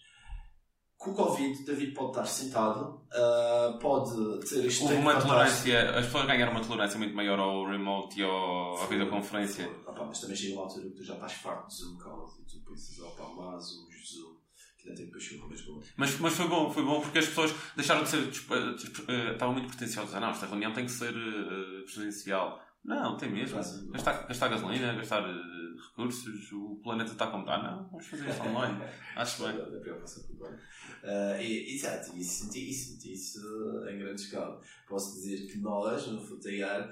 Com 0.95 1.11
o 1.11 1.13
Covid, 1.13 1.63
David 1.63 1.93
pode 1.93 2.09
estar 2.09 2.25
sentado, 2.25 3.05
uh, 3.13 3.77
pode 3.79 4.11
ter 4.49 4.65
este 4.65 4.81
Houve 4.81 4.95
uma 4.95 5.19
tolerância, 5.21 5.91
as 5.91 6.05
pessoas 6.05 6.25
ganharam 6.25 6.51
uma 6.51 6.61
tolerância 6.61 6.97
muito 6.97 7.15
maior 7.15 7.37
ao 7.39 7.67
remote 7.67 8.19
e 8.19 8.23
ao, 8.23 8.81
à 8.81 8.87
videoconferência. 8.87 9.69
Mas 10.07 10.21
também 10.21 10.35
chega 10.35 10.55
uma 10.55 10.63
altura 10.63 10.89
que 10.89 10.95
tu 10.95 11.03
já 11.03 11.13
estás 11.13 11.33
farto 11.33 11.67
de 11.67 11.75
Zoom 11.75 11.97
calls 11.97 12.39
e 12.39 12.45
tu 12.45 12.65
pensas, 12.65 12.99
opa, 12.99 13.29
mais 13.29 13.63
Zoom, 13.63 13.87
Zoom, 14.07 14.37
que 14.79 14.89
ainda 14.89 15.01
tem 15.01 15.11
paixão 15.11 15.37
mas. 15.47 15.93
Mas, 15.97 16.19
mas 16.19 16.33
foi 16.33 16.47
bom, 16.47 16.71
foi 16.71 16.83
bom 16.83 16.99
porque 16.99 17.19
as 17.19 17.27
pessoas 17.27 17.53
deixaram 17.75 18.01
de 18.03 18.09
ser, 18.09 18.17
uh, 18.17 19.31
estavam 19.33 19.53
muito 19.53 19.67
pretenciosas. 19.67 20.15
Ah, 20.15 20.19
não, 20.19 20.29
esta 20.29 20.47
reunião 20.47 20.73
tem 20.73 20.85
que 20.85 20.91
ser 20.91 21.13
uh, 21.15 21.85
presencial. 21.85 22.59
Não, 22.87 23.17
tem 23.17 23.29
mesmo. 23.29 23.57
Gastar, 23.91 24.25
gastar 24.25 24.47
gasolina, 24.47 24.93
gastar 24.93 25.21
uh, 25.21 25.75
recursos, 25.89 26.51
o 26.53 26.79
planeta 26.81 27.11
está 27.11 27.27
como 27.27 27.43
está. 27.43 27.61
Não, 27.61 27.89
vamos 27.89 28.07
fazer 28.07 28.29
isso 28.29 28.41
online. 28.43 28.81
Acho 29.17 29.43
bem. 29.43 29.57
Da 29.57 29.79
preocupação 29.81 30.23
com 30.23 30.33
o 30.35 30.47
uh, 30.47 31.41
Exato, 31.41 32.17
e 32.17 32.23
senti, 32.23 32.73
senti 32.73 33.11
isso 33.11 33.41
em 33.89 33.99
grande 33.99 34.21
escala. 34.21 34.61
Posso 34.87 35.15
dizer 35.15 35.47
que 35.47 35.57
nós, 35.57 36.07
no 36.07 36.25
Futear, 36.25 36.89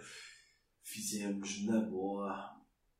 fizemos 0.83 1.63
na 1.65 1.79
boa 1.79 2.53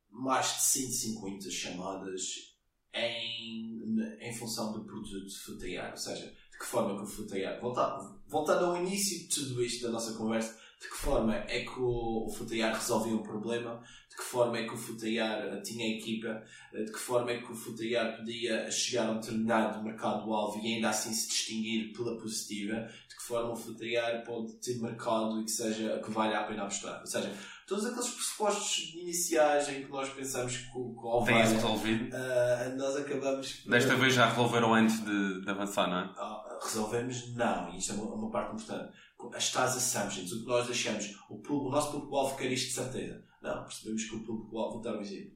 mais 0.10 0.54
de 0.54 0.62
150 0.62 1.50
chamadas 1.52 2.56
em, 2.94 3.84
em 4.22 4.34
função 4.34 4.72
do 4.72 4.86
produto 4.86 5.44
Futear. 5.44 5.92
Ou 5.92 5.98
seja, 5.98 6.28
de 6.28 6.58
que 6.58 6.66
forma 6.66 6.96
que 6.96 7.04
o 7.04 7.08
Futear. 7.08 7.60
Voltando, 7.60 8.22
voltando 8.26 8.66
ao 8.68 8.78
início 8.78 9.20
de 9.20 9.36
tudo 9.36 9.62
isto 9.62 9.86
da 9.86 9.92
nossa 9.92 10.14
conversa 10.14 10.64
de 10.86 10.92
que 10.92 10.98
forma 10.98 11.36
é 11.36 11.62
que 11.62 11.80
o, 11.80 12.28
o 12.28 12.30
Futaiar 12.30 12.74
resolvia 12.74 13.16
um 13.16 13.24
problema, 13.24 13.82
de 14.10 14.16
que 14.16 14.24
forma 14.24 14.58
é 14.58 14.68
que 14.68 14.74
o 14.74 14.78
Futaiar 14.78 15.62
tinha 15.64 15.98
equipa, 15.98 16.44
de 16.72 16.92
que 16.92 17.00
forma 17.00 17.32
é 17.32 17.40
que 17.40 17.52
o 17.52 17.56
Futaiar 17.56 18.18
podia 18.18 18.70
chegar 18.70 19.08
a 19.08 19.12
um 19.12 19.20
determinado 19.20 19.84
mercado-alvo 19.84 20.60
e 20.64 20.76
ainda 20.76 20.90
assim 20.90 21.12
se 21.12 21.28
distinguir 21.28 21.92
pela 21.92 22.18
positiva, 22.18 22.88
de 23.10 23.16
que 23.16 23.24
forma 23.24 23.52
o 23.52 23.56
Futaiar 23.56 24.24
pode 24.24 24.54
ter 24.58 24.80
mercado 24.80 25.42
e 25.42 25.46
que, 25.46 25.52
seja, 25.52 26.00
que 26.04 26.12
valha 26.12 26.40
a 26.40 26.44
pena 26.44 26.64
apostar. 26.64 27.00
Ou 27.00 27.08
seja, 27.08 27.34
todos 27.68 27.86
aqueles 27.88 28.10
pressupostos 28.10 28.94
iniciais 28.94 29.68
em 29.70 29.84
que 29.84 29.92
nós 29.92 30.10
pensamos 30.10 30.56
que 30.56 30.78
o 30.78 31.24
Tem 31.26 31.38
resolvido? 31.38 32.16
Uh, 32.16 32.78
nós 32.78 32.96
acabamos. 32.96 33.64
Desta 33.66 33.96
vez 33.96 34.14
já 34.14 34.30
resolveram 34.30 34.74
antes 34.74 35.04
de, 35.04 35.42
de 35.42 35.50
avançar, 35.50 35.90
não 35.90 36.00
é? 36.00 36.04
Uh, 36.04 36.64
resolvemos? 36.64 37.34
Não, 37.34 37.74
e 37.74 37.80
isto 37.80 37.94
é 37.94 37.96
uma, 37.96 38.14
uma 38.14 38.30
parte 38.30 38.54
importante 38.54 38.94
as 39.34 39.52
tais 39.52 39.76
assumptions, 39.76 40.32
o 40.32 40.42
que 40.42 40.48
nós 40.48 40.70
achamos, 40.70 41.16
o, 41.30 41.36
o 41.36 41.70
nosso 41.70 41.92
público-alvo 41.92 42.38
quer 42.38 42.52
isto 42.52 42.68
de 42.68 42.74
certeza. 42.74 43.24
Não, 43.42 43.64
percebemos 43.64 44.04
que 44.04 44.16
o 44.16 44.24
público-alvo, 44.24 44.74
vou 44.74 44.82
dar 44.82 44.98
um 44.98 45.02
exemplo. 45.02 45.36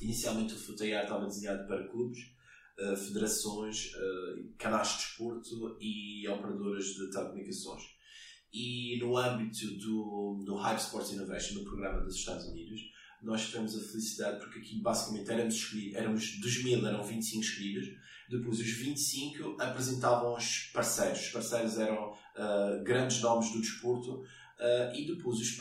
Inicialmente 0.00 0.54
o 0.54 0.58
Futeiar 0.58 1.04
estava 1.04 1.26
desenhado 1.26 1.66
para 1.66 1.88
clubes, 1.88 2.18
uh, 2.78 2.96
federações, 2.96 3.92
uh, 3.94 4.54
canais 4.58 4.88
de 4.88 4.96
desporto 4.96 5.76
e 5.80 6.26
operadoras 6.28 6.86
de 6.86 7.10
telecomunicações. 7.10 7.82
E 8.52 8.98
no 9.00 9.16
âmbito 9.16 9.66
do, 9.78 10.42
do 10.44 10.56
Hype 10.56 10.78
Sports 10.78 11.12
Innovation, 11.12 11.54
no 11.54 11.64
programa 11.64 12.00
dos 12.00 12.16
Estados 12.16 12.46
Unidos, 12.46 12.80
nós 13.22 13.46
tivemos 13.46 13.76
a 13.76 13.80
felicidade 13.80 14.40
porque 14.40 14.58
aqui 14.58 14.80
basicamente 14.80 15.30
éramos 15.30 15.54
escolhidos, 15.54 15.94
éramos 15.94 16.40
dos 16.40 16.64
mil, 16.64 16.86
eram 16.86 17.04
25 17.04 17.44
escolhidos, 17.44 17.88
depois 18.30 18.58
os 18.58 18.70
25 18.70 19.60
apresentavam 19.60 20.34
os 20.34 20.70
parceiros, 20.72 21.20
os 21.20 21.28
parceiros 21.28 21.78
eram 21.78 22.16
uh, 22.36 22.82
grandes 22.82 23.20
nomes 23.20 23.50
do 23.52 23.60
desporto, 23.60 24.12
uh, 24.12 24.94
e 24.94 25.06
depois 25.06 25.38
os 25.38 25.60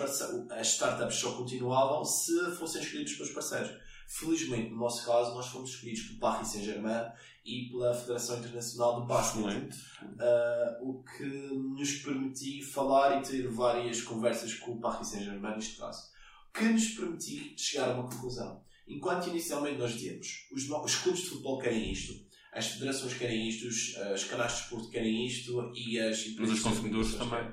as 0.51 0.67
startups 0.67 1.15
só 1.15 1.31
continuavam 1.33 2.03
se 2.03 2.51
fossem 2.57 2.81
escolhidos 2.81 3.13
pelos 3.13 3.31
parceiros. 3.31 3.71
Felizmente, 4.07 4.71
no 4.71 4.77
nosso 4.77 5.05
caso, 5.05 5.35
nós 5.35 5.47
fomos 5.47 5.69
escolhidos 5.69 6.01
pelo 6.01 6.19
Paris 6.19 6.47
Saint-Germain 6.47 7.11
e 7.45 7.69
pela 7.69 7.93
Federação 7.93 8.39
Internacional 8.39 9.01
de 9.01 9.07
Basquete, 9.07 9.75
uh, 10.03 10.89
o 10.89 11.03
que 11.03 11.23
nos 11.23 11.93
permitiu 11.97 12.65
falar 12.65 13.19
e 13.19 13.21
ter 13.21 13.47
várias 13.47 14.01
conversas 14.01 14.55
com 14.55 14.71
o 14.71 14.79
Paris 14.79 15.09
Saint-Germain 15.09 15.55
neste 15.55 15.77
caso, 15.77 16.09
que 16.51 16.65
nos 16.65 16.89
permitiu 16.89 17.53
chegar 17.55 17.89
a 17.89 17.93
uma 17.93 18.09
conclusão. 18.09 18.63
Enquanto 18.87 19.27
inicialmente 19.27 19.77
nós 19.77 19.91
dizíamos, 19.91 20.47
os, 20.51 20.67
os 20.67 20.95
clubes 20.95 21.21
de 21.21 21.29
futebol 21.29 21.59
querem 21.59 21.91
isto, 21.91 22.13
as 22.53 22.67
federações 22.67 23.13
querem 23.13 23.47
isto, 23.47 23.67
os, 23.67 23.95
os 24.13 24.23
canais 24.23 24.53
de 24.53 24.57
desporto 24.59 24.89
querem 24.89 25.25
isto 25.25 25.71
e 25.75 25.99
as 25.99 26.19
empresas. 26.27 26.37
Mas 26.37 26.51
os 26.51 26.59
consumidores 26.61 27.15
também. 27.15 27.47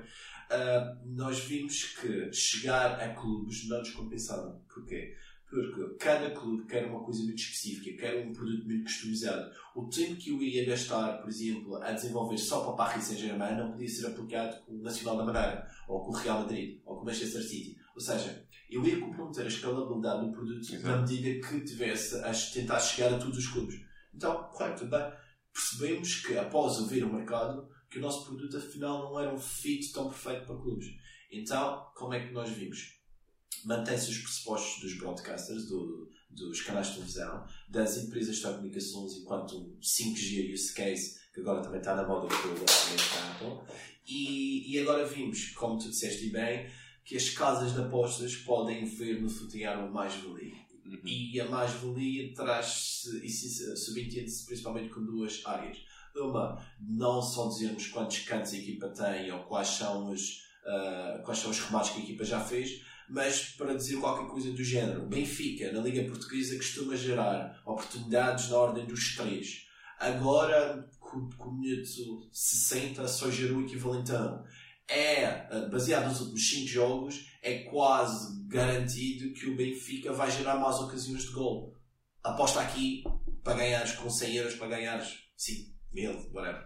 Uh, 0.49 1.15
nós 1.15 1.39
vimos 1.39 1.83
que 1.83 2.31
chegar 2.31 2.99
a 3.01 3.13
clubes 3.13 3.67
não 3.67 3.79
nos 3.79 3.91
compensava. 3.91 4.61
Porquê? 4.73 5.13
Porque 5.49 5.95
cada 5.97 6.31
clube 6.31 6.65
quer 6.65 6.85
uma 6.87 7.03
coisa 7.03 7.23
muito 7.23 7.39
específica, 7.39 7.97
quer 7.97 8.25
um 8.25 8.33
produto 8.33 8.65
muito 8.65 8.83
customizado. 8.83 9.49
O 9.75 9.87
tempo 9.87 10.15
que 10.15 10.31
eu 10.31 10.41
ia 10.41 10.65
gastar, 10.65 11.21
por 11.21 11.29
exemplo, 11.29 11.75
a 11.77 11.91
desenvolver 11.91 12.37
só 12.37 12.65
para 12.65 12.73
Paris 12.73 13.05
Saint-Germain 13.05 13.57
não 13.57 13.71
podia 13.71 13.87
ser 13.87 14.07
aplicado 14.07 14.61
com 14.65 14.73
o 14.73 14.81
Nacional 14.81 15.17
da 15.17 15.25
Madeira, 15.25 15.67
ou 15.87 16.03
com 16.03 16.11
o 16.11 16.15
Real 16.15 16.41
Madrid, 16.41 16.81
ou 16.85 16.97
com 16.97 17.03
o 17.03 17.05
Manchester 17.05 17.41
City. 17.41 17.77
Ou 17.95 18.01
seja, 18.01 18.45
eu 18.69 18.85
ia 18.85 18.99
comprometer 18.99 19.45
a 19.45 19.47
escalabilidade 19.47 20.25
do 20.25 20.31
produto 20.33 20.59
Exato. 20.59 20.85
na 20.85 20.97
medida 21.01 21.47
que 21.47 21.61
tivesse 21.61 22.15
a 22.17 22.31
tentar 22.53 22.79
chegar 22.79 23.13
a 23.13 23.17
todos 23.17 23.37
os 23.37 23.47
clubes. 23.47 23.86
Então, 24.17 24.49
correto, 24.51 24.87
bem, 24.87 25.13
percebemos 25.53 26.25
que 26.25 26.35
após 26.35 26.79
ouvir 26.79 27.03
o 27.03 27.13
mercado, 27.13 27.69
que 27.87 27.99
o 27.99 28.01
nosso 28.01 28.25
produto 28.25 28.57
afinal 28.57 29.03
não 29.03 29.19
era 29.19 29.31
um 29.31 29.37
fit 29.37 29.93
tão 29.93 30.09
perfeito 30.09 30.47
para 30.47 30.57
clubes. 30.57 30.87
Então, 31.31 31.85
como 31.95 32.15
é 32.15 32.25
que 32.25 32.33
nós 32.33 32.49
vimos? 32.49 32.97
Mantém-se 33.63 34.09
os 34.09 34.17
pressupostos 34.17 34.81
dos 34.81 34.97
broadcasters, 34.97 35.67
do, 35.67 36.09
dos 36.31 36.61
canais 36.61 36.87
de 36.87 36.93
televisão, 36.93 37.45
das 37.69 37.97
empresas 37.97 38.37
de 38.37 38.41
telecomunicações 38.41 39.13
enquanto 39.13 39.55
um 39.55 39.79
5G 39.79 40.51
use 40.51 40.73
case, 40.73 41.19
que 41.31 41.41
agora 41.41 41.61
também 41.61 41.79
está 41.79 41.95
na 41.95 42.07
moda 42.07 42.27
com 42.27 42.47
o 42.47 43.51
Apple. 43.53 43.75
E, 44.07 44.73
e 44.73 44.79
agora 44.79 45.05
vimos, 45.05 45.51
como 45.51 45.77
tu 45.77 45.89
disseste 45.89 46.29
bem, 46.31 46.67
que 47.05 47.15
as 47.15 47.29
casas 47.29 47.73
de 47.73 47.81
apostas 47.81 48.35
podem 48.35 48.83
ver 48.83 49.21
no 49.21 49.29
futiar 49.29 49.89
mais-valia. 49.91 50.55
Uhum. 50.87 50.99
E 51.03 51.39
a 51.41 51.49
mais-valia 51.49 52.33
traz-se 52.33 53.75
subentende-se 53.77 54.45
principalmente 54.45 54.89
com 54.89 55.03
duas 55.03 55.41
áreas. 55.45 55.77
Uma, 56.15 56.59
não 56.79 57.21
só 57.21 57.47
dizermos 57.47 57.87
quantos 57.87 58.19
cantos 58.19 58.53
a 58.53 58.57
equipa 58.57 58.89
tem 58.89 59.31
ou 59.31 59.43
quais 59.43 59.67
são 59.67 60.09
os, 60.09 60.41
uh, 60.65 61.23
quais 61.23 61.39
são 61.39 61.51
os 61.51 61.59
remates 61.59 61.91
que 61.91 61.99
a 61.99 62.03
equipa 62.03 62.23
já 62.23 62.39
fez, 62.39 62.81
mas 63.07 63.49
para 63.51 63.75
dizer 63.75 63.97
qualquer 63.97 64.27
coisa 64.27 64.51
do 64.51 64.63
género. 64.63 65.05
Benfica, 65.05 65.71
na 65.71 65.81
Liga 65.81 66.03
Portuguesa, 66.09 66.55
costuma 66.55 66.95
gerar 66.95 67.61
oportunidades 67.65 68.49
na 68.49 68.57
ordem 68.57 68.85
dos 68.85 69.15
três. 69.15 69.67
Agora, 69.99 70.89
com, 70.99 71.29
o 71.39 71.51
minuto 71.51 72.29
60, 72.31 73.07
só 73.07 73.31
gerou 73.31 73.59
o 73.59 73.65
equivalente 73.65 74.11
a 74.11 74.43
1 74.43 74.43
é, 74.89 75.23
eh, 75.23 75.69
baseado 75.69 76.07
nos 76.07 76.21
últimos 76.21 76.49
5 76.49 76.67
jogos, 76.67 77.25
é 77.41 77.59
quase 77.63 78.47
garantido 78.47 79.33
que 79.33 79.47
o 79.47 79.55
Benfica 79.55 80.13
vai 80.13 80.31
gerar 80.31 80.57
mais 80.57 80.77
ocasiões 80.77 81.23
de 81.23 81.31
gol. 81.31 81.75
Aposta 82.23 82.61
aqui 82.61 83.03
para 83.43 83.57
ganhares 83.57 83.93
com 83.93 84.09
100 84.09 84.35
euros, 84.35 84.55
para 84.55 84.67
ganhares 84.67 85.17
5 85.35 85.71
mil, 85.93 86.13
whatever. 86.33 86.65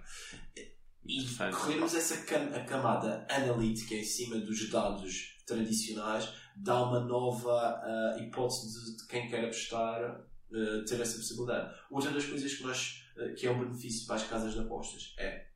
E 1.06 1.26
corrermos 1.52 1.96
essa 1.96 2.18
cam 2.26 2.56
a 2.56 2.64
camada 2.64 3.26
analítica 3.30 3.96
em 3.96 4.04
cima 4.04 4.38
dos 4.38 4.70
dados 4.70 5.38
tradicionais 5.48 6.30
dá 6.56 6.84
uma 6.84 7.00
nova 7.00 7.82
uh, 7.84 8.22
hipótese 8.22 8.68
de, 8.72 8.98
de, 8.98 9.08
quem 9.08 9.28
quer 9.28 9.46
apostar 9.46 10.20
uh, 10.52 10.86
ter 10.86 11.02
essa 11.02 11.18
possibilidade. 11.18 11.74
Outra 11.90 12.12
das 12.12 12.26
coisas 12.26 12.54
que, 12.54 12.64
nós, 12.64 13.04
uh, 13.18 13.34
que 13.36 13.48
é 13.48 13.52
um 13.52 13.60
benefício 13.60 14.06
para 14.06 14.18
as 14.18 14.28
casas 14.28 14.54
de 14.54 14.60
apostas 14.60 15.16
é 15.18 15.51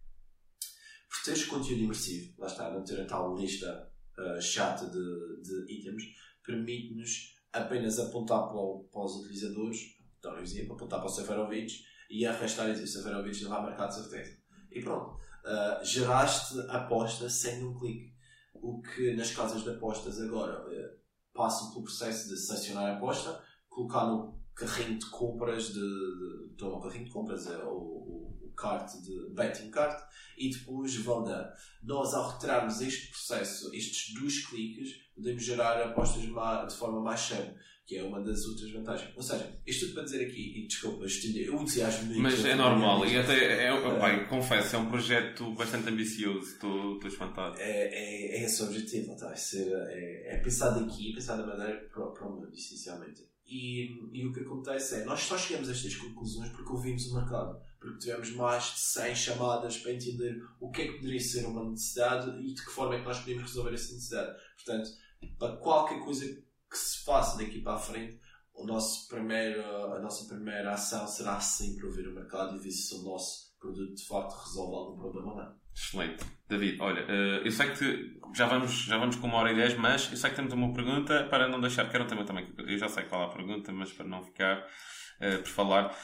por 1.16 1.24
teres 1.24 1.46
conteúdo 1.46 1.82
imersivo, 1.82 2.34
lá 2.38 2.48
está, 2.48 2.70
não 2.72 2.84
ter 2.84 3.00
a 3.02 3.06
tal 3.06 3.36
lista 3.36 3.90
uh, 4.18 4.42
chata 4.42 4.86
de, 4.90 5.42
de 5.42 5.74
itens, 5.74 6.04
permite-nos 6.44 7.36
apenas 7.54 8.00
apontar 8.00 8.48
para, 8.50 8.58
o, 8.58 8.88
para 8.92 9.06
os 9.06 9.16
utilizadores, 9.18 9.80
dar 10.22 10.36
um 10.36 10.42
exemplo, 10.42 10.76
apontar 10.76 11.00
para 11.00 11.08
o 11.08 11.12
Seferovic 11.12 11.74
e 12.10 12.26
arrastar 12.26 12.70
e 12.70 12.74
dizer 12.74 12.88
Seferovic 12.88 13.42
não 13.44 13.50
vai 13.50 13.62
marcar 13.62 13.88
de 13.88 13.96
certeza. 13.96 14.38
E 14.72 14.82
pronto. 14.82 15.16
Uh, 15.46 15.86
geraste 15.86 16.60
aposta 16.70 17.30
sem 17.30 17.64
um 17.64 17.78
clique. 17.78 18.14
O 18.56 18.82
que 18.82 19.14
nas 19.16 19.32
casas 19.32 19.64
de 19.64 19.70
apostas 19.70 20.20
agora 20.20 20.66
uh, 20.68 21.00
passam 21.34 21.72
pelo 21.72 21.84
processo 21.84 22.30
de 22.30 22.38
selecionar 22.38 22.86
a 22.86 22.98
aposta, 22.98 23.42
colocar 23.70 24.08
no 24.08 24.42
carrinho 24.56 24.98
de 24.98 25.10
compras 25.10 25.68
de. 25.68 25.74
de 25.74 26.54
então, 26.54 26.80
carrinho 26.82 27.06
de 27.06 27.12
compras 27.12 27.48
é 27.48 27.64
o, 27.64 28.25
cart 28.56 28.92
de 29.02 29.30
betting 29.34 29.70
cart 29.70 30.02
e 30.38 30.50
depois 30.50 30.96
vão 30.98 31.24
dar. 31.24 31.54
Nós, 31.84 32.14
ao 32.14 32.32
retirarmos 32.32 32.82
este 32.82 33.10
processo, 33.10 33.74
estes 33.74 34.14
dois 34.14 34.46
cliques, 34.46 35.06
podemos 35.16 35.44
gerar 35.44 35.82
apostas 35.82 36.24
de 36.24 36.76
forma 36.78 37.02
mais 37.02 37.22
cedo, 37.22 37.54
que 37.86 37.98
é 37.98 38.04
uma 38.04 38.20
das 38.22 38.46
outras 38.46 38.72
vantagens. 38.72 39.16
Ou 39.16 39.22
seja, 39.22 39.48
isto 39.66 39.86
tudo 39.86 39.94
para 39.94 40.04
dizer 40.04 40.26
aqui, 40.26 40.60
e 40.60 40.68
desculpa, 40.68 41.06
eu 41.06 41.62
entusiasmo 41.62 42.06
muito. 42.06 42.22
Mas 42.22 42.44
é 42.44 42.56
normal, 42.56 43.06
e 43.06 43.18
até, 43.18 43.66
é, 43.66 43.68
é, 43.68 44.00
pai, 44.00 44.28
confesso, 44.28 44.76
é 44.76 44.80
um 44.80 44.90
projeto 44.90 45.54
bastante 45.54 45.90
ambicioso, 45.90 46.54
estou, 46.54 46.96
estou 46.96 47.10
espantado. 47.10 47.58
É, 47.60 47.64
é, 47.64 48.38
é 48.38 48.46
esse 48.46 48.64
o 48.64 48.66
objetivo, 48.66 49.14
a 49.14 49.36
ser, 49.36 49.72
é, 49.72 50.36
é 50.36 50.38
pensar 50.40 50.72
daqui, 50.72 51.14
pensar 51.14 51.36
da 51.38 51.46
maneira 51.46 51.88
para, 51.94 52.08
para 52.08 52.28
o 52.28 52.32
mundo, 52.32 52.52
essencialmente. 52.54 53.24
E, 53.48 54.00
e 54.12 54.26
o 54.26 54.34
que 54.34 54.40
acontece 54.40 54.96
é, 54.96 55.06
nós 55.06 55.20
só 55.22 55.38
chegamos 55.38 55.70
a 55.70 55.72
estas 55.72 55.96
conclusões 55.96 56.50
porque 56.50 56.72
ouvimos 56.72 57.06
o 57.12 57.16
mercado 57.16 57.62
porque 57.86 58.00
tivemos 58.00 58.32
mais 58.32 58.64
de 58.64 58.80
100 58.80 59.16
chamadas 59.16 59.78
para 59.78 59.94
entender 59.94 60.42
o 60.60 60.72
que 60.72 60.82
é 60.82 60.88
que 60.88 60.94
poderia 60.94 61.20
ser 61.20 61.46
uma 61.46 61.70
necessidade 61.70 62.32
e 62.42 62.54
de 62.54 62.66
que 62.66 62.72
forma 62.72 62.96
é 62.96 63.00
que 63.00 63.06
nós 63.06 63.20
podíamos 63.20 63.44
resolver 63.44 63.74
essa 63.74 63.94
necessidade. 63.94 64.36
Portanto, 64.56 64.90
para 65.38 65.58
qualquer 65.58 66.00
coisa 66.04 66.26
que 66.26 66.78
se 66.78 67.04
faça 67.06 67.38
daqui 67.38 67.62
para 67.62 67.76
a 67.76 67.80
frente, 67.80 68.20
o 68.56 68.66
nosso 68.66 69.08
primeiro, 69.08 69.62
a 69.94 70.00
nossa 70.00 70.28
primeira 70.28 70.74
ação 70.74 71.08
será 71.08 71.40
sempre 71.40 71.86
ouvir 71.86 72.08
o 72.08 72.16
mercado 72.16 72.56
e 72.56 72.60
ver 72.60 72.72
se 72.72 72.96
o 72.96 73.04
nosso 73.04 73.56
produto 73.60 73.94
de 73.94 74.08
facto 74.08 74.34
resolve 74.34 74.76
algum 74.76 74.98
problema 74.98 75.32
ou 75.32 75.38
não. 75.38 75.56
Excelente. 75.76 76.26
David, 76.48 76.82
olha, 76.82 77.06
eh, 77.08 77.42
eu 77.44 77.52
sei 77.52 77.72
que 77.72 78.20
já 78.34 78.48
vamos, 78.48 78.72
já 78.72 78.98
vamos 78.98 79.18
com 79.18 79.28
uma 79.28 79.38
hora 79.38 79.52
e 79.52 79.56
dez, 79.56 79.78
mas 79.78 80.10
eu 80.10 80.18
sei 80.18 80.30
que 80.30 80.36
temos 80.36 80.54
uma 80.54 80.74
pergunta 80.74 81.26
para 81.26 81.48
não 81.48 81.60
deixar, 81.60 81.90
que 81.90 81.96
era 81.96 82.06
um 82.06 82.08
tema 82.08 82.24
também, 82.24 82.52
eu 82.58 82.78
já 82.78 82.88
sei 82.88 83.04
qual 83.04 83.24
é 83.24 83.26
a 83.26 83.30
pergunta, 83.30 83.72
mas 83.74 83.92
para 83.92 84.08
não 84.08 84.24
ficar 84.24 84.60
uh, 84.60 85.40
por 85.40 85.48
falar. 85.48 85.96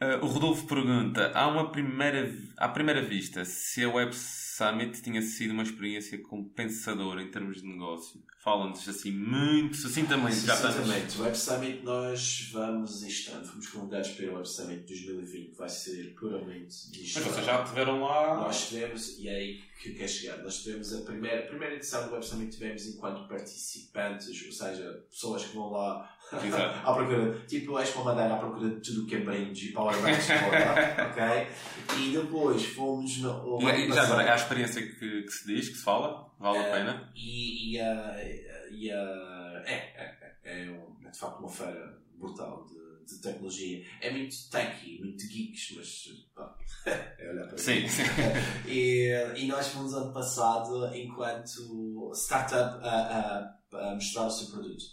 Uh, 0.00 0.24
o 0.24 0.28
Rodolfo 0.28 0.64
pergunta: 0.66 1.32
há 1.34 1.48
uma 1.48 1.72
primeira, 1.72 2.32
à 2.56 2.68
primeira 2.68 3.02
vista, 3.02 3.44
se 3.44 3.82
a 3.82 3.90
Web 3.90 4.14
Summit 4.14 5.02
tinha 5.02 5.20
sido 5.20 5.50
uma 5.52 5.64
experiência 5.64 6.16
compensadora 6.22 7.20
em 7.20 7.30
termos 7.30 7.62
de 7.62 7.66
negócio? 7.66 8.22
Fala-nos 8.38 8.88
assim 8.88 9.10
muito 9.10 9.76
sucintamente. 9.76 10.36
Sucintamente. 10.36 11.18
O 11.18 11.22
Web 11.22 11.36
Summit 11.36 11.82
nós 11.82 12.50
vamos 12.52 13.02
este 13.02 13.30
ano, 13.32 13.44
fomos 13.44 13.66
convidados 13.66 14.10
para 14.10 14.26
o 14.26 14.34
Web 14.36 14.48
Summit 14.48 14.86
2020, 14.86 15.50
que 15.50 15.58
vai 15.58 15.68
ser 15.68 16.14
puramente 16.14 16.90
digital. 16.92 17.24
Mas 17.24 17.32
vocês 17.32 17.46
já 17.46 17.62
estiveram 17.62 18.00
lá? 18.04 18.36
Nós 18.36 18.68
tivemos, 18.68 19.18
e 19.18 19.28
aí 19.28 19.67
que 19.78 19.94
quer 19.94 20.08
chegar, 20.08 20.38
nós 20.38 20.62
tivemos 20.62 20.92
a 20.92 21.02
primeira, 21.02 21.44
a 21.44 21.46
primeira 21.46 21.76
edição 21.76 22.06
do 22.06 22.12
Web 22.12 22.26
Summit 22.26 22.50
tivemos 22.50 22.84
enquanto 22.86 23.28
participantes, 23.28 24.26
ou 24.28 24.52
seja, 24.52 25.04
pessoas 25.08 25.44
que 25.44 25.54
vão 25.54 25.70
lá 25.70 26.16
à 26.84 26.92
procura, 26.92 27.38
tipo 27.46 27.76
a 27.76 27.82
Expo 27.82 28.02
Madeira 28.04 28.34
à 28.34 28.38
procura 28.38 28.70
de 28.70 28.80
tudo 28.80 29.04
o 29.04 29.06
que 29.06 29.14
é 29.14 29.20
brand 29.20 29.56
e 29.56 29.72
powerbanks 29.72 30.28
ok? 31.10 31.96
E 31.96 32.16
depois 32.16 32.64
fomos 32.66 33.18
no... 33.18 33.58
E, 33.62 33.92
já 33.92 34.02
agora, 34.02 34.24
é 34.24 34.32
a 34.32 34.36
experiência 34.36 34.82
que, 34.82 35.22
que, 35.22 35.30
se 35.30 35.46
diz, 35.46 35.68
que 35.68 35.76
se 35.76 35.84
fala, 35.84 36.28
vale 36.40 36.58
a 36.58 36.62
eh, 36.62 36.72
pena? 36.72 37.12
E, 37.14 37.76
e, 37.76 37.80
uh, 37.80 38.72
e 38.72 38.90
uh, 38.92 39.62
é, 39.64 39.74
é, 39.74 40.36
é, 40.44 40.64
é, 40.64 41.10
de 41.10 41.18
facto 41.18 41.38
uma 41.38 41.48
feira 41.48 41.98
brutal 42.16 42.66
de, 42.66 42.74
de 43.08 43.20
tecnologia. 43.20 43.84
É 44.00 44.10
muito 44.10 44.34
techy, 44.50 44.98
muito 45.00 45.26
geeks, 45.26 45.74
mas 45.76 46.04
pá, 46.34 46.56
é 47.18 47.30
olhar 47.30 47.48
para 47.48 47.58
Sim, 47.58 47.88
sim. 47.88 48.02
E, 48.68 49.10
e 49.36 49.46
nós 49.46 49.68
fomos 49.68 49.94
ano 49.94 50.12
passado 50.12 50.94
enquanto 50.94 52.12
startup 52.14 52.84
a, 52.86 53.56
a, 53.72 53.90
a 53.90 53.94
mostrar 53.94 54.26
o 54.26 54.30
seu 54.30 54.50
produto 54.50 54.84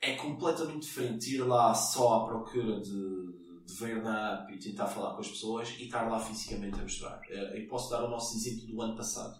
é 0.00 0.14
completamente 0.14 0.82
diferente 0.82 1.34
ir 1.34 1.42
lá 1.42 1.74
só 1.74 2.22
à 2.22 2.26
procura 2.26 2.80
de, 2.80 2.90
de 3.66 3.74
ver 3.74 4.02
na 4.02 4.34
app 4.34 4.52
e 4.52 4.58
tentar 4.58 4.86
falar 4.86 5.14
com 5.14 5.20
as 5.20 5.28
pessoas 5.28 5.68
e 5.78 5.84
estar 5.84 6.08
lá 6.08 6.18
fisicamente 6.18 6.78
a 6.78 6.82
mostrar. 6.82 7.20
Eh, 7.28 7.62
eu 7.62 7.68
posso 7.68 7.90
dar 7.90 8.04
o 8.04 8.10
nosso 8.10 8.36
exemplo 8.36 8.66
do 8.66 8.80
ano 8.80 8.96
passado. 8.96 9.38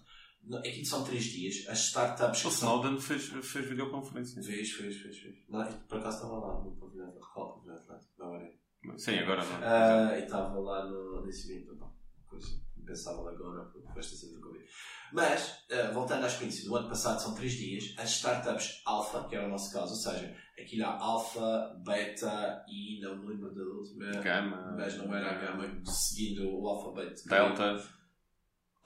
Aqui 0.57 0.85
são 0.85 1.05
três 1.05 1.25
dias. 1.25 1.67
As 1.69 1.79
startups. 1.87 2.45
O 2.45 2.49
Snowden 2.49 3.01
fez, 3.01 3.27
fez 3.27 3.69
videoconferência. 3.69 4.43
Fez, 4.43 4.73
fez, 4.73 4.97
fez. 4.97 5.19
fez. 5.19 5.37
Não, 5.49 5.65
por 5.89 5.99
acaso 5.99 6.17
estava 6.17 6.39
lá 6.39 6.65
no 6.65 6.77
pavilhão 6.77 7.09
Atlântico. 7.09 8.13
Não 8.19 8.35
era. 8.35 8.51
Sim, 8.97 9.19
agora 9.19 9.45
não. 9.45 9.59
Uh, 9.59 10.15
e 10.15 10.25
estava 10.25 10.59
lá 10.59 10.85
no, 10.87 11.25
nesse 11.25 11.53
evento. 11.53 11.75
Não, 11.77 11.93
coisa. 12.27 12.47
Pensava 12.85 13.31
agora, 13.31 13.65
porque 13.67 13.99
esta 13.99 14.27
do 14.29 14.41
Covid. 14.41 14.65
Mas, 15.13 15.67
uh, 15.71 15.93
voltando 15.93 16.25
à 16.25 16.27
experiência 16.27 16.65
do 16.65 16.75
ano 16.75 16.89
passado, 16.89 17.21
são 17.21 17.35
três 17.35 17.53
dias. 17.53 17.95
As 17.99 18.11
startups 18.11 18.81
alpha, 18.87 19.29
que 19.29 19.37
era 19.37 19.47
o 19.47 19.51
nosso 19.51 19.73
caso, 19.73 19.93
ou 19.93 19.99
seja, 19.99 20.35
aquilo 20.59 20.87
há 20.87 20.99
alfa, 20.99 21.77
beta 21.85 22.65
e 22.67 22.99
não 23.03 23.19
me 23.19 23.27
lembro 23.27 23.55
da 23.55 23.63
última. 23.63 24.23
Gama. 24.23 24.75
Mas 24.77 24.97
não 24.97 25.15
era 25.15 25.33
a 25.33 25.35
gama, 25.35 25.83
seguindo 25.85 26.49
o 26.49 26.67
alfabeto. 26.67 27.29
Delta. 27.29 27.98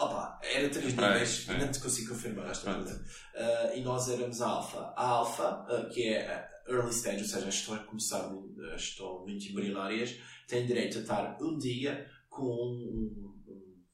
Opa, 0.02 0.40
era 0.42 0.68
três 0.68 0.94
níveis, 0.94 1.48
é, 1.48 1.52
é. 1.52 1.58
não 1.58 1.70
te 1.70 1.80
consigo 1.80 2.08
confirmar 2.08 2.50
esta 2.50 2.74
coisa. 2.74 3.04
Uh, 3.34 3.78
e 3.78 3.82
nós 3.82 4.08
éramos 4.08 4.42
a 4.42 4.48
alfa. 4.48 4.78
A 4.96 5.06
alfa, 5.06 5.64
uh, 5.70 5.88
que 5.90 6.08
é 6.08 6.48
early 6.66 6.90
stage, 6.90 7.22
ou 7.22 7.28
seja, 7.28 7.46
as 7.46 7.54
estão 7.54 7.74
a 7.74 7.78
começar, 7.78 8.28
as 8.74 8.82
estão 8.82 9.20
muito 9.20 9.46
embrionárias, 9.46 10.18
têm 10.48 10.66
direito 10.66 10.98
a 10.98 11.00
estar 11.02 11.38
um 11.40 11.56
dia 11.56 12.04
com 12.28 12.42
um, 12.42 13.32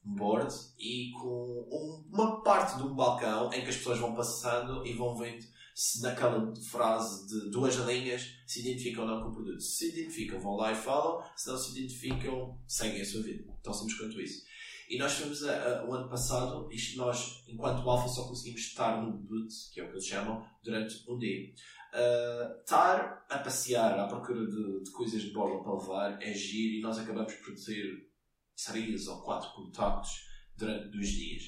um 0.05 0.15
board 0.15 0.55
e 0.79 1.11
com 1.13 1.69
um, 1.71 2.09
uma 2.11 2.43
parte 2.43 2.79
de 2.79 2.85
um 2.85 2.95
balcão 2.95 3.53
em 3.53 3.61
que 3.61 3.69
as 3.69 3.77
pessoas 3.77 3.99
vão 3.99 4.15
passando 4.15 4.87
e 4.87 4.95
vão 4.95 5.15
vendo 5.15 5.45
se 5.75 6.03
naquela 6.03 6.53
frase 6.71 7.29
de 7.29 7.51
duas 7.51 7.77
linhas 7.77 8.35
se 8.47 8.61
identificam 8.61 9.05
ou 9.05 9.11
não 9.11 9.23
com 9.23 9.29
o 9.29 9.33
produto. 9.33 9.61
Se 9.61 9.77
se 9.77 9.89
identificam, 9.91 10.41
vão 10.41 10.57
lá 10.57 10.73
e 10.73 10.75
falam, 10.75 11.23
se 11.37 11.49
não 11.49 11.57
se 11.57 11.71
identificam, 11.71 12.59
seguem 12.67 13.01
a 13.01 13.05
sua 13.05 13.23
vida. 13.23 13.45
Tão 13.63 13.73
simples 13.73 13.97
quanto 13.97 14.21
isso. 14.21 14.45
E 14.89 14.99
nós 14.99 15.17
tivemos 15.17 15.45
a, 15.45 15.81
a, 15.81 15.85
o 15.85 15.93
ano 15.93 16.09
passado, 16.09 16.69
isto 16.73 16.97
nós, 16.97 17.45
enquanto 17.47 17.89
Alpha, 17.89 18.09
só 18.09 18.27
conseguimos 18.27 18.63
estar 18.63 19.03
no 19.03 19.13
boot, 19.13 19.53
que 19.73 19.81
é 19.81 19.85
o 19.85 19.89
que 19.89 19.93
eles 19.93 20.07
chamam, 20.07 20.43
durante 20.65 21.05
um 21.09 21.19
dia. 21.19 21.53
Uh, 21.93 22.61
estar 22.61 23.27
a 23.29 23.39
passear 23.39 23.99
à 23.99 24.07
procura 24.07 24.47
de, 24.47 24.83
de 24.83 24.91
coisas 24.91 25.23
de 25.23 25.33
borla 25.33 25.63
para 25.63 25.75
levar 25.75 26.23
é 26.23 26.33
giro 26.33 26.77
e 26.77 26.81
nós 26.81 26.99
acabamos 26.99 27.35
por 27.35 27.55
ter 27.55 28.09
três 28.67 29.07
ou 29.09 29.23
quatro 29.23 29.51
contactos 29.55 30.11
durante 30.57 30.91
dois 30.91 31.09
dias. 31.09 31.43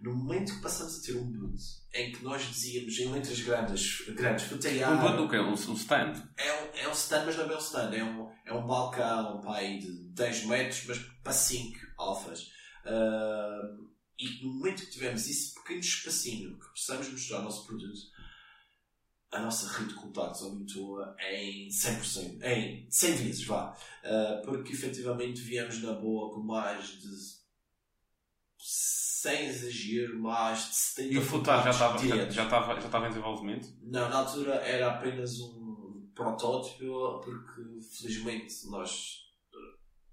No 0.00 0.16
momento 0.16 0.54
que 0.54 0.62
passamos 0.62 0.98
a 0.98 1.02
ter 1.02 1.16
um 1.16 1.30
boot 1.30 1.60
em 1.94 2.10
que 2.10 2.24
nós 2.24 2.42
dizíamos 2.42 2.98
em 2.98 3.12
letras 3.12 3.40
grandes, 3.40 4.00
grandes 4.14 4.46
Um 4.50 5.00
boot 5.00 5.22
o 5.22 5.28
quê? 5.28 5.38
Um, 5.38 5.52
um 5.52 5.74
stand? 5.74 6.14
É 6.36 6.52
um, 6.52 6.66
é 6.74 6.88
um 6.88 6.92
stand, 6.92 7.24
mas 7.26 7.36
não 7.36 7.44
é 7.44 7.48
bem 7.48 7.56
um 7.56 7.60
stand. 7.60 7.94
É 7.94 8.04
um, 8.04 8.30
é 8.46 8.52
um 8.52 8.66
balcão, 8.66 9.40
pai 9.40 9.78
de 9.78 9.92
10 10.12 10.46
metros, 10.46 10.84
mas 10.86 10.98
para 11.22 11.32
5 11.32 11.78
alfas. 11.96 12.50
Uh, 12.84 13.90
e 14.18 14.42
no 14.42 14.54
momento 14.54 14.84
que 14.84 14.90
tivemos 14.90 15.26
esse 15.28 15.54
pequeno 15.54 15.80
espacinho 15.80 16.58
que 16.58 16.68
precisamos 16.70 17.08
mostrar 17.08 17.40
o 17.40 17.42
nosso 17.42 17.66
produto, 17.66 18.00
a 19.32 19.40
nossa 19.40 19.66
rede 19.78 19.94
de 19.94 19.94
contactos 19.94 20.42
aumentou 20.42 21.02
em 21.18 21.68
100%, 21.68 22.42
em 22.42 22.86
100 22.90 23.14
vezes, 23.16 23.44
vá. 23.46 23.76
Uh, 24.04 24.44
porque 24.44 24.72
efetivamente 24.72 25.40
viemos 25.40 25.82
na 25.82 25.92
boa 25.92 26.34
com 26.34 26.42
mais 26.42 26.86
de 26.88 27.42
sem 29.22 29.46
exagero, 29.46 30.20
mais 30.20 30.68
de 30.68 30.74
70 30.74 31.14
E 31.14 31.18
o 31.18 31.22
Futar 31.22 31.64
já 31.64 31.70
estava, 31.70 31.98
já, 31.98 32.30
já, 32.30 32.44
estava, 32.44 32.74
já 32.74 32.86
estava 32.86 33.06
em 33.06 33.08
desenvolvimento? 33.10 33.68
Não, 33.80 34.08
na 34.08 34.16
altura 34.18 34.54
era 34.56 34.94
apenas 34.94 35.40
um 35.40 36.10
protótipo, 36.14 37.20
porque 37.20 37.80
felizmente 37.96 38.66
nós 38.68 39.21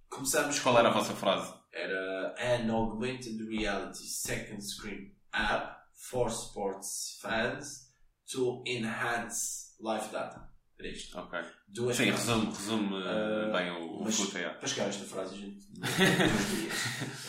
começamos. 0.09 0.59
Qual 0.59 0.77
era 0.77 0.89
a 0.89 0.91
vossa 0.91 1.13
frase? 1.13 1.53
Era 1.71 2.35
an 2.39 2.69
augmented 2.71 3.41
reality 3.47 4.05
second 4.05 4.61
screen 4.61 5.13
app 5.33 5.77
for 5.93 6.29
sports 6.29 7.19
fans 7.21 7.91
to 8.31 8.63
enhance 8.65 9.75
live 9.79 10.11
data. 10.11 10.49
Era 10.79 10.87
isto. 10.87 11.19
Ok. 11.19 11.39
Duas 11.67 11.97
Sim, 11.97 12.11
resume, 12.11 12.45
resume 12.45 12.95
uh, 12.95 13.51
bem 13.51 13.69
o, 13.71 14.01
mas, 14.01 14.17
o 14.17 14.31
Para 14.31 14.67
chegar 14.67 14.85
a 14.85 14.87
esta 14.87 15.03
frase, 15.03 15.35
a 15.35 15.37
gente. 15.37 15.67
dias. 15.75 16.73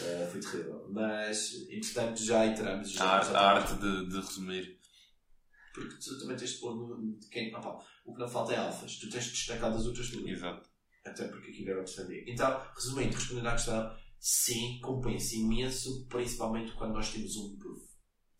Uh, 0.01 0.31
foi 0.31 0.41
terrível. 0.41 0.87
Mas, 0.89 1.69
entretanto, 1.69 2.25
já 2.25 2.47
iteramos. 2.47 2.93
Já, 2.93 3.05
a 3.05 3.17
arte, 3.17 3.35
a 3.35 3.41
arte 3.41 3.75
de, 3.75 4.09
de, 4.09 4.17
resumir. 4.17 4.79
Porque 5.75 5.97
tu 5.97 6.19
também 6.21 6.37
tens 6.37 6.53
de 6.53 6.59
pôr 6.59 6.77
no. 6.77 7.19
Quem, 7.29 7.53
opa, 7.55 7.85
o 8.05 8.15
que 8.15 8.21
não 8.21 8.29
falta 8.29 8.53
é 8.53 8.57
alfas. 8.57 8.97
Tu 8.97 9.11
tens 9.11 9.25
de 9.25 9.33
destacar 9.33 9.73
das 9.73 9.85
outras 9.85 10.11
duas. 10.11 10.31
Exato. 10.31 10.70
Até 11.05 11.29
porque 11.29 11.51
aquilo 11.51 11.71
era 11.71 11.83
o 11.83 11.85
que 11.85 12.25
Então, 12.27 12.61
resumindo, 12.75 13.15
respondendo 13.15 13.47
à 13.47 13.53
questão, 13.53 13.97
sim, 14.19 14.81
compensa 14.83 15.35
imenso, 15.37 16.07
principalmente 16.09 16.73
quando 16.73 16.95
nós 16.95 17.13
temos 17.13 17.37
um 17.37 17.57
proof 17.59 17.91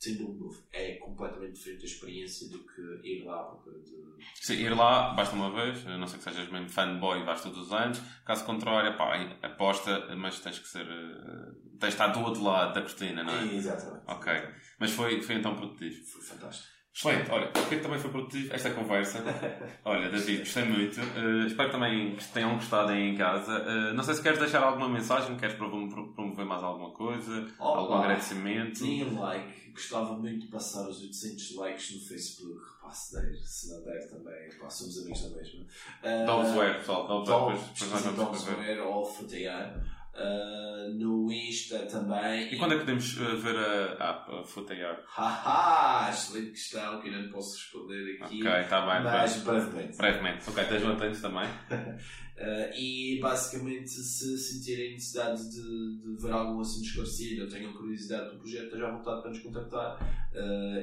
sem 0.01 0.17
dúvida, 0.17 0.65
é 0.73 0.95
completamente 0.95 1.53
diferente 1.53 1.83
a 1.83 1.87
experiência 1.87 2.49
do 2.49 2.61
que 2.61 2.81
ir 3.07 3.23
lá 3.23 3.45
procura 3.45 3.79
de. 3.81 3.93
Sim, 4.35 4.55
ir 4.55 4.75
lá 4.75 5.13
basta 5.13 5.37
uma 5.37 5.53
vez, 5.53 5.87
a 5.87 5.99
não 5.99 6.07
sei 6.07 6.19
que 6.19 6.25
sejas 6.25 6.51
mesmo 6.51 6.71
fanboy, 6.71 7.23
vais 7.23 7.43
todos 7.43 7.67
os 7.67 7.73
anos. 7.73 8.01
Caso 8.25 8.47
contrário, 8.47 8.97
pá, 8.97 9.15
aposta, 9.43 10.17
mas 10.17 10.41
tens 10.41 10.59
que 10.59 10.67
ser. 10.67 10.87
Eh, 10.87 11.53
tens 11.79 11.89
de 11.89 11.89
estar 11.89 12.09
do 12.09 12.21
outro 12.21 12.43
lado 12.43 12.73
da 12.73 12.81
cortina, 12.81 13.23
não 13.23 13.35
é? 13.35 13.55
Exatamente. 13.55 14.05
Ok. 14.07 14.33
Mas 14.79 14.91
foi, 14.91 15.21
foi 15.21 15.35
então 15.35 15.55
produtivo. 15.55 16.03
Foi 16.07 16.23
fantástico. 16.23 16.80
Excelente, 16.93 17.31
olha, 17.31 17.47
porque 17.53 17.77
também 17.77 17.99
foi 17.99 18.11
produtivo 18.11 18.53
esta 18.53 18.71
conversa. 18.71 19.23
Olha, 19.85 20.11
David, 20.11 20.41
gostei 20.41 20.65
muito. 20.65 21.01
Uh, 21.01 21.47
espero 21.47 21.71
também 21.71 22.17
que 22.17 22.29
tenham 22.29 22.57
gostado 22.57 22.91
aí 22.91 23.01
em 23.11 23.17
casa. 23.17 23.63
Uh, 23.63 23.95
não 23.95 24.03
sei 24.03 24.15
se 24.15 24.23
queres 24.23 24.41
deixar 24.41 24.63
alguma 24.63 24.89
mensagem, 24.89 25.37
queres 25.37 25.55
promover 25.55 26.45
mais 26.45 26.63
alguma 26.63 26.91
coisa, 26.91 27.47
algum 27.59 27.95
agradecimento. 27.95 28.83
Deem 28.83 29.15
like, 29.15 29.71
gostava 29.71 30.15
muito 30.17 30.47
de 30.47 30.49
passar 30.49 30.89
os 30.89 31.01
800 31.01 31.57
likes 31.57 31.95
no 31.95 32.01
Facebook. 32.01 32.61
Pá, 32.83 32.91
se 32.91 33.15
der, 33.15 33.35
se 33.37 33.71
não 33.71 33.85
der 33.85 34.11
também, 34.11 34.49
pá, 34.59 34.69
somos 34.69 34.99
amigos 34.99 35.23
da 35.23 35.37
mesma. 35.37 35.61
Uh, 35.61 36.27
Dovesware, 36.27 36.75
pessoal, 36.79 37.07
Dovesware, 37.07 37.55
depois, 37.55 37.79
depois 37.79 38.05
nós 38.05 38.15
vamos 38.15 38.81
ou 38.85 39.05
FTR. 39.05 40.00
Uh, 40.13 40.93
no 40.99 41.33
Insta 41.33 41.79
também. 41.87 42.53
E 42.53 42.59
quando 42.59 42.73
é 42.73 42.75
que 42.75 42.81
podemos 42.81 43.17
uh, 43.17 43.37
ver 43.37 43.57
a 43.57 44.11
app, 44.11 44.35
a 44.35 44.43
Footair? 44.43 44.99
Haha, 45.07 46.11
excelente 46.11 46.51
questão 46.51 47.01
que 47.01 47.09
eu 47.09 47.13
não 47.13 47.31
posso 47.31 47.57
responder 47.57 48.19
aqui. 48.21 48.43
Ok, 48.43 48.61
está 48.61 48.81
bem. 48.81 49.05
Mas 49.05 49.37
bem. 49.37 49.45
brevemente. 49.45 49.97
Brevemente. 49.97 50.51
Ok, 50.51 50.63
estejam 50.63 50.93
atentos 50.93 51.21
também. 51.21 51.47
uh, 51.47 52.75
e 52.77 53.21
basicamente, 53.23 53.89
se 53.91 54.37
sentirem 54.37 54.95
necessidade 54.95 55.49
de, 55.49 56.01
de 56.01 56.23
ver 56.23 56.33
algum 56.33 56.61
assunto 56.61 56.87
esclarecido 56.87 57.45
ou 57.45 57.49
tenham 57.49 57.73
curiosidade 57.73 58.31
do 58.31 58.39
projeto, 58.41 58.65
estejam 58.65 58.89
à 58.89 58.97
vontade 58.97 59.23
para 59.23 59.31
nos 59.31 59.41
contactar. 59.41 60.25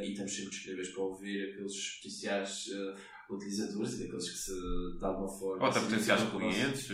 e 0.02 0.10
estamos 0.10 0.34
sempre 0.34 0.52
disponíveis 0.52 0.90
para 0.90 1.04
ouvir 1.04 1.50
aqueles 1.52 1.98
potenciais 1.98 2.70
utilizadores 3.30 3.94
e 3.94 4.04
daqueles 4.04 4.30
que 4.30 4.38
se, 4.38 4.52
de 4.98 5.06
alguma 5.06 5.28
forma. 5.28 5.64
Ou 5.64 5.70
até 5.70 5.80
potenciais 5.80 6.24
clientes, 6.30 6.90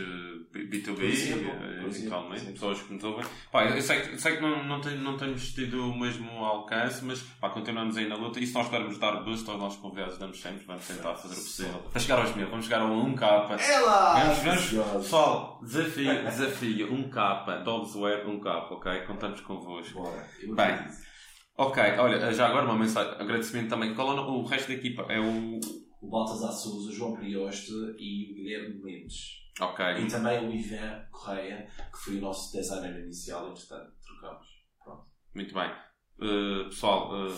B2B, 0.53 1.01
eh, 1.01 1.85
eventualmente, 1.85 2.51
pessoas 2.51 2.81
que 2.81 2.93
nos 2.93 3.03
ouvem. 3.03 3.26
Pá, 3.51 3.65
eu 3.65 3.81
sei, 3.81 4.14
eu 4.14 4.19
sei 4.19 4.35
que 4.38 4.41
não, 4.41 4.64
não, 4.65 4.81
tem, 4.81 4.97
não 4.97 5.15
temos 5.15 5.53
tido 5.53 5.89
o 5.89 5.97
mesmo 5.97 6.30
alcance, 6.43 7.03
mas 7.05 7.22
pá, 7.22 7.49
continuamos 7.49 7.97
aí 7.97 8.07
na 8.07 8.15
luta 8.15 8.39
e 8.39 8.47
se 8.47 8.53
nós 8.53 8.68
pudermos 8.68 8.97
dar 8.97 9.23
boost 9.23 9.47
aos 9.49 9.60
nossos 9.60 9.80
convidados, 9.80 10.18
damos 10.18 10.41
sempre, 10.41 10.65
vamos 10.65 10.88
tentar 10.88 11.15
fazer 11.15 11.35
o 11.35 11.38
possível. 11.38 11.80
Para 11.91 12.01
chegar 12.01 12.19
aos 12.19 12.35
mil, 12.35 12.49
vamos 12.49 12.65
chegar 12.65 12.81
a 12.81 12.85
um 12.85 13.15
K. 13.15 13.57
É 13.60 13.80
lá! 13.80 14.34
Vamos, 14.35 14.69
vamos, 14.69 15.03
pessoal, 15.03 15.60
desafio, 15.61 16.23
desafio, 16.23 16.93
um 16.93 17.10
K, 17.10 17.61
Dogsware, 17.64 18.27
um 18.27 18.39
K, 18.39 18.68
ok? 18.72 19.01
Contamos 19.01 19.41
convosco. 19.41 20.01
Bora. 20.01 20.27
Bem. 20.55 21.03
Ok, 21.55 21.84
olha, 21.99 22.34
já 22.34 22.47
agora 22.47 22.65
uma 22.65 22.77
mensagem, 22.77 23.14
agradecimento 23.14 23.69
também. 23.69 23.93
Qual 23.93 24.18
é 24.18 24.22
o 24.22 24.43
resto 24.43 24.69
da 24.69 24.73
equipa? 24.73 25.05
É 25.07 25.19
o 25.19 25.60
o 26.04 26.10
Baltasar 26.10 26.52
Souza, 26.52 26.90
o 26.90 26.94
João 26.94 27.16
Prioste 27.16 27.72
e 27.98 28.32
o 28.32 28.36
Guilherme 28.36 28.84
Mendes. 28.84 29.42
Ok. 29.60 29.86
E 29.86 30.08
também 30.08 30.46
o 30.46 30.54
Ivan 30.54 31.06
Correia, 31.12 31.68
que 31.92 31.98
foi 31.98 32.18
o 32.18 32.22
nosso 32.22 32.52
designer 32.56 33.00
inicial, 33.00 33.50
entretanto, 33.50 33.94
trocamos. 34.02 34.48
Pronto. 34.84 35.06
Muito 35.34 35.54
bem. 35.54 35.72
Uh, 36.20 36.66
pessoal, 36.66 37.12
uh, 37.12 37.34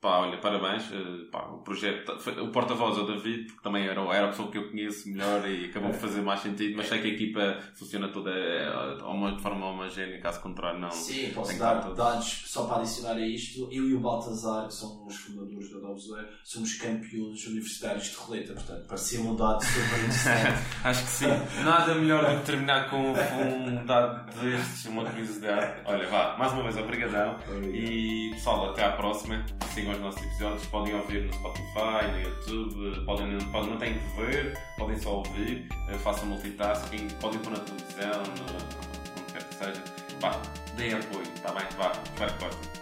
Pá, 0.00 0.20
olha, 0.20 0.38
parabéns. 0.38 0.90
Uh, 0.90 1.26
pá, 1.30 1.42
o 1.48 1.58
projeto, 1.58 2.12
o 2.42 2.48
porta-voz 2.48 2.96
é 2.96 3.02
o 3.02 3.06
David, 3.06 3.44
porque 3.44 3.62
também 3.62 3.86
era, 3.86 4.00
era 4.14 4.26
a 4.26 4.28
pessoa 4.30 4.50
que 4.50 4.56
eu 4.56 4.70
conheço 4.70 5.06
melhor 5.10 5.46
e 5.46 5.66
acabou 5.66 5.90
por 5.90 6.00
fazer 6.00 6.22
mais 6.22 6.40
sentido, 6.40 6.74
mas 6.74 6.88
sei 6.88 7.02
que 7.02 7.08
a 7.08 7.10
equipa 7.10 7.58
funciona 7.74 8.08
toda 8.08 8.30
uh, 8.30 9.36
de 9.36 9.42
forma 9.42 9.66
homogénea, 9.66 10.18
caso 10.18 10.40
contrário, 10.40 10.80
não. 10.80 10.90
Sim, 10.90 11.30
posso 11.34 11.58
dar 11.58 11.80
dados 11.92 12.44
só 12.46 12.64
para 12.64 12.78
adicionar 12.78 13.12
a 13.12 13.26
isto. 13.26 13.68
Eu 13.70 13.90
e 13.90 13.94
o 13.94 14.00
Baltazar, 14.00 14.68
que 14.68 14.74
são 14.74 15.06
os 15.06 15.16
fundadores 15.16 15.70
da 15.70 15.80
Dovesware, 15.80 16.28
somos 16.44 16.74
campeões 16.76 17.46
universitários 17.46 18.04
de 18.04 18.16
roleta, 18.16 18.54
portanto, 18.54 18.86
parecia 18.86 19.20
um 19.20 19.36
dado 19.36 19.62
super 19.62 19.98
interessante. 19.98 20.64
Acho 20.82 21.04
que 21.04 21.10
sim. 21.10 21.62
Nada 21.62 21.94
melhor 21.94 22.24
do 22.24 22.40
que 22.40 22.46
terminar 22.46 22.88
com 22.88 23.12
um 23.12 23.84
dado 23.84 24.34
destes, 24.40 24.86
uma 24.86 25.04
curiosidade. 25.04 25.82
Olha, 25.84 26.08
vá, 26.08 26.38
mais 26.38 26.52
uma 26.54 26.62
vez, 26.62 26.78
obrigadão. 26.78 27.36
E 27.70 28.30
pessoal, 28.32 28.70
até 28.70 28.82
à 28.82 28.92
próxima. 28.92 29.44
Sigam 29.74 29.89
os 29.92 30.00
nossos 30.00 30.22
episódios, 30.22 30.66
podem 30.66 30.94
ouvir 30.94 31.26
no 31.26 31.32
Spotify, 31.32 32.10
no 32.12 32.20
YouTube, 32.20 33.04
podem, 33.04 33.38
podem, 33.38 33.70
não 33.70 33.78
têm 33.78 33.98
que 33.98 34.20
ver, 34.20 34.58
podem 34.78 34.98
só 34.98 35.16
ouvir, 35.16 35.68
eh, 35.88 35.98
façam 35.98 36.26
multitasking, 36.26 37.08
podem 37.20 37.40
pôr 37.40 37.52
na 37.52 37.60
televisão, 37.60 38.22
no, 38.22 39.32
quer 39.32 39.44
que 39.44 39.54
seja. 39.54 39.84
Vá, 40.20 40.40
deem 40.76 40.94
apoio, 40.94 41.22
está 41.34 41.52
bem? 41.52 41.64
Vá, 41.76 41.90
que 41.90 42.44
gostem. 42.44 42.79